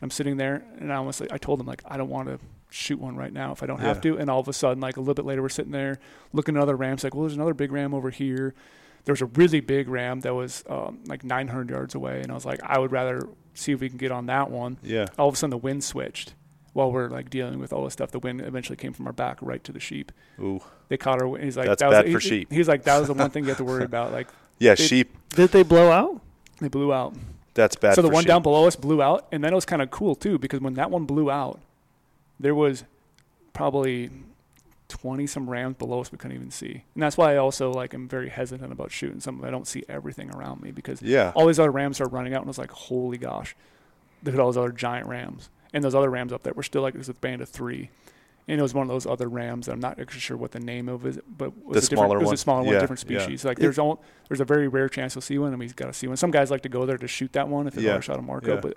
[0.00, 2.38] I'm sitting there and I almost like, I told him like I don't want to
[2.70, 4.16] shoot one right now if I don't have to.
[4.18, 5.98] And all of a sudden, like a little bit later, we're sitting there
[6.32, 7.02] looking at other rams.
[7.02, 8.54] Like, well, there's another big ram over here.
[9.06, 12.34] There was a really big ram that was um, like 900 yards away, and I
[12.34, 14.76] was like, I would rather see if we can get on that one.
[14.82, 15.06] Yeah.
[15.18, 16.34] All of a sudden, the wind switched
[16.74, 18.10] while we're like dealing with all this stuff.
[18.10, 20.12] The wind eventually came from our back right to the sheep.
[20.40, 20.60] Ooh.
[20.88, 21.36] They caught her.
[21.38, 22.52] He's like, That's that was, bad he- for he- sheep.
[22.52, 24.12] He's like, that was the one thing you have to worry about.
[24.12, 24.28] Like,
[24.58, 25.16] Yeah, They- sheep.
[25.30, 26.20] did they blow out?
[26.60, 27.14] they blew out.
[27.54, 28.28] That's bad so the for one sheep.
[28.28, 30.74] down below us blew out, and then it was kind of cool too because when
[30.74, 31.60] that one blew out,
[32.40, 32.84] there was
[33.52, 34.10] probably
[34.88, 36.84] 20 some rams below us we couldn't even see.
[36.94, 39.44] And that's why I also like am very hesitant about shooting some.
[39.44, 41.32] I don't see everything around me because Yeah.
[41.34, 43.56] all these other rams are running out and I was like, holy gosh,
[44.22, 45.50] look at all those other giant rams.
[45.74, 47.90] And those other rams up there were still like this band of three.
[48.48, 50.60] And it was one of those other rams that I'm not actually sure what the
[50.60, 52.34] name of it, but was The a different, smaller it was one?
[52.34, 53.18] a smaller one, Yeah, different yeah.
[53.18, 53.44] species.
[53.44, 55.92] Like there's all there's a very rare chance you'll see one, and we've got to
[55.92, 56.16] see one.
[56.16, 58.20] Some guys like to go there to shoot that one if they've Yeah, already shot
[58.20, 58.60] a Marco, yeah.
[58.60, 58.76] but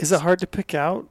[0.00, 1.08] Is it hard to pick out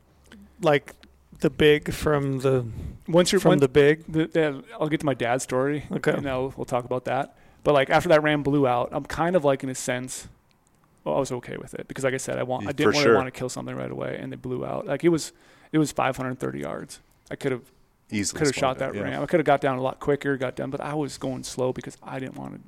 [0.61, 0.95] like
[1.39, 2.65] the big from the
[3.07, 4.03] once you're from when, the big?
[4.07, 5.85] the, the, I'll get to my dad's story.
[5.91, 6.11] Okay.
[6.11, 7.35] And I'll, we'll talk about that.
[7.63, 10.27] But like after that ram blew out, I'm kind of like in a sense,
[11.03, 12.95] well, I was okay with it because like I said, I want, I didn't for
[12.95, 13.13] want sure.
[13.13, 14.85] to want to kill something right away, and they blew out.
[14.87, 15.31] Like it was,
[15.71, 16.99] it was 530 yards.
[17.29, 17.61] I could have
[18.11, 18.39] Easily.
[18.39, 19.01] could have shot that it, yeah.
[19.01, 19.21] ram.
[19.21, 21.73] I could have got down a lot quicker, got done, but I was going slow
[21.73, 22.59] because I didn't want to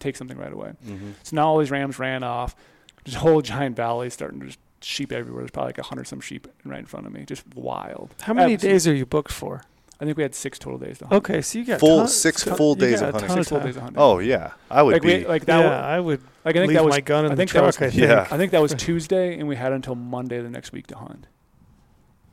[0.00, 0.72] take something right away.
[0.84, 2.56] hmm So now all these rams ran off.
[3.04, 5.42] This whole giant valley starting to just sheep everywhere.
[5.42, 7.24] There's probably like a hundred some sheep right in front of me.
[7.24, 8.14] Just wild.
[8.22, 8.74] How many Absolutely.
[8.74, 9.62] days are you booked for?
[10.00, 11.18] I think we had six total days to hunt.
[11.24, 13.28] Okay, so you got Full- ton- six ton- full you days got of a hunting.
[13.28, 13.66] ton Six full time.
[13.68, 14.02] days of hunting.
[14.02, 15.18] Oh yeah, I would like be.
[15.18, 15.60] we like that.
[15.60, 17.36] yeah, wa- I would like I think leave that was my gun in I the
[17.38, 17.94] think that was- I think.
[17.94, 18.26] Yeah.
[18.30, 21.26] I think that was Tuesday, and we had until Monday the next week to hunt.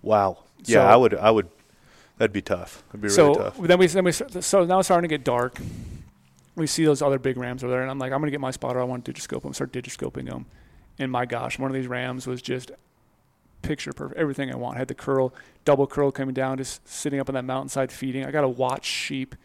[0.01, 0.39] wow.
[0.65, 1.13] Yeah, So- I would.
[1.15, 1.47] I would.
[2.17, 2.83] That'd be tough.
[2.89, 3.57] That'd be so really tough.
[3.57, 5.57] then we then we so now it's starting to get dark.
[6.55, 8.51] We see those other big rams over there, and I'm like, I'm gonna get my
[8.51, 8.79] spotter.
[8.79, 9.53] I want to digiscope them.
[9.53, 10.45] Start digiscoping them,
[10.99, 12.71] and my gosh, one of these rams was just
[13.61, 14.19] picture perfect.
[14.19, 14.77] Everything I want.
[14.77, 15.33] Had the curl,
[15.65, 18.25] double curl coming down, just sitting up on that mountainside feeding.
[18.25, 19.35] I got to watch sheep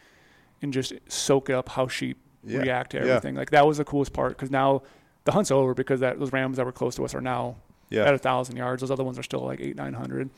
[0.61, 2.59] and just soak up how sheep Yeah.
[2.59, 3.03] react to yeah.
[3.05, 3.35] everything.
[3.35, 4.81] Like that was the coolest part because now
[5.25, 7.57] the hunt's over because that those rams that were close to us are now
[7.89, 8.05] Yeah.
[8.05, 8.81] at a thousand yards.
[8.81, 10.29] Those other ones are still like eight, nine hundred.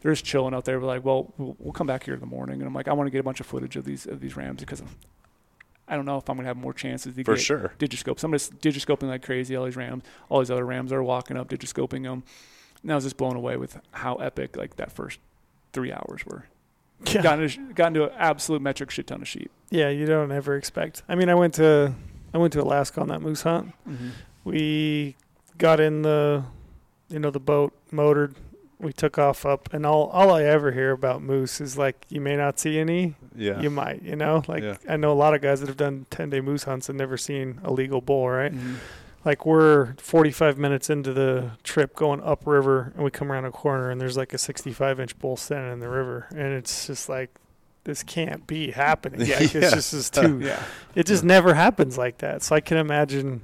[0.00, 0.78] They're just chilling out there.
[0.78, 2.92] We're like, well, we'll, we'll come back here in the morning, and I'm like, I
[2.92, 4.82] want to get a bunch of footage of these of these rams because
[5.88, 7.72] I don't know if I'm gonna have more chances to For get sure.
[7.78, 8.18] digiscope.
[8.18, 9.54] Somebody's digiscoping like crazy.
[9.56, 12.24] All these rams, all these other rams are walking up, digiscoping them.
[12.82, 15.18] And I was just blown away with how epic like that first
[15.72, 16.44] three hours were.
[17.12, 17.20] Yeah.
[17.22, 19.50] Got into got into an absolute metric shit ton of sheep.
[19.70, 21.02] yeah, you don't ever expect.
[21.10, 21.92] I mean, I went to
[22.32, 23.72] I went to Alaska on that moose hunt.
[23.86, 24.08] Mm-hmm.
[24.44, 25.14] We
[25.58, 26.44] got in the
[27.10, 28.34] you know the boat, motored.
[28.78, 32.20] We took off up, and all all I ever hear about moose is like you
[32.20, 33.58] may not see any, Yeah.
[33.60, 34.42] you might, you know.
[34.46, 34.76] Like Yeah.
[34.88, 37.16] I know a lot of guys that have done ten day moose hunts and never
[37.16, 38.52] seen a legal bull, right?
[38.52, 38.76] Mhm.
[39.24, 43.90] Like we're 45 minutes into the trip going upriver, and we come around a corner,
[43.90, 47.30] and there's like a 65 inch bull standing in the river, and it's just like
[47.84, 49.20] this can't be happening.
[49.22, 49.36] Yeah.
[49.40, 50.40] Like, it's just is too.
[50.44, 50.62] Yeah.
[50.94, 52.42] It just never happens like that.
[52.42, 53.40] So I can imagine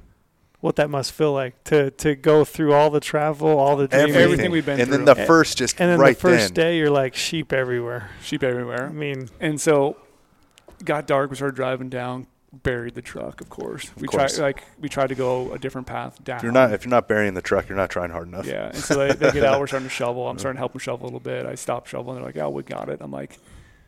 [0.63, 4.11] what that must feel like to to go through all the travel, all the dreaming,
[4.11, 4.23] Everything.
[4.23, 6.65] Everything we've been and then the first just and then right the first then.
[6.65, 8.09] day you're like sheep everywhere.
[8.21, 8.87] Sheep everywhere.
[8.87, 9.97] I mean, And so,
[10.85, 11.29] got dark.
[11.29, 12.27] We started driving down.
[12.63, 13.91] Buried the truck, of course.
[13.97, 14.35] We course.
[14.37, 16.37] tried like we tried to go a different path down.
[16.37, 18.45] If you're not if you're not burying the truck, you're not trying hard enough.
[18.45, 18.67] yeah.
[18.67, 19.59] And so they, they get out.
[19.59, 20.29] We're starting to shovel.
[20.29, 21.45] I'm starting to help them shovel a little bit.
[21.45, 22.17] I stop shoveling.
[22.17, 23.37] They're like, "Oh, we got it." I'm like,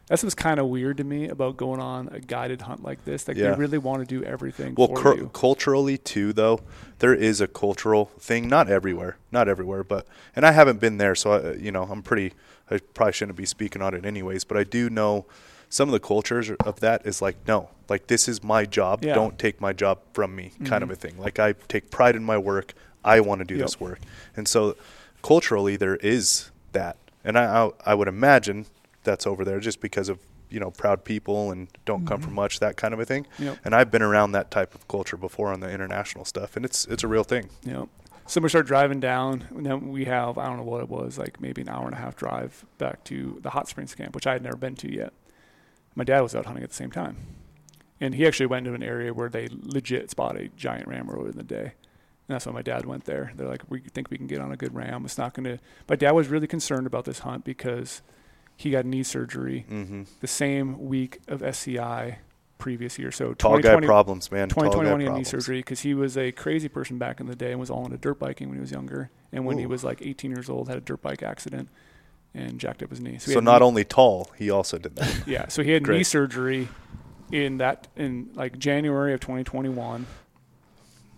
[0.08, 3.28] "That's what's kind of weird to me about going on a guided hunt like this.
[3.28, 3.52] Like Yeah.
[3.52, 6.60] they really want to do everything Well, you." culturally too, though,
[7.00, 8.48] there is a cultural thing.
[8.48, 10.06] Not everywhere, not everywhere, but
[10.36, 12.34] and I haven't been there, so I, you know I'm pretty.
[12.70, 15.26] I probably shouldn't be speaking on it anyways, but I do know
[15.70, 19.04] some of the cultures of that is like no, like this is my job.
[19.04, 19.14] Yeah.
[19.16, 20.94] Don't take my job from me, kind of Mhm.
[20.94, 21.18] a thing.
[21.18, 22.74] Like I take pride in my work.
[23.04, 23.66] I want to do Yep.
[23.66, 24.00] this work,
[24.36, 24.76] and so
[25.22, 28.66] culturally there is that, and I I, I would imagine
[29.06, 30.20] that's over there just because of
[30.50, 32.26] you know proud people and don't come Mhm.
[32.26, 33.26] from much that kind of a thing.
[33.40, 33.58] Yep.
[33.64, 36.86] And I've been around that type of culture before on the international stuff, and it's
[36.86, 37.50] it's a real thing.
[37.64, 37.88] Yep.
[38.28, 41.18] So we start driving down, and then we have I don't know what it was,
[41.18, 44.28] like maybe an hour and a half drive back to the hot springs camp, which
[44.28, 45.14] I had never been to yet.
[45.96, 47.18] My dad was out hunting at the same time,
[48.02, 51.30] and he actually went to an area where they legit spot a giant ram earlier
[51.32, 51.74] in the day.
[52.28, 53.32] And that's why my dad went there.
[53.36, 55.06] They're like, we think we can get on a good ram.
[55.06, 55.60] It's not going to.
[55.88, 58.02] My dad was really concerned about this hunt because
[58.56, 60.04] he got knee surgery Mm-hmm.
[60.22, 62.20] the same week of SCI
[62.58, 63.12] previous year.
[63.12, 64.48] So Tall guy 2020 problems, man.
[64.50, 67.52] 2021 he had knee surgery because he was a crazy person back in the day
[67.52, 69.10] and was all into dirt biking when he was younger.
[69.34, 71.68] And when he was like 18 years old, had a dirt bike accident
[72.34, 73.14] and jacked up his knee.
[73.14, 75.24] he So not knee- only tall, he also did that.
[75.28, 76.70] yeah, so he had knee surgery
[77.32, 80.06] in that in like January of 2021.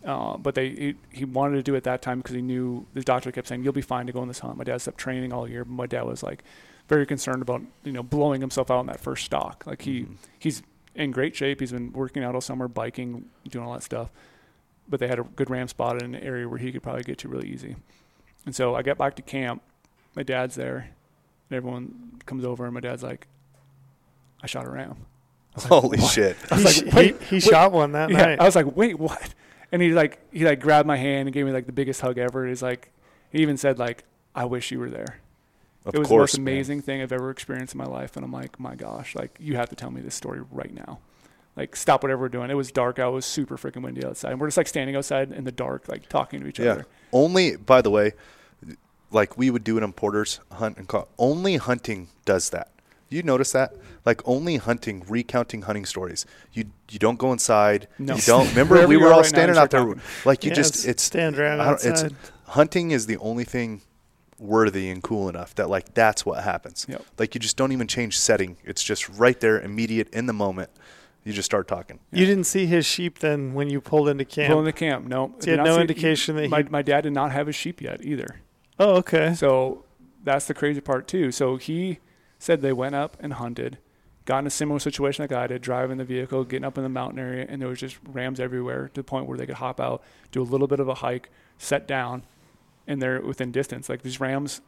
[0.05, 3.01] Uh, but they he, he wanted to do it that time because he knew the
[3.01, 4.57] doctor kept saying you'll be fine to go on this hunt.
[4.57, 5.65] My dad stopped training all year.
[5.65, 6.43] But my dad was like
[6.87, 9.63] very concerned about you know blowing himself out in that first stock.
[9.65, 10.15] Like he Mhm.
[10.39, 10.63] he's
[10.95, 11.59] in great shape.
[11.59, 14.09] He's been working out all summer, biking, doing all that stuff.
[14.89, 17.17] But they had a good ram spot in an area where he could probably get
[17.19, 17.75] to really easy.
[18.45, 19.61] And so I get back to camp.
[20.15, 20.89] My dad's there.
[21.49, 23.27] And everyone comes over, and my dad's like,
[24.41, 24.95] "I shot a ram."
[25.57, 26.37] Like, Holy "What?" shit!
[26.51, 28.39] I was he, like, sh- "Wait, he, he wait." shot one that Yeah, night.
[28.39, 29.33] I was like, "Wait, what?"
[29.71, 32.17] And he like he like grabbed my hand and gave me like the biggest hug
[32.17, 32.45] ever.
[32.47, 32.91] He's like,
[33.31, 34.03] he even said like,
[34.35, 35.19] "I wish you were there."
[35.87, 36.53] Of it was course, the most man.
[36.55, 38.15] amazing thing I've ever experienced in my life.
[38.15, 40.99] And I'm like, my gosh, like you have to tell me this story right now.
[41.55, 42.51] Like stop whatever we're doing.
[42.51, 43.09] It was dark out.
[43.11, 44.31] It was super freaking windy outside.
[44.31, 46.71] And we're just like standing outside in the dark, like talking to each Yeah.
[46.73, 46.85] other.
[47.11, 48.11] Only, by the way,
[49.11, 51.07] like we would do it in Porter's hunt and call.
[51.17, 52.71] Only hunting does that.
[53.09, 53.73] You notice that?
[54.05, 56.25] Like only hunting, recounting hunting stories.
[56.51, 57.87] You you don't go inside.
[57.97, 58.15] No.
[58.15, 58.49] You don't.
[58.49, 59.79] Remember, we were are all right standing you out there.
[59.85, 60.01] talking.
[60.25, 62.03] Like you Yeah, just it's stand around I don't- it's
[62.47, 63.81] hunting is the only thing
[64.39, 66.85] worthy and cool enough that like that's what happens.
[66.87, 67.03] Yep.
[67.17, 68.57] Like you just don't even change setting.
[68.63, 70.69] It's just right there, immediate in the moment.
[71.23, 71.99] You just start talking.
[72.11, 74.49] You didn't see his sheep then when you pulled into camp.
[74.51, 75.05] Pulling the camp.
[75.07, 75.33] No.
[75.39, 77.55] So you had no see- indication that he- my, my dad did not have his
[77.55, 78.39] sheep yet either.
[78.79, 79.33] oh, okay.
[79.33, 79.83] So
[80.23, 81.31] that's the crazy part too.
[81.31, 81.99] So he
[82.39, 83.77] said they went up and hunted,
[84.25, 86.89] got in a similar situation like I did, driving the vehicle, getting up in the
[86.89, 89.81] mountain area, and there was just rams everywhere to the point where they could hop
[89.81, 92.23] out, do a little bit of a hike, set down,
[92.87, 93.89] and they're within distance.
[93.89, 94.61] Like these rams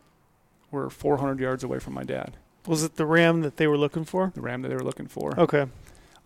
[0.71, 4.03] were 400 yards away from my dad, Was it the ram that they were looking
[4.05, 4.31] for?
[4.35, 5.39] the ram that they were looking for.
[5.39, 5.61] Okay.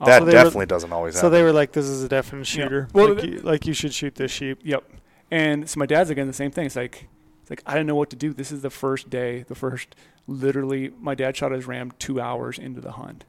[0.01, 1.25] Uh, That so they were- definitely doesn't always So happen.
[1.27, 2.63] So they were like, "This is a definite Yeah.
[2.63, 2.87] shooter.
[2.93, 4.83] Well, like, the- you, like you should shoot this sheep." Yep.
[5.31, 6.65] And so my dad's again the same thing.
[6.65, 7.07] It's like
[7.41, 8.33] it's like I didn't know what to do.
[8.33, 9.95] This is the first day, the first
[10.27, 13.25] literally my dad shot his ram two hours into the hunt.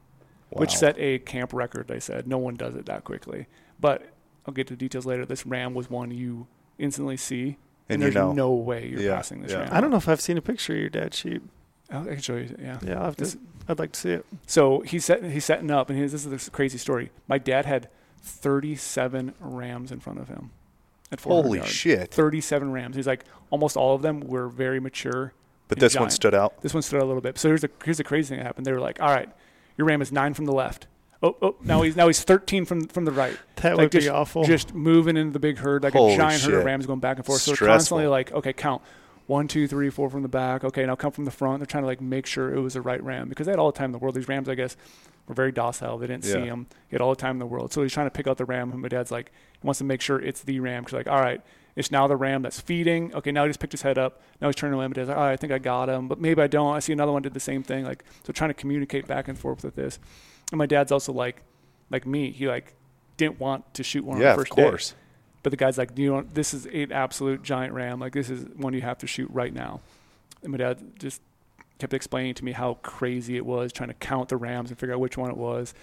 [0.49, 2.27] Which set a camp record, they said.
[2.27, 3.47] No one does it that quickly.
[3.79, 4.05] But
[4.47, 5.25] I'll get to the details later.
[5.25, 6.47] This ram was one you
[6.79, 7.57] instantly see.
[7.87, 8.33] And And, you there's know.
[8.33, 9.59] no way you're Yeah, passing this yeah.
[9.59, 9.69] ram.
[9.71, 11.43] I don't know if I've seen a picture of your dad's sheep.
[11.91, 12.55] I can show you.
[12.59, 12.79] Yeah.
[12.81, 13.39] Yeah, I'll have This- to,
[13.69, 14.25] I'd like to see it.
[14.47, 17.11] So he's set, he's setting up, and he's, this is this crazy story.
[17.27, 17.89] My dad had
[18.49, 20.51] 37 rams in front of him.
[21.11, 21.71] At 400 Holy yards.
[21.71, 22.11] shit!
[22.11, 22.95] 37 rams.
[22.95, 25.33] He's like almost all of them were very mature.
[25.67, 26.61] But and this one stood out.
[26.61, 27.37] This one stood out a little bit.
[27.37, 28.65] So here's the here's the crazy thing that happened.
[28.65, 29.29] They were like, "All right,
[29.77, 30.87] your ram is nine from the left.
[31.23, 33.37] Oh, oh, now he's now he's 13 from from the right.
[33.57, 34.43] That Like, would be awful.
[34.43, 37.17] Just moving into the big herd like Holy a giant herd of rams going back
[37.17, 37.41] and forth.
[37.41, 38.81] So they're constantly like, okay, count
[39.27, 40.63] one, two, three, four from the back.
[40.63, 41.59] Okay, now come from the front.
[41.59, 43.71] They're trying to like make sure it was the right ram because they had all
[43.71, 44.13] the time in the world.
[44.15, 44.77] These rams, I guess,
[45.27, 45.97] were very docile.
[45.97, 46.45] They didn't see Yeah.
[46.45, 46.67] him.
[46.89, 47.73] He had all the time in the world.
[47.73, 48.71] So he's trying to pick out the ram.
[48.71, 50.83] And my dad's like, he wants to make sure it's the ram.
[50.83, 51.41] Cause like, all right,
[51.75, 53.15] it's now the ram that's feeding.
[53.15, 54.21] Okay, now he just picked his head up.
[54.41, 54.85] Now he's turning away.
[54.85, 56.75] My dad's like, all right, I think I got him, but maybe I don't.
[56.75, 57.83] I see another one did the same thing.
[57.83, 59.97] Like, so trying to communicate back and forth with this.
[60.51, 61.41] And my dad's also like,
[61.89, 62.73] like me, he like
[63.17, 64.63] didn't want to shoot one Yeah, on the of first day.
[64.63, 64.95] course.
[65.43, 67.99] But the guy's like, you know, this is an absolute giant ram.
[67.99, 69.81] Like this is one you have to shoot right now.
[70.41, 71.21] And my dad just
[71.77, 74.93] kept explaining to me how crazy it was trying to count the rams and figure
[74.95, 75.73] out which one it was.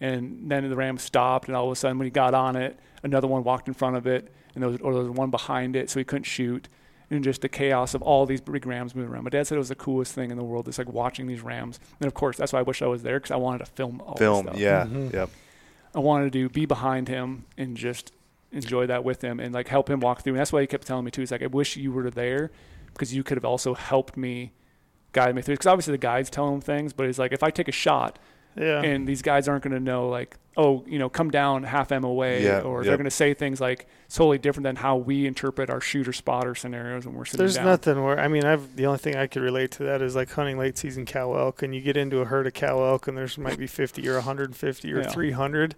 [0.00, 2.76] And then the ram stopped, and all of a sudden, when he got on it,
[3.04, 5.76] another one walked in front of it, and there was, or there was one behind
[5.76, 6.68] it, so he couldn't shoot.
[7.12, 9.24] And just the chaos of all these big rams moving around.
[9.24, 10.66] My dad said it was the coolest thing in the world.
[10.66, 11.78] It's like watching these rams.
[12.00, 14.00] And of course, that's why I wish I was there because I wanted to film
[14.00, 14.46] all this Film.
[14.46, 14.56] stuff.
[14.58, 14.86] Yeah.
[14.86, 15.12] Mhm.
[15.12, 15.30] Yep.
[15.94, 18.12] I wanted to be behind him and just
[18.50, 20.32] enjoy that with him and like help him walk through.
[20.32, 21.20] And that's why he kept telling me too.
[21.20, 22.50] He's like, I wish you were there
[22.94, 24.52] because you could have also helped me
[25.12, 25.54] guide me through.
[25.56, 28.18] Because obviously the guide's tell him things, but he's like, if I take a shot
[28.56, 28.80] yeah.
[28.80, 32.04] and these guys aren't going to know like, oh, you know, come down half M
[32.04, 35.26] away, Yeah, or they're going to say things like it's totally different than how we
[35.26, 37.64] interpret our shooter spotter scenarios when we're sitting There's down.
[37.66, 40.30] nothing where I mean, I've the only thing I could relate to that is like
[40.30, 43.16] hunting late season cow elk, and you get into a herd of cow elk, and
[43.16, 45.08] there's might be 50 or 150 or Yeah.
[45.08, 45.74] 300.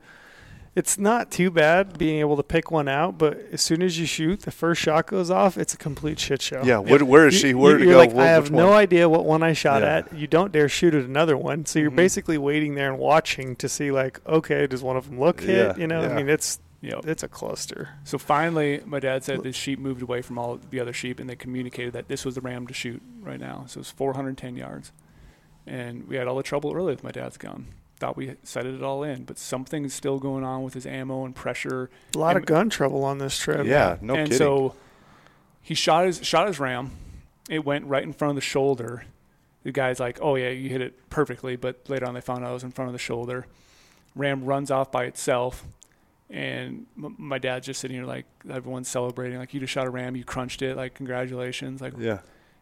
[0.77, 4.07] It's not too bad being able to pick one out, but as soon as you
[4.07, 5.57] shoot, the first shot goes off.
[5.57, 6.63] It's a complete shit show.
[6.65, 6.79] Yeah.
[6.79, 7.55] What, where is You- she?
[7.55, 7.97] Where you- to go?
[7.99, 8.77] Like, What- I have no one?
[8.79, 9.99] idea what one I shot Yeah.
[9.99, 10.13] at.
[10.13, 11.97] You don't dare shoot at another one, so you're Mhm.
[11.97, 15.77] basically waiting there and watching to see like, okay, does one of them look hit?
[15.77, 16.09] Yeah, You know, yeah.
[16.09, 17.07] I mean, it's Yep.
[17.07, 17.91] it's a cluster.
[18.03, 21.31] So finally, my dad said the sheep moved away from all the other sheep, and
[21.31, 23.65] they communicated that this was the ram to shoot right now.
[23.69, 24.91] So it was 410 yards,
[25.69, 27.67] and we had all the trouble early with my dad's gun.
[28.05, 31.35] Thought we set it all in, but something's still going on with his ammo and
[31.35, 31.89] pressure.
[32.15, 33.67] A lot of gun trouble on this trip.
[33.67, 33.97] Yeah.
[34.03, 34.37] No and kidding.
[34.37, 34.75] so
[35.63, 36.91] he shot his shot his ram.
[37.49, 39.07] It went right in front of the shoulder.
[39.63, 42.51] The guy's like, "Oh yeah, you hit it perfectly," but later on they found out
[42.51, 43.47] it was in front of the shoulder.
[44.15, 45.67] Ram runs off by itself,
[46.29, 49.91] and m- my dad's just sitting here like everyone's celebrating, like you just shot a
[49.91, 51.81] ram, you crunched it, like congratulations.
[51.81, 52.19] Like yeah.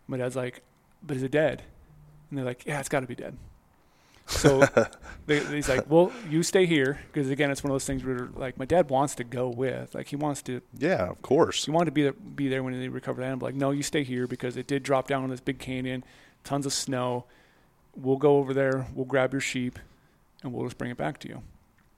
[0.06, 0.62] my dad's like,
[1.02, 1.64] "But is it dead?"
[2.30, 3.36] And they're like, "Yeah, it's got to be dead."
[4.32, 4.64] So
[5.26, 8.28] they, he's like, "Well, you stay here because again, it's one of those things where
[8.34, 11.08] like my dad wants to go with, like he wants to Yeah.
[11.10, 11.64] Of course.
[11.64, 13.46] he wanted to be there, be there when they recovered the animal.
[13.46, 16.04] Like, no, you stay here because it did drop down on this big canyon,
[16.44, 17.24] tons of snow.
[17.94, 18.86] We'll go over there.
[18.94, 19.78] We'll grab your sheep,
[20.42, 21.42] and we'll just bring it back to you.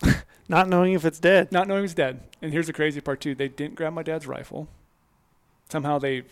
[0.49, 1.53] Not knowing if it's dead.
[1.53, 2.21] Not knowing he was dead.
[2.43, 4.69] And here's the crazy part too: they didn't grab my dad's rifle.
[5.71, 6.25] Somehow they,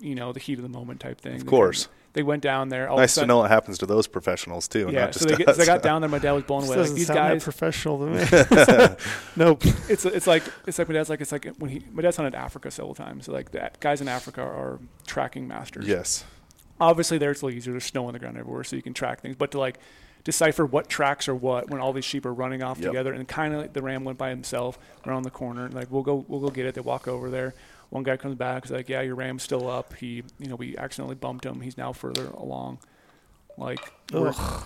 [0.00, 1.36] you know, the heat of the moment type thing.
[1.36, 1.88] Of course.
[2.14, 2.88] They went down there.
[2.88, 4.88] All of a Nice to know what happens to those professionals too.
[4.90, 6.08] Yeah, not so they, get, so they got down there.
[6.08, 6.76] My dad was blown away.
[6.78, 8.96] Like these sound that guys, professional to me.
[9.36, 9.62] nope.
[9.88, 12.34] it's it's like it's like my dad's like it's like when he my dad's hunted
[12.34, 13.26] Africa several times.
[13.26, 15.86] So like that guys in Africa are tracking masters.
[15.86, 16.24] yes.
[16.80, 17.72] obviously there it's a little easier.
[17.74, 19.36] There's snow on the ground everywhere, so you can track things.
[19.36, 19.78] But to like
[20.24, 22.86] decipher what tracks are what when all these sheep are running off Yep.
[22.88, 25.66] together, and kind of like the ram went by himself around the corner.
[25.66, 26.74] and, Like we'll go, we'll go get it.
[26.74, 27.54] They walk over there.
[27.90, 28.64] One guy comes back.
[28.64, 29.94] He's like, "Yeah, your ram's still up.
[29.94, 31.60] He, you know, we accidentally bumped him.
[31.60, 32.78] He's now further along."
[33.56, 33.80] Like,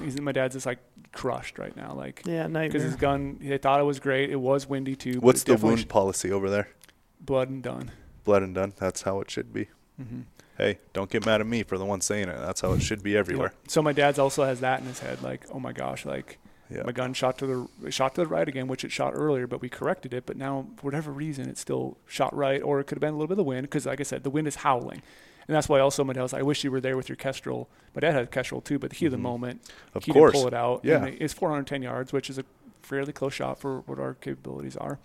[0.03, 0.79] he's, my dad's just like
[1.13, 1.95] crushed right now.
[1.95, 4.29] Like, Yeah, because his gun, they thought it was great.
[4.31, 5.15] It was windy too.
[5.15, 6.65] but What's it the definitely wound policy over there?
[6.65, 7.91] sh- blood and done.
[8.25, 8.75] Blood and done.
[8.77, 9.69] That's how it should be.
[9.97, 10.23] hmm
[10.59, 12.37] Hey, don't get mad at me for the one saying it.
[12.39, 13.55] That's how it should be everywhere.
[13.69, 15.23] So my dad's also has that in his head.
[15.23, 16.39] Like, oh my gosh, like
[16.71, 16.85] Yeah.
[16.85, 19.61] my gun shot to the shot to the right again, which it shot earlier, but
[19.61, 20.25] we corrected it.
[20.25, 23.17] But now, for whatever reason, it still shot right, or it could have been a
[23.17, 25.03] little bit of the wind, because like I said, the wind is howling,
[25.47, 26.33] and that's why also my dad was.
[26.33, 27.69] I wish you were there with your Kestrel.
[27.95, 29.25] My dad had a Kestrel too, but the heat of the mm-hmm.
[29.25, 30.33] moment, Of he course.
[30.33, 30.81] didn't pull it out.
[30.83, 31.05] Yeah.
[31.05, 32.45] and it's 410 yards, which is a
[32.81, 34.99] fairly close shot for what our capabilities are.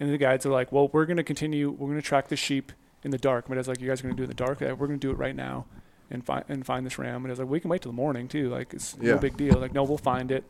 [0.00, 1.70] And the guides are like, "Well, we're going to continue.
[1.70, 2.72] We're going to track the sheep
[3.02, 4.34] in the dark." My dad's like, "You guys are going to do it in the
[4.34, 4.60] dark?
[4.60, 5.66] We're going to do it right now."
[6.10, 7.16] And find and find this ram.
[7.16, 8.48] And I was like, we can wait till the morning too.
[8.48, 9.12] Like it's Yeah.
[9.14, 9.58] no big deal.
[9.58, 10.44] Like no, we'll find it.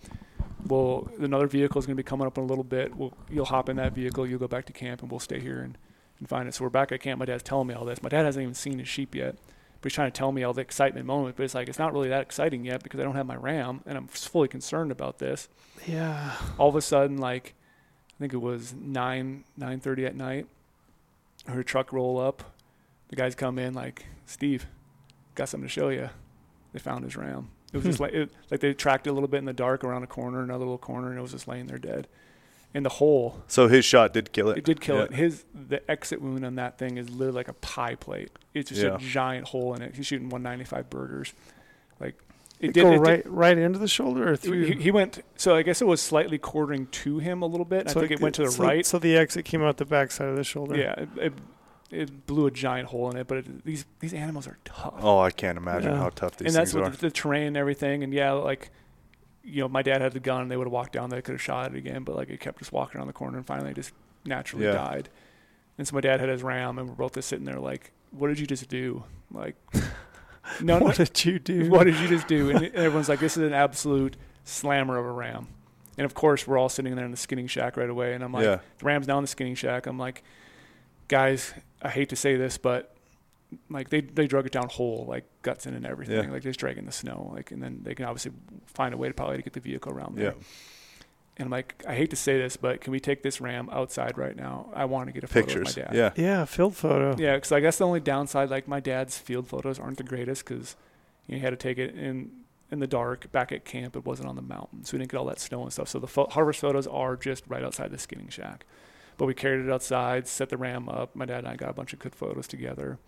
[0.67, 2.95] Well, another vehicle is going to be coming up in a little bit.
[2.97, 4.27] We'll, you'll hop in that vehicle.
[4.27, 5.79] You'll go back to camp, and we'll stay here and,
[6.19, 6.55] and find it.
[6.55, 7.19] So we're back at camp.
[7.21, 8.03] My dad's telling me all this.
[8.03, 9.37] My dad hasn't even seen his sheep yet,
[9.81, 11.37] but he's trying to tell me all the excitement moment.
[11.37, 13.83] But it's like it's not really that exciting yet because I don't have my ram,
[13.87, 15.49] and I'm fully concerned about this.
[15.87, 16.33] Yeah.
[16.59, 17.55] All of a sudden, like
[18.17, 20.47] I think it was nine nine thirty at night.
[21.47, 22.43] I heard a truck roll up.
[23.09, 24.67] The guys come in like, Steve,
[25.39, 26.11] got something to show you.
[26.73, 27.49] They found his ram.
[27.73, 28.05] It was just Hmm.
[28.05, 30.43] like it, like they tracked it a little bit in the dark around a corner,
[30.43, 32.09] another little corner, and it was just laying there dead.
[32.75, 34.59] In the hole, So his shot did kill it.
[34.59, 35.05] it did kill Yeah.
[35.05, 35.15] it.
[35.15, 38.31] His the exit wound on that thing is literally like a pie plate.
[38.53, 38.97] It's just Yeah.
[38.97, 39.95] a giant hole in it.
[39.95, 41.33] He's shooting 195 Bergers.
[41.99, 42.15] Like
[42.61, 42.83] It it did.
[42.83, 44.65] go it did- right right into the shoulder or through.
[44.67, 45.25] he, he went.
[45.37, 47.89] So I guess it was slightly quartering to him a little bit.
[47.89, 48.85] I think it went to the so, right.
[48.85, 50.77] So the exit came out the back side of the shoulder.
[50.77, 51.07] Yeah,
[51.91, 53.27] it, blew a giant hole in it.
[53.27, 55.99] But it, these these animals are tough, Oh, I can't imagine Yeah.
[55.99, 56.49] how tough these are.
[56.49, 56.91] and that's with are.
[56.91, 58.03] the, the terrain and everything.
[58.03, 58.71] And yeah, like
[59.43, 60.49] you know, my dad had the gun.
[60.49, 61.09] They would have walked down.
[61.11, 63.13] There, they could have shot it again, but like it kept just walking around the
[63.15, 63.93] corner and finally just
[64.25, 64.73] naturally Yeah.
[64.73, 65.09] died.
[65.79, 68.29] And so my dad had his ram, and we're both just sitting there like, "What
[68.29, 69.55] did you just do?" Like,
[70.61, 71.71] no, no, What did you do?
[71.71, 72.51] what did you just do?
[72.51, 75.47] And everyone's like, this is an absolute slammer of a ram.
[75.97, 78.15] And of course, we're all sitting there in the skinning shack right away.
[78.15, 78.59] And I'm like, yeah.
[78.79, 79.87] the ram's now in the skinning shack.
[79.87, 80.23] I'm like,
[81.09, 82.95] guys, I hate to say this, but
[83.71, 86.17] like they, they drug it down whole, like guts in and everything.
[86.25, 86.31] Yeah.
[86.31, 87.31] Like they just dragging the snow.
[87.35, 88.33] Like, and then they can obviously
[88.67, 90.35] find a way to probably to get the vehicle around there.
[90.37, 90.45] Yeah.
[91.39, 94.19] And I'm like, I hate to say this, but can we take this ram outside
[94.19, 94.71] right now?
[94.75, 95.91] I want to get a photo of my dad.
[95.95, 96.11] Yeah.
[96.17, 97.15] Yeah, field photo.
[97.17, 100.45] Yeah, because I guess the only downside, like my dad's field photos aren't the greatest
[100.45, 100.75] because
[101.29, 102.33] you, know, he had to take it in
[102.71, 103.97] in the dark back at camp.
[103.97, 105.89] It wasn't on the mountain, so we didn't get all that snow and stuff.
[105.89, 108.67] So the pho- harvest photos are just right outside the skinning shack.
[109.19, 111.15] But we carried it outside, set the ram up.
[111.15, 112.99] My dad and I got a bunch of good photos together.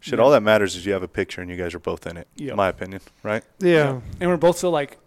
[0.00, 0.24] Shit, Yeah.
[0.24, 2.26] all that matters is you have a picture and you guys are both in it.
[2.36, 2.52] Yeah.
[2.52, 3.44] In my opinion, right?
[3.58, 4.00] Yeah.
[4.20, 4.98] And we're both so like,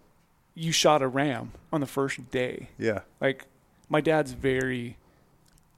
[0.54, 2.68] you shot a ram on the first day.
[2.78, 3.00] Yeah.
[3.20, 3.44] Like,
[3.88, 4.96] my dad's very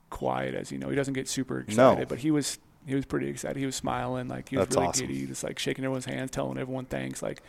[0.09, 0.89] quiet, as you know.
[0.89, 1.91] He doesn't get super No.
[1.91, 3.57] excited, but he was he was pretty excited.
[3.59, 5.07] He was smiling, like he was That's really awesome.
[5.07, 7.41] giddy, just like shaking everyone's hands, telling everyone thanks, like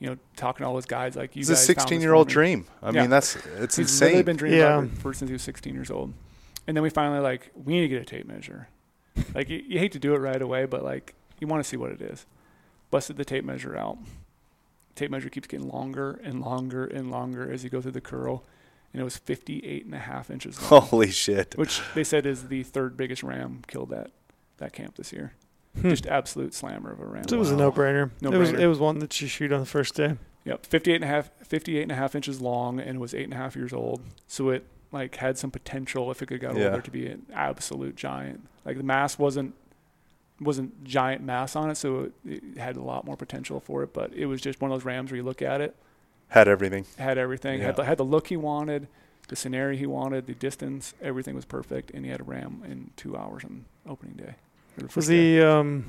[0.00, 1.66] you know, talking to all his guys, like you It's a guys.
[1.66, 2.64] found 16 year old dream.
[2.82, 3.02] I Yeah.
[3.02, 4.24] mean, that's it's He's literally insane.
[4.24, 4.78] been dreaming Yeah.
[4.78, 6.14] about it for since he was 16 years old.
[6.68, 8.68] And then we finally like we need to get a tape measure.
[9.34, 11.76] like you, you hate to do it right away, but like you want to see
[11.76, 12.26] what it is.
[12.92, 13.98] Busted the tape measure out.
[14.94, 18.44] Tape measure keeps getting longer and longer and longer as you go through the curl,
[18.92, 21.56] and it was 58 and a half inches long, Holy shit.
[21.56, 24.10] which they said is the third biggest ram killed at
[24.58, 25.32] that camp this year.
[25.80, 25.90] Hmm.
[25.90, 27.28] Just absolute slammer of a ram.
[27.28, 27.66] So it was a Wow.
[27.70, 28.10] no-brainer.
[28.20, 28.60] It was No-brainer.
[28.60, 30.16] it was one that you shoot on the first day.
[30.44, 33.34] Yep, 58 and a half, 58 and a half inches long and was eight and
[33.34, 34.00] a half years old.
[34.26, 36.66] So it like had some potential if it could got Yeah.
[36.66, 38.46] older to be an absolute giant.
[38.64, 39.54] Like the mass wasn't
[40.40, 43.92] wasn't giant mass on it, so it, it had a lot more potential for it.
[43.92, 45.74] But it was just one of those rams where you look at it,
[46.28, 46.84] Had everything.
[46.96, 48.86] had everything, had the, had the look he wanted,
[49.26, 52.90] the scenario he wanted, the distance, everything was perfect, and he had a ram in
[52.96, 54.34] two hours on opening day.
[54.80, 55.34] Was first day.
[55.36, 55.84] he um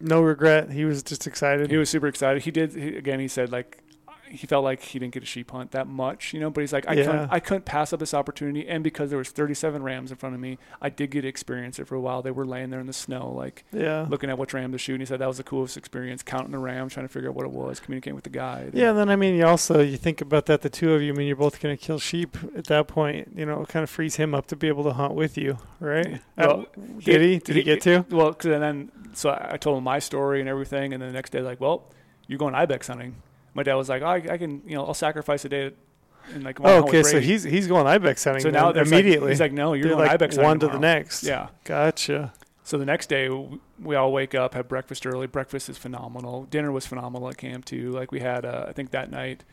[0.00, 0.70] no regret?
[0.72, 1.70] He was just excited.
[1.70, 2.42] He was super excited.
[2.42, 3.20] He did he, again.
[3.20, 3.82] He said like
[4.28, 6.50] he felt like he didn't get a sheep hunt that much, you know.
[6.50, 7.04] But he's like, I Yeah.
[7.06, 10.34] couldn't, I couldn't pass up this opportunity, and because there was 37 rams in front
[10.34, 12.22] of me, I did get to experience it for a while.
[12.22, 14.06] They were laying there in the snow, like yeah.
[14.08, 14.94] looking at which ram to shoot.
[14.94, 17.34] And he said that was the coolest experience, counting the rams, trying to figure out
[17.34, 18.72] what it was, communicating with the guide.
[18.74, 20.62] Yeah, and then I mean, you also you think about that.
[20.62, 23.32] The two of you, I mean, you're both going to kill sheep at that point.
[23.36, 25.58] You know, it kind of frees him up to be able to hunt with you,
[25.80, 26.20] right?
[26.36, 27.38] Well, Uh, did he?
[27.38, 28.04] Did he, get to?
[28.10, 31.14] Well, cause then so I I told him my story and everything, and then the
[31.14, 31.84] next day, like, well,
[32.26, 33.16] you're going ibex hunting.
[33.56, 35.72] My dad was like, oh, I, I can, you know, I'll sacrifice a day
[36.32, 36.56] and like.
[36.56, 38.42] go Oh, okay, so he's he's going ibex hunting.
[38.42, 39.30] so now there's like- immediately.
[39.30, 41.22] he's like, no, you're They're going like ibex one hunting to the next.
[41.24, 41.48] Yeah.
[41.64, 42.32] Gotcha.
[42.64, 43.28] So the next day,
[43.80, 45.26] we all wake up, have breakfast early.
[45.28, 46.44] Breakfast is phenomenal.
[46.44, 47.90] Dinner was phenomenal at camp too.
[47.92, 49.44] Like we had, uh, I think that night,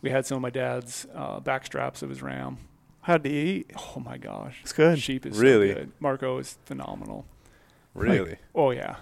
[0.00, 2.56] we had some of my dad's uh, back straps of his ram.
[3.02, 3.72] How'd he eat?
[3.94, 4.98] Oh my gosh, It's good.
[4.98, 5.68] sheep is Really?
[5.68, 5.92] so good.
[6.00, 7.26] Marco is phenomenal.
[7.94, 8.36] Really?
[8.54, 8.96] Oh yeah,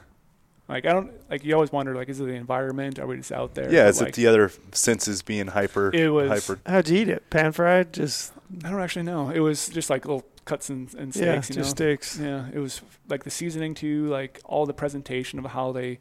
[0.70, 2.98] like I don't like you always wonder like is it the environment?
[2.98, 3.70] Are we just out there?
[3.72, 5.90] yeah, But, is like, it the other senses being hyper?
[5.94, 6.60] It was- hyper.
[6.66, 7.28] How'd you eat it?
[7.30, 7.92] Pan fried?
[7.92, 8.32] Just
[8.64, 9.30] I don't actually know.
[9.30, 11.26] It was just like little cuts and, and steaks.
[11.26, 11.62] yeah, you just know?
[11.62, 12.18] steaks.
[12.18, 15.98] Yeah, it was like the seasoning too, like all the presentation of how they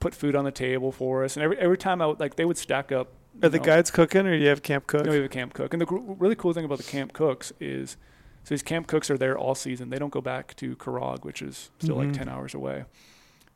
[0.00, 2.44] put food on the table for us, and every every time I would, like they
[2.44, 3.08] would stack up.
[3.42, 5.04] Are you the know, guides cooking, or do you have camp cook?
[5.06, 7.12] No, we have a camp cook, and the gr- really cool thing about the camp
[7.12, 7.96] cooks is,
[8.44, 9.90] so these camp cooks are there all season.
[9.90, 12.04] They don't go back to Khorog, which is still Mhm.
[12.06, 12.84] like ten hours away.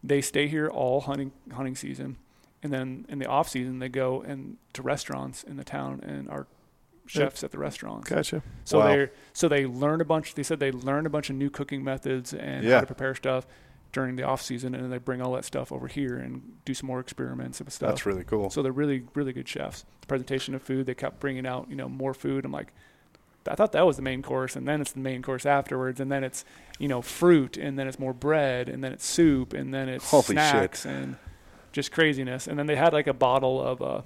[0.02, 2.16] They stay here all hunting hunting season,
[2.62, 6.28] and then in the off season they go and to restaurants in the town and
[6.30, 6.46] are
[7.06, 8.08] chefs at the restaurants.
[8.08, 8.42] Gotcha.
[8.64, 8.86] So Wow.
[8.88, 10.34] they so they learn a bunch.
[10.34, 12.74] They said they learn a bunch of new cooking methods and Yeah.
[12.76, 13.46] how to prepare stuff
[13.90, 16.74] during the off season, and then they bring all that stuff over here and do
[16.74, 17.88] some more experiments with stuff.
[17.88, 18.50] That's really cool.
[18.50, 19.84] So they're really really good chefs.
[20.02, 22.44] The presentation of food, they kept bringing out you know more food.
[22.44, 22.72] I'm like,
[23.46, 26.10] I thought that was the main course, and then it's the main course afterwards, and
[26.10, 26.44] then it's
[26.78, 30.10] you know fruit, and then it's more bread, and then it's soup, and then it's
[30.10, 30.32] Holy shit.
[30.32, 31.16] snacks, and
[31.72, 32.46] just craziness.
[32.46, 34.02] And then they had like a bottle of uh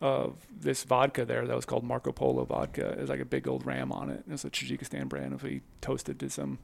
[0.00, 2.90] of this vodka there that was called Marco Polo vodka.
[2.92, 4.22] It was like a big old ram on it.
[4.28, 5.34] It was a Tajikistan brand.
[5.34, 6.58] If he toasted to some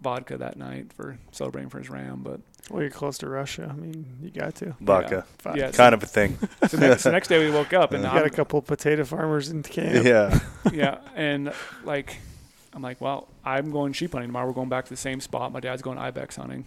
[0.00, 3.68] vodka that night for celebrating for his ram, but Well, you're close to Russia.
[3.70, 4.74] I mean, you got to.
[4.80, 6.38] Vodka, yeah, kind of a thing.
[6.68, 9.50] so, next, so next day we woke up and You got a couple potato farmers
[9.50, 10.04] in camp.
[10.04, 10.38] Yeah.
[10.72, 11.52] yeah, and
[11.84, 12.18] like
[12.72, 14.46] I'm like, well, I'm going sheep hunting tomorrow.
[14.46, 15.52] We're going back to the same spot.
[15.52, 16.66] My dad's going ibex hunting.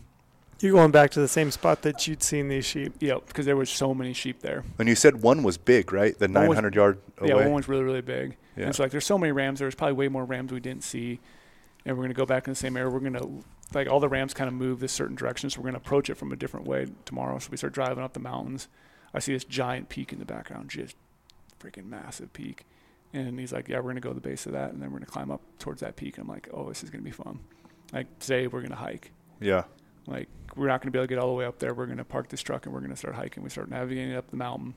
[0.59, 2.93] You're going back to the same spot that you'd seen these sheep.
[2.99, 4.63] Yep, because there was so many sheep there.
[4.77, 6.17] And you said one was big, right?
[6.17, 7.29] The One was- 900 yard away.
[7.29, 8.37] Yeah, one was really really big.
[8.55, 8.65] Yeah.
[8.65, 9.59] And so like, there's so many rams.
[9.59, 11.19] There's probably way more rams we didn't see,
[11.85, 12.89] and we're gonna go back in the same area.
[12.89, 13.27] We're gonna
[13.73, 16.15] like all the rams kind of move this certain direction, so we're gonna approach it
[16.15, 17.39] from a different way tomorrow.
[17.39, 18.67] So we start driving up the mountains.
[19.13, 20.95] I see this giant peak in the background, just
[21.59, 22.65] freaking massive peak.
[23.13, 24.99] And he's like, "Yeah, we're gonna go to the base of that, and then we're
[24.99, 27.39] gonna climb up towards that peak." And I'm like, "Oh, this is gonna be fun."
[27.91, 29.11] Like today, we're gonna hike.
[29.39, 29.63] yeah.
[30.07, 31.73] Like we're not going to be able to get all the way up there.
[31.75, 33.43] We're going to park this truck and we're going to start hiking.
[33.43, 34.73] We start navigating up the mountain.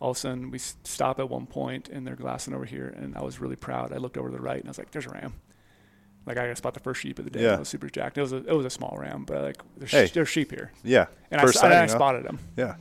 [0.00, 3.16] All of a sudden, we stop at one point and they're glassing over here, and
[3.16, 3.92] I was really proud.
[3.92, 5.34] I looked over to the right and I was like, "There's a ram."
[6.30, 7.42] Like I got to spot the first sheep of the day.
[7.42, 7.56] Yeah.
[7.56, 8.16] I was super jacked.
[8.18, 10.06] It was a it was a small ram, but like there's, Hey.
[10.06, 11.06] there's sheep here, Yeah.
[11.30, 11.96] and First I, s- and I sighting, huh?
[11.98, 12.38] spotted them.
[12.56, 12.74] Yeah.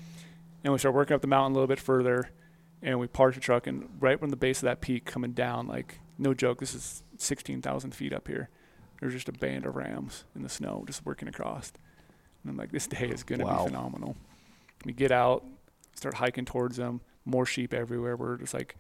[0.64, 2.30] And we start working up the mountain a little bit further,
[2.82, 3.66] and we parked the truck.
[3.68, 7.02] And right from the base of that peak, coming down, like no joke, this is
[7.18, 8.50] sixteen thousand feet up here.
[9.00, 11.72] There's just a band of rams in the snow, just working across.
[12.44, 13.64] And I'm like, this day is going to Wow.
[13.66, 14.16] be phenomenal.
[14.86, 15.44] We get out,
[15.96, 17.02] start hiking towards them.
[17.26, 18.16] More sheep everywhere.
[18.18, 18.76] We're just like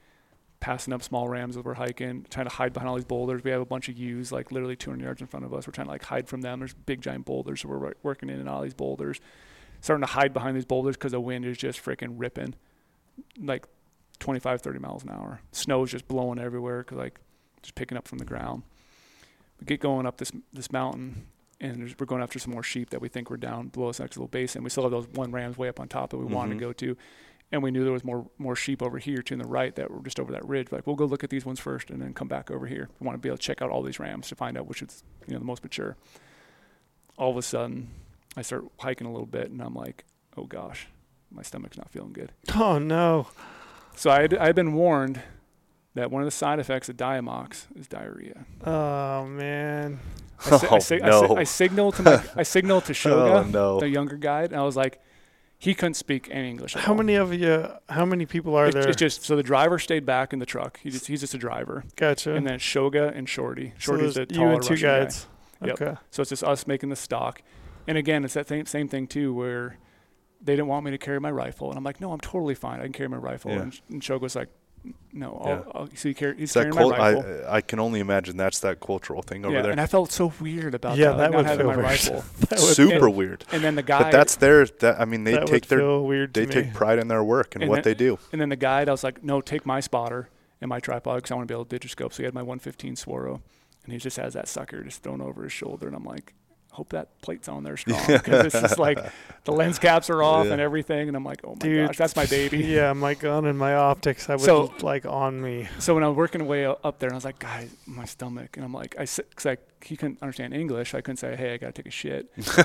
[0.59, 3.43] passing up small rams as we're hiking, trying to hide behind all these boulders.
[3.43, 5.65] We have a bunch of ewes, like literally 200 yards in front of us.
[5.65, 6.59] We're trying to like hide from them.
[6.59, 9.19] There's big giant boulders, so we're working in and all these boulders
[9.81, 12.53] starting to hide behind these boulders because the wind is just freaking ripping
[13.41, 13.65] like
[14.19, 17.17] 25 30 miles an hour snow is just blowing everywhere because like
[17.61, 18.63] just picking up from the ground
[19.59, 21.25] we get going up this this mountain
[21.61, 24.01] and there's, we're going after some more sheep that we think were down below us
[24.01, 26.25] next little basin we still have those one rams way up on top that we
[26.25, 26.59] wanted Mhm.
[26.59, 26.97] to go to
[27.51, 30.01] and we knew there was more more sheep over here to the right that were
[30.03, 32.27] just over that ridge like we'll go look at these ones first and then come
[32.27, 34.35] back over here we want to be able to check out all these rams to
[34.35, 35.95] find out which is you know the most mature
[37.17, 37.89] all of a sudden
[38.37, 40.05] I start hiking a little bit, and I'm like,
[40.37, 40.87] oh gosh,
[41.31, 42.31] my stomach's not feeling good.
[42.55, 43.27] Oh no.
[43.95, 45.19] So I had, I'd been warned
[45.95, 48.45] that one of the side effects of Diamox is diarrhea.
[48.63, 49.99] Oh man.
[50.45, 51.35] I, si- I, Oh, si- I, si- oh, no.
[51.37, 53.79] I signaled to my, I signaled to oh, Shoga, Oh, no.
[53.79, 55.01] the younger guide, and I was like,
[55.59, 56.73] he couldn't speak any English.
[56.73, 56.97] How all.
[56.97, 57.67] many of you?
[57.89, 58.87] How many people are It's, there?
[58.87, 60.79] it's just so the driver stayed back in the truck.
[60.81, 62.33] He just he's just a driver, gotcha.
[62.33, 63.73] and then Shoga and Shorty.
[63.77, 64.99] Shorty's there's the you taller and two Russian guy.
[65.01, 65.27] guides.
[65.63, 65.81] Yep.
[65.81, 65.95] Okay.
[66.11, 67.41] So it's just us making the stock.
[67.87, 69.77] And again, it's that same same thing too, where
[70.41, 72.79] they didn't want me to carry my rifle, and I'm like, no, I'm totally fine.
[72.79, 73.51] I can carry my rifle.
[73.51, 73.63] Yeah.
[73.63, 74.47] And, and Shogo's like,
[75.11, 75.61] no, I'll, Yeah.
[75.73, 77.43] I'll, so he carry, he's that carrying cul- my rifle.
[77.49, 79.71] I, I can only imagine that's that cultural thing over yeah, there.
[79.71, 81.75] and I felt so weird about Yeah, that, that like, not would having feel my
[81.75, 81.85] weird.
[81.85, 82.23] rifle.
[82.49, 83.45] That would Super feel- weird.
[83.51, 84.65] And then the guy, But that's their.
[84.65, 85.79] That I mean, they that take would their.
[85.79, 86.53] feel weird to They me.
[86.53, 88.19] take pride in their work and, And what then- they do.
[88.31, 90.29] and then the guide, I was like, no, take my spotter
[90.61, 92.13] and my tripod because I want to be able to digiscope.
[92.13, 93.41] So he had my 115 Swaro,
[93.83, 96.33] and he just has that sucker just thrown over his shoulder, and I'm like,
[96.79, 98.97] hope that plate's on there strong because it's just like
[99.43, 100.53] the lens caps are off Yeah.
[100.53, 101.87] and everything, and I'm like, oh my Dude.
[101.87, 102.57] gosh, that's my baby.
[102.77, 104.29] yeah, my gun and my optics.
[104.29, 105.67] I was So- like on me.
[105.79, 108.55] So when I was working away up there, and I was like, guys, my stomach,
[108.55, 111.57] and I'm like, I because like he couldn't understand English, I couldn't say, hey, I
[111.57, 112.31] gotta take a shit.
[112.41, 112.63] so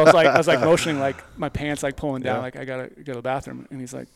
[0.00, 2.42] I was like, I was like motioning like my pants like pulling down, Yeah.
[2.42, 4.08] like I gotta go to the bathroom, and he's like,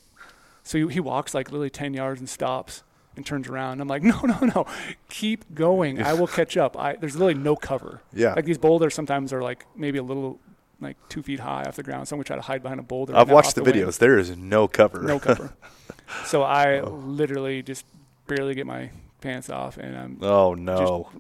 [0.64, 2.84] so he, he walks like literally ten yards and stops,
[3.16, 3.80] and turns around.
[3.80, 4.66] I'm like, no, no, no,
[5.08, 6.02] keep going.
[6.02, 6.78] I will catch up.
[6.78, 8.02] I there's literally no cover.
[8.12, 8.34] Yeah.
[8.34, 10.38] Like these boulders sometimes are like maybe a little
[10.80, 12.08] like two feet high off the ground.
[12.08, 13.16] So I'm gonna try to hide behind a boulder.
[13.16, 13.98] I've watched off the videos.
[13.98, 15.02] There is no cover.
[15.02, 15.54] No cover.
[16.24, 16.90] so I oh.
[16.90, 17.84] literally just
[18.26, 21.10] barely get my pants off and I'm oh no.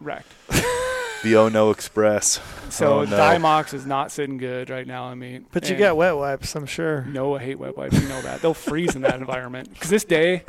[0.00, 0.32] wrecked.
[1.24, 2.40] The Oh No Express.
[2.70, 3.16] So Oh, no.
[3.16, 5.04] Diamox is not sitting good right now.
[5.04, 7.02] I mean, But you and- got wet wipes, I'm sure.
[7.06, 8.00] No, I hate wet wipes.
[8.00, 9.70] You know that they'll freeze in that environment.
[9.74, 10.44] Because this day,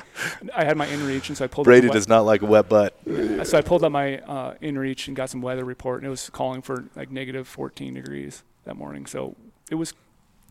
[0.55, 1.65] I had my inReach, and so I pulled.
[1.65, 2.95] Brady up the does not like a wet butt.
[3.43, 6.29] So I pulled up my uh, inReach and got some weather report, and it was
[6.29, 9.05] calling for like negative 14 degrees that morning.
[9.07, 9.35] So
[9.71, 9.93] it was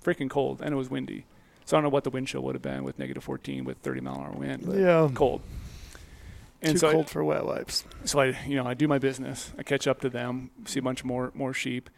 [0.03, 1.25] freaking cold, and it was windy.
[1.67, 3.79] So I don't know what the wind chill would have been with negative 14 with
[3.79, 4.63] 30 mile an hour wind.
[4.67, 5.09] But Yeah.
[5.15, 5.41] cold.
[6.65, 7.85] And Too so cold I, for wet wipes.
[8.05, 9.53] so I, you know, I do my business.
[9.59, 11.91] I catch up to them, see a bunch more more sheep,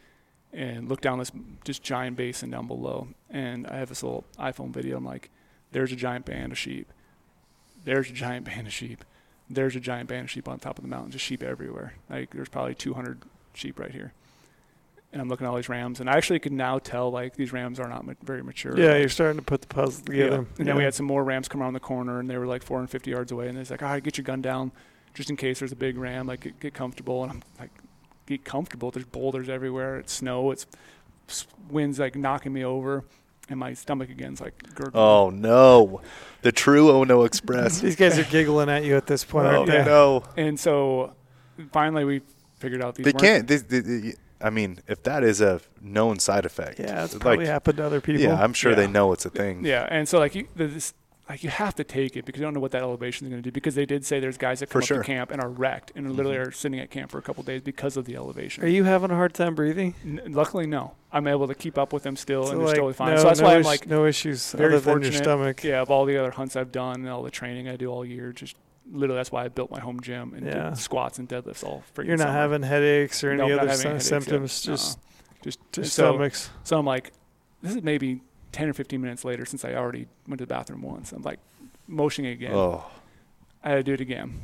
[0.53, 1.31] and look down this
[1.65, 3.09] just giant basin down below.
[3.31, 4.97] And I have this little iPhone video.
[4.97, 5.31] I'm like,
[5.71, 6.93] there's a giant band of sheep.
[7.85, 9.05] There's a giant band of sheep.
[9.49, 11.13] There's a giant band of sheep on top of the mountain.
[11.13, 11.95] Just sheep everywhere.
[12.11, 13.23] Like there's probably 200
[13.55, 14.13] sheep right here.
[15.17, 17.51] And I'm looking at all these rams, and I actually can now tell like these
[17.51, 18.79] rams are not ma- very mature.
[18.79, 20.25] Yeah, Like, you're starting to put the puzzle yeah.
[20.25, 20.47] together.
[20.59, 22.63] And then we had some more rams come around the corner, and they were like
[22.63, 23.49] 450 yards away.
[23.49, 24.73] And it's like, all right, get your gun down,
[25.15, 26.27] just in case there's a big ram.
[26.27, 27.23] Like, get, get comfortable.
[27.23, 27.71] And I'm like,
[28.27, 28.91] get comfortable.
[28.91, 29.99] There's boulders everywhere.
[30.01, 30.51] It's snow.
[30.51, 30.67] It's
[31.71, 33.03] winds like knocking me over,
[33.49, 35.03] and my stomach again's like gurgling.
[35.03, 36.03] Oh no.
[36.43, 37.81] The true Oh No Express.
[37.81, 39.83] These guys are giggling at you at this point, oh aren't they?
[39.83, 40.25] no.
[40.37, 41.15] And so
[41.73, 42.21] finally we
[42.59, 43.05] figured out these.
[43.05, 43.49] They weren't- can't.
[43.49, 47.21] This, this- this- I mean, if that is a known side effect, Yeah, it's like,
[47.23, 48.23] probably happened to other people.
[48.23, 49.65] yeah, I'm sure they know it's a thing.
[49.65, 50.93] Yeah, and so like you, this,
[51.29, 53.43] like you have to take it because you don't know what that elevation is going
[53.43, 53.53] to do.
[53.53, 54.99] Because they did say there's guys that For come up sure.
[54.99, 56.47] to camp and are wrecked and literally Mhm.
[56.49, 58.63] are sitting at camp for a couple days because of the elevation.
[58.63, 59.95] Are you having a hard time breathing?
[60.05, 60.93] N- luckily, no.
[61.13, 63.11] I'm able to keep up with them still, So, and they're like, totally fine.
[63.15, 65.65] No, so that's no why I'm like, no issues very other than your stomach.
[65.65, 68.05] yeah, of all the other hunts I've done and all the training I do all
[68.05, 68.55] year, just
[68.91, 70.71] literally that's why I built my home gym and Yeah.
[70.71, 72.39] did squats and deadlifts all freaking You're not summer.
[72.39, 74.03] having headaches or any not other sy- yet.
[74.03, 74.61] symptoms.
[74.63, 74.99] Just,
[75.43, 76.51] just just so, stomachs.
[76.65, 77.13] So I'm like,
[77.63, 78.21] this is maybe
[78.53, 81.13] 10 or 15 minutes later since I already went to the bathroom once.
[81.13, 81.39] I'm like
[81.87, 82.53] motioning again.
[82.55, 82.85] Oh,
[83.63, 84.41] I had to do it again.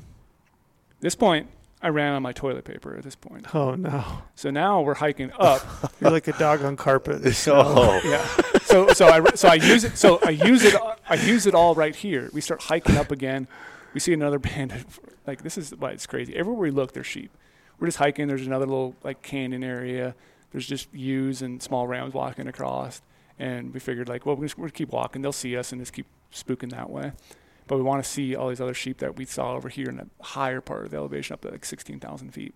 [1.01, 1.49] This point,
[1.81, 3.53] I ran on my toilet paper at this point.
[3.55, 4.05] Oh no,
[4.37, 5.63] So now we're hiking up.
[6.01, 7.23] you're like a dog on carpet.
[7.49, 8.01] oh.
[8.05, 8.25] yeah.
[8.63, 10.75] So so I so I use it so I use it
[11.09, 12.31] I use it all right here.
[12.33, 13.49] We start hiking up again.
[13.95, 16.35] We see another band of like this is why it's crazy.
[16.37, 17.31] Everywhere we look, there's sheep.
[17.79, 18.29] We're just hiking.
[18.29, 20.15] There's another little like canyon area.
[20.53, 23.03] There's just ewes and small rams walking across.
[23.39, 25.23] And we figured like, well, we're just, we're gonna keep walking.
[25.23, 27.13] They'll see us and just keep spooking that way.
[27.67, 29.99] But we want to see all these other sheep that we saw over here in
[29.99, 32.55] a higher part of the elevation, up to like 16,000 feet.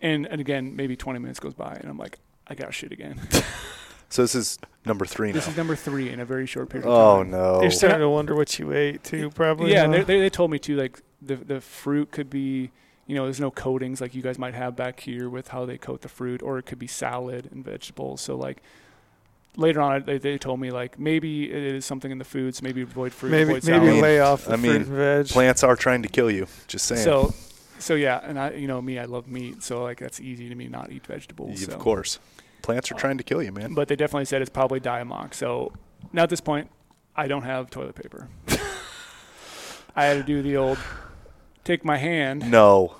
[0.00, 3.20] And and again, maybe 20 minutes goes by, and I'm like, I got shit again.
[4.08, 5.34] So this is number three now.
[5.34, 7.30] This is number three in a very short period of oh time.
[7.30, 7.62] no.
[7.62, 9.72] You're starting to wonder what you ate too, probably.
[9.72, 9.98] Yeah, and huh?
[10.00, 12.70] they, they, they told me too, like the the fruit could be,
[13.06, 15.78] you know, there's no coatings like you guys might have back here with how they
[15.78, 18.20] coat the fruit, or it could be salad and vegetables.
[18.20, 18.62] So like
[19.56, 22.82] later on, they, they told me like maybe it is something in the foods, maybe
[22.82, 24.02] avoid fruit, maybe avoid maybe salad.
[24.02, 25.28] lay off the I fruit mean, and veg.
[25.28, 26.46] Plants are trying to kill you.
[26.66, 27.02] Just saying.
[27.02, 27.34] So,
[27.78, 30.54] so yeah, and I, you know, me, I love meat, so like that's easy to
[30.54, 31.60] me not eat vegetables.
[31.60, 31.72] Yeah, so.
[31.74, 32.18] of course.
[32.64, 33.74] Plants are trying to kill you, man.
[33.74, 35.34] But they definitely said it's probably Diamox.
[35.34, 35.70] So
[36.14, 36.70] now at this point,
[37.14, 38.28] I don't have toilet paper.
[39.94, 40.78] I had to do the old
[41.62, 42.50] take my hand.
[42.50, 42.96] No.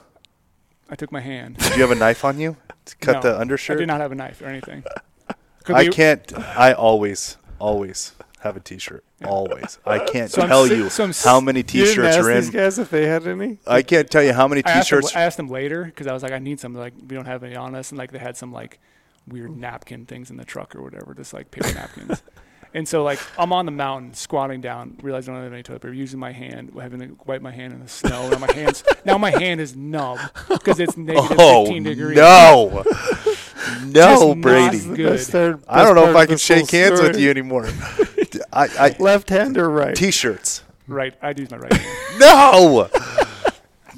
[0.90, 1.56] I took my hand.
[1.56, 3.78] Did you have a knife on you to cut No, the undershirt?
[3.78, 4.84] I did not have a knife or anything.
[5.64, 6.30] Could I we- can't.
[6.38, 9.02] I always, always have a T-shirt.
[9.24, 9.78] Always.
[9.86, 12.16] I can't So I'm tell si- you so I'm s- how many you didn't T-shirts
[12.16, 12.52] ask are these in.
[12.52, 13.58] guys if they had any.
[13.66, 15.16] I can't tell you how many I asked, them, T-shirts.
[15.16, 16.74] I asked them later because I was like, I need some.
[16.74, 18.78] Like we don't have any on us, and like they had some like
[19.26, 22.22] weird napkin things in the truck or whatever, just like paper napkins.
[22.76, 25.82] And so like I'm on the mountain squatting down, realize I don't have any toilet
[25.82, 28.28] paper, using my hand, having to wipe my hand in the snow.
[28.32, 32.16] And my hands now my hand is numb because it's negative oh 15 degrees.
[32.16, 32.82] no,
[33.24, 34.80] Just no, not Brady.
[34.80, 35.10] good.
[35.10, 37.68] Best third- I don't know if I can shake hands with you anymore.
[38.52, 39.94] I, I Left hand or right?
[39.94, 40.64] T-shirts.
[40.88, 42.18] Right, I use my right hand.
[42.18, 42.88] No,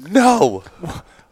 [0.07, 0.63] no.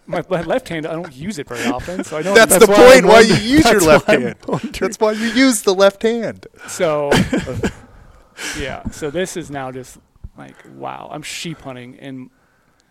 [0.07, 2.35] My, my left hand, I don't use it very often, so I don't.
[2.35, 3.05] That's, That's the why point.
[3.05, 4.35] I'm Why you wondering- use your left hand?
[4.79, 6.45] That's why you use the left hand.
[6.67, 7.11] So,
[8.59, 8.83] yeah.
[8.91, 9.97] So this is now just
[10.37, 11.09] like wow.
[11.11, 12.29] I'm sheep hunting, and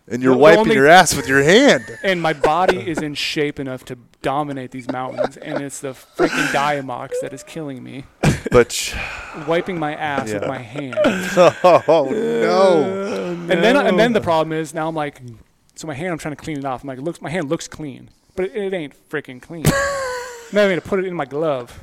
[0.07, 1.85] And you're The- the wiping only- your ass with your hand.
[2.03, 6.47] and my body is in shape enough to dominate these mountains, and it's the freaking
[6.51, 8.05] Diamox that is killing me.
[8.51, 8.93] But sh-
[9.47, 13.31] Wiping my ass with my hand, oh no.
[13.49, 15.21] and then and then the problem is now I'm like,
[15.75, 16.83] so my hand I'm trying to clean it off.
[16.83, 19.63] I'm like, it looks my hand looks clean, but it, it ain't freaking clean.
[20.53, 21.77] now I'm gonna put it in my glove.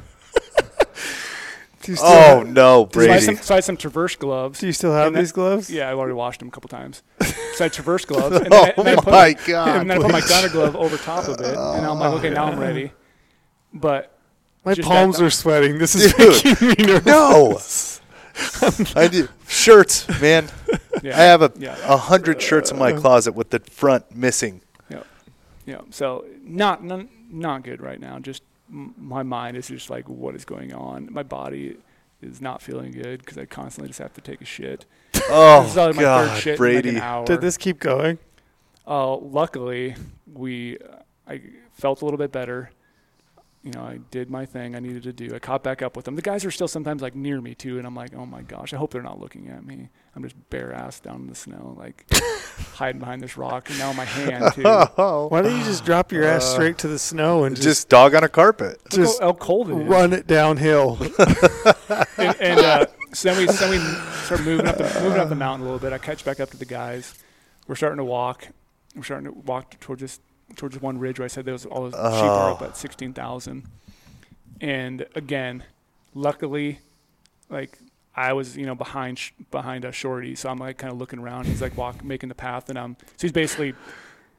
[1.83, 3.25] Do you still Oh have, no, So I, had Brady.
[3.25, 4.61] some, so I had some traverse gloves.
[4.61, 5.69] do you still have And that- these gloves?
[5.69, 7.03] Yeah, I've already washed them a couple times.
[7.55, 9.81] So I had traverse gloves, and then, I, Oh and then I put, my God,
[9.83, 12.31] and then I put my gunner glove over top of it, and I'm like, okay,
[12.31, 12.93] now I'm oh, ready.
[13.75, 14.17] But
[14.65, 15.77] My palms that- are sweating.
[15.77, 17.05] This is Dude, making me nervous.
[17.05, 17.59] No,
[18.97, 20.49] I do shirts, man.
[21.03, 24.63] yeah, I have a yeah, a hundred shirts in my closet with the front missing.
[24.89, 25.03] yeah.
[25.67, 25.81] yeah.
[25.91, 28.19] So not not, not good right now.
[28.19, 31.09] Just m- my mind is just like, what is going on?
[31.13, 31.77] My body
[32.21, 34.87] is not feeling good because I constantly just have to take a shit.
[35.29, 36.89] Oh this is my third God, shit in Brady.
[36.93, 37.27] like an hour.
[37.27, 38.19] Did this keep going?
[38.87, 39.95] Uh, luckily,
[40.33, 40.79] we
[41.27, 41.41] I
[41.73, 42.71] felt a little bit better.
[43.65, 45.37] You know, I did my thing I needed to do.
[45.37, 46.17] I caught back up with them.
[46.17, 48.75] The guys are still sometimes like near me too, and I'm like, oh my gosh,
[48.75, 49.89] I hope they're not looking at me.
[50.17, 52.05] I'm just bare ass down in the snow, like
[52.75, 54.63] hiding behind this rock, and now my hand too.
[54.67, 57.65] Oh, Why don't you just drop your ass Uh, straight to the snow and just,
[57.69, 58.81] just, dog on a carpet.
[58.91, 59.87] just how, how cold it is.
[59.87, 60.99] run it downhill?
[62.19, 65.29] and, and uh, so then we so then we start moving up the moving up
[65.29, 65.93] the mountain a little bit.
[65.93, 67.15] I catch back up to the guys.
[67.69, 68.49] We're starting to walk.
[68.97, 70.19] We're starting to walk towards this
[70.57, 71.91] towards one ridge where I said there was all uh.
[71.91, 72.67] those sheep are up Oh.
[72.67, 73.65] at sixteen thousand.
[74.61, 75.65] And again,
[76.15, 76.79] luckily,
[77.51, 77.79] like
[78.15, 81.19] I was you know behind sh- behind a shorty, so I'm like kind of looking
[81.19, 81.47] around.
[81.47, 83.75] He's like walk making the path, and I'm so he's basically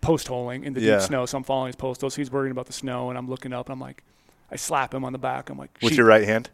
[0.02, 0.98] post holing in the Yeah.
[1.00, 1.26] deep snow.
[1.26, 2.02] So I'm following his post.
[2.02, 3.68] So he's worrying about the snow, and I'm looking up.
[3.68, 4.04] and I'm like,
[4.52, 5.50] I slap him on the back.
[5.50, 6.50] I'm like, With your right hand.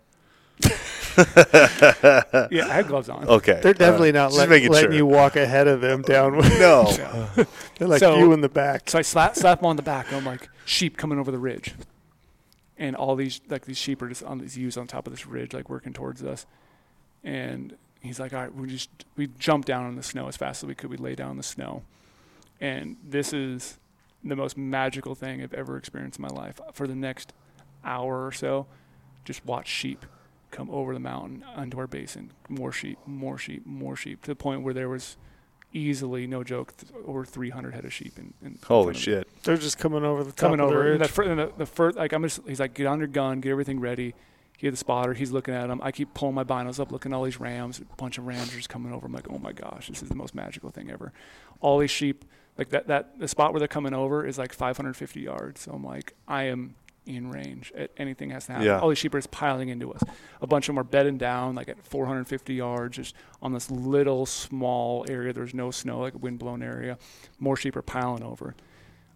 [1.17, 3.27] yeah, I had gloves on.
[3.27, 3.59] Okay.
[3.61, 4.93] They're definitely Uh, not let, letting sure.
[4.93, 6.38] you walk ahead of them down.
[6.59, 6.85] No.
[6.91, 7.29] Yeah.
[7.77, 8.89] They're like So- you in the back.
[8.89, 10.07] So I slap slap him on the back.
[10.07, 11.73] And I'm like, sheep coming over the ridge,
[12.77, 15.25] and all these like these sheep are just on these ewes on top of this
[15.25, 16.45] ridge, like working towards us.
[17.23, 20.63] And he's like, all right, we just we jumped down in the snow as fast
[20.63, 20.89] as we could.
[20.89, 21.83] We lay down in the snow,
[22.59, 23.77] and this is
[24.23, 26.59] the most magical thing I've ever experienced in my life.
[26.73, 27.31] For the next
[27.85, 28.67] hour or so,
[29.23, 30.05] just watch sheep
[30.51, 32.31] come over the mountain onto our basin.
[32.47, 35.17] More sheep, more sheep, more sheep, to the point where there was
[35.73, 38.17] easily, no joke, th- over 300 head of sheep.
[38.17, 39.27] In, in in Holy front of me shit.
[39.43, 40.83] They're just coming over the top coming of the over.
[40.85, 40.93] ridge.
[40.95, 43.07] And the, fir- and the, the first, like I'm just, he's like, get on your
[43.07, 44.15] gun, get everything ready.
[44.57, 45.13] He had the spotter.
[45.13, 45.79] He's looking at them.
[45.83, 47.79] I keep pulling my binos up, looking at all these rams.
[47.79, 49.05] A bunch of rams are just coming over.
[49.05, 51.13] I'm like, oh my gosh, this is the most magical thing ever.
[51.61, 52.25] All these sheep,
[52.57, 55.61] like that, that the spot where they're coming over is like 550 yards.
[55.61, 56.75] So I'm like, I am
[57.09, 57.71] in range.
[57.75, 58.67] At anything has to happen.
[58.67, 58.79] Yeah.
[58.79, 60.01] All these sheep are just piling into us.
[60.41, 64.25] A bunch of them are bedding down, like at 450 yards, just on this little
[64.25, 65.33] small area.
[65.33, 66.97] There's no snow, like a wind-blown area.
[67.39, 68.55] More sheep are piling over.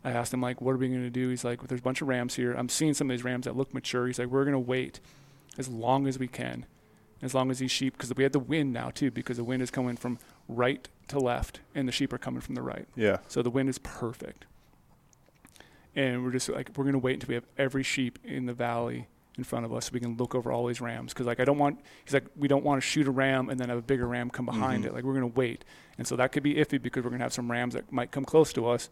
[0.04, 2.02] I asked him like, "What are we going to do?" He's like, "There's a bunch
[2.02, 2.54] of rams here.
[2.54, 5.00] I'm seeing some of these rams that look mature." He's like, "We're going to wait
[5.58, 6.66] as long as we can,
[7.22, 9.62] as long as these sheep, because we had the wind now too, because the wind
[9.62, 12.88] is coming from right to left, and the sheep are coming from the right.
[12.96, 13.18] Yeah.
[13.28, 14.46] So the wind is perfect.
[15.96, 18.54] And we're just like, we're going to wait until we have every sheep in the
[18.54, 19.08] valley
[19.38, 21.14] in front of us so we can look over all these rams.
[21.14, 23.60] Because, like, I don't want, he's like, we don't want to shoot a ram and
[23.60, 24.88] then have a bigger ram come behind Mhm.
[24.88, 24.94] it.
[24.94, 25.66] Like, we're going to wait.
[25.98, 28.12] And so that could be iffy because we're going to have some rams that might
[28.12, 28.90] come close to us.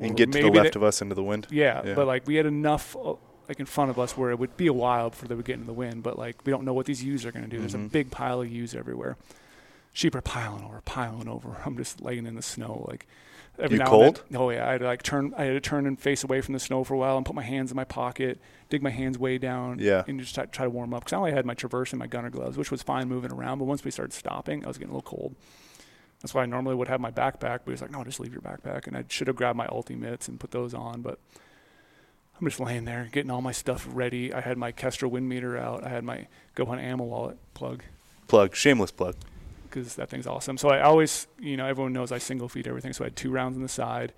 [0.00, 1.46] And get to the left they- of us into the wind.
[1.50, 1.94] yeah, Yeah.
[1.94, 3.14] but like we had enough uh,
[3.48, 5.54] like in front of us where it would be a while before they would get
[5.54, 6.02] into the wind.
[6.02, 7.60] But like we don't know what these ewes are going to do.
[7.60, 7.92] There's a Mhm.
[7.92, 9.16] big pile of ewes everywhere.
[9.92, 11.58] Sheep are piling over, piling over.
[11.64, 13.06] I'm just laying in the snow like.
[13.58, 14.22] Every You now cold?
[14.26, 15.32] And then, oh yeah, I had to like turn.
[15.36, 17.36] I had to turn and face away from the snow for a while and put
[17.36, 20.02] my hands in my pocket, dig my hands way down, Yeah.
[20.08, 21.04] and just try, try to warm up.
[21.04, 23.58] Because I only had my traverse and my gunner gloves, which was fine moving around.
[23.58, 25.36] But once we started stopping, I was getting a little cold.
[26.20, 28.32] That's why I normally would have my backpack, but he was like, "No, just leave
[28.32, 31.18] your backpack." And I should have grabbed my ulti ultimates and put those on, but
[32.40, 34.32] I'm just laying there getting all my stuff ready.
[34.34, 35.84] I had my Kestrel wind meter out.
[35.84, 36.26] I had my
[36.56, 37.84] Go Hunt ammo wallet plug
[38.26, 38.56] Plug.
[38.56, 39.14] Shameless plug.
[39.74, 40.56] Because that thing's awesome.
[40.56, 42.92] So I always, you know, everyone knows I single feed everything.
[42.92, 44.12] So I had two rounds on the side.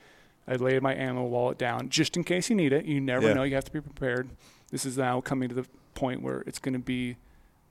[0.46, 2.84] I laid my ammo wallet down just in case you need it.
[2.84, 3.34] You never Yeah.
[3.34, 3.42] know.
[3.42, 4.28] You have to be prepared.
[4.70, 7.16] This is now coming to the point where it's going to be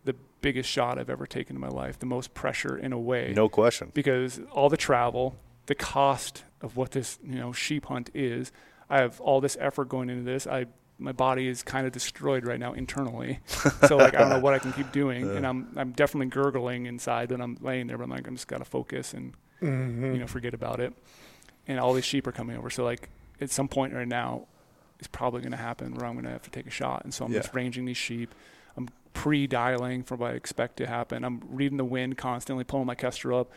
[0.04, 2.00] the biggest shot I've ever taken in my life.
[2.00, 3.92] The most pressure in a way No question.
[3.94, 5.36] because all the travel,
[5.68, 8.52] the cost of what this you know sheep hunt is.
[8.90, 10.46] I have all this effort going into this.
[10.46, 10.66] I
[10.98, 13.40] my body is kind of destroyed right now internally,
[13.88, 16.86] so like I don't know what I can keep doing, and I'm I'm definitely gurgling
[16.86, 17.98] inside when I'm laying there.
[17.98, 20.14] But I'm like I'm just gotta focus and Mhm.
[20.14, 20.94] you know forget about it.
[21.68, 23.10] And all these sheep are coming over, so like
[23.42, 24.48] at some point right now,
[25.00, 27.14] it's probably going to happen where I'm going to have to take a shot, and
[27.14, 27.40] so I'm Yeah.
[27.40, 28.34] just ranging these sheep.
[28.78, 31.24] I'm pre-dialing for what I expect to happen.
[31.26, 33.52] I'm reading the wind constantly, pulling my Kestrel up,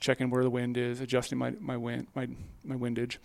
[0.00, 2.28] checking where the wind is, adjusting my my wind my
[2.64, 3.18] my windage.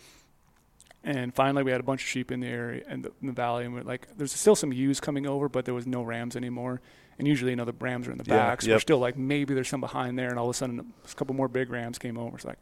[1.03, 3.33] And finally, we had a bunch of sheep in the area and the, in the
[3.33, 6.35] valley, and we're like, there's still some ewes coming over, but there was no rams
[6.35, 6.81] anymore.
[7.17, 9.17] And usually, you know, the rams are in the Yeah, back, so we're still like,
[9.17, 10.29] maybe there's some behind there.
[10.29, 12.35] And all of a sudden, a couple more big rams came over.
[12.35, 12.59] It's like,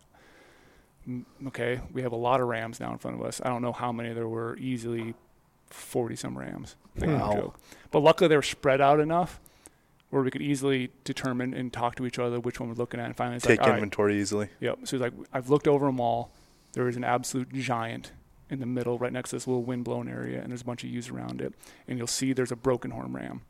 [1.10, 3.42] mm, okay, we have a lot of rams now in front of us.
[3.44, 5.16] I don't know how many there were, easily
[5.70, 6.76] 40 some rams.
[6.98, 7.54] Wow.
[7.92, 9.42] But luckily, they were spread out enough
[10.10, 13.08] where we could easily determine and talk to each other which one we're looking at.
[13.08, 14.50] And finally, it's Take like, all right, inventory easily.
[14.62, 14.80] Yep.
[14.84, 16.32] So he's like, I've looked over them all.
[16.74, 18.12] There is an absolute giant
[18.50, 20.90] in the middle, right next to this little wind-blown area, and there's a bunch of
[20.90, 21.54] ewes around it.
[21.88, 23.42] And you'll see there's a broken horn ram.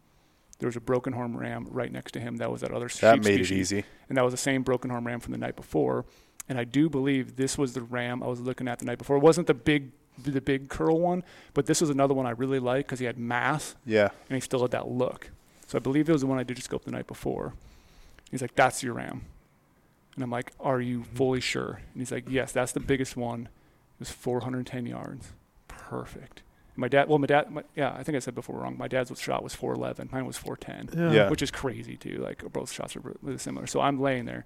[0.59, 2.37] There was a broken horn ram right next to him.
[2.37, 3.83] That was that other That made it easy.
[4.07, 6.05] and that was the same broken horn ram from the night before.
[6.47, 9.17] And I do believe this was the ram I was looking at the night before.
[9.17, 9.91] It wasn't the big,
[10.23, 13.17] the big curl one, but this was another one I really liked because he had
[13.17, 14.09] mass Yeah.
[14.29, 15.29] and he still had that look.
[15.67, 17.53] So I believe it was the one I digiscoped the night before.
[18.31, 19.25] He's like, "That's your ram,"
[20.15, 23.49] and I'm like, "Are you fully sure?" And he's like, "Yes, that's the biggest one.
[23.95, 25.33] It was 410 yards,
[25.67, 26.41] perfect."
[26.77, 28.77] My dad, well, my dad, my, yeah, I think I said before wrong.
[28.77, 30.09] My dad's shot was 411.
[30.11, 31.11] Mine was 410 Yeah.
[31.13, 31.29] Yeah.
[31.29, 32.17] which is crazy too.
[32.17, 33.65] Like both shots are really similar.
[33.65, 34.43] So I'm laying there.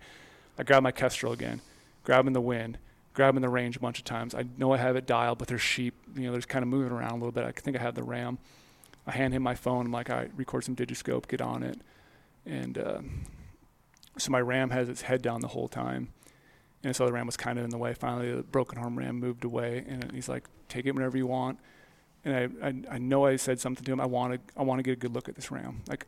[0.57, 1.61] I grab my Kestrel again,
[2.03, 2.77] grabbing the wind,
[3.15, 4.35] grabbing the range a bunch of times.
[4.35, 5.95] I know I have it dialed, but there's sheep.
[6.15, 7.45] You know, there's kind of moving around a little bit.
[7.45, 8.37] I think I have the ram.
[9.07, 9.87] I hand him my phone.
[9.87, 11.79] I'm like, all right, record some digiscope, get on it,
[12.45, 12.99] and uh,
[14.19, 16.09] so my ram has its head down the whole time.
[16.83, 17.93] And this other ram was kind of in the way.
[17.93, 21.59] Finally, the broken horn ram moved away, and he's like, "Take it whenever you want."
[22.25, 23.99] And I, I, I know I said something to him.
[24.01, 25.81] I want to, I want to get a good look at this ram.
[25.87, 26.05] Like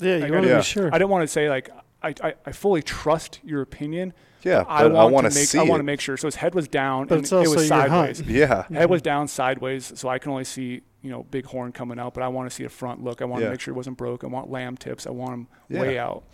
[0.00, 0.56] Yeah, I you gotta- want to Yeah.
[0.58, 0.90] be sure.
[0.94, 1.70] I don't want to say like
[2.02, 4.12] I, I, I fully trust your opinion.
[4.42, 4.64] Yeah.
[4.68, 6.16] I but I want want to make see I want to make sure.
[6.16, 8.16] So his head was down But and it's it was your hunt.
[8.16, 8.20] sideways.
[8.22, 8.64] Yeah.
[8.72, 12.12] Head was down sideways, so I can only see you know big horn coming out.
[12.14, 13.22] But I want to see a front look.
[13.22, 13.46] I want Yeah.
[13.48, 14.24] to make sure it wasn't broke.
[14.24, 15.06] I want lamb tips.
[15.06, 15.80] I want them Yeah.
[15.80, 16.24] way out.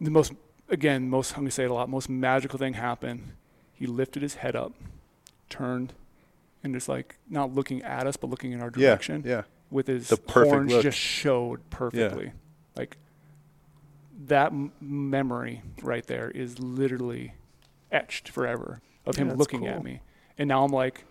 [0.00, 0.32] The most
[0.68, 1.88] again, most I'm gonna say it a lot.
[1.88, 3.32] Most magical thing happened.
[3.74, 4.72] He lifted his head up,
[5.48, 5.92] turned,
[6.64, 9.42] and just like not looking at us, but looking in our direction Yeah.
[9.70, 10.82] with his The horns look.
[10.82, 12.26] just showed perfectly.
[12.26, 12.30] Yeah.
[12.76, 12.96] Like
[14.26, 17.34] that m- memory right there is literally
[17.92, 19.68] etched forever of him that's looking cool.
[19.68, 20.00] at me.
[20.36, 21.04] And now I'm like,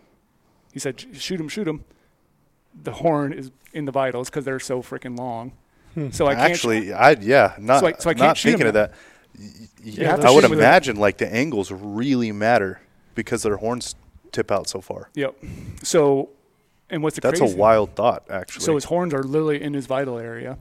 [0.74, 1.84] he said, shoot him, shoot him.
[2.84, 5.54] The horn is in the vitals because they're so freaking long.
[5.96, 6.10] Hmm.
[6.12, 6.52] So I can't.
[6.52, 8.94] Actually, I yeah, not So I- so I can't not thinking of that.
[9.40, 12.82] Y- y- Yeah, I would shoot 'em with a- imagine like the angles really matter
[13.16, 13.96] because their horns
[14.32, 15.10] tip out so far.
[15.16, 15.36] Yep.
[15.84, 16.30] So,
[16.90, 18.64] and what's the That's a wild thought, actually.
[18.66, 20.58] So his horns are literally in his vital area,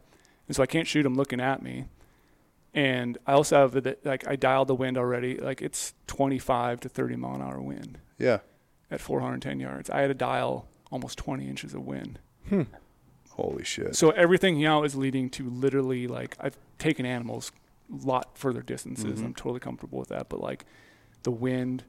[0.48, 1.86] and so I can't shoot him looking at me.
[2.74, 5.36] And I also have the, like I dialed the wind already.
[5.36, 8.38] Like it's 25 to 30 mile an hour wind yeah.
[8.90, 9.88] at 410 yards.
[9.88, 12.18] I had to dial almost 20 inches of wind.
[12.50, 12.62] Hmm.
[13.30, 13.96] Holy shit.
[13.96, 17.50] So everything now is leading to literally like I've taken animals
[17.90, 19.20] lot further distances.
[19.20, 19.24] Mhm.
[19.26, 20.28] I'm totally comfortable with that.
[20.28, 20.65] But like
[21.23, 21.84] the wind,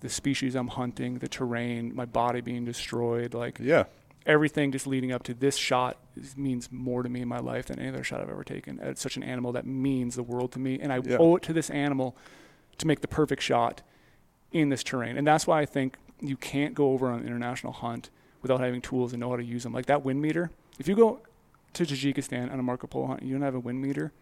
[0.00, 3.84] the species I'm hunting, the terrain, my body being destroyed, like Yeah.
[4.26, 7.66] everything just leading up to this shot is, means more to me in my life
[7.66, 8.78] than any other shot I've ever taken.
[8.80, 11.16] It's such an animal that means the world to me, and I Yeah.
[11.18, 12.16] owe it to this animal
[12.78, 13.82] to make the perfect shot
[14.52, 15.16] in this terrain.
[15.16, 18.10] And that's why I think you can't go over on an international hunt
[18.42, 19.72] without having tools and know how to use them.
[19.72, 20.50] Like that wind meter.
[20.78, 21.20] If you go
[21.74, 24.12] to Tajikistan on a Marco Polo hunt, you don't have a wind meter.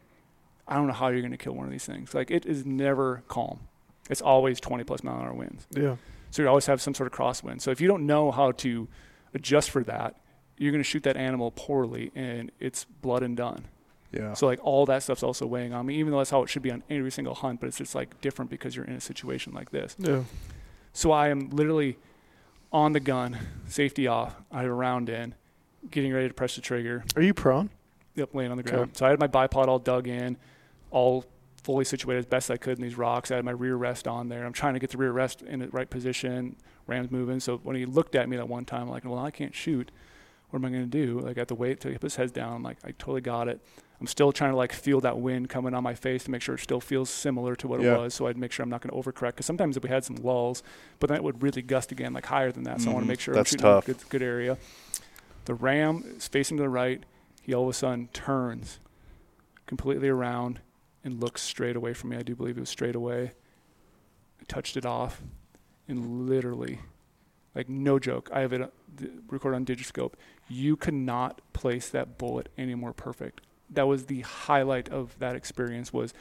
[0.71, 2.15] I don't know how you're going to kill one of these things.
[2.15, 3.61] Like it is never calm.
[4.09, 5.67] It's always 20 plus mile an hour winds.
[5.71, 5.97] Yeah.
[6.31, 7.61] So you always have some sort of crosswind.
[7.61, 8.89] So if you don't know how to
[9.35, 10.15] adjust for that,
[10.57, 13.65] you're going to shoot that animal poorly, and it's blood and done.
[14.13, 14.35] Yeah.
[14.35, 16.63] So like all that stuff's also weighing on me, even though that's how it should
[16.63, 17.61] be on every single hunt.
[17.61, 19.97] But it's just like different because you're in a situation like this.
[19.99, 20.23] Yeah.
[20.93, 21.97] So I am literally
[22.73, 24.35] on the gun, safety off.
[24.53, 25.35] I have a round in,
[25.91, 27.05] getting ready to press the trigger.
[27.17, 27.71] Are you prone?
[28.17, 28.73] Yep, laying on the Okay.
[28.77, 28.97] ground.
[28.97, 30.37] So I had my bipod all dug in,
[30.91, 31.25] all
[31.63, 33.31] fully situated as best I could in these rocks.
[33.31, 34.45] I had my rear rest on there.
[34.45, 36.57] I'm trying to get the rear rest in the right position.
[36.87, 37.41] Ram's moving.
[37.41, 39.91] So when he looked at me that one time, I'm like, well, I can't shoot.
[40.51, 41.21] What am I going to do?
[41.21, 42.55] Like, I have to wait till he puts his head down.
[42.55, 43.61] I'm like, I totally got it.
[44.01, 46.55] I'm still trying to like feel that wind coming on my face to make sure
[46.55, 47.95] it still feels similar to what Yeah.
[47.95, 48.15] it was.
[48.15, 49.33] So I'd make sure I'm not going to overcorrect.
[49.33, 50.63] Because sometimes if we had some lulls,
[50.99, 52.81] but then it would really gust again, like higher than that.
[52.81, 53.09] So I want to mm-hmm.
[53.11, 53.89] make sure That's I'm shooting tough.
[53.89, 54.57] in a good, good area.
[55.45, 57.05] The ram is facing to the right.
[57.43, 58.81] He all of a sudden turns
[59.67, 60.61] completely around
[61.05, 62.17] and looks straight away from me.
[62.17, 63.33] I do believe it was straight away.
[64.41, 65.23] I touched it off,
[65.89, 66.81] and literally,
[67.55, 68.67] like no joke, I have it uh,
[69.29, 70.15] recorded on Digiscope.
[70.49, 73.41] You could not place that bullet any more perfect.
[73.71, 75.93] That was the highlight of that experience.
[75.93, 76.13] Was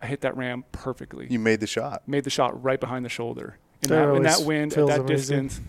[0.00, 2.02] I hit that ram perfectly, You made the shot.
[2.06, 3.58] made the shot right behind the shoulder.
[3.82, 5.46] In That that, in that wind, at that amazing.
[5.46, 5.60] distance,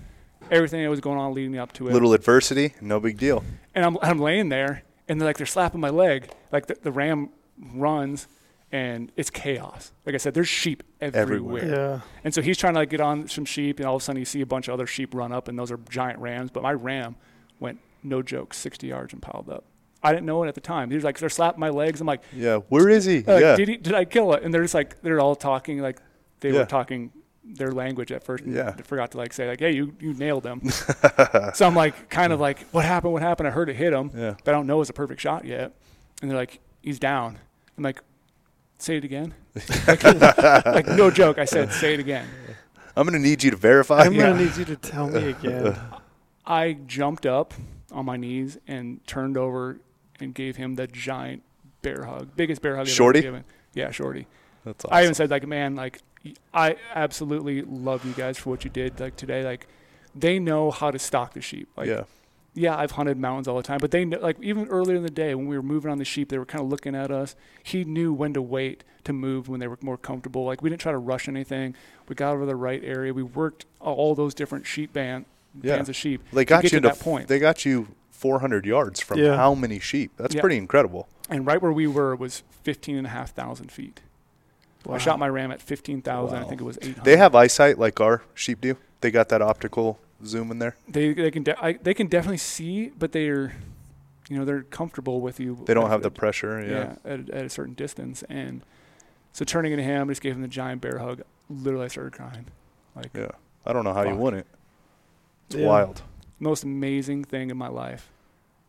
[0.50, 1.94] everything that was going on leading up to it.
[1.94, 3.44] Little adversity, no big deal.
[3.74, 6.92] and I'm I'm laying there, and they're like they're slapping my leg, like the, the
[6.92, 7.30] ram
[7.74, 8.28] runs,
[8.76, 9.92] and it's chaos.
[10.06, 11.22] Like I said, there's sheep everywhere.
[11.62, 11.66] Everywhere.
[11.94, 12.00] Yeah.
[12.26, 14.20] and so he's trying to like get on some sheep, and all of a sudden
[14.20, 16.52] you see a bunch of other sheep run up, and those are giant rams.
[16.52, 17.16] But my ram
[17.60, 19.64] went no joke, 60 yards and piled up.
[20.04, 20.90] I didn't know it at the time.
[20.90, 22.02] He was like they're slapping my legs.
[22.02, 22.58] I'm like, Yeah.
[22.70, 23.24] Where is he?
[23.26, 23.56] uh, yeah.
[23.56, 24.44] did he, did I kill it?
[24.44, 26.00] And they're just like they're all talking like
[26.42, 26.60] they Yeah.
[26.60, 27.12] were talking
[27.44, 28.44] their language at first.
[28.44, 28.72] and Yeah.
[28.72, 30.60] they forgot to like say like, hey, you you nailed them.
[31.54, 33.14] so I'm like kind of like, what happened?
[33.14, 33.48] What happened?
[33.48, 34.36] I heard it hit him yeah.
[34.44, 35.72] but I don't know it's a perfect shot yet.
[36.22, 37.40] And they're like, he's down.
[37.78, 38.02] I'm like,
[38.78, 39.34] say it again.
[39.88, 40.04] like,
[40.66, 41.38] like, no joke.
[41.38, 42.28] I said, say it again.
[42.96, 44.02] I'm gonna need you to verify.
[44.04, 44.30] I'm Yeah.
[44.32, 45.78] gonna need you to tell me again.
[46.46, 47.54] I jumped up
[47.92, 49.80] on my knees and turned over
[50.20, 51.44] and gave him the giant
[51.82, 53.20] bear hug, biggest bear hug I've Shorty?
[53.20, 53.44] ever given.
[53.74, 54.28] Yeah, shorty.
[54.64, 56.00] That's I even said like, man, like
[56.54, 59.44] I absolutely love you guys for what you did like today.
[59.44, 59.68] Like
[60.16, 61.68] they know how to stalk the sheep.
[61.76, 62.04] Like yeah,
[62.56, 65.10] yeah, I've hunted mountains all the time, but they know, like even earlier in the
[65.12, 67.36] day when we were moving on the sheep, they were kind of looking at us.
[67.64, 70.46] He knew when to wait to move when they were more comfortable.
[70.46, 71.76] Like we didn't try to rush anything.
[72.08, 73.14] We got over the right area.
[73.14, 75.26] We worked all those different sheep band
[75.62, 75.76] Yeah.
[75.76, 76.22] bands of sheep.
[76.34, 77.28] they to got get you to into that point.
[77.28, 79.36] They got you 400 yards from Yeah.
[79.36, 80.12] how many sheep?
[80.18, 80.42] That's Yeah.
[80.42, 81.08] pretty incredible.
[81.30, 84.02] and right where we were was 15 and a half thousand feet.
[84.88, 86.38] I shot my ram at 15,000.
[86.38, 87.04] I think it was 800.
[87.04, 88.78] They have eyesight like our sheep do.
[89.02, 90.76] They got that optical zoom in there.
[90.88, 93.56] they they can de- I, they can definitely see, but they're
[94.30, 95.58] you know they're comfortable with you.
[95.66, 96.62] They don't have the at- pressure.
[96.62, 96.96] Yeah.
[97.06, 98.24] yeah, at, at a certain distance.
[98.30, 98.62] And
[99.34, 101.22] so turning into him, I just gave him the giant bear hug.
[101.50, 102.46] Literally, I started crying.
[102.96, 103.32] Like Yeah.
[103.66, 104.20] I don't know how you Fuck.
[104.20, 104.48] won it.
[105.48, 105.68] It's Yeah.
[105.68, 106.02] wild.
[106.40, 108.10] most amazing thing in my life.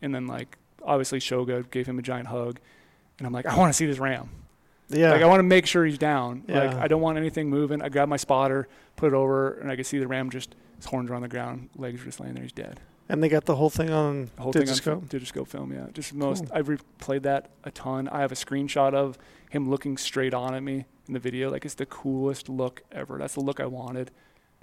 [0.02, 2.58] And then like obviously Shoga gave him a giant hug,
[3.18, 4.28] and I'm like, I want to see this ram.
[4.89, 5.10] Yeah.
[5.12, 6.44] Like I want to make sure he's down.
[6.48, 6.78] Like Yeah.
[6.82, 7.82] I don't want anything moving.
[7.82, 10.86] I grab my spotter, put it over, and I can see the ram just his
[10.86, 12.42] horns are on the ground, legs are just laying there.
[12.42, 12.81] He's dead.
[13.08, 14.92] and they got the whole thing on The whole thing Digiscope.
[14.97, 15.86] on Digiscope film, yeah.
[15.92, 16.40] Just most.
[16.47, 16.52] Cool.
[16.58, 18.08] I've replayed that a ton.
[18.08, 19.16] I have a screenshot of
[19.50, 21.50] him looking straight on at me in the video.
[21.50, 23.16] Like it's the coolest look ever.
[23.18, 24.10] That's the look I wanted.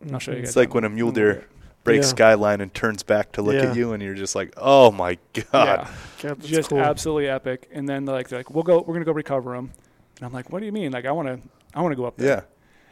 [0.02, 0.42] And I'll show you Mhm.
[0.42, 0.50] guys.
[0.50, 1.46] It's like when a mule deer
[1.86, 2.10] breaks Yeah.
[2.12, 3.70] skyline and turns back to look Yeah.
[3.72, 5.44] at you, and you're just like, oh my god.
[5.54, 5.90] Yeah,
[6.22, 6.80] God, just cool.
[6.80, 7.70] absolutely epic.
[7.74, 8.82] And then they're like, they're like, we'll go.
[8.86, 9.72] We're gonna go recover him.
[10.18, 10.92] And I'm like, what do you mean?
[10.92, 11.40] Like I want to.
[11.76, 12.28] I want to go up there.
[12.28, 12.42] Yeah.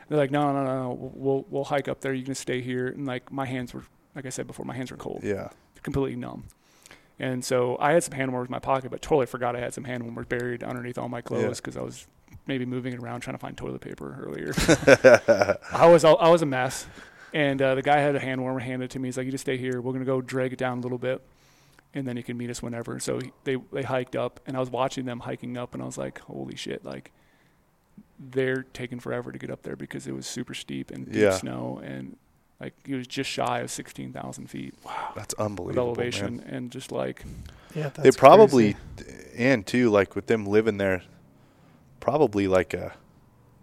[0.10, 1.12] They're like, no, no, no, no.
[1.14, 2.14] We'll, we'll hike up there.
[2.14, 2.88] You can stay here.
[2.88, 3.84] And like my hands were,
[4.16, 5.22] like I said before, my hands were cold.
[5.24, 5.50] Yeah.
[5.84, 6.46] completely numb.
[7.20, 9.74] And so I had some hand warmers in my pocket, but totally forgot I had
[9.74, 12.08] some hand warmers buried underneath all my clothes because I was
[12.48, 14.54] maybe moving it around trying to find toilet paper earlier.
[15.72, 16.88] I was I was a mess,
[17.34, 19.08] and uh, the guy had a hand warmer handed to me.
[19.08, 19.82] He's like, "You just stay here.
[19.82, 21.22] We're gonna go drag it down a little bit,
[21.94, 24.60] and then you can meet us whenever." So he, they they hiked up, and I
[24.60, 27.12] was watching them hiking up, and I was like, "Holy shit!" Like
[28.20, 31.32] they're taking forever to get up there because it was super steep and deep Yeah.
[31.38, 32.18] snow, and
[32.60, 35.88] like he was just shy of sixteen thousand feet Wow, That's unbelievable.
[35.88, 36.46] elevation, Man.
[36.48, 37.24] and just like
[37.76, 39.26] Yeah, that's They probably, crazy.
[39.38, 41.02] and too, like with them living there,
[42.00, 42.94] probably like a,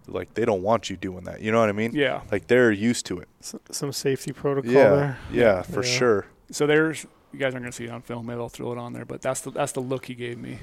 [0.07, 1.40] like they don't want you doing that.
[1.42, 1.92] You know what I mean?
[1.94, 2.23] yeah.
[2.32, 3.28] Like they're used to it.
[3.40, 4.89] S- some safety protocol Yeah.
[4.90, 5.18] there.
[5.31, 5.90] Yeah, for Yeah.
[5.98, 6.26] sure.
[6.50, 8.26] So there's you guys aren't gonna see it on film.
[8.26, 10.58] Maybe I'll throw it on there, but that's the that's the look he gave me,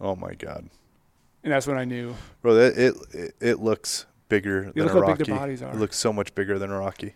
[0.00, 0.68] Oh my god,
[1.44, 2.14] and that's when I knew.
[2.42, 5.18] bro, that, it, it it looks bigger You than look a how Rocky.
[5.18, 5.70] big their bodies are.
[5.72, 7.14] It looks so much bigger than a Rocky.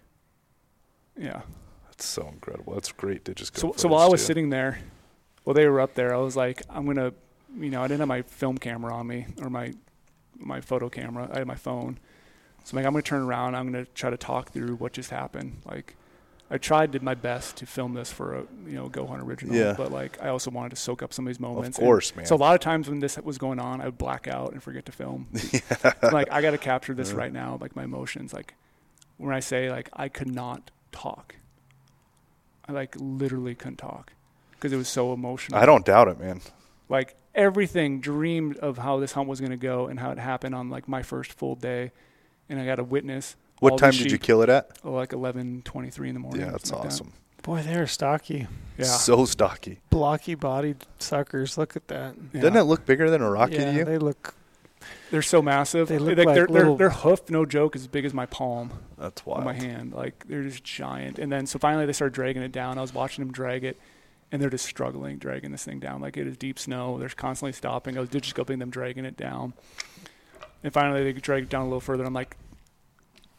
[1.19, 1.43] Yeah.
[1.87, 2.75] That's so incredible.
[2.75, 3.61] That's great to just go.
[3.61, 4.79] So so while I was sitting there,
[5.45, 7.13] while they were up there, I was like, I'm gonna,
[7.59, 9.75] you know, I didn't have my film camera on me or my
[10.39, 11.29] my photo camera.
[11.33, 11.99] I had my phone.
[12.65, 13.55] So I'm like, I'm gonna turn around.
[13.57, 15.61] I'm gonna try to talk through what just happened.
[15.67, 15.97] Like,
[16.53, 19.57] I tried did my best to film this for a you know Go Hunt original,
[19.57, 19.73] Yeah.
[19.77, 21.79] but like I also wanted to soak up some of these of moments.
[21.79, 22.27] and course, man.
[22.27, 24.63] So a lot of times when this was going on, I would black out and
[24.63, 25.29] forget to film.
[26.03, 27.17] I'm like I got to capture this Yeah.
[27.19, 28.33] right now, like my emotions.
[28.35, 28.55] Like
[29.17, 31.37] when I say like I could not talk,
[32.69, 34.13] I like literally couldn't talk
[34.53, 35.59] because it was so emotional.
[35.59, 36.41] I don't doubt it, man.
[36.89, 40.55] like everything dreamed of how this hunt was going to go and how it happened
[40.55, 41.93] on like my first full day,
[42.51, 43.37] and I got to witness.
[43.63, 44.71] What time did you kill it at?
[44.85, 46.41] Oh, like eleven twenty-three in the morning.
[46.43, 46.95] Yeah, that's something like that.
[47.05, 47.13] awesome.
[47.43, 48.47] Boy, they're stocky,
[48.79, 48.85] Yeah.
[48.85, 49.81] So stocky.
[49.91, 51.59] blocky bodied suckers.
[51.59, 52.15] Look at that.
[52.33, 52.41] Yeah.
[52.43, 53.85] Doesn't it look bigger than a Rocky yeah, to you?
[53.85, 54.35] they look.
[55.11, 55.89] They're so massive.
[55.89, 58.15] They look like, like their, little- their, their hoof, no joke, is as big as
[58.15, 58.73] my palm.
[58.97, 59.45] That's on wild.
[59.45, 59.93] my hand.
[59.93, 61.19] Like they're just giant.
[61.19, 62.79] And then so finally they started dragging it down.
[62.79, 63.77] I was watching them drag it,
[64.31, 66.01] and they're just struggling dragging this thing down.
[66.01, 66.97] Like it is deep snow.
[66.99, 67.97] They're constantly stopping.
[67.97, 69.55] I was digiscoping them dragging it down.
[70.63, 72.05] And finally they drag it down a little further.
[72.05, 72.37] I'm like,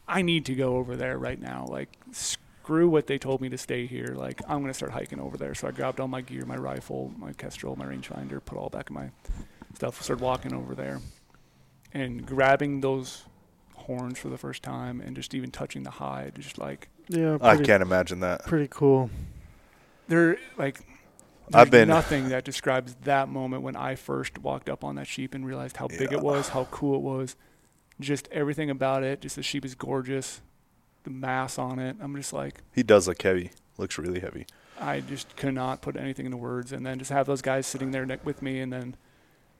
[0.06, 1.66] I need to go over there right now.
[1.68, 4.14] Like screw what they told me to stay here.
[4.16, 5.54] Like I'm gonna start hiking over there.
[5.54, 8.90] So I grabbed all my gear, my rifle, my kestrel, my rangefinder, put all back
[8.90, 9.10] in my
[9.74, 10.00] stuff.
[10.02, 11.00] Started walking over there,
[11.92, 13.24] and grabbing those
[13.74, 17.56] horns for the first time, and just even touching the hide, just like Yeah, I
[17.58, 18.44] can't imagine that.
[18.46, 19.10] pretty cool.
[20.08, 20.80] they're like
[21.52, 25.34] I've been- nothing that describes that moment when I first walked up on that sheep
[25.34, 27.36] and realized how big it was, how cool it was,
[28.00, 29.20] just everything about it.
[29.20, 30.40] Just the sheep is gorgeous,
[31.04, 31.96] the mass on it.
[32.00, 33.50] I'm just like He does look heavy.
[33.78, 34.46] Looks really heavy.
[34.80, 36.72] I just could not put anything into words.
[36.72, 38.96] And then just have those guys sitting there with me, and then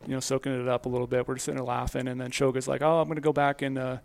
[0.07, 1.27] you know soaking it up a little bit.
[1.29, 3.79] We're just sitting there laughing, and then Shoga's like, "Oh, I'm gonna go back and
[3.79, 3.99] uh,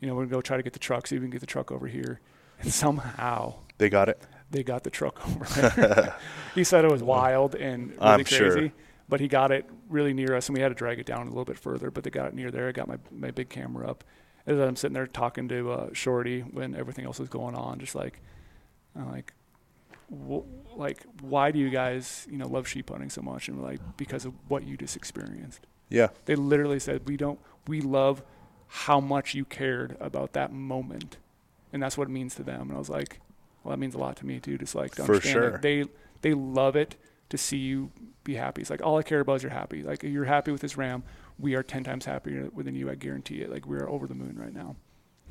[0.00, 1.40] you know we're gonna go try to get the truck, see if we can get
[1.40, 2.20] the truck over here."
[2.60, 4.22] And somehow They got it.
[4.50, 5.44] they got the truck over
[5.76, 6.14] there.
[6.54, 8.36] he said it was wild and really I'm crazy.
[8.36, 8.72] sure.
[9.08, 11.30] but he got it really near us, and we had to drag it down a
[11.30, 11.90] little bit further.
[11.90, 12.68] But they got it near there.
[12.68, 14.04] I got my my big camera up.
[14.44, 17.94] As I'm sitting there talking to uh, Shorty when everything else was going on, just
[17.94, 18.20] like,
[18.96, 19.32] I'm like,
[20.10, 23.46] wh- like, why do you guys, you know, love sheep hunting so much?
[23.46, 25.60] And we're like, because of what you just experienced.
[25.90, 26.08] Yeah.
[26.24, 27.38] They literally said, we don't,
[27.68, 28.24] we love
[28.66, 31.18] how much you cared about that moment,
[31.72, 32.62] and that's what it means to them.
[32.62, 33.20] And I was like,
[33.62, 34.58] well, that means a lot to me too.
[34.58, 35.58] Just like to For sure.
[35.58, 35.84] they
[36.22, 36.96] they love it
[37.32, 37.90] to see you
[38.24, 38.60] be happy.
[38.62, 39.82] It's like all I care about is you're happy.
[39.82, 41.02] Like you're happy with this ram,
[41.38, 42.88] we are ten times happier than you.
[42.90, 43.50] I guarantee it.
[43.50, 44.76] Like we're over the moon right now.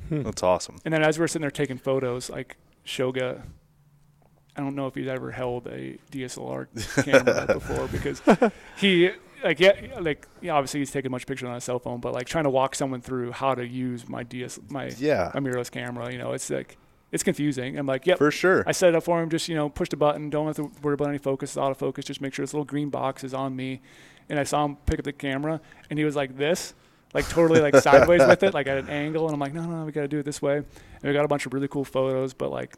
[0.08, 0.22] Hmm.
[0.22, 0.76] That's awesome.
[0.84, 3.42] And then as we're sitting there taking photos, like Shoga,
[4.56, 6.66] I don't know if he's ever held a DSLR
[7.04, 8.20] camera before because
[8.76, 9.10] he
[9.44, 12.26] like yeah like yeah, obviously he's taking much pictures on a cell phone, but like
[12.26, 15.30] trying to walk someone through how to use my DS my Yeah.
[15.34, 16.76] my mirrorless camera, you know, it's like
[17.12, 17.78] it's confusing.
[17.78, 18.18] I'm like, yep.
[18.18, 18.64] For sure.
[18.66, 19.28] I set it up for him.
[19.30, 20.30] Just you know, push the button.
[20.30, 21.50] Don't have to worry about any focus.
[21.50, 22.04] It's autofocus.
[22.04, 23.80] Just make sure this little green box is on me.
[24.28, 25.60] And I saw him pick up the camera,
[25.90, 26.74] and he was like this,
[27.12, 29.26] like totally like sideways with it, like at an angle.
[29.26, 30.56] And I'm like, no, no, no we got to do it this way.
[30.56, 30.64] And
[31.02, 32.76] we got a bunch of really cool photos, but like,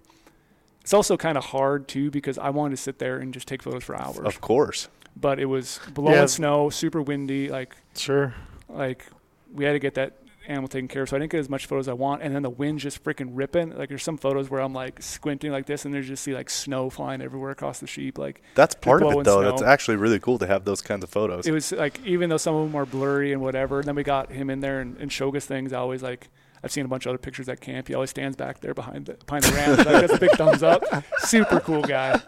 [0.80, 3.62] it's also kind of hard too because I wanted to sit there and just take
[3.62, 4.18] photos for hours.
[4.18, 4.88] Of course.
[5.16, 6.26] But it was blowing Yeah.
[6.26, 7.48] snow, super windy.
[7.48, 8.34] Like, Sure.
[8.68, 9.06] like
[9.52, 10.14] we had to get that
[10.46, 11.08] animal taken care of.
[11.08, 12.22] So I didn't get as much photos as I want.
[12.22, 13.76] And then the wind's just freaking ripping.
[13.76, 16.50] Like there's some photos where I'm like squinting like this, and there's just see like
[16.50, 18.18] snow flying everywhere across the sheep.
[18.18, 19.40] Like That's part of it, though.
[19.40, 19.50] snow.
[19.50, 21.46] That's actually really cool to have those kinds of photos.
[21.46, 23.78] it was like even though some of them are blurry and whatever.
[23.78, 25.72] And then we got him in there and, and Shoga's things.
[25.72, 26.28] I always like.
[26.62, 27.88] I've seen a bunch of other pictures at camp.
[27.88, 29.76] He always stands back there behind the behind the ram.
[29.76, 30.82] like, that's a big thumbs up.
[31.18, 32.18] Super cool guy.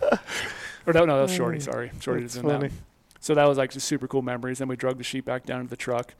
[0.86, 1.58] Or no, no, that was Shorty.
[1.58, 1.62] Mm.
[1.62, 2.60] Sorry, Shorty That's was in that.
[2.60, 2.70] one.
[3.18, 4.58] So that was like just super cool memories.
[4.58, 6.14] Then we drug the sheep back down to the truck,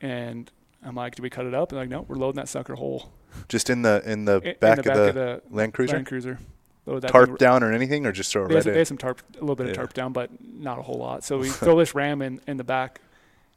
[0.00, 0.50] and
[0.84, 3.12] I'm like, "Do we cut it up?" And like, no, we're loading that sucker whole
[3.48, 5.74] Just in the in the in, in back, the back of, of the the Land
[5.74, 6.38] Cruiser, Land Cruiser.
[6.86, 8.72] Load that tarp thing- down or anything, or just throw it They right had, in.
[8.74, 11.22] they had some tarp, a little bit of tarp down, but not a whole lot.
[11.24, 13.00] So we throw this ram in in the back,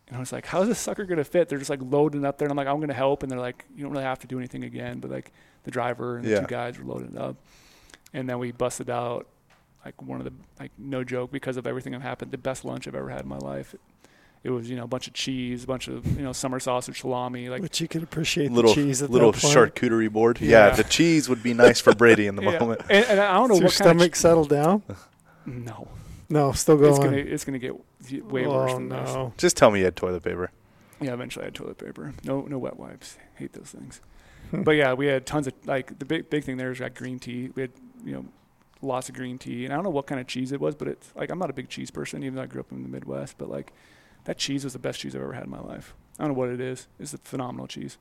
[0.08, 2.48] and I was like, "How's this sucker gonna fit?" They're just like loading up there,
[2.48, 4.38] and I'm like, "I'm gonna help," and they're like, "You don't really have to do
[4.38, 5.32] anything again," but like
[5.64, 6.40] the driver and the Yeah.
[6.42, 7.38] two guys were loading it up,
[8.14, 9.28] and then we busted out
[9.86, 12.88] like one of the like no joke because of everything that happened, the best lunch
[12.88, 13.74] I've ever had in my life.
[14.44, 17.02] It was you know a bunch of cheese, a bunch of you know summer sausage,
[17.02, 19.56] salami, like But you could appreciate little the cheese at little that point.
[19.76, 20.42] charcuterie board.
[20.42, 20.68] Yeah.
[20.68, 20.76] Yeah.
[20.76, 22.58] the cheese would be nice for Brady in the yeah.
[22.60, 22.82] moment.
[22.90, 24.82] And, and I don't know Does your what kind stomach settled down?
[25.46, 25.88] no,
[26.30, 26.90] No, still going.
[26.90, 27.76] it's gonna it's gonna get
[28.26, 29.16] way worse oh than this.
[29.38, 30.50] Just tell me you had toilet paper.
[31.00, 32.14] Yeah, eventually I had toilet paper.
[32.24, 33.18] No, no wet wipes.
[33.36, 34.02] Hate those things.
[34.50, 34.64] Hmm.
[34.64, 36.96] but yeah, we had tons of like the big big thing there is we had
[36.96, 37.52] green tea.
[37.56, 37.72] We had
[38.04, 38.26] you know
[38.82, 40.88] lots of green tea, and I don't know what kind of cheese it was, but
[40.88, 42.90] it's like I'm not a big cheese person, even though I grew up in the
[42.90, 43.38] Midwest.
[43.38, 43.72] But like
[44.26, 45.94] that cheese was the best cheese I've ever had in my life.
[46.20, 46.88] I don't know what it is.
[47.00, 47.98] It's a phenomenal cheese.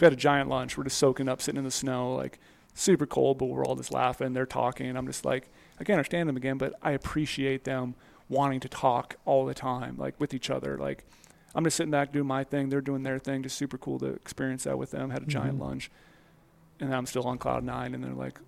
[0.00, 0.76] We had a giant lunch.
[0.76, 2.38] We're just soaking up, sitting in the snow, like
[2.74, 4.32] super cold, but we're all just laughing.
[4.34, 4.96] They're talking.
[4.96, 5.48] I'm just like
[5.80, 7.94] I can't understand them again, but I appreciate them
[8.28, 11.04] wanting to talk all the time, like with each other, like.
[11.54, 12.68] I'm just sitting back doing my thing.
[12.68, 13.42] They're doing their thing.
[13.42, 15.08] Just super cool to experience that with them.
[15.08, 15.60] Had a giant Mhm.
[15.62, 15.90] lunch,
[16.80, 17.94] and I'm still on cloud nine.
[17.94, 18.38] And they're like,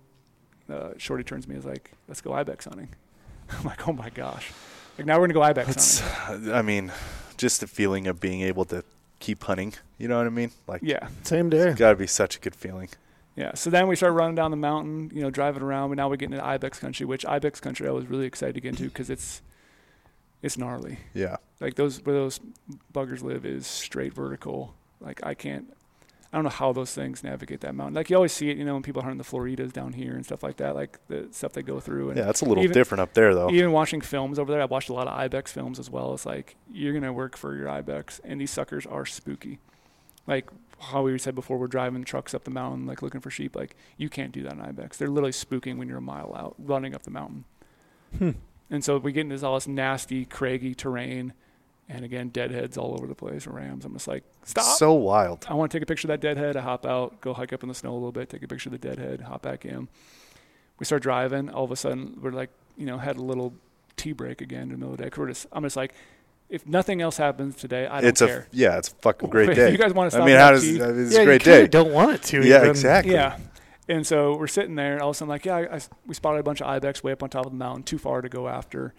[0.69, 2.89] uh, Shorty turns to me and is like, "Let's go ibex hunting."
[3.49, 4.51] I'm like, "Oh my gosh!"
[4.99, 6.01] Like now we're gonna go ibex It's.
[6.01, 6.91] Uh, I mean,
[7.37, 8.83] just the feeling of being able to
[9.19, 9.73] keep hunting.
[9.97, 10.51] You know what I mean?
[10.67, 11.73] Like, Yeah, Same day.
[11.73, 12.89] got to be such a good feeling.
[13.35, 13.53] yeah.
[13.53, 15.89] So then we start running down the mountain, you know, driving around.
[15.89, 18.61] But now we're getting into ibex country, which ibex country I was really excited to
[18.61, 19.41] get into because it's
[20.41, 20.99] it's gnarly.
[21.13, 21.37] Yeah.
[21.61, 22.39] like those where those
[22.93, 24.73] buggers live is straight vertical.
[24.99, 25.73] Like I can't,
[26.31, 27.95] I don't know how those things navigate that mountain.
[27.95, 30.13] Like you always see it, you know, when people are hunting the Floridas down here
[30.13, 32.09] and stuff like that, like the stuff they go through.
[32.09, 33.49] And Yeah, it's a little even- different up there, though.
[33.49, 36.13] even watching films over there, I watched a lot of ibex films as well.
[36.13, 39.57] It's like you're gonna work for your ibex, and these suckers are spooky.
[40.27, 40.49] Like
[40.79, 43.55] how we said before, we're driving trucks up the mountain, like looking for sheep.
[43.55, 44.97] Like you can't do that in ibex.
[44.97, 47.45] They're literally spooking when you're a mile out, running up the mountain.
[48.17, 48.31] Hmm.
[48.69, 51.33] And so we get into all this nasty, craggy terrain,
[51.89, 53.83] and again, deadheads all over the place, rams.
[53.83, 54.77] I'm just like, stop.
[54.77, 55.45] So wild.
[55.49, 56.55] I want to take a picture of that deadhead.
[56.55, 58.69] I hop out, go hike up in the snow a little bit, take a picture
[58.69, 59.87] of the deadhead, hop back in.
[60.79, 61.49] We start driving.
[61.49, 63.53] All of a sudden, we're like, you know, had a little
[63.97, 65.09] tea break again in the middle of the day.
[65.09, 65.93] 'Cause We're just, I'm just like,
[66.47, 68.39] if nothing else happens today, I don't it's care.
[68.41, 69.71] a yeah, it's a fucking great day.
[69.71, 71.25] you guys want to stop I mean, how does tea- I mean, it's yeah, a
[71.25, 71.67] great you day?
[71.67, 72.47] don't want it to.
[72.47, 72.69] Yeah, even.
[72.69, 73.13] exactly.
[73.13, 73.37] Yeah.
[73.87, 75.01] And so we're sitting there.
[75.01, 77.11] All of a sudden, like, yeah, I, I- we spotted a bunch of ibex way
[77.11, 78.93] up on top of the mountain, too far to go after.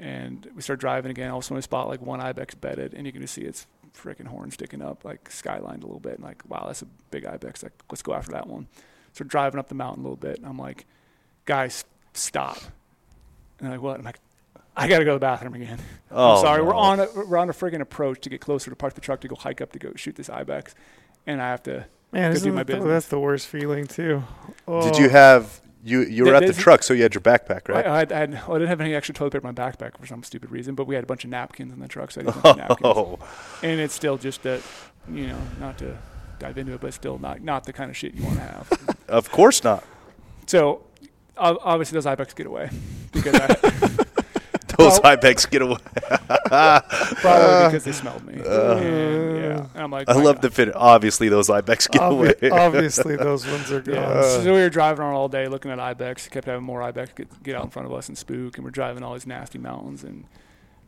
[0.00, 1.30] And we start driving again.
[1.30, 3.42] All of a sudden, we spot like one ibex bedded, and you can just see
[3.42, 6.14] its freaking horn sticking up, like skylined a little bit.
[6.14, 7.62] And like, wow, that's a big ibex.
[7.62, 8.66] Like, let's go after that one.
[9.12, 10.86] So we're driving up the mountain a little bit, and I'm like,
[11.44, 12.56] guys, stop.
[13.58, 13.98] And they're like, what?
[13.98, 14.18] I'm like,
[14.76, 15.78] I gotta go to the bathroom again.
[16.12, 16.64] Oh, I'm sorry, no.
[16.68, 19.20] we're on a we're on a friggin' approach to get closer to park the truck
[19.20, 20.74] to go hike up to go shoot this ibex,
[21.26, 22.88] and I have to Man, Go isn't do my the- business.
[22.88, 24.24] that's the worst feeling too.
[24.46, 24.98] Did Oh.
[24.98, 27.86] you have You you were at the truck, so you had your backpack, right?
[27.86, 29.70] I, I, had, I, had, well, I didn't have any extra toilet paper in my
[29.70, 32.10] backpack for some stupid reason, but we had a bunch of napkins in the truck,
[32.10, 32.78] so I a bunch napkins.
[32.84, 33.18] oh,
[33.62, 34.60] And it's still just that,
[35.10, 35.96] you know, not to
[36.38, 38.96] dive into it, but still not not the kind of shit you want to have.
[39.08, 39.84] of course not.
[40.46, 40.82] so
[41.38, 42.68] obviously those ibex get away
[43.12, 43.46] because I,
[44.80, 45.76] Those Well- ibex get away.
[46.48, 48.34] probably uh, because they smelled me.
[48.34, 50.42] and, yeah, and I'm like, I love God.
[50.42, 50.74] the fit.
[50.74, 52.34] Obviously, those ibex get away.
[52.50, 53.94] Obviously, those ones are gone.
[53.94, 54.22] Yeah.
[54.22, 56.28] so we were driving around all day looking at ibex.
[56.28, 58.70] Kept having more ibex get, get out in front of us and spook, and we're
[58.70, 60.24] driving all these nasty mountains and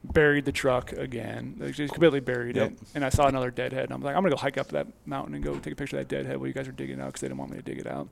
[0.04, 1.56] buried the truck again.
[1.58, 2.72] Like, just completely buried Yep.
[2.72, 2.78] it.
[2.94, 5.34] And I saw another deadhead, and I'm like, I'm gonna go hike up that mountain
[5.34, 7.06] and go take a picture of that deadhead while you guys are digging it out
[7.08, 8.08] because they didn't want me to dig it out.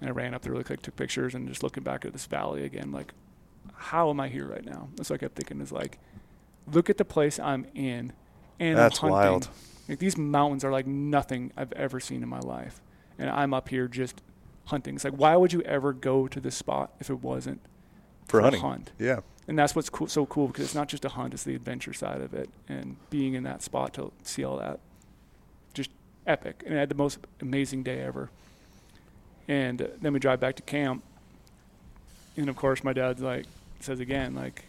[0.00, 2.26] And I ran up there really quick, took pictures, and just looking back at this
[2.26, 3.12] valley again, like,
[3.76, 4.88] how am I here right now?
[4.96, 5.98] That's what I kept thinking is like,
[6.72, 8.12] look at the place I'm in,
[8.60, 9.30] and That's I'm hunting.
[9.32, 9.48] wild.
[9.88, 12.80] Like these mountains are like nothing I've ever seen in my life,
[13.18, 14.22] and I'm up here just
[14.66, 14.96] hunting.
[14.96, 17.60] It's like, why would you ever go to this spot if it wasn't
[18.26, 18.60] For a hunting.
[18.60, 18.92] hunt?
[18.98, 19.20] Yeah.
[19.46, 21.94] And that's what's cool, so cool because it's not just a hunt; it's the adventure
[21.94, 24.78] side of it, and being in that spot to see all that,
[25.72, 25.88] just
[26.26, 26.62] epic.
[26.66, 28.28] And I had the most amazing day ever.
[29.48, 31.02] And then we drive back to camp,
[32.36, 33.46] and of course, my dad's like
[33.80, 34.64] says again, like,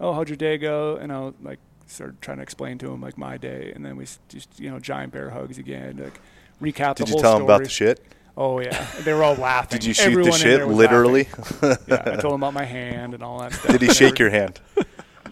[0.00, 3.16] "Oh, how'd your day go?" And I'll like started trying to explain to him like
[3.18, 6.20] my day, and then we just you know giant bear hugs again, like
[6.62, 7.36] recap Did the you whole tell story.
[7.36, 8.00] him about the shit?
[8.36, 9.78] Oh yeah, they were all laughing.
[9.78, 11.28] Did you shoot Everyone the shit literally?
[11.62, 13.72] yeah, I told him about my hand and all that stuff.
[13.72, 14.60] Did he shake your hand?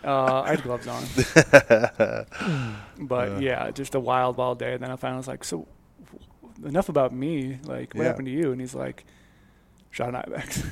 [0.05, 1.05] uh, I had gloves on.
[2.99, 3.39] but Uh.
[3.41, 4.75] yeah, just a wild, wild day.
[4.75, 5.67] And then I finally was like, so
[6.65, 7.59] enough about me.
[7.65, 8.09] Like, what Yeah.
[8.09, 8.53] happened to you?
[8.53, 9.05] And he's like,
[9.91, 10.63] shot an ibex.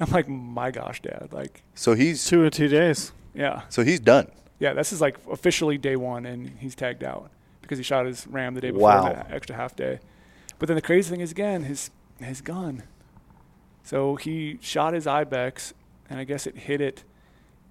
[0.00, 1.28] I'm like, my gosh, dad.
[1.32, 3.12] Like, So he's Two or two days.
[3.34, 4.28] yeah, so he's done.
[4.58, 4.72] yeah.
[4.72, 7.30] This is like officially day one, and he's tagged out
[7.60, 9.12] because he shot his ram the day before Wow.
[9.12, 10.00] the extra half day.
[10.58, 11.90] But then the crazy thing is again his
[12.20, 12.84] his gun.
[13.84, 15.74] So he shot his ibex,
[16.08, 17.04] and I guess it hit it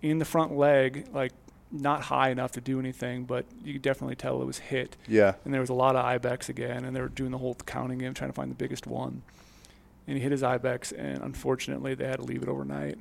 [0.01, 1.31] in the front leg, like
[1.71, 4.97] not high enough to do anything, but you could definitely tell it was hit.
[5.07, 5.35] Yeah.
[5.45, 7.97] And there was a lot of ibex again, and they were doing the whole counting
[7.99, 9.21] game, trying to find the biggest one.
[10.11, 12.97] And he hit his ibex, and unfortunately, they had to leave it overnight.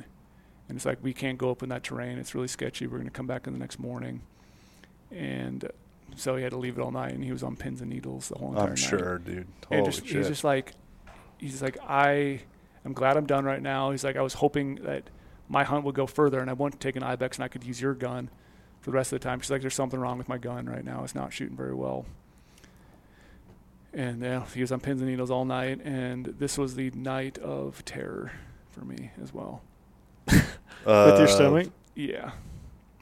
[0.69, 2.87] And it's like we can't go up in that terrain; it's really sketchy.
[2.87, 4.23] We're going to come back in the next morning,
[5.11, 5.69] and
[6.15, 8.29] so he had to leave it all night, and he was on pins and needles
[8.29, 8.79] the whole entire I'm night.
[8.79, 9.49] sure, dude.
[9.69, 10.19] Holy just, shit.
[10.19, 10.75] he's just like,
[11.39, 12.43] he's like, I,
[12.85, 13.91] am glad I'm done right now.
[13.91, 15.11] He's like, I was hoping that
[15.49, 17.65] my hunt would go further, and I want to take an ibex, and I could
[17.65, 18.31] use your gun
[18.83, 19.41] for the rest of the time.
[19.41, 21.03] She's like, there's something wrong with my gun right now.
[21.03, 22.07] It's not shooting very well.
[23.93, 27.39] And yeah, he was on pins and needles all night, and this was the night
[27.39, 28.31] of terror
[28.71, 29.63] for me as well.
[30.27, 30.45] With
[30.87, 31.69] Uh, your stomach?
[31.97, 32.31] Yeah,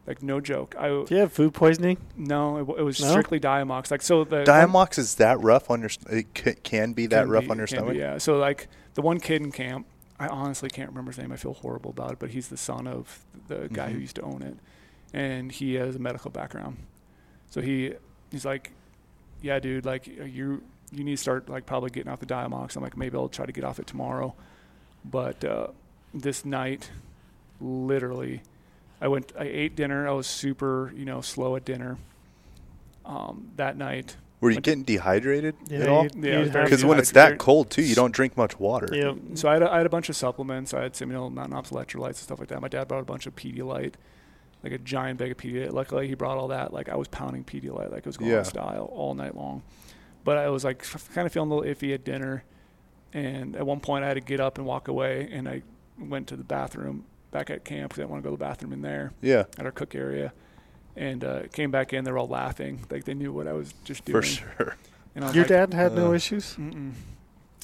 [0.07, 0.75] like no joke.
[0.79, 1.99] I Do you have food poisoning?
[2.17, 3.11] no, it, it was No?
[3.11, 3.91] strictly Diamox.
[3.91, 5.91] Like so, the one- Diamox is that rough on your?
[6.11, 7.93] It c- can be that Can rough be- on your stomach.
[7.93, 8.17] be, yeah.
[8.19, 9.87] So like the one kid in camp,
[10.19, 11.31] I honestly can't remember his name.
[11.33, 14.01] I feel horrible about it, but he's the son of the guy who Mhm.
[14.01, 14.57] used to own it,
[15.13, 16.79] and he has a medical background.
[17.51, 17.93] So he
[18.33, 18.73] he's like,
[19.43, 22.77] yeah, dude, like uh, you you need to start like probably getting off the Diamox.
[22.77, 24.35] I'm like, maybe I'll try to get off it tomorrow,
[25.05, 25.69] but uh,
[26.15, 26.91] this night,
[27.61, 28.43] literally,
[29.01, 29.33] I went.
[29.39, 30.09] I ate dinner.
[30.09, 31.99] I was super, you know, slow at dinner.
[33.05, 36.05] Um, that night, Were you getting dehydrated Yeah, at all?
[36.05, 38.13] you- Yeah, it was you very have- Because when it's that cold too, you don't
[38.13, 38.89] drink much water.
[38.95, 39.17] Yep.
[39.35, 40.75] So I had, a, I had a bunch of supplements.
[40.75, 42.61] I had some, you know, Mountain Ops electrolytes and stuff like that.
[42.61, 43.95] My dad brought a bunch of Pedialyte,
[44.63, 45.73] like a giant bag of Pedialyte.
[45.73, 46.73] Luckily, he brought all that.
[46.75, 48.39] Like I was pounding Pedialyte like it was going Yeah.
[48.41, 49.63] on style all night long.
[50.29, 50.85] But I was like
[51.15, 52.45] kind of feeling a little iffy at dinner,
[53.15, 55.63] and at one point I had to get up and walk away, and I
[55.99, 58.45] went to the bathroom back at camp because I didn't want to go to the
[58.45, 60.35] bathroom in there Yeah, at our cook area.
[60.97, 64.05] And uh, came back in, They're all laughing, like they knew what I was just
[64.05, 64.21] doing.
[64.21, 64.77] for sure.
[65.15, 66.57] And Your like, dad had no Uh, issues?
[66.57, 66.93] Mm-mm.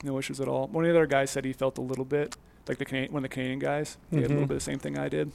[0.02, 0.66] No issues at all.
[0.68, 2.34] One of the other guys said he felt a little bit
[2.66, 3.98] like the Cana- one of the Canadian guys.
[4.10, 4.48] He had a little Mhm.
[4.48, 5.32] bit of the same thing I did.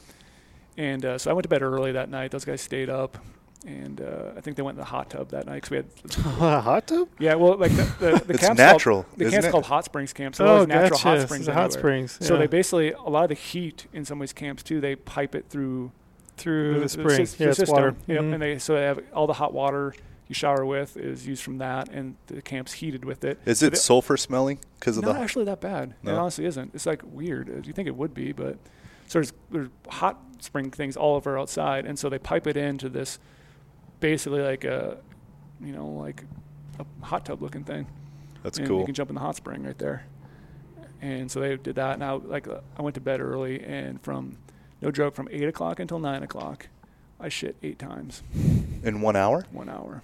[0.78, 2.32] And uh, so I went to bed early that night.
[2.32, 3.18] Those guys stayed up,
[3.66, 5.86] and uh, I think they went in the hot tub that night because we had
[6.42, 7.10] A hot tub?
[7.20, 7.36] yeah.
[7.36, 9.52] Well, like the the, the it's camp's natural, Called, the isn't camp's it?
[9.52, 11.04] called Hot Springs Camp, so oh, there's natural gotcha.
[11.10, 11.46] hot springs.
[11.48, 11.72] hot everywhere.
[12.08, 12.18] springs.
[12.28, 14.80] So they basically a lot of the heat in some of these camps too.
[14.80, 15.92] They pipe it through
[16.38, 17.06] through the, sys- spring.
[17.26, 17.74] the yeah, it's system.
[17.76, 17.96] water.
[18.08, 18.22] Yep.
[18.22, 18.34] Mhm.
[18.34, 19.94] And they so they have all the hot water
[20.30, 23.40] you shower with is used from that, and the camp's heated with it.
[23.46, 25.20] Is But it sulfur smelling because of not the?
[25.20, 25.96] actually that bad.
[26.04, 26.14] No.
[26.14, 26.72] It honestly isn't.
[26.76, 27.50] It's like weird.
[27.50, 28.58] Uh, You think it would be, but
[29.08, 32.90] so there's, there's hot spring things all over outside, and so they pipe it into
[32.90, 33.18] this
[34.00, 34.98] basically like a,
[35.64, 36.24] you know, like
[36.80, 37.88] a hot tub looking thing.
[38.44, 38.80] That's and cool.
[38.80, 40.06] You can jump in the hot spring right there.
[41.02, 41.94] And so they did that.
[41.94, 44.38] And I, like, uh, I went to bed early, and from,
[44.82, 46.68] no joke, from 8 o'clock until 9 o'clock,
[47.20, 48.24] I shit eight times,
[48.84, 49.46] In one hour?
[49.52, 50.02] one hour.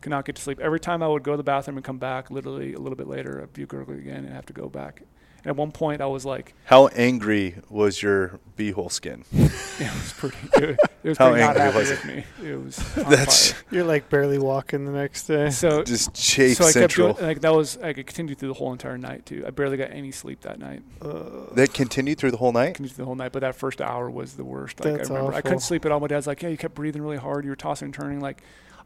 [0.00, 0.58] Could not get to sleep.
[0.60, 3.06] Every time I would go to the bathroom and come back, literally a little bit
[3.06, 5.02] later, I'd puke again and have to go back.
[5.42, 9.24] And at one point, I was like, How angry was your beehole skin?
[9.32, 9.44] yeah,
[9.78, 10.36] it was pretty.
[10.54, 12.24] It, it was How pretty not angry happy was with me.
[12.42, 12.98] It was.
[13.04, 13.62] On That's fire.
[13.70, 15.50] You're like barely walking the next day.
[15.50, 17.12] So just chafe so I kept central.
[17.14, 19.44] doing like that was I it continued through the whole entire night too.
[19.46, 20.82] I barely got any sleep that night.
[21.00, 22.74] Uh, that continued through the whole night.
[22.74, 24.80] Continued through the whole night, but that first hour was the worst.
[24.84, 26.00] Like That's I remember, I couldn't sleep at all.
[26.00, 27.44] My dad's like, "Yeah, you kept breathing really hard.
[27.44, 28.42] You were tossing and turning." Like,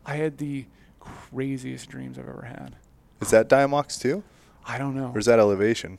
[0.06, 0.66] I had the
[1.00, 2.76] craziest dreams I've ever had.
[3.20, 4.22] Is that Diamox too,
[4.66, 5.10] I don't know.
[5.14, 5.98] or is that elevation?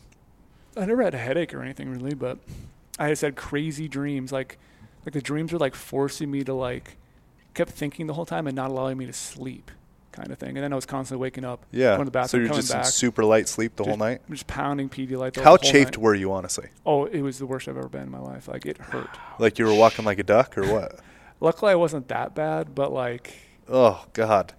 [0.77, 2.37] I never had a headache or anything really, but
[2.99, 4.31] I just had crazy dreams.
[4.31, 4.57] Like,
[5.05, 6.97] like the dreams were like forcing me to like,
[7.53, 9.71] kept thinking the whole time and not allowing me to sleep,
[10.11, 10.49] kind of thing.
[10.57, 11.95] And then I was constantly waking up, Yeah.
[11.95, 12.85] Going to the so bathroom, you're coming just back.
[12.85, 14.21] in super light sleep the whole Just- night.
[14.29, 15.33] just pounding Pedialyte.
[15.33, 15.97] the How whole chafed night.
[16.03, 16.69] were you, honestly?
[16.85, 18.47] Oh, it was the worst I've ever been in my life.
[18.47, 19.09] Like it hurt.
[19.39, 20.99] Like you were walking like a duck, or what?
[21.39, 23.33] Luckily, I wasn't that bad, but like,
[23.69, 24.53] Oh God.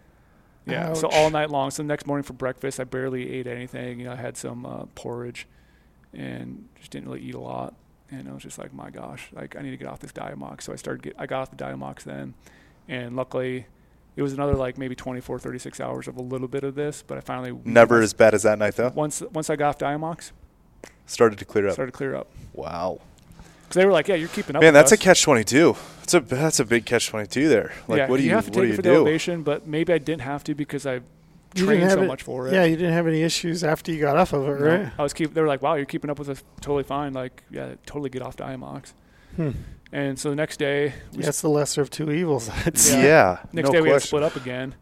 [0.66, 0.92] yeah.
[0.94, 1.70] So all night long.
[1.70, 3.98] So the next morning for breakfast, I barely ate anything.
[4.00, 5.46] You know, I had some uh, porridge,
[6.16, 7.74] and just didn't really eat a lot.
[8.10, 10.62] And I was just like, my gosh, like I need to get off this Diamox.
[10.62, 12.34] So I started get, I got off the Diamox then,
[12.88, 13.66] and luckily,
[14.14, 17.02] it was another like maybe 24, 36 hours of a little bit of this.
[17.06, 18.90] But I finally Never as bad as that night though.
[18.94, 20.30] once once I got off Diamox,
[21.06, 21.74] Started to clear up.
[21.74, 22.28] started to clear up.
[22.52, 23.00] Wow.
[23.62, 24.62] Because they were like, yeah, you're keeping up.
[24.62, 25.76] Man, that's a catch twenty two.
[26.00, 27.72] That's a that's a big catch twenty two there.
[27.88, 28.94] Like yeah, what do you, have to what take do it you for the do?
[28.94, 31.00] elevation, but maybe I didn't have to because I
[31.60, 32.52] You didn't trained have so it- much for it.
[32.54, 34.92] yeah, you didn't have any issues after you got off of it, No, right?
[34.98, 35.34] I was keep.
[35.34, 38.22] They were like, "Wow, you're keeping up with us totally fine." Like, yeah, totally get
[38.22, 38.92] off Diamox.
[39.36, 39.50] Hmm.
[39.92, 42.50] And so the next day, we Yeah, it's the lesser of two evils.
[42.66, 43.02] It's, Yeah.
[43.02, 43.38] Yeah.
[43.52, 44.74] next no day we had to split up again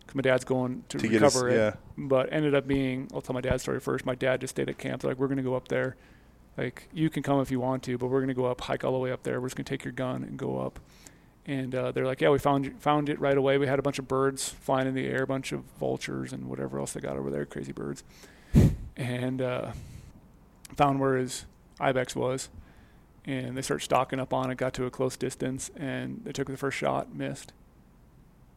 [0.00, 1.56] because my dad's going to, To get us- recover it.
[1.56, 1.74] yeah.
[1.98, 4.06] But ended up being, I'll tell my dad's story first.
[4.06, 5.02] My dad just stayed at camp.
[5.02, 5.96] They're like, "We're gonna go up there.
[6.56, 8.92] Like, you can come if you want to, but we're gonna go up, hike all
[8.92, 9.40] the way up there.
[9.40, 10.78] We're just gonna take your gun and go up."
[11.44, 13.58] And uh, they're like, "Yeah, we found found it right away.
[13.58, 16.48] We had a bunch of birds flying in the air, a bunch of vultures and
[16.48, 18.04] whatever else they got over there, crazy birds."
[18.96, 19.72] and uh,
[20.76, 21.46] found where his
[21.80, 22.48] ibex was,
[23.24, 24.56] and they started stalking up on it.
[24.56, 27.52] Got to a close distance, and they took the first shot, missed,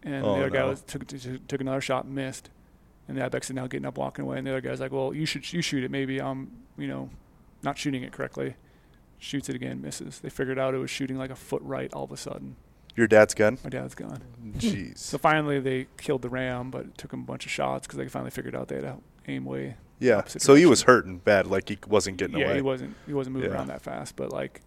[0.04, 2.50] and Oh, the other guy was took took took another shot, missed,
[3.08, 5.14] and the ibex is now getting up, walking away, and the other guy's like, "Well,
[5.14, 5.90] you should you shoot it.
[5.90, 7.10] Maybe I'm you know
[7.64, 8.56] not shooting it correctly."
[9.18, 10.20] Shoots it again, misses.
[10.20, 12.58] They figured out it was shooting like a foot right all of a sudden.
[12.96, 13.58] Your dad's gun.
[13.64, 14.22] My dad's gun.
[14.58, 14.98] Jeez.
[15.00, 17.98] So finally, they killed the ram, but it took him a bunch of shots because
[17.98, 18.96] they finally figured out they had to
[19.28, 20.18] aim way yeah.
[20.18, 20.96] opposite So he was direction.
[20.96, 21.48] hurting bad.
[21.48, 22.52] Like he wasn't getting yeah, away.
[22.54, 23.58] Yeah, he wasn't he wasn't moving Yeah.
[23.58, 24.16] around that fast.
[24.16, 24.62] But like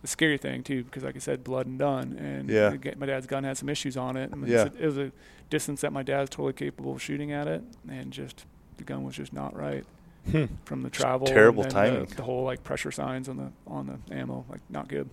[0.00, 2.74] the scary thing too, because like I said, blood and done, and Yeah.
[2.96, 4.30] my dad's gun had some issues on it.
[4.32, 4.68] I mean, Yeah.
[4.78, 5.12] it was a
[5.50, 8.46] distance that my dad's totally capable of shooting at it, and just
[8.78, 9.84] the gun was just not right
[10.30, 10.44] Hmm.
[10.64, 11.26] from the Just travel.
[11.26, 12.04] terrible and timing.
[12.06, 15.08] The, the whole like pressure signs on the on the ammo, like not good.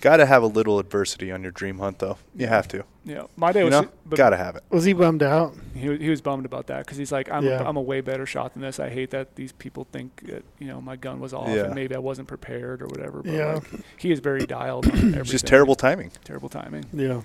[0.00, 2.18] Got to have a little adversity on your dream hunt, though.
[2.36, 2.84] You have to.
[3.04, 3.72] Yeah, my day You was.
[3.72, 4.62] know, but got to have it.
[4.70, 5.54] Was he bummed out?
[5.74, 7.62] He, wa- he was bummed about that because he's like, I'm, Yeah.
[7.62, 8.78] a, I'm a way better shot than this.
[8.78, 11.64] I hate that these people think that, you know, my gun was off Yeah.
[11.64, 13.22] and maybe I wasn't prepared or whatever.
[13.22, 13.54] But Yeah.
[13.54, 13.64] like,
[13.96, 15.20] he is very dialed on everything.
[15.20, 16.12] It's just terrible timing.
[16.22, 16.84] Terrible timing.
[16.92, 17.12] Yeah.
[17.14, 17.22] And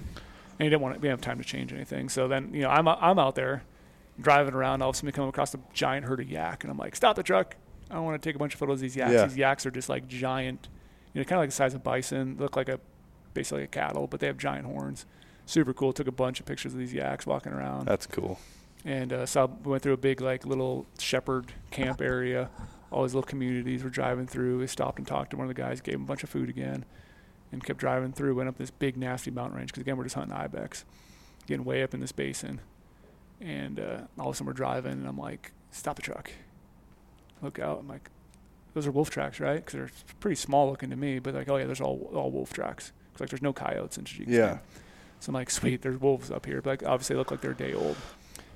[0.60, 2.10] he didn't want to, we didn't have time to change anything.
[2.10, 3.64] So then, you know, I'm, I'm out there
[4.20, 4.82] driving around.
[4.82, 6.96] All of a sudden we come across a giant herd of yak and I'm like,
[6.96, 7.56] stop the truck.
[7.92, 9.12] I don't want to take a bunch of photos of these yaks.
[9.14, 9.26] Yeah.
[9.28, 10.70] These yaks are just like giant,
[11.14, 12.38] you know, kind of like the size of bison.
[12.40, 12.80] Look like a,
[13.34, 15.06] basically a cattle, but they have giant horns.
[15.46, 15.94] Super cool.
[15.94, 18.40] Took a bunch of pictures of these yaks walking around That's cool.
[18.86, 22.50] and uh, so we went through a big like little shepherd camp area.
[22.92, 24.60] All these little communities we're driving through.
[24.60, 26.48] We stopped and talked to one of the guys, gave him a bunch of food
[26.48, 26.86] again,
[27.52, 28.36] and kept driving through.
[28.36, 30.86] Went up this big nasty mountain range because again we're just hunting ibex,
[31.48, 32.62] getting way up in this basin,
[33.42, 36.32] and uh, all of a sudden we're driving and I'm like, stop the truck,
[37.42, 37.80] look out.
[37.80, 38.10] I'm like,
[38.74, 39.58] those are wolf tracks, right?
[39.58, 42.54] Because they're pretty small looking to me, but like, oh yeah, there's all all wolf
[42.54, 42.92] tracks.
[43.14, 44.28] 'Cause, like there's no coyotes in Tajikistan.
[44.28, 44.58] Yeah.
[45.20, 47.52] So I'm like, sweet, there's wolves up here, but like obviously they look like they're
[47.52, 47.96] a day old.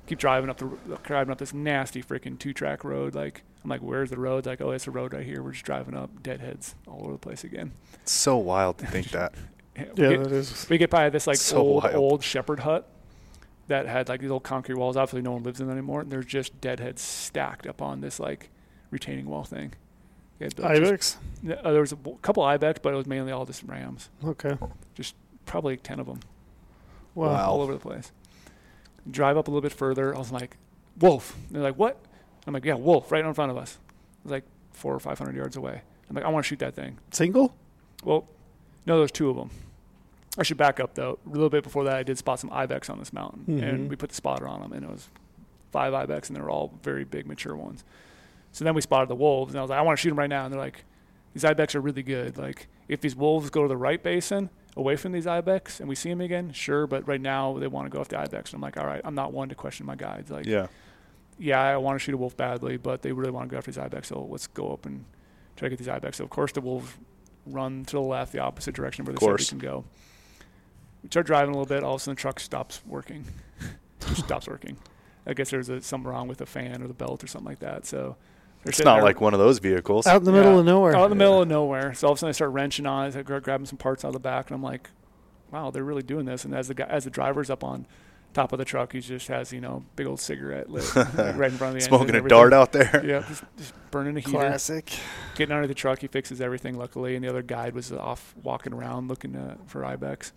[0.08, 0.70] Keep driving up the
[1.04, 3.14] driving up this nasty freaking two track road.
[3.14, 4.46] Like I'm like, where's the road?
[4.46, 5.44] Like, oh, it's a road right here.
[5.44, 7.74] We're just driving up, deadheads all over the place again.
[8.02, 9.34] It's so wild to think that.
[9.78, 10.68] we, Yeah, get, that is.
[10.70, 11.96] we get by this like So old wild.
[11.96, 12.90] old shepherd hut
[13.68, 14.96] that had like these old concrete walls.
[14.98, 16.02] Obviously, no one lives in them anymore.
[16.02, 18.50] And there's just deadheads stacked up on this like
[18.92, 19.74] retaining wall thing.
[20.40, 21.18] They had just- Ibex?
[21.64, 24.10] uh, there was a couple ibex, but it was mainly all just rams.
[24.24, 24.58] Okay.
[24.96, 26.20] Just probably ten of them.
[27.16, 27.28] Wow.
[27.28, 27.50] Wow.
[27.50, 28.12] all over the place.
[29.10, 30.14] Drive up a little bit further.
[30.14, 30.58] I was like,
[31.00, 31.36] wolf.
[31.50, 31.98] They're like, what?
[32.46, 33.74] I'm like, yeah, wolf, right in front of us.
[34.20, 34.44] It was like
[34.74, 35.82] four or five hundred yards away.
[36.10, 36.98] I'm like, I want to shoot that thing.
[37.12, 37.56] Single?
[38.04, 38.28] Well,
[38.86, 39.50] no, there's two of them.
[40.38, 41.18] I should back up though.
[41.26, 43.64] A little bit before that, I did spot some ibex on this mountain, Mhm.
[43.70, 45.08] and we put the spotter on them, and it was
[45.72, 47.84] five ibex, and they were all very big, mature ones.
[48.52, 50.20] So then we spotted the wolves, and I was like, I want to shoot them
[50.20, 50.46] right now.
[50.46, 50.84] And they're like,
[51.34, 52.38] these ibex are really good.
[52.38, 55.96] Like, if these wolves go to the right basin, away from these ibex, and we
[55.96, 56.88] see them again, sure.
[56.88, 58.52] But right now, they want to go after the ibex.
[58.52, 60.32] And I'm like, all right, I'm not one to question my guides.
[60.32, 60.68] Like, Yeah.
[61.38, 63.70] yeah, I want to shoot a wolf badly, but they really want to go after
[63.72, 65.06] these ibex, so let's go up and
[65.56, 66.18] try to get these ibex.
[66.18, 66.92] So of course the wolves
[67.46, 69.50] run to the left, the opposite direction where Of they said we course.
[69.50, 69.86] can go.
[71.04, 71.84] We start driving a little bit.
[71.84, 73.26] All of a sudden, the truck stops working.
[74.16, 74.78] Stops working.
[75.28, 77.60] I guess there's a, something wrong with the fan or the belt or something like
[77.60, 77.86] that.
[77.86, 78.16] So
[78.66, 80.08] It's not there- like one of those vehicles.
[80.08, 80.60] Out in the middle Yeah.
[80.60, 80.96] of nowhere.
[80.96, 81.94] out in the middle of nowhere.
[81.94, 84.04] So all of a sudden, I start wrenching on it, I start grabbing some parts
[84.06, 84.90] out of the back, and I'm like,
[85.52, 87.86] "Wow, they're really doing this." And as the guy, as the driver's up on
[88.34, 91.58] top of the truck, he just has you know big old cigarette lit right in
[91.58, 93.02] front of the Smoking and a dart out there.
[93.06, 94.32] Yeah, just, just burning a heater.
[94.38, 94.92] Classic.
[95.36, 96.78] Getting under the truck, he fixes everything.
[96.78, 100.34] Luckily, and the other guide was off walking around looking uh, for ibex.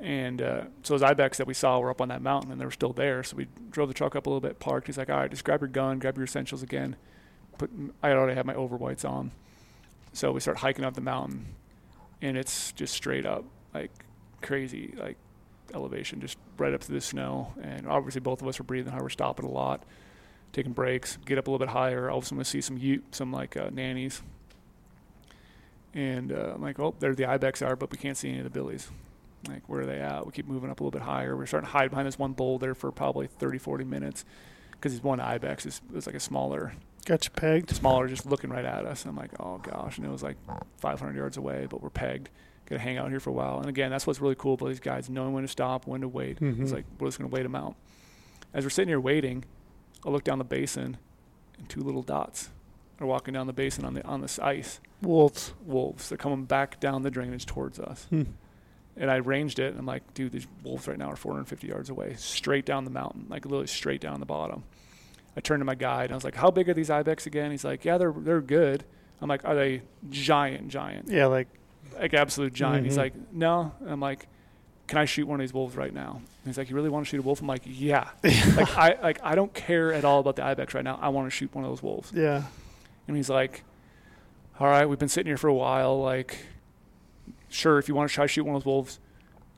[0.00, 2.64] And uh, so those ibex that we saw were up on that mountain, and they
[2.64, 3.24] were still there.
[3.24, 4.86] So we drove the truck up a little bit, parked.
[4.86, 6.96] He's like, "All right, just grab your gun, grab your essentials again."
[7.58, 7.70] Put
[8.02, 9.32] I already had my overwhites on,
[10.12, 11.46] so we start hiking up the mountain,
[12.22, 13.44] and it's just straight up
[13.74, 13.90] like
[14.40, 15.16] crazy, like
[15.74, 17.52] elevation, just right up to the snow.
[17.60, 19.02] And obviously, both of us were breathing hard.
[19.02, 19.82] We're stopping a lot,
[20.52, 22.08] taking breaks, get up a little bit higher.
[22.08, 24.22] All of a sudden, we see some ute, some like uh, nannies.
[25.94, 28.44] And uh, I'm like, oh, there the ibex are, but we can't see any of
[28.44, 28.90] the billies.
[29.46, 30.26] Like, where are they at?
[30.26, 31.36] We keep moving up a little bit higher.
[31.36, 34.24] We're starting to hide behind this one boulder for probably 30, 40 minutes
[34.72, 36.72] because this one ibex is, is like a smaller,
[37.04, 37.70] Got you pegged.
[37.74, 39.04] smaller, just looking right at us.
[39.04, 40.36] I'm like, oh gosh, and it was like
[40.78, 42.28] 500 yards away, but we're pegged.
[42.66, 43.58] Got to hang out here for a while.
[43.60, 46.08] And again, that's what's really cool about these guys, knowing when to stop, when to
[46.08, 46.38] wait.
[46.40, 46.60] Mhm.
[46.60, 47.76] It's like we're just gonna wait them out.
[48.52, 49.44] As we're sitting here waiting,
[50.04, 50.98] I look down the basin,
[51.58, 52.50] and two little dots
[53.00, 54.80] are walking down the basin on the on this ice.
[55.00, 55.54] Wolves.
[55.64, 56.08] Wolves.
[56.10, 58.06] They're coming back down the drainage towards us.
[58.10, 58.22] Hmm.
[59.00, 61.88] And I ranged it, and I'm like, dude, these wolves right now are 450 yards
[61.88, 64.64] away, straight down the mountain, like literally straight down the bottom.
[65.36, 67.50] I turned to my guide, and I was like, how big are these ibex again?
[67.52, 68.84] He's like, yeah, they're they're good.
[69.20, 71.46] I'm like, are they giant, giant, Yeah, like
[71.98, 72.84] like absolute giant?
[72.86, 72.98] He's Mhm.
[72.98, 73.72] like, no.
[73.80, 74.26] And I'm like,
[74.88, 76.14] can I shoot one of these wolves right now?
[76.16, 77.40] And he's like, you really want to shoot a wolf?
[77.40, 78.08] I'm like, yeah.
[78.24, 80.98] like I like I don't care at all about the ibex right now.
[81.00, 82.10] I want to shoot one of those wolves.
[82.14, 82.42] yeah.
[83.06, 83.62] And he's like,
[84.58, 86.00] all right, we've been sitting here for a while.
[86.02, 86.36] Like,
[87.48, 89.00] sure, if you want to try to shoot one of those wolves,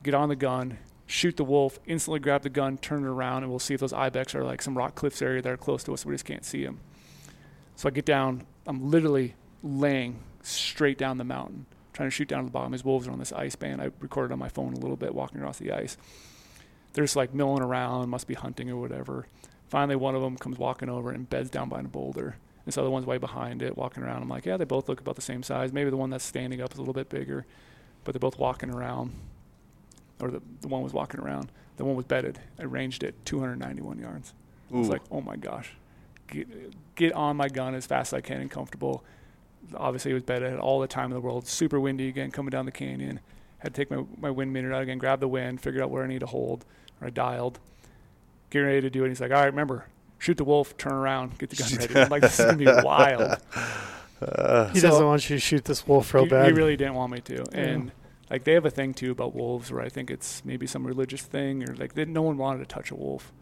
[0.03, 3.51] get on the gun, shoot the wolf, instantly grab the gun, turn it around, and
[3.51, 5.93] we'll see if those ibex are like some rock cliffs area that are close to
[5.93, 6.07] us.
[6.07, 6.81] We just can't see them.
[7.77, 8.47] So I get down.
[8.67, 12.73] I'm literally laying straight down the mountain, trying to shoot down to the bottom.
[12.73, 13.81] These wolves are on this ice band.
[13.81, 15.97] I recorded on my phone a little bit walking across the ice.
[16.93, 19.27] They're just like milling around, must be hunting or whatever.
[19.69, 22.37] Finally, one of them comes walking over and beds down behind a boulder.
[22.67, 24.23] This other one's way behind it, walking around.
[24.23, 25.73] I'm like, yeah, they both look about the same size.
[25.73, 27.47] Maybe the one that's standing up is a little bit bigger,
[28.05, 29.13] but they're both walking around.
[30.21, 31.51] Or the, the one was walking around.
[31.77, 32.39] The one was bedded.
[32.59, 34.35] I ranged it 291 yards.
[34.73, 35.73] I was like, oh my gosh,
[36.29, 36.47] get
[36.95, 39.03] get on my gun as fast as I can and comfortable.
[39.75, 40.47] Obviously, it was bedded.
[40.49, 41.47] I had all the time in the world.
[41.49, 43.21] Super windy again, coming down the canyon.
[43.59, 46.05] Had to take my, my wind meter out again, grab the wind, figure out where
[46.05, 46.65] I need to hold,
[47.01, 47.59] or I dialed.
[48.51, 49.09] Getting ready to do it.
[49.09, 49.87] He's like, all right, remember,
[50.19, 51.99] shoot the wolf, turn around, get the gun ready.
[51.99, 53.39] I'm like, this is gonna be wild.
[54.21, 56.47] Uh, He So- doesn't want you to shoot this wolf real he, bad.
[56.47, 57.45] he really didn't want me to.
[57.53, 57.93] And
[58.31, 61.23] like they have a thing too about wolves where I think it's maybe some religious
[61.23, 63.33] thing or like they, no one wanted to touch a wolf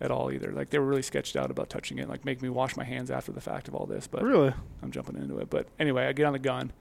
[0.00, 0.52] at all either.
[0.52, 3.10] Like they were really sketched out about touching it, like make me wash my hands
[3.10, 4.06] after the fact of all this.
[4.06, 4.52] But really?
[4.82, 5.50] I'm jumping into it.
[5.50, 6.72] But anyway, I get on the gun,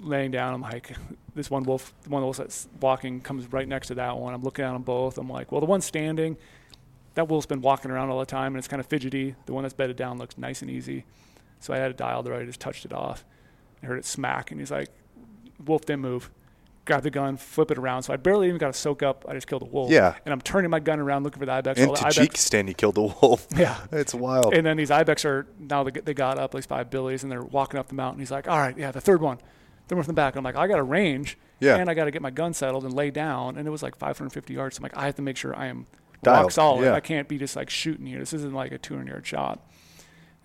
[0.00, 0.54] laying down.
[0.54, 0.92] I'm like,
[1.34, 4.34] this one wolf, the one wolf that's walking comes right next to that one.
[4.34, 5.18] I'm looking at them both.
[5.18, 6.36] I'm like, well, the one standing,
[7.14, 9.34] that wolf's been walking around all the time and it's kind of fidgety.
[9.46, 11.04] The one that's bedded down looks nice and easy.
[11.60, 12.42] So I had it dialed right.
[12.42, 13.24] I just touched it off.
[13.82, 14.88] I heard it smack, and he's like,
[15.64, 16.30] wolf didn't move.
[16.84, 18.04] Grab the gun, flip it around.
[18.04, 19.26] So I barely even got to soak up.
[19.28, 19.90] I just killed a wolf.
[19.90, 20.14] Yeah.
[20.24, 21.78] And I'm turning my gun around looking for the ibex.
[21.78, 23.46] in All the ibex, Tajikistan, you killed a wolf.
[23.56, 23.76] yeah.
[23.92, 24.54] It's wild.
[24.54, 27.30] And then these ibex are now they, they got up at least five billies and
[27.30, 28.20] they're walking up the mountain.
[28.20, 29.36] He's like, all right, yeah, the third one,
[29.86, 30.32] third one from the back.
[30.34, 31.76] And I'm like, I got a range, Yeah.
[31.76, 33.58] and I got to get my gun settled and lay down.
[33.58, 34.76] And it was like 550 yards.
[34.76, 35.86] So I'm like, I have to make sure I am
[36.22, 36.84] Dialed, rock solid.
[36.84, 36.94] yeah.
[36.94, 38.18] I can't be just like shooting here.
[38.20, 39.60] This isn't like a 200 yard shot.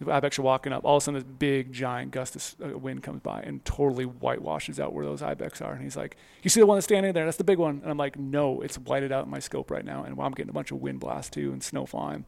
[0.09, 0.85] Ibex are walking up.
[0.85, 4.06] All of a sudden, this big giant gust of uh, wind comes by and totally
[4.06, 5.73] whitewashes out where those ibex are.
[5.73, 7.25] And he's like, "You see the one that's standing there?
[7.25, 9.85] That's the big one." And I'm like, "No, it's whited out in my scope right
[9.85, 12.25] now." And I'm getting a bunch of wind blast too and snow flying.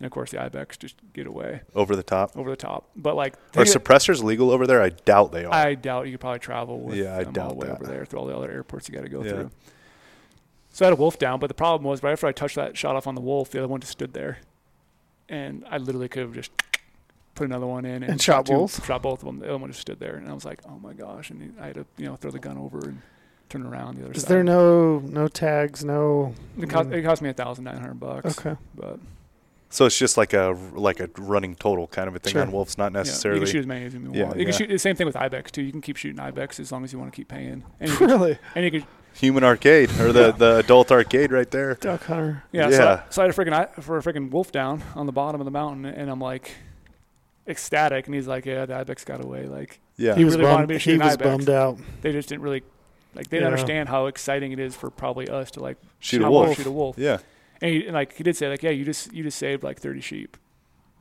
[0.00, 2.36] And of course, the ibex just get away Over the top.
[2.36, 2.90] over the top.
[2.96, 4.82] But like, Are suppressors legal over there?
[4.82, 5.54] I doubt they are.
[5.54, 7.74] I doubt you could probably travel with Yeah, I them all the way that.
[7.80, 9.30] over there through all the other airports you got to go Yeah.
[9.30, 9.50] through.
[10.72, 12.76] So I had a wolf down, but the problem was right after I touched that
[12.76, 14.38] shot off on the wolf, the other one just stood there,
[15.28, 16.50] and I literally could have just
[17.34, 18.84] put another one in and, And shot two- both?
[18.86, 19.38] Shot both of them.
[19.40, 21.30] The other one just stood there, and I was like, oh my gosh!
[21.30, 23.00] And I had to you know throw the gun over and
[23.48, 24.16] turn around the other side.
[24.16, 24.28] Is side.
[24.30, 25.84] there no no tags?
[25.84, 26.34] No.
[26.58, 28.38] It cost, it cost me a thousand nine hundred bucks.
[28.38, 28.56] Okay.
[28.74, 28.98] But
[29.70, 32.42] so it's just like a like a running total kind of a thing Sure.
[32.42, 34.14] on wolves, not yeah, you can shoot as many as you want.
[34.14, 34.50] Yeah, you can yeah.
[34.52, 35.62] shoot the same thing with ibex too.
[35.62, 37.64] You can keep shooting ibex as long as you want to keep paying.
[37.80, 38.38] And you can, really?
[38.54, 40.30] and you can Human arcade or the, Yeah.
[40.32, 41.74] the adult arcade right there.
[41.76, 42.42] Duck hunter.
[42.50, 43.02] Yeah, So, Yeah.
[43.06, 45.40] I, so I had a freaking I- for a freaking wolf down on the bottom
[45.40, 46.50] of the mountain, and I'm like,
[47.46, 50.14] ecstatic, and he's like, "Yeah, the ibex got away." Like Yeah.
[50.14, 50.68] he was really wanted bummed.
[50.70, 51.28] me to shoot He an was ibex.
[51.28, 51.78] bummed out.
[52.02, 52.62] they just didn't really
[53.14, 53.54] like they didn't Yeah.
[53.54, 56.56] understand how exciting it is for probably us to like Shoot a wolf.
[56.56, 56.96] Shoot a wolf.
[56.98, 57.18] Yeah.
[57.60, 59.78] And, he, and like he did say like, yeah, you just you just saved like
[59.78, 60.36] 30 sheep.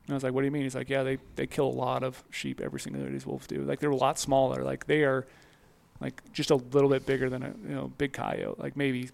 [0.06, 0.64] And I was like, what do you mean?
[0.64, 3.10] He's like, yeah, they they kill a lot of sheep every single day.
[3.12, 3.62] These wolves do.
[3.64, 4.64] Like they're a lot smaller.
[4.64, 5.26] Like they are,
[6.02, 8.60] like just a little bit bigger than a you know big coyote.
[8.60, 9.10] Like maybe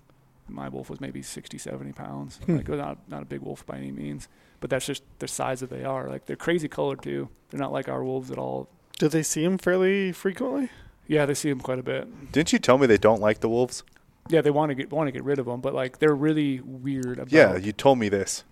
[0.48, 2.40] my wolf was maybe 60, 70 pounds.
[2.46, 2.58] Hmm.
[2.58, 4.28] Like not not a big wolf by any means.
[4.60, 6.10] But that's just the size that they are.
[6.10, 7.30] Like they're crazy colored too.
[7.50, 8.70] They're not like our wolves at all.
[8.98, 10.70] Do they see him fairly frequently?
[11.08, 12.32] Yeah, they see them quite a bit.
[12.32, 13.84] Didn't you tell me they don't like the wolves?
[14.28, 16.60] Yeah, they want to get want to get rid of them, but like they're really
[16.62, 17.32] weird about.
[17.32, 18.44] Yeah, you told me this.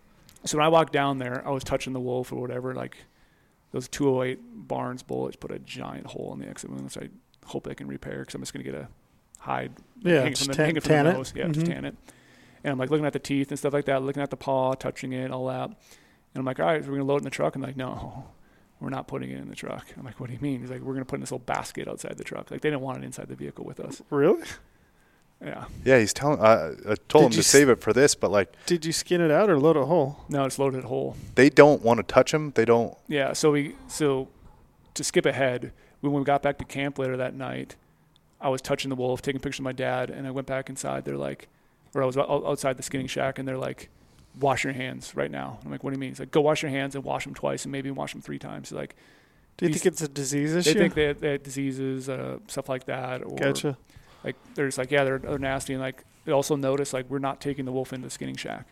[0.45, 2.73] So when I walked down there, I was touching the wolf or whatever.
[2.73, 2.97] Like
[3.73, 7.09] those 208 Barnes bullets put a giant hole in the exit wound, which I
[7.45, 8.87] hope they can repair because I'm just going to get a
[9.39, 11.33] hide Yeah, hanging just from the, tan, hanging from tan the it.
[11.35, 11.73] Yeah, just Mhm.
[11.73, 11.95] tan it.
[12.63, 14.73] And I'm like looking at the teeth and stuff like that, looking at the paw,
[14.73, 15.65] touching it, all that.
[15.69, 15.75] And
[16.35, 17.55] I'm like, all right, so we're going to load it in the truck.
[17.55, 18.25] And like, no,
[18.79, 19.87] we're not putting it in the truck.
[19.97, 20.61] I'm like, what do you mean?
[20.61, 22.51] He's like, we're going to put it in this little basket outside the truck.
[22.51, 24.01] Like they didn't want it inside the vehicle with us.
[24.09, 24.43] Really?
[25.43, 25.65] Yeah.
[25.85, 26.41] Yeah, he's telling.
[26.41, 29.21] I, I told him to s- save it for this, but like Did you skin
[29.21, 30.25] it out or load a hole?
[30.29, 31.15] No, it's loaded whole.
[31.35, 32.51] they don't want to touch him.
[32.55, 32.97] They don't.
[33.07, 34.29] Yeah, so we so
[34.95, 37.75] to skip ahead, when we got back to camp later that night,
[38.41, 41.05] I was touching the wolf, taking pictures of my dad, and I went back inside.
[41.05, 41.47] They're like,
[41.93, 43.89] or I was outside the skinning shack, and they're like,
[44.39, 46.61] "Wash your hands right now." I'm like, "What do you mean?" He's like, "Go wash
[46.61, 48.95] your hands and wash them twice, and maybe wash them three times." He's like,
[49.57, 50.73] Do you think it's a disease they issue?
[50.79, 53.77] think they had, they had diseases, uh, stuff like that, or gotcha.
[54.23, 57.17] like they're just like, yeah, they're, they're nasty, and like they also notice like we're
[57.19, 58.67] not taking the wolf into the skinning shack.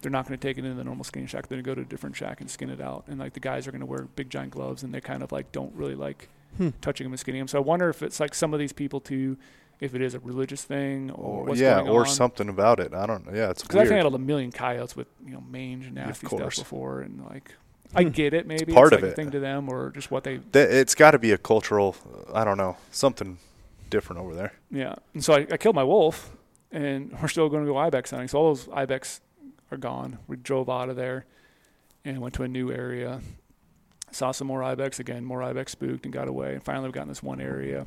[0.00, 1.46] They're not going to take it into the normal skinning shack.
[1.46, 3.04] They're going to go to a different shack and skin it out.
[3.06, 5.30] And like the guys are going to wear big giant gloves, and they kind of
[5.30, 6.28] like don't really like
[6.58, 6.68] Hmm.
[6.82, 7.48] touching them and skinning them.
[7.48, 9.38] So I wonder if it's like some of these people too,
[9.82, 12.06] if it is a religious thing or what's yeah, going or on.
[12.06, 12.94] something about it.
[12.94, 13.36] I don't know.
[13.36, 16.56] Yeah, it's Because I've handled a million coyotes with you know mange and nasty stuff
[16.56, 17.52] before, and like
[17.94, 18.46] I get it.
[18.46, 19.12] Maybe part it's of like it.
[19.12, 21.96] a thing to them, or just what they Th- it's got to be a cultural.
[22.32, 23.38] I don't know something
[23.90, 24.52] different over there.
[24.70, 24.94] Yeah.
[25.14, 26.30] And so I, I killed my wolf,
[26.70, 28.28] and we're still going to go ibex hunting.
[28.28, 29.20] So all those ibex
[29.72, 30.18] are gone.
[30.28, 31.26] We drove out of there
[32.04, 33.20] and went to a new area.
[34.12, 35.24] Saw some more ibex again.
[35.24, 36.54] More ibex spooked and got away.
[36.54, 37.86] And finally, we got in this one area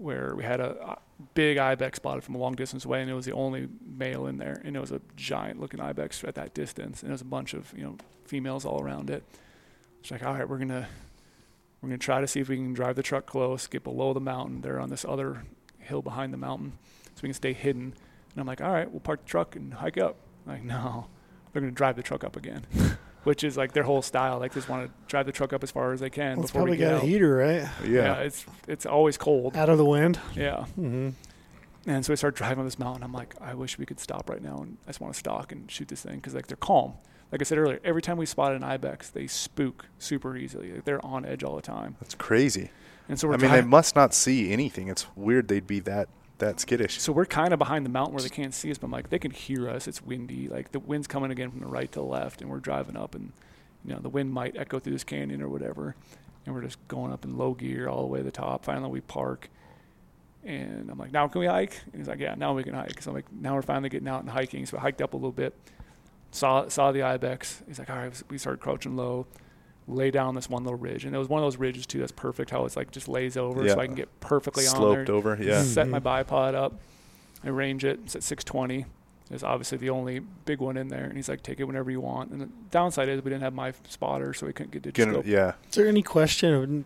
[0.00, 0.98] where we had a,
[1.34, 4.38] big ibex spotted from a long distance away, and it was the only male in
[4.38, 4.60] there.
[4.64, 7.54] And it was a giant looking ibex at that distance, and there was a bunch
[7.54, 9.22] of you know females all around it.
[10.00, 10.88] It's like, all right, we're gonna
[11.80, 14.20] we're gonna try to see if we can drive the truck close, get below the
[14.20, 14.60] mountain.
[14.62, 15.44] They're on this other
[15.78, 16.72] hill behind the mountain,
[17.14, 17.94] so we can stay hidden.
[18.32, 20.16] And I'm like, all right, we'll park the truck and hike up.
[20.46, 21.06] like, no,
[21.52, 22.66] they're gonna drive the truck up again,
[23.24, 24.38] which is like their whole style.
[24.38, 26.44] Like, they just want to drive the truck up as far as they can Well,
[26.44, 27.02] it's before we probably get got out.
[27.02, 27.68] a heater, right?
[27.86, 28.14] Yeah.
[28.20, 29.56] it's it's always cold.
[29.56, 30.18] Out of the wind.
[30.34, 30.64] Yeah.
[30.78, 31.10] Mm-hmm.
[31.86, 33.02] And so we start driving on this mountain.
[33.02, 35.50] I'm like, I wish we could stop right now, and I just want to stalk
[35.50, 36.94] and shoot this thing because like they're calm.
[37.32, 40.72] Like I said earlier, every time we spot an ibex, they spook super easily.
[40.72, 41.96] Like, they're on edge all the time.
[42.00, 42.70] That's crazy.
[43.08, 44.88] And so we're I mean, they must not see anything.
[44.88, 46.08] It's weird they'd be that
[46.40, 47.00] that skittish.
[47.00, 49.10] So we're kind of behind the mountain where they can't see us, but I'm like,
[49.10, 49.86] they can hear us.
[49.86, 50.48] It's windy.
[50.48, 53.14] Like the wind's coming again from the right to the left, and we're driving up,
[53.14, 53.32] and
[53.84, 55.94] you know the wind might echo through this canyon or whatever,
[56.44, 58.64] and we're just going up in low gear all the way to the top.
[58.64, 59.48] Finally, we park,
[60.44, 61.80] and I'm like, now can we hike?
[61.92, 63.00] And he's like, yeah, now we can hike.
[63.00, 64.66] So I'm like, now we're finally getting out and hiking.
[64.66, 65.54] So I hiked up a little bit,
[66.30, 67.62] saw saw the ibex.
[67.66, 69.26] He's like, all right, we started crouching low.
[69.90, 71.98] Lay down this one little ridge, and it was one of those ridges too.
[71.98, 72.50] That's perfect.
[72.50, 73.74] How it's like just lays over, Yeah.
[73.74, 75.38] so I can get perfectly on there Sloped over.
[75.42, 75.62] Yeah.
[75.62, 76.24] set my Mhm.
[76.26, 76.74] bipod up.
[77.44, 78.00] I range it.
[78.04, 78.86] It's at 620.
[79.30, 81.04] It's obviously the only big one in there.
[81.04, 82.30] And he's like, take it whenever you want.
[82.32, 85.22] And the downside is we didn't have my spotter, so we couldn't get digital.
[85.22, 85.52] Gonna, yeah.
[85.68, 86.84] Is there any question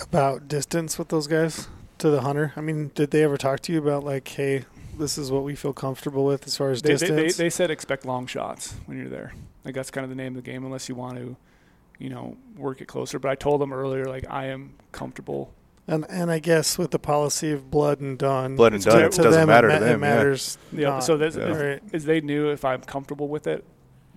[0.00, 2.52] about distance with those guys to the hunter?
[2.56, 4.64] I mean, did they ever talk to you about like, hey,
[4.98, 7.36] this is what we feel comfortable with as far as They, they, distance?
[7.36, 9.32] they, they said expect long shots when you're there.
[9.64, 11.36] Like that's kind of the name of the game, unless you want to,
[11.98, 13.18] you know, work it closer.
[13.18, 15.52] But I told them earlier, like I am comfortable.
[15.86, 18.98] and and I guess with the policy of blood and done, Blood and to- done,
[19.00, 20.58] to it doesn't them, matter it, to them, It matters.
[20.72, 20.88] Yeah.
[20.90, 21.04] not.
[21.04, 21.44] So that's Yeah.
[21.56, 21.82] Right.
[21.92, 23.64] is they knew if I'm comfortable with it,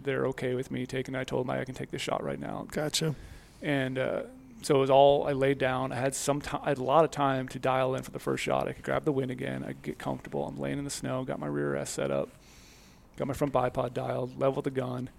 [0.03, 1.15] they're okay with me taking.
[1.15, 1.19] it.
[1.19, 2.65] I told them I can take this shot right now.
[2.71, 3.15] Gotcha.
[3.61, 4.21] and uh,
[4.63, 5.91] so it was all I laid down.
[5.91, 8.19] I had some time, I had a lot of time to dial in for the
[8.19, 8.67] first shot.
[8.67, 9.63] I could grab the wind again.
[9.63, 10.45] I could get comfortable.
[10.45, 11.23] I'm laying in the snow.
[11.23, 12.29] Got my rear S set up.
[13.17, 14.39] Got my front bipod dialed.
[14.39, 15.09] Leveled the gun.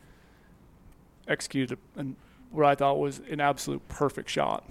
[1.29, 2.17] Executed a, an,
[2.53, 4.65] what I thought was an absolute perfect shot.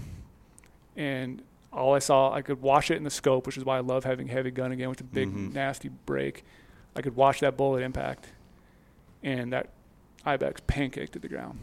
[0.96, 1.42] And
[1.74, 4.04] all I saw, I could watch it in the scope, which is why I love
[4.04, 5.54] having heavy gun again with a big Mhm.
[5.54, 6.44] nasty break.
[6.96, 8.28] I could watch that bullet impact,
[9.24, 9.70] and that
[10.26, 11.60] ibex pancaked to the ground,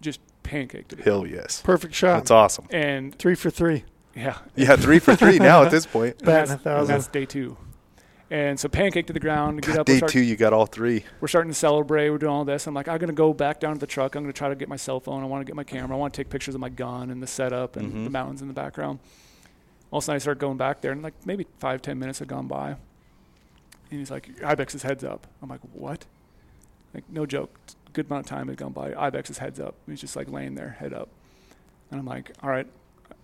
[0.00, 1.26] just pancaked to the ground.
[1.28, 1.62] Hell yes.
[1.62, 2.18] Perfect shot.
[2.18, 2.66] That's awesome.
[2.70, 3.84] And Three for three.
[4.14, 6.16] yeah, Yeah, three for three now at this point.
[6.18, 6.94] and Bat that's, a thousand.
[6.94, 7.56] that's day two.
[8.28, 9.86] And so pancake to the ground, get up.
[9.86, 11.04] Day start- two, you got all three.
[11.20, 12.10] we're starting to celebrate.
[12.10, 12.66] We're doing all this.
[12.66, 14.16] I'm like, I'm gonna go back down to the truck.
[14.16, 15.22] I'm gonna try to get my cell phone.
[15.22, 15.96] I want to get my camera.
[15.96, 18.04] I want to take pictures of my gun and the setup and Mhm.
[18.04, 18.98] the mountains in the background.
[19.92, 22.18] All of a sudden, I start going back there, and like maybe five, ten minutes
[22.18, 22.70] had gone by.
[23.90, 25.28] And he's like, Ibex's heads up.
[25.40, 26.04] I'm like, what?
[26.92, 27.56] Like, no joke.
[27.92, 28.90] Good amount of time had gone by.
[28.92, 29.76] Ibex's heads up.
[29.86, 31.08] He's just like laying there, head up.
[31.92, 32.66] And I'm like, all right,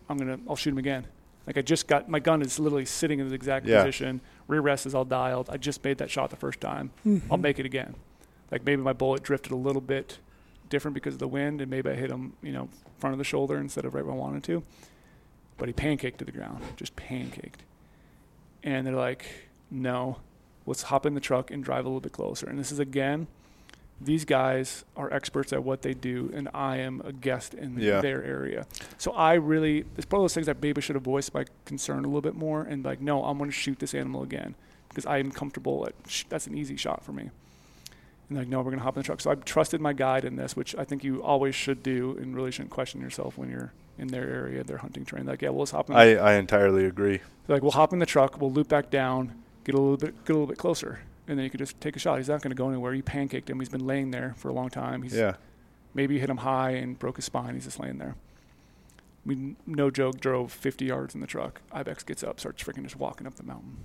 [0.09, 1.07] I'm gonna, I'll shoot him again.
[1.47, 3.83] Like I just got my gun is literally sitting in the exact Yeah.
[3.83, 4.21] position.
[4.49, 5.49] Rear rest is all dialed.
[5.51, 6.91] I just made that shot the first time.
[7.07, 7.33] Mm-hmm.
[7.33, 7.95] I'll make it again.
[8.51, 10.19] Like maybe my bullet drifted a little bit
[10.69, 13.25] different because of the wind, and maybe I hit him, you know, front of the
[13.25, 14.63] shoulder instead of right where I wanted to.
[15.59, 17.61] But he pancaked to the ground, just pancaked.
[18.63, 19.27] And they're like,
[19.71, 20.19] "No,
[20.67, 23.27] let's hop in the truck and drive a little bit closer." And this is again,
[24.01, 28.01] these guys are experts at what they do, and I am a guest in Yeah.
[28.01, 28.67] their area.
[28.99, 32.01] So I really, it's one of those things that maybe should have voiced my concern
[32.01, 34.55] a little bit more, and like, no, I'm going to shoot this animal again
[34.89, 35.95] because I am comfortable at.
[36.11, 37.31] Sh- that's an easy shot for me.
[38.29, 39.21] And like, no, we're going to hop in the truck.
[39.21, 42.35] So I've trusted my guide in this, which I think you always should do, and
[42.35, 45.27] really shouldn't question yourself when you're in their area, their hunting terrain.
[45.27, 45.97] Like, yeah, well, let's hop in.
[45.97, 47.21] I, I entirely agree.
[47.47, 49.33] Like, we'll hop in the truck, we'll loop back down,
[49.65, 51.97] get a little bit, get a little bit closer, and then you could just take
[51.97, 52.19] a shot.
[52.19, 52.95] He's not going to go anywhere.
[52.95, 53.59] You pancaked him.
[53.61, 55.03] He's been laying there for a long time.
[55.03, 55.35] He's Yeah.
[55.95, 57.55] maybe you hit him high and broke his spine.
[57.55, 58.17] He's just laying there.
[59.25, 61.61] We, no joke, drove 50 yards in the truck.
[61.71, 63.77] Ibex gets up, starts freaking just walking up the mountain.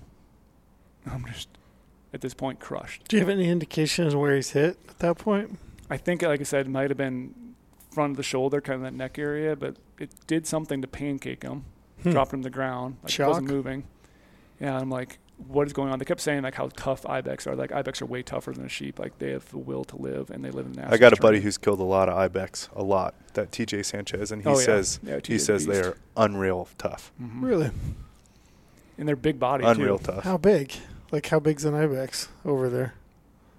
[1.05, 1.47] I'm just,
[2.13, 3.07] at this point, crushed.
[3.07, 5.59] Do you have any indications where he's hit at that point?
[5.89, 7.33] I think, like I said, it might have been
[7.91, 11.43] front of the shoulder, kind of that neck area, but it did something to pancake
[11.43, 11.65] him,
[12.03, 12.11] Hmm.
[12.11, 12.97] dropped him to the ground.
[13.03, 13.83] Like, he wasn't moving.
[14.59, 15.99] Yeah, I'm like, what is going on?
[15.99, 17.55] They kept saying like how tough ibex are.
[17.55, 18.97] Like ibex are way tougher than a sheep.
[18.99, 20.91] Like they have the will to live and they live in the.
[20.91, 23.13] I got a buddy who's killed a lot of ibex, a lot.
[23.33, 24.65] That TJ Sanchez, and he Oh, yeah.
[24.65, 25.81] says Yeah, he says beast.
[25.83, 27.69] they are unreal tough, hmm Really?
[28.97, 30.23] and they're big body unreal too, tough.
[30.23, 30.73] How big?
[31.11, 32.93] Like how big's an ibex over there?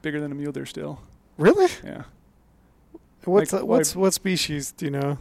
[0.03, 1.01] bigger than a mule deer still.
[1.37, 1.69] Really?
[1.85, 2.05] Yeah,
[3.25, 5.19] What's Like, what's what species do you know?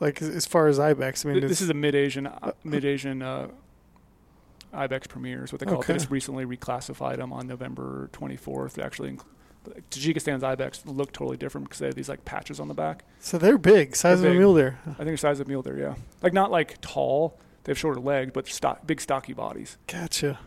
[0.00, 2.28] Like as- as far as ibex, I mean, Th- this is a mid Asian
[2.64, 3.48] mid Asian uh,
[4.72, 5.86] ibex premier is what they call it.
[5.86, 8.72] They just recently reclassified them on November 24th.
[8.72, 9.12] They actually.
[9.12, 9.24] Inc-
[9.92, 13.04] Tajikistan's ibex look totally different because they have these like patches on the back.
[13.20, 14.80] so they're big, size They're of a mule deer.
[14.86, 15.94] I think the size of a mule deer, yeah.
[16.20, 17.38] Like not like tall.
[17.62, 19.78] They have shorter legs, but stock, big stocky bodies.
[19.86, 20.40] Gotcha.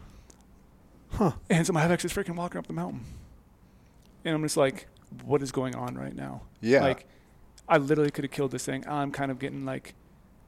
[1.12, 1.32] Huh?
[1.50, 3.06] And so my ibex is freaking walking up the mountain,
[4.26, 4.88] and I'm just like,
[5.24, 6.42] what is going on right now?
[6.60, 7.06] yeah, Like,
[7.70, 8.84] I literally could have killed this thing.
[8.86, 9.94] I'm kind of getting like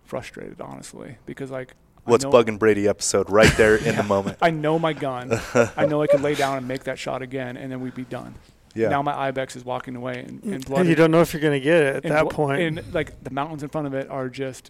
[0.03, 1.73] frustrated, honestly, because like, I
[2.07, 4.37] what's know- bugging Brady episode right there in the moment.
[4.41, 5.39] I know my gun.
[5.75, 8.03] I know I can lay down and make that shot again, and then we'd be
[8.05, 8.35] done.
[8.73, 10.81] Yeah, Now my ibex is walking away, and, and blood.
[10.81, 12.61] And you don't know if you're gonna get it at and that blo- point.
[12.61, 14.69] And like the mountains in front of it are just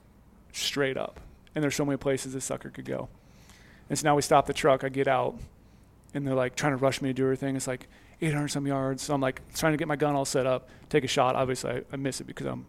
[0.54, 1.20] straight up,
[1.56, 3.10] and there's so many places this sucker could go.
[3.90, 4.84] And so now we stop the truck.
[4.84, 5.36] I get out,
[6.14, 7.56] and they're like trying to rush me to do everything.
[7.58, 7.88] It's like
[8.22, 9.04] 800 some yards.
[9.04, 11.36] So I'm like trying to get my gun all set up, take a shot.
[11.36, 12.66] Obviously, I, I miss it because I'm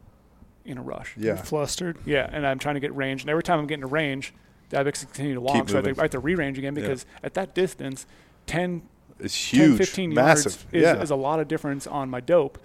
[0.64, 1.14] in a rush.
[1.16, 1.98] You're yeah, flustered.
[2.04, 4.34] Yeah, and I'm trying to get range, and every time I'm getting to range,
[4.70, 5.54] the ibex continue to walk.
[5.56, 6.00] Keep so I have, to, moving.
[6.00, 6.82] I have to re-range again Yeah.
[6.82, 8.06] because at that distance,
[8.46, 8.82] 10,
[9.18, 10.52] it's 10 15 massive.
[10.52, 12.58] yards is, yeah, is a lot of difference on my dope.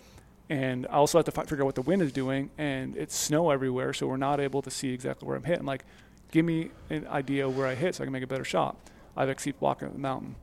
[0.49, 3.15] And I also have to fi- figure out what the wind is doing, and it's
[3.15, 5.65] snow everywhere, so we're not able to see exactly where I'm hitting.
[5.65, 5.85] Like,
[6.31, 8.75] give me an idea where I hit so I can make a better shot.
[9.15, 10.35] I Ibex keep walking up the mountain.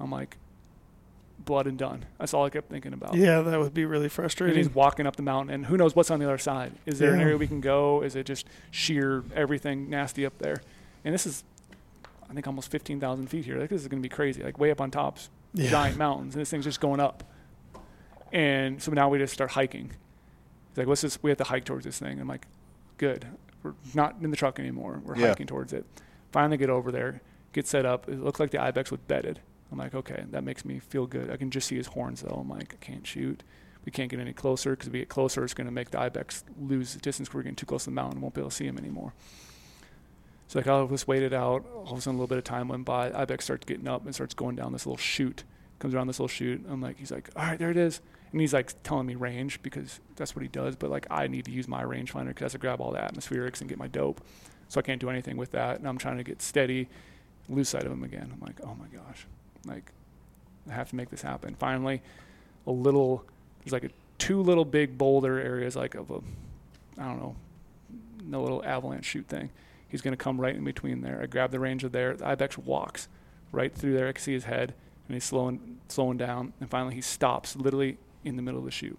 [0.00, 0.38] I'm like,
[1.44, 2.06] blood and done.
[2.18, 3.14] That's all I kept thinking about.
[3.14, 4.56] Yeah, that would be really frustrating.
[4.56, 4.70] And frustrating.
[4.70, 6.72] he's walking up the mountain, and who knows what's on the other side?
[6.86, 8.02] Is there an area we can go?
[8.02, 10.62] Is it just sheer everything nasty up there?
[11.04, 11.44] And this is,
[12.30, 13.58] I think, almost 15,000 feet here.
[13.58, 14.42] Like, this is going to be crazy.
[14.42, 15.70] Like, way up on tops, Yeah.
[15.70, 17.24] giant mountains, and this thing's just going up.
[18.32, 19.90] And so now we just start hiking.
[20.70, 22.20] He's like, let's just, we have to hike towards this thing.
[22.20, 22.46] I'm like,
[22.96, 23.26] good.
[23.62, 25.00] We're not in the truck anymore.
[25.04, 25.28] We're Yeah.
[25.28, 25.84] hiking towards it.
[26.32, 27.20] Finally get over there,
[27.52, 28.08] get set up.
[28.08, 29.40] It looks like the ibex was bedded.
[29.70, 31.30] I'm like, okay, that makes me feel good.
[31.30, 32.36] I can just see his horns though.
[32.40, 33.42] I'm like, I can't shoot.
[33.84, 36.00] We can't get any closer because if we get closer, it's going to make the
[36.00, 37.34] ibex lose distance.
[37.34, 38.20] We're getting too close to the mountain.
[38.20, 39.12] Won't be able to see him anymore.
[40.52, 41.64] So like, I'll just wait it out.
[41.74, 43.10] All of a sudden, a little bit of time went by.
[43.10, 45.44] Ibex starts getting up and starts going down this little chute.
[45.78, 46.62] Comes around this little chute.
[46.68, 48.02] I'm like, he's like, all right, there it is.
[48.32, 50.76] And he's like telling me range because that's what he does.
[50.76, 52.98] But like, I need to use my rangefinder because I have to grab all the
[52.98, 54.20] atmospherics and get my dope.
[54.68, 55.78] So I can't do anything with that.
[55.78, 56.86] And I'm trying to get steady,
[57.48, 58.30] lose sight of him again.
[58.30, 59.26] I'm like, oh my gosh,
[59.64, 59.90] like
[60.68, 61.54] I have to make this happen.
[61.54, 62.02] Finally,
[62.66, 63.24] a little
[63.64, 66.20] there's like a two little big boulder areas like of a
[67.00, 67.36] I don't know,
[68.22, 69.48] no little avalanche chute thing.
[69.92, 71.20] He's gonna come right in between there.
[71.22, 72.16] I grab the range of there.
[72.16, 73.06] The ibex walks
[73.52, 74.08] right through there.
[74.08, 74.74] I can see his head,
[75.06, 76.52] and he's slowing slowing down.
[76.58, 78.98] And finally, he stops literally in the middle of the chute.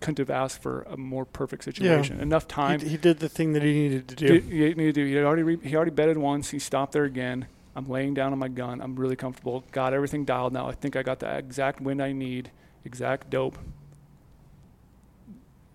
[0.00, 2.20] Couldn't have asked for a more perfect situation.
[2.20, 2.80] Enough time.
[2.80, 4.26] He, he did the thing that he needed to do.
[4.26, 5.06] Did, he needed to do.
[5.06, 6.50] He already re, he already betted once.
[6.50, 7.46] He stopped there again,
[7.76, 8.80] I'm laying down on my gun.
[8.80, 9.64] I'm really comfortable.
[9.72, 10.68] Got everything dialed now.
[10.68, 12.50] I think I got the exact wind I need,
[12.84, 13.58] exact dope.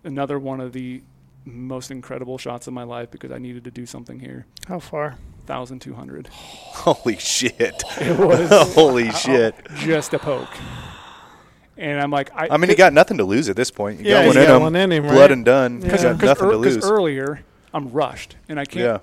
[0.02, 1.02] Another one of the
[1.44, 4.46] most incredible shots of my life because I needed to do something here.
[4.68, 5.16] How far?
[5.46, 6.28] 1,200.
[6.32, 7.82] Holy shit!
[8.00, 9.54] It was Holy shit!
[9.76, 10.48] just a poke.
[11.76, 14.00] And I'm like, I, I mean, he got nothing to lose at this point.
[14.00, 15.30] You Yeah, got he's one in got him, one in him, blood right?
[15.32, 15.80] and done.
[15.80, 15.84] Yeah.
[15.86, 16.84] You got because nothing to lose.
[16.84, 18.98] earlier I'm rushed and I can't yeah,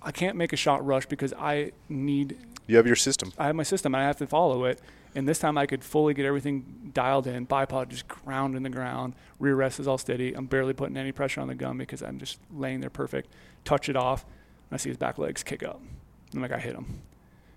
[0.00, 3.32] I can't make a shot rush because I need you have your system.
[3.36, 4.80] I have my system and I have to follow it.
[5.14, 7.46] And this time I could fully get everything dialed in.
[7.46, 9.14] Bipod just ground in the ground.
[9.38, 10.32] Rear rest is all steady.
[10.34, 13.30] I'm barely putting any pressure on the gun because I'm just laying there perfect.
[13.64, 14.24] Touch it off.
[14.70, 15.80] And I see his back legs kick up.
[15.80, 17.02] And I'm like, I hit him.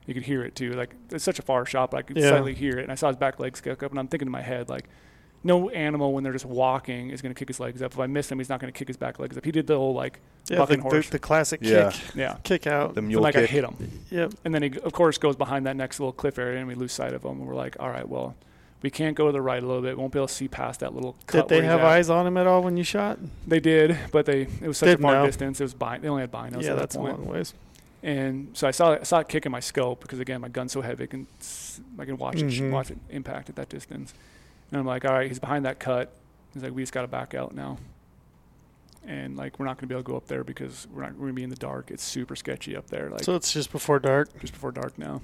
[0.06, 0.74] You could hear it too.
[0.74, 2.30] Like it's such a far shot, but I could Yeah.
[2.30, 2.84] slightly hear it.
[2.84, 3.90] And I saw his back legs kick up.
[3.92, 4.86] And I'm thinking in my head, like,
[5.46, 7.94] no animal when they're just walking is going to kick his legs up.
[7.94, 9.46] If I miss him, he's not going to kick his back legs up.
[9.46, 11.10] He did the whole like, Yeah, the, Bucking the, horse.
[11.10, 11.92] the classic Yeah.
[11.92, 12.38] kick, yeah.
[12.44, 12.96] kick out.
[12.96, 13.52] The So mule like I kick.
[13.52, 14.02] hit him.
[14.10, 14.34] Yep.
[14.44, 16.92] And then he, of course, goes behind that next little cliff area, and we lose
[16.92, 17.32] sight of him.
[17.32, 18.36] And we're like, all right, well,
[18.82, 19.98] we can't go to the right a little bit.
[19.98, 21.48] Won't be able to see past that little cut.
[21.48, 21.86] Did they have at.
[21.86, 23.18] eyes on him at all when you shot?
[23.48, 25.26] They did, but they it was such Didn't a far know.
[25.28, 25.60] distance.
[25.60, 27.20] It was bi- they only had binos yeah, at that's that a point.
[27.20, 27.54] long ways.
[28.04, 30.72] And so I saw I saw it kick in my scope because again my gun's
[30.74, 32.72] so heavy, I can s- I can watch it Mhm.
[32.72, 34.14] watch it impact at that distance.
[34.72, 36.14] And I'm like, all right, he's behind that cut.
[36.54, 37.78] He's like, we just got to back out now.
[39.08, 41.12] And like we're not going to be able to go up there because we're not
[41.14, 41.92] we're going to be in the dark.
[41.92, 43.10] It's super sketchy up there.
[43.10, 44.40] Like so it's just before dark.
[44.40, 45.22] just before dark now.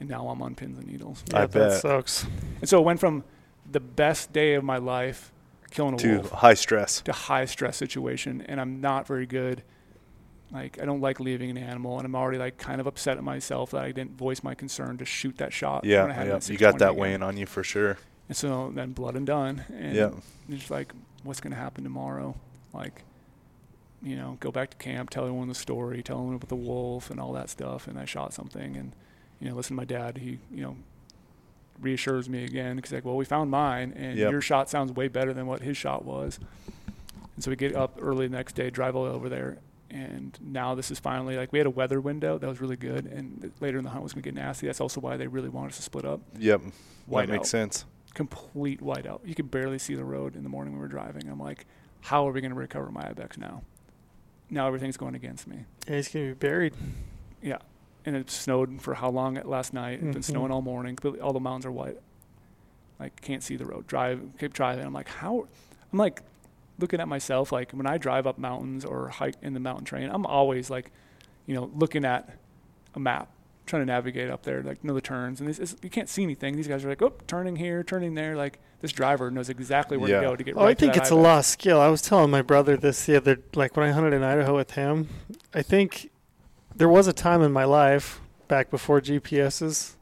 [0.00, 1.22] And now I'm on pins and needles.
[1.30, 1.80] Yeah, I that bet.
[1.80, 2.26] sucks.
[2.60, 3.22] And so it went from
[3.70, 5.32] the best day of my life,
[5.70, 7.00] killing a wolf to wolf, high stress.
[7.02, 9.62] to high stress situation, and I'm not very good.
[10.50, 13.22] Like I don't like leaving an animal, and I'm already like kind of upset at
[13.22, 15.84] myself that I didn't voice my concern to shoot that shot.
[15.84, 16.40] Yeah, when I had yeah.
[16.46, 17.00] You got that again.
[17.00, 17.98] weighing on you for sure.
[18.32, 20.10] And so then blood and done, and Yeah.
[20.48, 22.34] it's like, what's going to happen tomorrow?
[22.72, 23.04] Like,
[24.02, 27.10] you know, go back to camp, tell everyone the story, tell them about the wolf
[27.10, 28.92] and all that stuff, and I shot something, and
[29.38, 30.16] you know, listen to my dad.
[30.16, 30.76] He, you know,
[31.78, 34.30] reassures me again because like, well, we found mine, and Yep.
[34.30, 36.40] your shot sounds way better than what his shot was.
[37.34, 39.58] And so we get up early the next day, drive all over there,
[39.90, 43.04] and now this is finally like we had a weather window that was really good,
[43.04, 44.68] and later in the hunt was going to get nasty.
[44.68, 46.22] That's also why they really wanted us to split up.
[46.38, 46.62] Yep.
[47.04, 47.84] White that makes sense.
[48.14, 49.20] Complete whiteout.
[49.24, 51.28] You could barely see the road in the morning we were driving.
[51.28, 51.66] I'm like,
[52.00, 53.62] how are we going to recover my ibex now?
[54.50, 55.64] Now everything's going against me.
[55.88, 56.74] Yeah, he's gonna be buried.
[57.40, 57.58] Yeah,
[58.04, 59.94] and it snowed for how long last night?
[59.94, 60.24] It's been Mhm.
[60.24, 60.98] snowing all morning.
[61.22, 61.98] All the mountains are white.
[63.00, 63.86] Like can't see the road.
[63.86, 64.84] Drive, keep driving.
[64.84, 65.46] I'm like, how?
[65.90, 66.20] I'm like
[66.78, 67.50] looking at myself.
[67.50, 70.90] Like when I drive up mountains or hike in the mountain train, I'm always like,
[71.46, 72.36] you know, looking at
[72.94, 73.30] a map,
[73.72, 75.40] trying to navigate up there, like know the turns.
[75.40, 76.56] And this is, you can't see anything.
[76.56, 78.36] These guys are like, oh, turning here, turning there.
[78.36, 80.20] Like this driver knows exactly where Yeah.
[80.20, 81.24] to go to get Oh, right I to think that it's a ibex.
[81.24, 81.80] lost skill.
[81.80, 84.72] I was telling my brother this the other, like when I hunted in Idaho with
[84.72, 85.08] him.
[85.54, 86.10] I think
[86.76, 89.94] there was a time in my life back before GPSs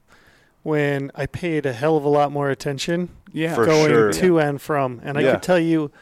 [0.65, 4.13] when I paid a hell of a lot more attention Yeah, For going sure.
[4.13, 5.33] to and from, and I Yeah.
[5.35, 5.93] could tell you.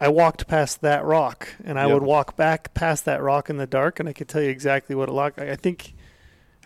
[0.00, 1.94] I walked past that rock, and I Yep.
[1.94, 4.96] would walk back past that rock in the dark, and I could tell you exactly
[4.96, 5.38] what it looked.
[5.40, 5.94] I I think,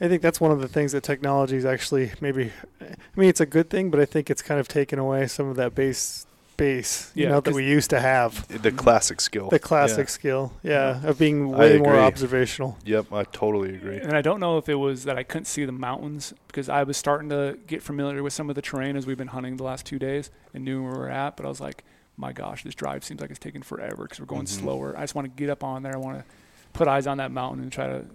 [0.01, 2.53] I think that's one of the things that technology is actually maybe.
[2.83, 5.49] I mean, it's a good thing, but I think it's kind of taken away some
[5.49, 6.27] of that base
[6.59, 8.49] base, you know, that we used to have.
[8.49, 9.51] The classic skill.
[9.51, 10.11] The classic Yeah.
[10.11, 12.79] skill, yeah, of being way more observational.
[12.85, 13.99] Yep, I totally agree.
[13.99, 16.83] And I don't know if it was that I couldn't see the mountains because I
[16.85, 19.65] was starting to get familiar with some of the terrain as we've been hunting the
[19.65, 21.37] last two days and knew where we were at.
[21.37, 21.85] But I was like,
[22.17, 24.61] my gosh, this drive seems like it's taking forever because we're going Mhm.
[24.61, 24.95] slower.
[24.97, 25.95] I just want to get up on there.
[25.95, 26.25] I want to
[26.73, 28.07] put eyes on that mountain and try to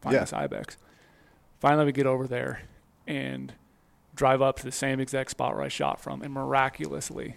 [0.00, 0.20] find Yeah.
[0.20, 0.78] this ibex.
[1.60, 2.62] Finally, we get over there
[3.06, 3.52] and
[4.14, 7.36] drive up to the same exact spot where I shot from, and miraculously,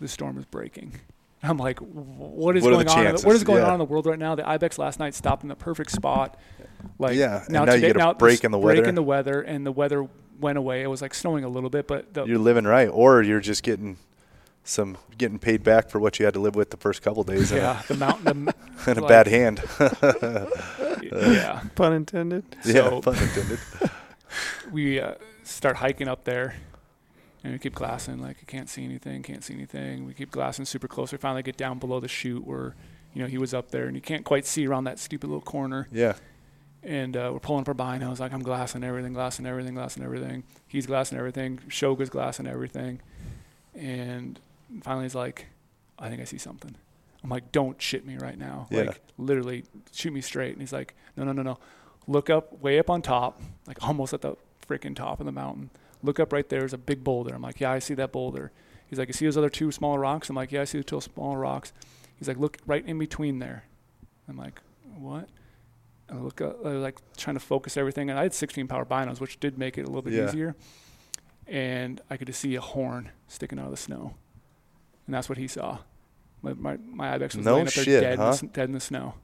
[0.00, 0.92] the storm is breaking.
[1.42, 3.14] I'm like, what is What going on?
[3.16, 3.68] the- What is going Yeah.
[3.68, 4.34] on in the world right now?
[4.34, 6.38] The ibex last night stopped in the perfect spot.
[6.98, 8.88] Like Yeah, now, now you get a break in the break weather.
[8.88, 10.08] in the weather, and the weather
[10.40, 10.82] went away.
[10.82, 13.62] It was like snowing a little bit, but the, You're living right, or you're just
[13.62, 13.96] getting
[14.68, 17.50] some getting paid back for what you had to live with the first couple days
[17.50, 19.62] in, yeah, the mountain, a, in a like- bad hand.
[21.02, 21.62] yeah.
[21.74, 22.44] Pun intended.
[22.64, 23.58] yeah, So- pun intended.
[24.72, 26.54] we uh, start hiking up there
[27.42, 30.04] and we keep glassing like I can't see anything, can't see anything.
[30.06, 31.12] We keep glassing super close.
[31.12, 32.74] We finally get down below the chute where
[33.14, 35.40] you know he was up there and you can't quite see around that stupid little
[35.40, 35.88] corner.
[35.90, 36.14] Yeah,
[36.82, 40.44] And uh, we're pulling up our binos like I'm glassing everything, glassing everything, glassing everything.
[40.66, 41.58] He's glassing everything.
[41.68, 43.00] Shoga's glassing everything.
[43.74, 44.38] And
[44.82, 45.46] finally he's like,
[45.98, 46.74] I think I see something.
[47.22, 48.68] I'm like, don't shit me right now.
[48.70, 48.82] Yeah.
[48.82, 50.52] Like literally shoot me straight.
[50.52, 51.58] And he's like, no, no, no, no.
[52.06, 55.70] Look up way up on top, like almost at the freaking top of the mountain.
[56.02, 56.60] Look up right there.
[56.60, 57.34] There's a big boulder.
[57.34, 58.52] I'm like, yeah, I see that boulder.
[58.86, 60.30] He's like, you see those other two smaller rocks?
[60.30, 61.72] I'm like, yeah, I see the two smaller rocks.
[62.18, 63.64] He's like, look right in between there.
[64.28, 64.60] I'm like,
[64.96, 65.28] what?
[66.10, 68.86] I look up, I was like trying to focus everything, and I had 16 power
[68.86, 70.28] binos, which did make it a little bit Yeah.
[70.28, 70.56] easier.
[71.46, 74.14] And I could just see a horn sticking out of the snow,
[75.08, 75.78] and that's what he saw.
[76.42, 78.72] My my, my ibex was No laying up there shit, dead, in the, dead in
[78.72, 79.14] the snow.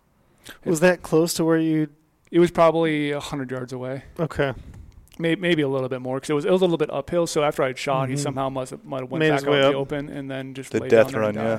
[0.64, 1.88] Was that close to where you?
[2.32, 4.52] It was probably a hundred yards away, Okay.
[5.20, 7.28] maybe, maybe a little bit more, because it was it was a little bit uphill.
[7.28, 8.18] So after I'd shot, he Mhm.
[8.18, 9.74] somehow must have, might have went Made back out way in the up.
[9.76, 11.58] open and then just The laid death down there and run, yeah.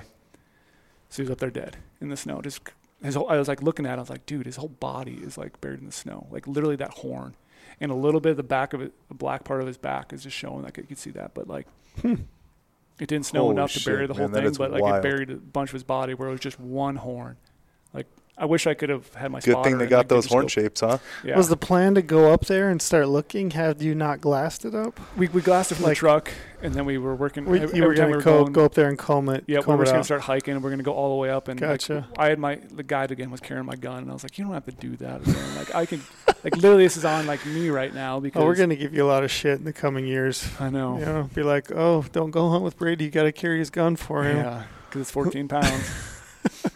[1.10, 2.42] So he was up there dead in the snow.
[2.42, 2.60] Just
[3.02, 5.14] his whole, I was like looking at it, I was like, dude, his whole body
[5.24, 6.28] is like buried in the snow.
[6.32, 7.36] Like literally that horn.
[7.80, 10.12] And a little bit of the back of it, the black part of his back
[10.14, 11.34] is just showing like you could see that.
[11.34, 11.68] But like
[12.02, 12.16] Hmm.
[13.00, 14.82] It didn't snow Holy enough to bury the whole man, that thing, is but like
[14.82, 14.98] wild.
[15.06, 17.38] it buried a bunch of his body where it was just one horn.
[18.38, 20.48] Like I wish I could have had my Good thing they got those horn go-
[20.50, 20.98] shapes, huh?
[21.24, 21.38] Yeah.
[21.38, 23.52] Was the plan to go up there and start looking?
[23.52, 25.00] Have you not glassed it up?
[25.16, 26.32] we we glassed it from like- the truck
[26.62, 28.42] and then we were working We, you were every time going we to were go,
[28.44, 29.44] going, go up there and comb it.
[29.48, 31.48] Yeah, comb we're just gonna start hiking, and we're gonna go all the way up.
[31.48, 32.08] And like, Gotcha.
[32.18, 34.46] I had my the guide again was carrying my gun, and I was like, you
[34.46, 35.22] don't have to do that.
[35.22, 35.56] Again.
[35.58, 36.02] like I can,
[36.44, 38.94] like literally, this is on like me right now because Oh, we're going to give
[38.94, 40.48] you a lot of shit in the coming years.
[40.60, 40.98] I know.
[40.98, 43.06] You know, be like, oh, don't go hunt with Brady.
[43.06, 44.38] You got to carry his gun for him.
[44.38, 45.92] Yeah, because it's 14 pounds.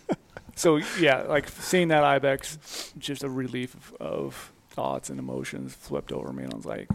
[0.59, 6.11] so yeah, like seeing that ibex, just a relief of, of thoughts and emotions flipped
[6.11, 6.89] over me, and I was like,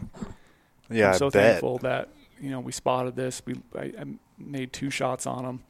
[0.90, 2.08] Yeah, I'm so thankful that
[2.40, 3.40] you know we spotted this.
[3.46, 4.04] We I, I
[4.38, 5.62] made two shots on him,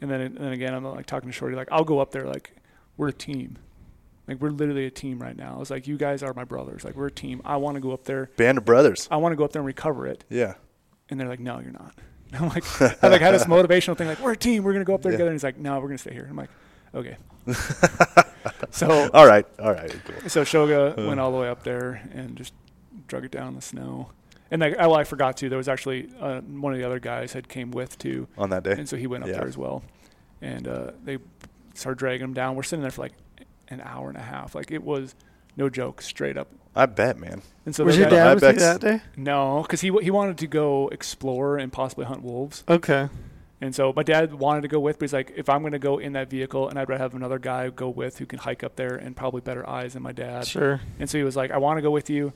[0.00, 2.24] and then and then again I'm like talking to Shorty like I'll go up there
[2.26, 2.56] like
[2.96, 3.58] we're a team,
[4.26, 5.58] like we're literally a team right now.
[5.60, 7.42] It's like you guys are my brothers, like we're a team.
[7.44, 8.30] I want to go up there.
[8.38, 9.08] Band of brothers.
[9.10, 10.24] I want to go up there and recover it.
[10.30, 10.54] Yeah.
[11.10, 11.94] And they're like, no, you're not.
[12.32, 12.64] And I'm like,
[13.04, 14.64] I like had this motivational thing like we're a team.
[14.64, 15.18] We're gonna go up there Yeah.
[15.18, 15.30] together.
[15.30, 16.26] And he's like, no, we're gonna stay here.
[16.28, 16.50] I'm like,
[16.96, 17.16] okay.
[18.70, 19.46] so All right.
[19.58, 19.94] All right.
[20.04, 20.28] Cool.
[20.28, 21.06] so Shoga Uh.
[21.08, 22.52] went all the way up there and just
[23.06, 24.10] drug it down in the snow.
[24.50, 25.48] And like, oh, I forgot to.
[25.48, 28.62] There was actually uh, one of the other guys had came with too, On that
[28.62, 28.72] day.
[28.72, 29.38] and so he went up Yeah.
[29.38, 29.82] there as well.
[30.40, 31.18] And uh, they
[31.74, 32.54] started dragging him down.
[32.54, 33.14] We're sitting there for like
[33.68, 34.54] an hour and a half.
[34.54, 35.14] Like it was
[35.56, 36.48] no joke, straight up.
[36.76, 37.42] I bet, man.
[37.64, 39.00] And so Was the your dad with you that day?
[39.16, 42.62] no, because he w- he wanted to go explore and possibly hunt wolves.
[42.68, 43.08] Okay.
[43.60, 45.78] And so my dad wanted to go with, but he's like, if I'm going to
[45.78, 48.62] go in that vehicle, and I'd rather have another guy go with who can hike
[48.62, 50.46] up there and probably better eyes than my dad.
[50.46, 50.80] Sure.
[50.98, 52.34] And so he was like, I want to go with you.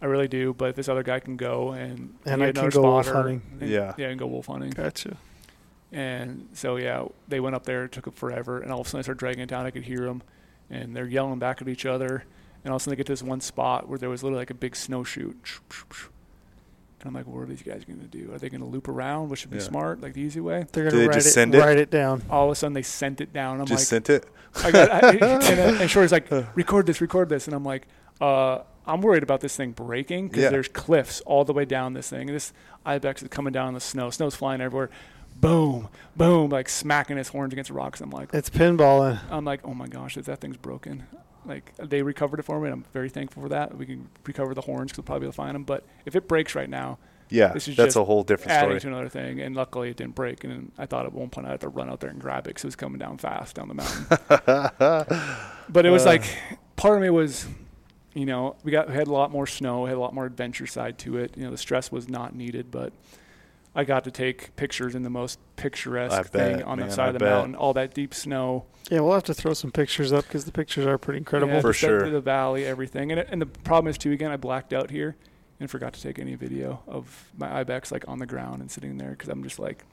[0.00, 2.68] I really do, but this other guy can go and And he I had can
[2.70, 3.42] go wolf hunting.
[3.60, 3.94] and- Yeah.
[3.98, 4.70] yeah, and go wolf hunting.
[4.70, 5.16] Gotcha.
[5.92, 7.84] And so yeah, they went up there.
[7.84, 9.66] It took them forever, and all of a sudden I started dragging it down.
[9.66, 10.22] I could hear them,
[10.70, 12.24] and they're yelling back at each other.
[12.64, 14.42] And all of a sudden they get to this one spot where there was literally
[14.42, 15.32] like a big snowshoe.
[17.00, 18.32] And I'm like, what are these guys going to do?
[18.32, 19.62] Are they going to loop around, which would be Yeah.
[19.62, 20.66] smart, like the easy way?
[20.72, 21.58] They're gonna they write just it, send it?
[21.60, 22.22] write it down.
[22.28, 23.60] All of a sudden they sent it down.
[23.60, 24.26] I'm Just like, sent it.
[24.64, 27.86] I got, I, and, and Shorty's like, record this, record this, and I'm like,
[28.20, 30.50] uh, I'm worried about this thing breaking because Yeah.
[30.50, 32.22] there's cliffs all the way down this thing.
[32.28, 32.52] And this
[32.84, 34.10] ibex is coming down in the snow.
[34.10, 34.90] Snow's flying everywhere.
[35.40, 38.00] Boom, boom, like smacking its horns against rocks.
[38.00, 39.20] I'm like, It's pinballing.
[39.30, 41.04] I'm like, oh my gosh, if that thing's broken.
[41.48, 43.76] Like they recovered it for me, and I'm very thankful for that.
[43.76, 45.64] We can recover the horns because we'll probably be able to find them.
[45.64, 46.98] But if it breaks right now,
[47.30, 47.48] Yeah.
[47.52, 48.80] This is That's a whole different adding story.
[48.80, 50.44] to another thing, and luckily it didn't break.
[50.44, 52.50] And I thought at one point I had to run out there and grab it
[52.50, 54.06] because it was coming down fast down the mountain.
[55.68, 56.10] but it was Uh.
[56.10, 56.24] like
[56.76, 57.46] part of me was,
[58.14, 60.66] you know, we got we had a lot more snow, had a lot more adventure
[60.66, 61.36] side to it.
[61.36, 62.92] You know, the stress was not needed, but
[63.78, 67.04] I got to take pictures in the most picturesque I thing on man, the side
[67.04, 67.30] I of the bet.
[67.30, 68.64] mountain, all that deep snow.
[68.90, 71.54] Yeah, we'll have to throw some pictures up because the pictures are pretty incredible.
[71.54, 72.00] Yeah, For the sure.
[72.04, 74.10] to the valley, everything, and it, and the problem is too.
[74.10, 75.14] Again, I blacked out here
[75.60, 78.98] and forgot to take any video of my ibex like on the ground and sitting
[78.98, 79.84] there because I'm just like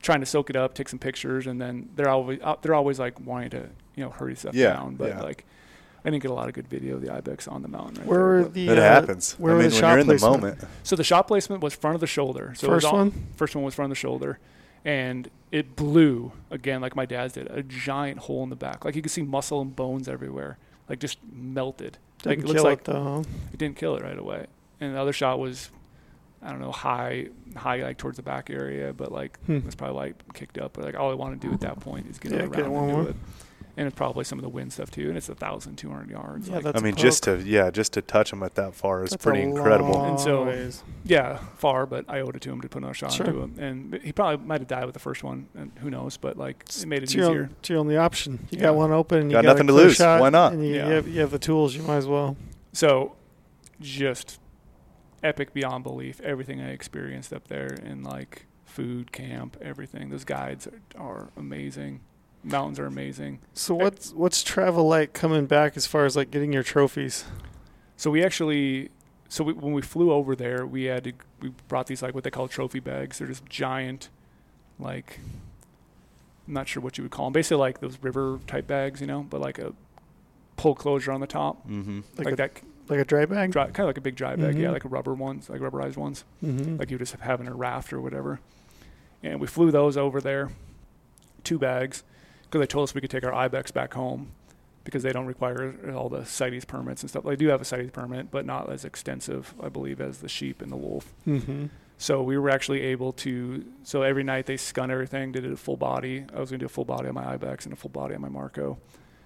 [0.00, 2.98] trying to soak it up, take some pictures, and then they're always uh, they're always
[2.98, 5.20] like wanting to you know hurry stuff Yeah, down, but yeah.
[5.22, 5.44] like
[6.04, 7.98] I didn't get a lot of good video of the ibex on the mountain.
[7.98, 8.68] Right Where there, were the?
[8.68, 9.32] It uh, happens.
[9.38, 10.40] Where I mean, the when shot you're in the placement?
[10.42, 10.64] moment.
[10.84, 12.54] So the shot placement was front of the shoulder.
[12.56, 13.26] So it was First all- one.
[13.36, 14.38] First one was front of the shoulder,
[14.84, 17.48] and it blew again like my dad's did.
[17.50, 20.56] A giant hole in the back, like you could see muscle and bones everywhere,
[20.88, 21.98] like just melted.
[22.24, 23.24] like Didn't it looks kill like it though.
[23.52, 24.46] it didn't kill it right away.
[24.80, 25.70] And the other shot was,
[26.42, 29.56] I don't know, high, high like towards the back area, but like Hmm.
[29.56, 30.74] it was probably like kicked up.
[30.74, 32.60] But like all I want to do at that point is get Yeah, it get
[32.60, 33.10] around one and do more.
[33.10, 33.16] it.
[33.78, 35.08] And it's probably some of the wind stuff too.
[35.08, 36.48] And it's a thousand two hundred yards.
[36.48, 38.74] Yeah, like, that's I a mean, just to yeah, just to touch them at that
[38.74, 39.92] far is That's pretty a incredible.
[39.92, 40.82] long And so- ways.
[41.04, 43.26] yeah, far, but I owed it to him to put another shot Sure.
[43.26, 43.54] into him.
[43.58, 46.16] And he probably might have died with the first one, and who knows?
[46.16, 47.42] But like it made it it's your, easier.
[47.44, 48.40] own, it's your only option.
[48.50, 48.62] You Yeah.
[48.64, 49.18] got one open.
[49.20, 49.94] And you Got got, nothing a to lose.
[49.96, 50.52] Shot, Why not?
[50.54, 50.88] And you, Yeah.
[50.88, 51.76] you, have, you have the tools.
[51.76, 52.36] You might as well.
[52.72, 53.14] So,
[53.80, 54.40] just
[55.22, 56.20] epic beyond belief.
[56.22, 60.10] Everything I experienced up there in like food camp, everything.
[60.10, 62.00] Those guides are, are amazing.
[62.44, 63.40] Mountains are amazing.
[63.52, 67.24] So what's what's travel like coming back as far as like getting your trophies?
[67.96, 68.90] So we actually,
[69.28, 72.22] so we, when we flew over there, we had to, we brought these like what
[72.24, 73.18] they call trophy bags.
[73.18, 74.08] They're just giant,
[74.78, 75.18] like,
[76.46, 77.32] I'm not sure what you would call them.
[77.32, 79.74] Basically like those river type bags, you know, but like a
[80.56, 82.00] pull closure on the top, Mm-hmm.
[82.16, 83.50] Like like, a- that Like a dry bag.
[83.50, 84.72] dry, kind of like a big dry bag, yeah, Mhm.
[84.74, 86.76] like a rubber ones, like rubberized ones, Mm-hmm.
[86.76, 88.38] like you just have in a raft or whatever.
[89.24, 90.50] And we flew those over there,
[91.42, 92.04] two bags,
[92.48, 94.32] because they told us we could take our ibex back home
[94.84, 97.24] because they don't require all the CITES permits and stuff.
[97.24, 100.62] They do have a CITES permit, but not as extensive, I believe, as the sheep
[100.62, 101.12] and the wolf.
[101.26, 101.66] mm-hmm.
[102.00, 103.64] So we were actually able to.
[103.82, 106.24] So every night they scun everything, did it a full body.
[106.32, 108.20] I was gonna do a full body on my ibex and a full body on
[108.20, 108.78] my Marco.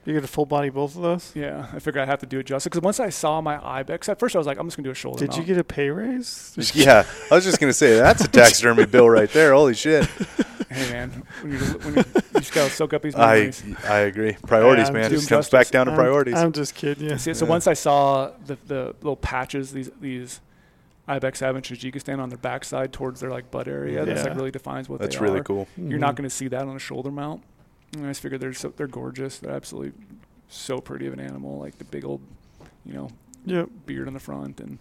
[0.04, 1.30] You get a full body both of those.
[1.34, 4.08] Yeah, I figured I'd have to do it justice because once I saw my ibex,
[4.08, 5.24] at first I was like, I'm just gonna do a shoulder.
[5.24, 6.52] Did you get a pay raise?
[6.74, 9.52] Yeah, I was just gonna say that's a taxidermy bill right there.
[9.54, 10.08] Holy shit!
[10.72, 11.10] Hey man,
[11.42, 13.62] when you, when you, you just gotta soak up these I memories.
[13.86, 14.32] I agree.
[14.46, 15.10] Priorities, I'm man.
[15.10, 16.34] doing Just comes back down to I'm- priorities.
[16.34, 17.18] I'm, just kidding you.
[17.18, 17.50] See, so Yeah.
[17.50, 20.40] once I saw the the little patches these these
[21.06, 24.50] ibex have in Tajikistan on their backside towards their like butt area, that's like really
[24.50, 25.10] defines what they're doing.
[25.10, 25.44] that's they really are.
[25.44, 25.68] cool.
[25.76, 26.16] You're not Mhm.
[26.18, 27.42] going to see that on a shoulder mount.
[27.94, 29.38] And I just figured they're so they're gorgeous.
[29.38, 29.92] They're absolutely
[30.48, 32.20] so pretty of an animal, like the big old,
[32.84, 33.08] you know,
[33.44, 33.68] Yep.
[33.86, 34.78] beard on the front, and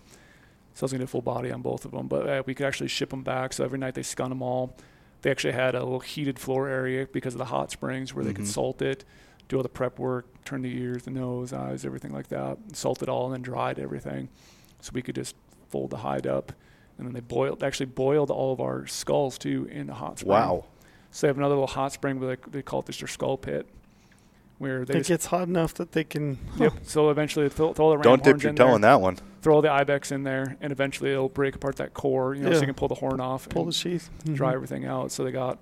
[0.73, 2.07] so I was gonna do a full body on both of them.
[2.07, 3.53] But uh, we could actually ship them back.
[3.53, 4.75] So every night they scun them all.
[5.21, 8.33] They actually had a little heated floor area because of the hot springs where they
[8.33, 8.49] could Mhm.
[8.49, 9.05] salt it,
[9.49, 13.03] do all the prep work, turn the ears, the nose, eyes, everything like that, salt
[13.03, 14.29] it all, and then dried everything.
[14.79, 15.35] So we could just
[15.69, 16.53] fold the hide up,
[16.97, 20.31] and then they boiled actually boiled all of our skulls too in the hot spring.
[20.31, 20.65] Wow.
[21.11, 23.37] So they have another little hot spring, but they, they call it just their skull
[23.37, 23.67] pit,
[24.57, 26.37] where they It just, gets hot enough that they can.
[26.57, 26.73] yep.
[26.83, 29.17] So eventually they throw, throw the ram Don't dip your toe there, in that one.
[29.41, 32.53] throw all the ibex in there, and eventually it'll break apart that core, you know,
[32.53, 34.09] so you can pull the horn off, Pull the sheath.
[34.33, 34.55] dry Mhm.
[34.55, 35.11] everything out.
[35.11, 35.59] So they got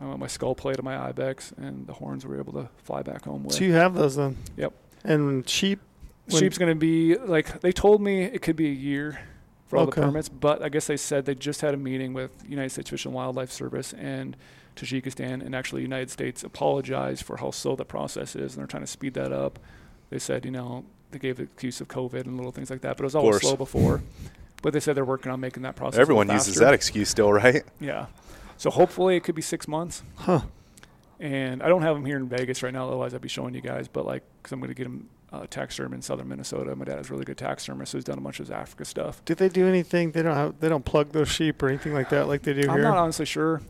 [0.00, 3.24] uh, my skull plate of my ibex, and the horns were able to fly back
[3.24, 3.54] home with.
[3.54, 4.36] So you have those then.
[4.56, 4.72] Yep.
[5.04, 5.80] And sheep.
[6.26, 9.20] when- Sheep's going to be like they told me it could be a year
[9.68, 10.00] for all Okay.
[10.00, 12.90] the permits, but I guess they said they just had a meeting with United States
[12.90, 14.36] Fish and Wildlife Service and
[14.76, 18.66] Tajikistan, and actually the United States apologized for how slow the process is, and they're
[18.66, 19.58] trying to speed that up.
[20.10, 22.96] They said, you know, they gave the excuse of COVID and little things like that,
[22.96, 24.02] but it was always slow before.
[24.62, 25.98] But they said they're working on making that process.
[25.98, 27.64] Everyone uses that excuse still, right?
[27.80, 28.06] Yeah.
[28.56, 30.02] So hopefully it could be six months.
[30.16, 30.42] Huh.
[31.18, 33.60] And I don't have them here in Vegas right now, otherwise I'd be showing you
[33.60, 33.88] guys.
[33.88, 36.76] But like, because I'm going to get them uh, taxiderm in southern Minnesota.
[36.76, 39.24] My dad has really good taxidermist, so he's done a bunch of his Africa stuff.
[39.24, 40.12] Do they do anything?
[40.12, 40.60] They don't have.
[40.60, 42.70] They don't plug those sheep or anything like that, like they do here.
[42.70, 43.62] I'm not honestly sure.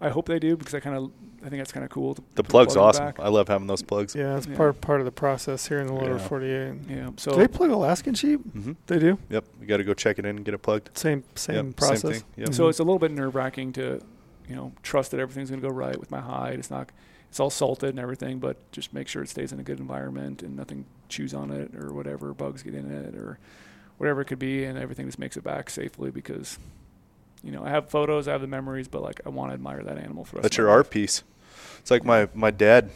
[0.00, 1.10] I hope they do because I kind of
[1.44, 2.14] I think that's kind of cool.
[2.14, 3.12] To The plug's plug awesome.
[3.18, 4.14] I love having those plugs.
[4.14, 4.56] yeah, it's Yeah.
[4.56, 6.28] part part of the process here in the lower Yeah.
[6.28, 6.74] 48.
[6.88, 7.10] Yeah.
[7.16, 8.40] So do they plug Alaskan sheep?
[8.52, 9.18] hmm They do.
[9.30, 9.44] Yep.
[9.60, 10.96] You got to go check it in and get it plugged.
[10.96, 12.00] Same same Yep, process.
[12.00, 12.22] Same thing.
[12.36, 12.54] Yep.
[12.54, 14.00] So it's a little bit nerve wracking to,
[14.48, 16.58] you know, trust that everything's going to go right with my hide.
[16.58, 16.90] It's not,
[17.28, 20.42] it's all salted and everything, but just make sure it stays in a good environment
[20.42, 23.38] and nothing chews on it or whatever, bugs get in it or
[23.98, 26.58] whatever it could be, and everything just makes it back safely because,
[27.44, 29.82] you know, I have photos, I have the memories, but like I want to admire
[29.82, 30.90] that animal for That's your art life.
[30.90, 31.22] piece.
[31.80, 32.90] It's like my my dad.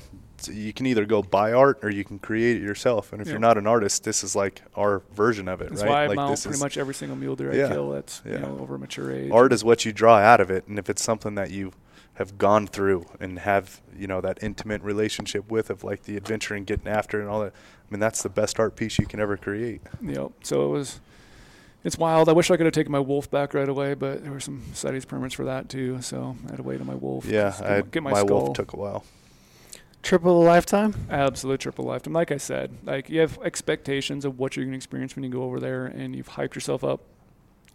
[0.48, 3.12] You can either go buy art or you can create it yourself.
[3.12, 3.32] And if Yeah.
[3.32, 5.90] you're not an artist, this is like our version of it, That's right?
[5.90, 7.66] why I like mount this pretty is much every single mule deer Yeah.
[7.66, 9.32] I kill that's you know over mature age.
[9.32, 11.72] art is what you draw out of it, and if it's something that you
[12.14, 16.54] have gone through and have you know that intimate relationship with, of like the adventure
[16.54, 17.52] and getting after it and all that.
[17.52, 19.80] I mean, that's the best art piece you can ever create.
[20.02, 20.32] Yep.
[20.44, 21.00] So it was,
[21.84, 22.28] it's wild.
[22.28, 24.62] I wish I could have taken my wolf back right away, but there were some
[24.74, 26.00] CITES permits for that too.
[26.02, 27.24] So I had to wait on my wolf.
[27.24, 28.44] Yeah, get, I, my, get my, my skull.
[28.44, 29.04] wolf took a while.
[30.02, 30.94] Triple a lifetime.
[31.10, 32.12] Absolute triple lifetime.
[32.12, 35.30] Like I said, like you have expectations of what you're going to experience when you
[35.30, 37.00] go over there, and you've hyped yourself up.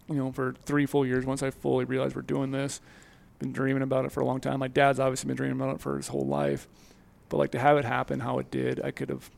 [0.08, 1.24] You know, for three full years.
[1.24, 2.82] Once I fully realized we're doing this,
[3.38, 4.58] been dreaming about it for a long time.
[4.58, 6.68] My dad's obviously been dreaming about it for his whole life,
[7.30, 9.30] but like to have it happen how it did, I could have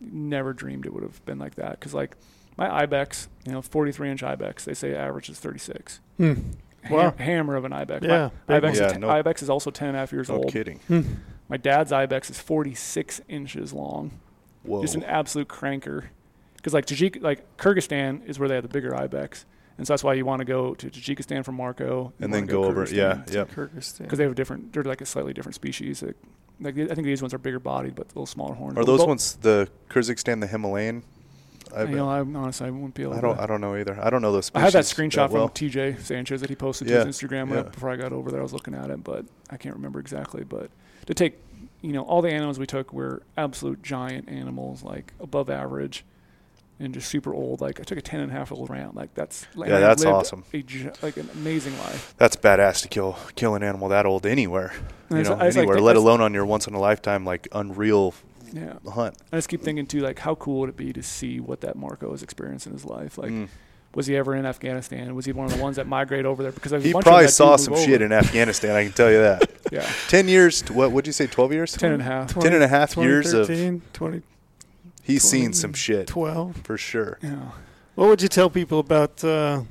[0.00, 1.80] never dreamed it would have been like that.
[1.80, 2.16] Because like
[2.58, 6.00] my ibex, you know, 43 inch ibex, they say average is 36.
[6.18, 6.34] Hmm.
[6.82, 7.14] Ham- Wow.
[7.18, 8.04] hammer of an ibex.
[8.04, 8.30] Yeah.
[8.48, 8.72] My ibex, one.
[8.74, 10.48] is Yeah, ten- no- ibex is also 10 and a half years No old.
[10.52, 10.80] kidding.
[10.88, 11.02] Hmm.
[11.48, 14.12] My dad's ibex is 46 inches long.
[14.64, 14.82] Whoa.
[14.82, 16.04] Just an absolute cranker.
[16.56, 19.44] Because like Tajik, like Kyrgyzstan is where they have the bigger ibex,
[19.78, 22.64] and so that's why you want to go to Tajikistan from Marco and then go
[22.64, 22.84] over.
[22.84, 23.44] Yeah, yeah.
[23.44, 23.98] Kyrgyzstan.
[24.02, 24.72] because they have a different.
[24.72, 26.02] They're like a slightly different species.
[26.02, 26.16] Like,
[26.60, 28.76] like I think these ones are bigger bodied, but a little smaller horns.
[28.76, 31.04] Are those both- ones the Kyrgyzstan, the Himalayan?
[31.74, 33.14] I, You know, I honestly I wouldn't be able.
[33.14, 33.36] I don't.
[33.36, 33.42] to.
[33.42, 33.98] I don't know either.
[34.00, 34.50] I don't know those.
[34.54, 35.48] I had that screenshot well.
[35.48, 37.62] from TJ Sanchez that he posted Yeah, to his Instagram yeah.
[37.62, 38.40] before I got over there.
[38.40, 40.44] I was looking at it, but I can't remember exactly.
[40.44, 40.70] But
[41.06, 41.38] to take,
[41.80, 46.04] you know, all the animals we took were absolute giant animals, like above average,
[46.80, 47.60] and just super old.
[47.60, 48.92] Like I took a ten and a half year old ram.
[48.94, 50.44] Like that's and Yeah, that's awesome.
[50.52, 50.64] A,
[51.02, 52.14] like an amazing life.
[52.16, 54.72] That's badass to kill kill an animal that old anywhere.
[55.10, 57.48] And You know, just, like, anywhere, let alone on your once in a lifetime like
[57.52, 58.14] unreal
[58.52, 59.16] Yeah, hunt.
[59.32, 61.76] I just keep thinking too, like how cool would it be to see what that
[61.76, 63.18] Marco has experienced in his life?
[63.18, 63.48] Like, Mm.
[63.94, 65.14] was he ever in Afghanistan?
[65.14, 66.52] Was he one of the ones that migrate over there?
[66.52, 68.04] Because He bunch of probably saw some shit over.
[68.04, 68.74] in Afghanistan.
[68.76, 69.50] I can tell you that.
[69.70, 70.62] Yeah, Ten years.
[70.62, 71.26] To, what would you say?
[71.26, 71.72] Twelve years?
[71.74, 72.32] ten and a half.
[72.32, 73.48] 20 ten and a half years of
[73.92, 74.22] 20.
[75.02, 76.56] He's seen some shit Twelve.
[76.64, 77.18] for sure.
[77.22, 77.50] Yeah.
[77.94, 79.62] What would you tell people about uh,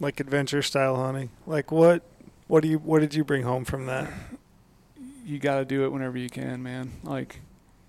[0.00, 1.28] like adventure style hunting?
[1.46, 2.02] Like what?
[2.48, 2.78] What do you?
[2.78, 4.10] What did you bring home from that?
[5.26, 6.92] you got to do it whenever you can, man.
[7.02, 7.40] Like,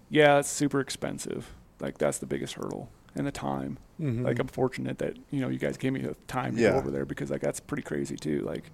[0.10, 1.54] yeah, it's super expensive.
[1.80, 3.78] Like that's the biggest hurdle, and the time.
[4.02, 4.26] Mm-hmm.
[4.26, 6.72] Like I'm fortunate that you know you guys gave me the time to Yeah.
[6.72, 8.42] go over there because like that's pretty crazy too.
[8.42, 8.72] Like,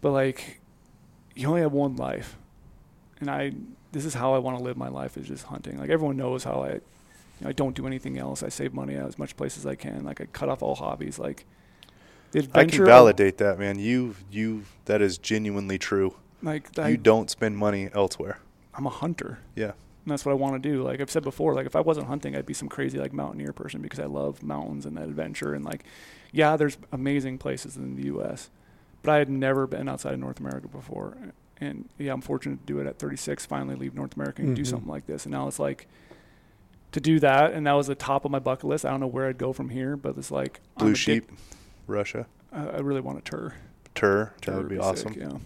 [0.00, 0.60] but like,
[1.34, 2.36] you only have one life,
[3.20, 3.52] and I
[3.92, 5.78] this is how I want to live my life is just hunting.
[5.78, 6.80] Like everyone knows how I, you
[7.40, 8.42] know, I don't do anything else.
[8.42, 10.04] I save money as much place as I can.
[10.04, 11.18] Like I cut off all hobbies.
[11.18, 11.44] Like
[12.54, 13.78] I can validate that, man.
[13.80, 16.14] You you that is genuinely true.
[16.42, 18.38] Like I, you don't spend money elsewhere.
[18.74, 19.40] I'm a hunter.
[19.56, 19.72] Yeah.
[20.04, 20.82] And that's what I want to do.
[20.82, 23.52] Like I've said before, like if I wasn't hunting, I'd be some crazy like mountaineer
[23.52, 25.52] person because I love mountains and that adventure.
[25.54, 25.84] And like,
[26.32, 28.48] yeah, there's amazing places in the U.S.,
[29.02, 31.16] but I had never been outside of North America before.
[31.60, 33.44] And yeah, I'm fortunate to do it at 36.
[33.46, 34.66] Finally, leave North America and do Mhm.
[34.66, 35.26] something like this.
[35.26, 35.86] And now it's like
[36.92, 38.84] to do that, and that was the top of my bucket list.
[38.86, 41.30] I don't know where I'd go from here, but it's like Blue sheep,
[41.86, 43.54] Russia, I I really want a tour.
[43.94, 44.32] Tur.
[44.46, 45.12] That would be sick, awesome.
[45.14, 45.38] yeah.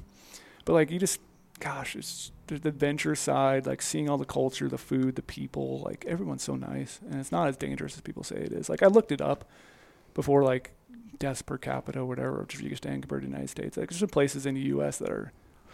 [0.65, 1.20] But like you just,
[1.65, 5.81] gosh, it's the adventure side, like seeing all the culture, the food, the people.
[5.81, 8.68] Like everyone's so nice, and it's not as dangerous as people say it is.
[8.68, 9.47] Like I looked it up
[10.12, 10.73] before, like
[11.18, 13.76] deaths per capita, or whatever, of Tajikistan compared to the United States.
[13.78, 14.99] Like there's some places in the U.S.
[14.99, 15.33] that are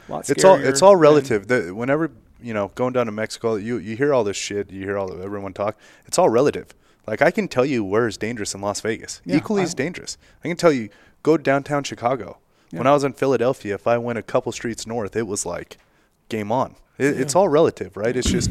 [0.08, 0.30] a lot.
[0.30, 1.48] It's all it's all relative.
[1.48, 4.70] The, whenever you know going down to Mexico, you you hear all this shit.
[4.70, 5.76] You hear all the, everyone talk.
[6.06, 6.72] It's all relative.
[7.08, 9.20] Like I can tell you where is dangerous in Las Vegas.
[9.24, 10.16] Yeah, Equally as dangerous.
[10.44, 10.88] I can tell you
[11.24, 12.38] go downtown Chicago.
[12.70, 15.76] When I was in Philadelphia, if I went a couple streets north, it was like
[16.28, 16.76] game on.
[16.98, 18.16] It, It's all relative, right?
[18.16, 18.50] It's just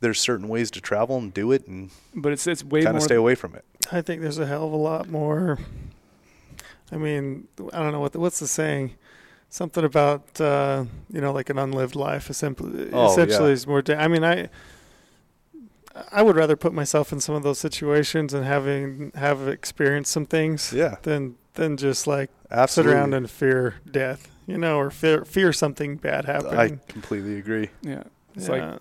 [0.00, 3.02] there's certain ways to travel and do it, and but it's it's way kind of
[3.02, 3.64] stay away from it.
[3.92, 5.58] I think there's a hell of a lot more.
[6.90, 8.92] I mean, I don't know what the, what's the saying.
[9.50, 12.30] Something about uh, you know, like an unlived life.
[12.30, 13.52] Essentially, Oh, essentially yeah.
[13.54, 13.82] is more.
[13.82, 14.48] Da- I mean, I
[16.12, 20.26] I would rather put myself in some of those situations and having have experienced some
[20.26, 22.92] things Yeah, than than just like absolutely.
[22.92, 26.58] sit around and fear death, you know, or fear fear something bad happening.
[26.58, 27.68] I completely agree.
[27.82, 28.04] yeah,
[28.34, 28.70] it's yeah.
[28.70, 28.80] like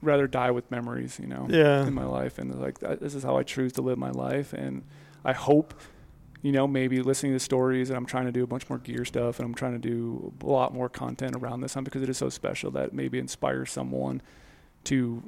[0.00, 1.46] rather die with memories, you know.
[1.50, 1.86] yeah.
[1.86, 4.52] in my life and like uh, this is how I choose to live my life
[4.52, 4.84] and
[5.24, 5.74] I hope
[6.40, 9.04] you know maybe listening to stories and I'm trying to do a bunch more gear
[9.04, 12.08] stuff and I'm trying to do a lot more content around this hunt because it
[12.08, 14.22] is so special that maybe inspires someone
[14.84, 15.22] to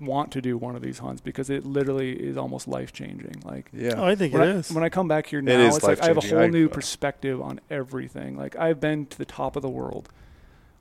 [0.00, 3.68] want to do one of these hunts because it literally is almost life changing like
[3.72, 4.72] Yeah, Oh, I think when it I, is.
[4.72, 6.66] when I come back here now, is it's like I have a whole I- new
[6.66, 8.36] uh, perspective on everything.
[8.36, 10.08] Like I've been to the top of the world.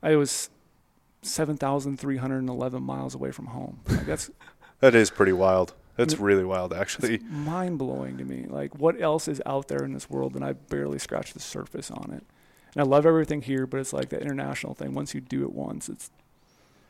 [0.03, 0.49] I was
[1.21, 3.79] seven thousand three hundred and eleven miles away from home.
[3.87, 4.29] Like that's
[4.79, 5.73] that is pretty wild.
[5.97, 7.19] That's really wild, actually.
[7.19, 8.47] mind blowing to me.
[8.49, 10.35] Like, what else is out there in this world?
[10.35, 12.21] And I barely scratched the surface on it.
[12.73, 14.93] And I love everything here, but it's like the international thing.
[14.93, 16.11] Once you do it once, it's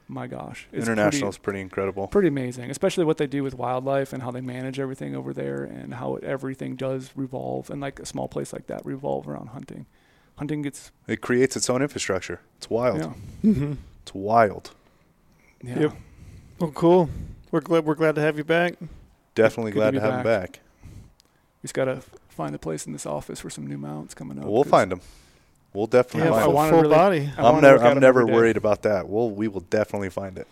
[0.07, 2.07] my gosh, it's International is pretty, pretty incredible.
[2.07, 2.69] pretty amazing.
[2.69, 6.15] Especially what they do with wildlife and how they manage everything over there, and how
[6.15, 7.69] it, everything does revolve.
[7.69, 9.85] And like a small place like that, revolve around hunting.
[10.37, 12.41] Hunting gets It creates its own infrastructure.
[12.57, 12.99] It's wild.
[12.99, 14.71] yeah, hmm It's wild.
[15.63, 15.79] yeah.
[15.79, 15.93] Yep.
[16.59, 17.09] Well, cool.
[17.51, 18.75] We're glad we're glad to have you back.
[19.33, 20.59] Definitely Good glad be to, have him back.
[20.83, 24.45] We just gotta find a place in this office for some new mounts coming up.
[24.45, 25.01] We'll find him.
[25.75, 26.55] We'll definitely Yeah, find full, him.
[26.55, 27.29] wanna full really- body.
[27.37, 29.09] I I'm never I'm never worried about that.
[29.09, 30.47] We'll we will definitely find it.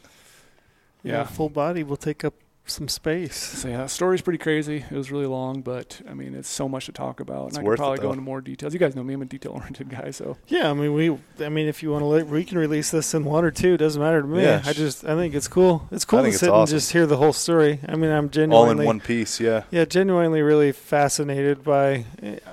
[1.03, 1.23] Yeah.
[1.25, 2.33] full body will take up
[2.65, 3.35] some space.
[3.35, 4.85] So yeah, story's pretty crazy.
[4.89, 7.65] It was really long, but I mean, it's so much to talk about, It's and
[7.65, 8.73] I worth could it, probably go into more details.
[8.73, 10.11] You guys know me; I'm a detail-oriented guy.
[10.11, 11.17] So Yeah, I mean we.
[11.43, 13.75] I mean, if you want to, we can release this in one or two.
[13.75, 14.43] Doesn't matter to me.
[14.43, 14.61] Yeah.
[14.65, 15.87] I just I think it's cool.
[15.91, 17.79] It's cool I to think it's sit and just hear the whole story.
[17.87, 19.63] I mean, I'm genuinely All in one piece, yeah.
[19.69, 22.05] Yeah, genuinely really fascinated by.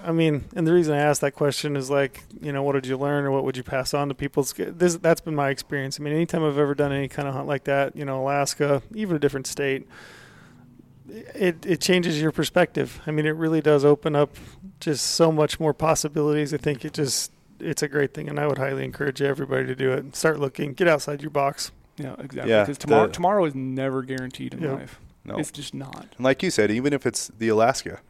[0.03, 2.87] I mean, and the reason I asked that question is like, you know, what did
[2.87, 4.43] you learn or what would you pass on to people?
[4.43, 6.01] This that's been my experience.
[6.01, 8.83] I mean, anytime I've ever done any kind of hunt like that, you know, Alaska,
[8.95, 9.87] even a different state,
[11.35, 13.01] it it changes your perspective.
[13.07, 14.31] I mean, it really does open up
[14.81, 16.53] just so much more possibilities.
[16.55, 19.75] I think it just it's a great thing, and I would highly encourage everybody to
[19.75, 20.17] do it.
[20.17, 21.73] Start looking, get outside your box.
[21.99, 22.51] yeah, exactly.
[22.51, 24.73] Yeah, Because tomorrow, the- tomorrow is never guaranteed in Yep.
[24.79, 25.01] life.
[25.25, 25.37] No.
[25.39, 26.07] It's just not.
[26.17, 28.01] And like you said, even if it's the Alaska,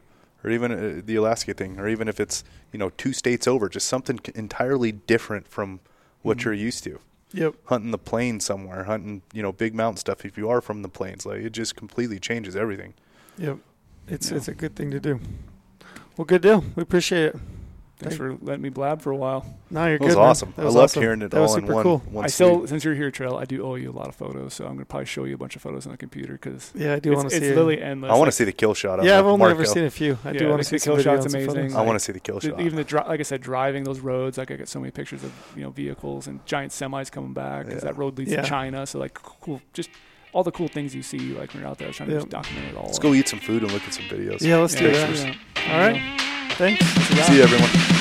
[0.43, 3.67] or even uh, the Alaska thing, or even if it's you know two states over,
[3.67, 5.81] just something entirely different from
[6.21, 6.43] what Mhm.
[6.45, 6.99] you're used to.
[7.33, 7.55] Yep.
[7.65, 10.25] Hunting the plains somewhere, hunting you know big mountain stuff.
[10.25, 12.93] If you are from the plains, like it just completely changes everything.
[13.37, 13.57] Yep.
[14.07, 14.37] It's Yeah.
[14.37, 15.19] it's a good thing to do.
[16.17, 16.63] Well, good deal.
[16.75, 17.35] We appreciate it.
[18.01, 19.45] Thanks for letting me blab for a while.
[19.69, 20.05] No, you're good.
[20.05, 20.19] That was good.
[20.19, 20.29] man.
[20.29, 20.53] awesome.
[20.55, 21.01] That I was loved awesome.
[21.03, 21.83] hearing it That was all in super one.
[21.83, 21.97] cool.
[22.09, 22.69] one I still, sweep.
[22.69, 24.85] since you're here, Trail, I do owe you a lot of photos, so I'm gonna
[24.85, 27.29] probably show you a bunch of photos on the computer because Yeah, I do want
[27.29, 27.51] to it's see.
[27.51, 27.55] it.
[27.55, 28.09] literally endless.
[28.09, 28.99] I want to Like, see the kill shot.
[28.99, 30.17] On Yeah, I've only Mark ever seen a few.
[30.25, 31.49] I Yeah, do want to see the kill shot's amazing.
[31.55, 31.75] photos.
[31.75, 32.59] I want to see the kill the- shot.
[32.61, 35.23] even the dri- like I said, driving those roads, like I get so many pictures
[35.23, 37.91] of you know vehicles and giant semis coming back because Yeah.
[37.91, 38.41] that road leads Yeah.
[38.41, 38.85] to China.
[38.87, 39.89] So like cool, just
[40.33, 41.87] all the cool things you see like when you're out there.
[41.87, 42.85] I was trying to just document it all.
[42.85, 44.41] Let's go eat some food and look at some videos.
[44.41, 45.15] Yeah, let's do Yeah, that.
[45.17, 45.73] yeah.
[45.73, 46.01] All right.
[46.57, 46.85] Thanks.
[47.27, 48.00] See you, everyone.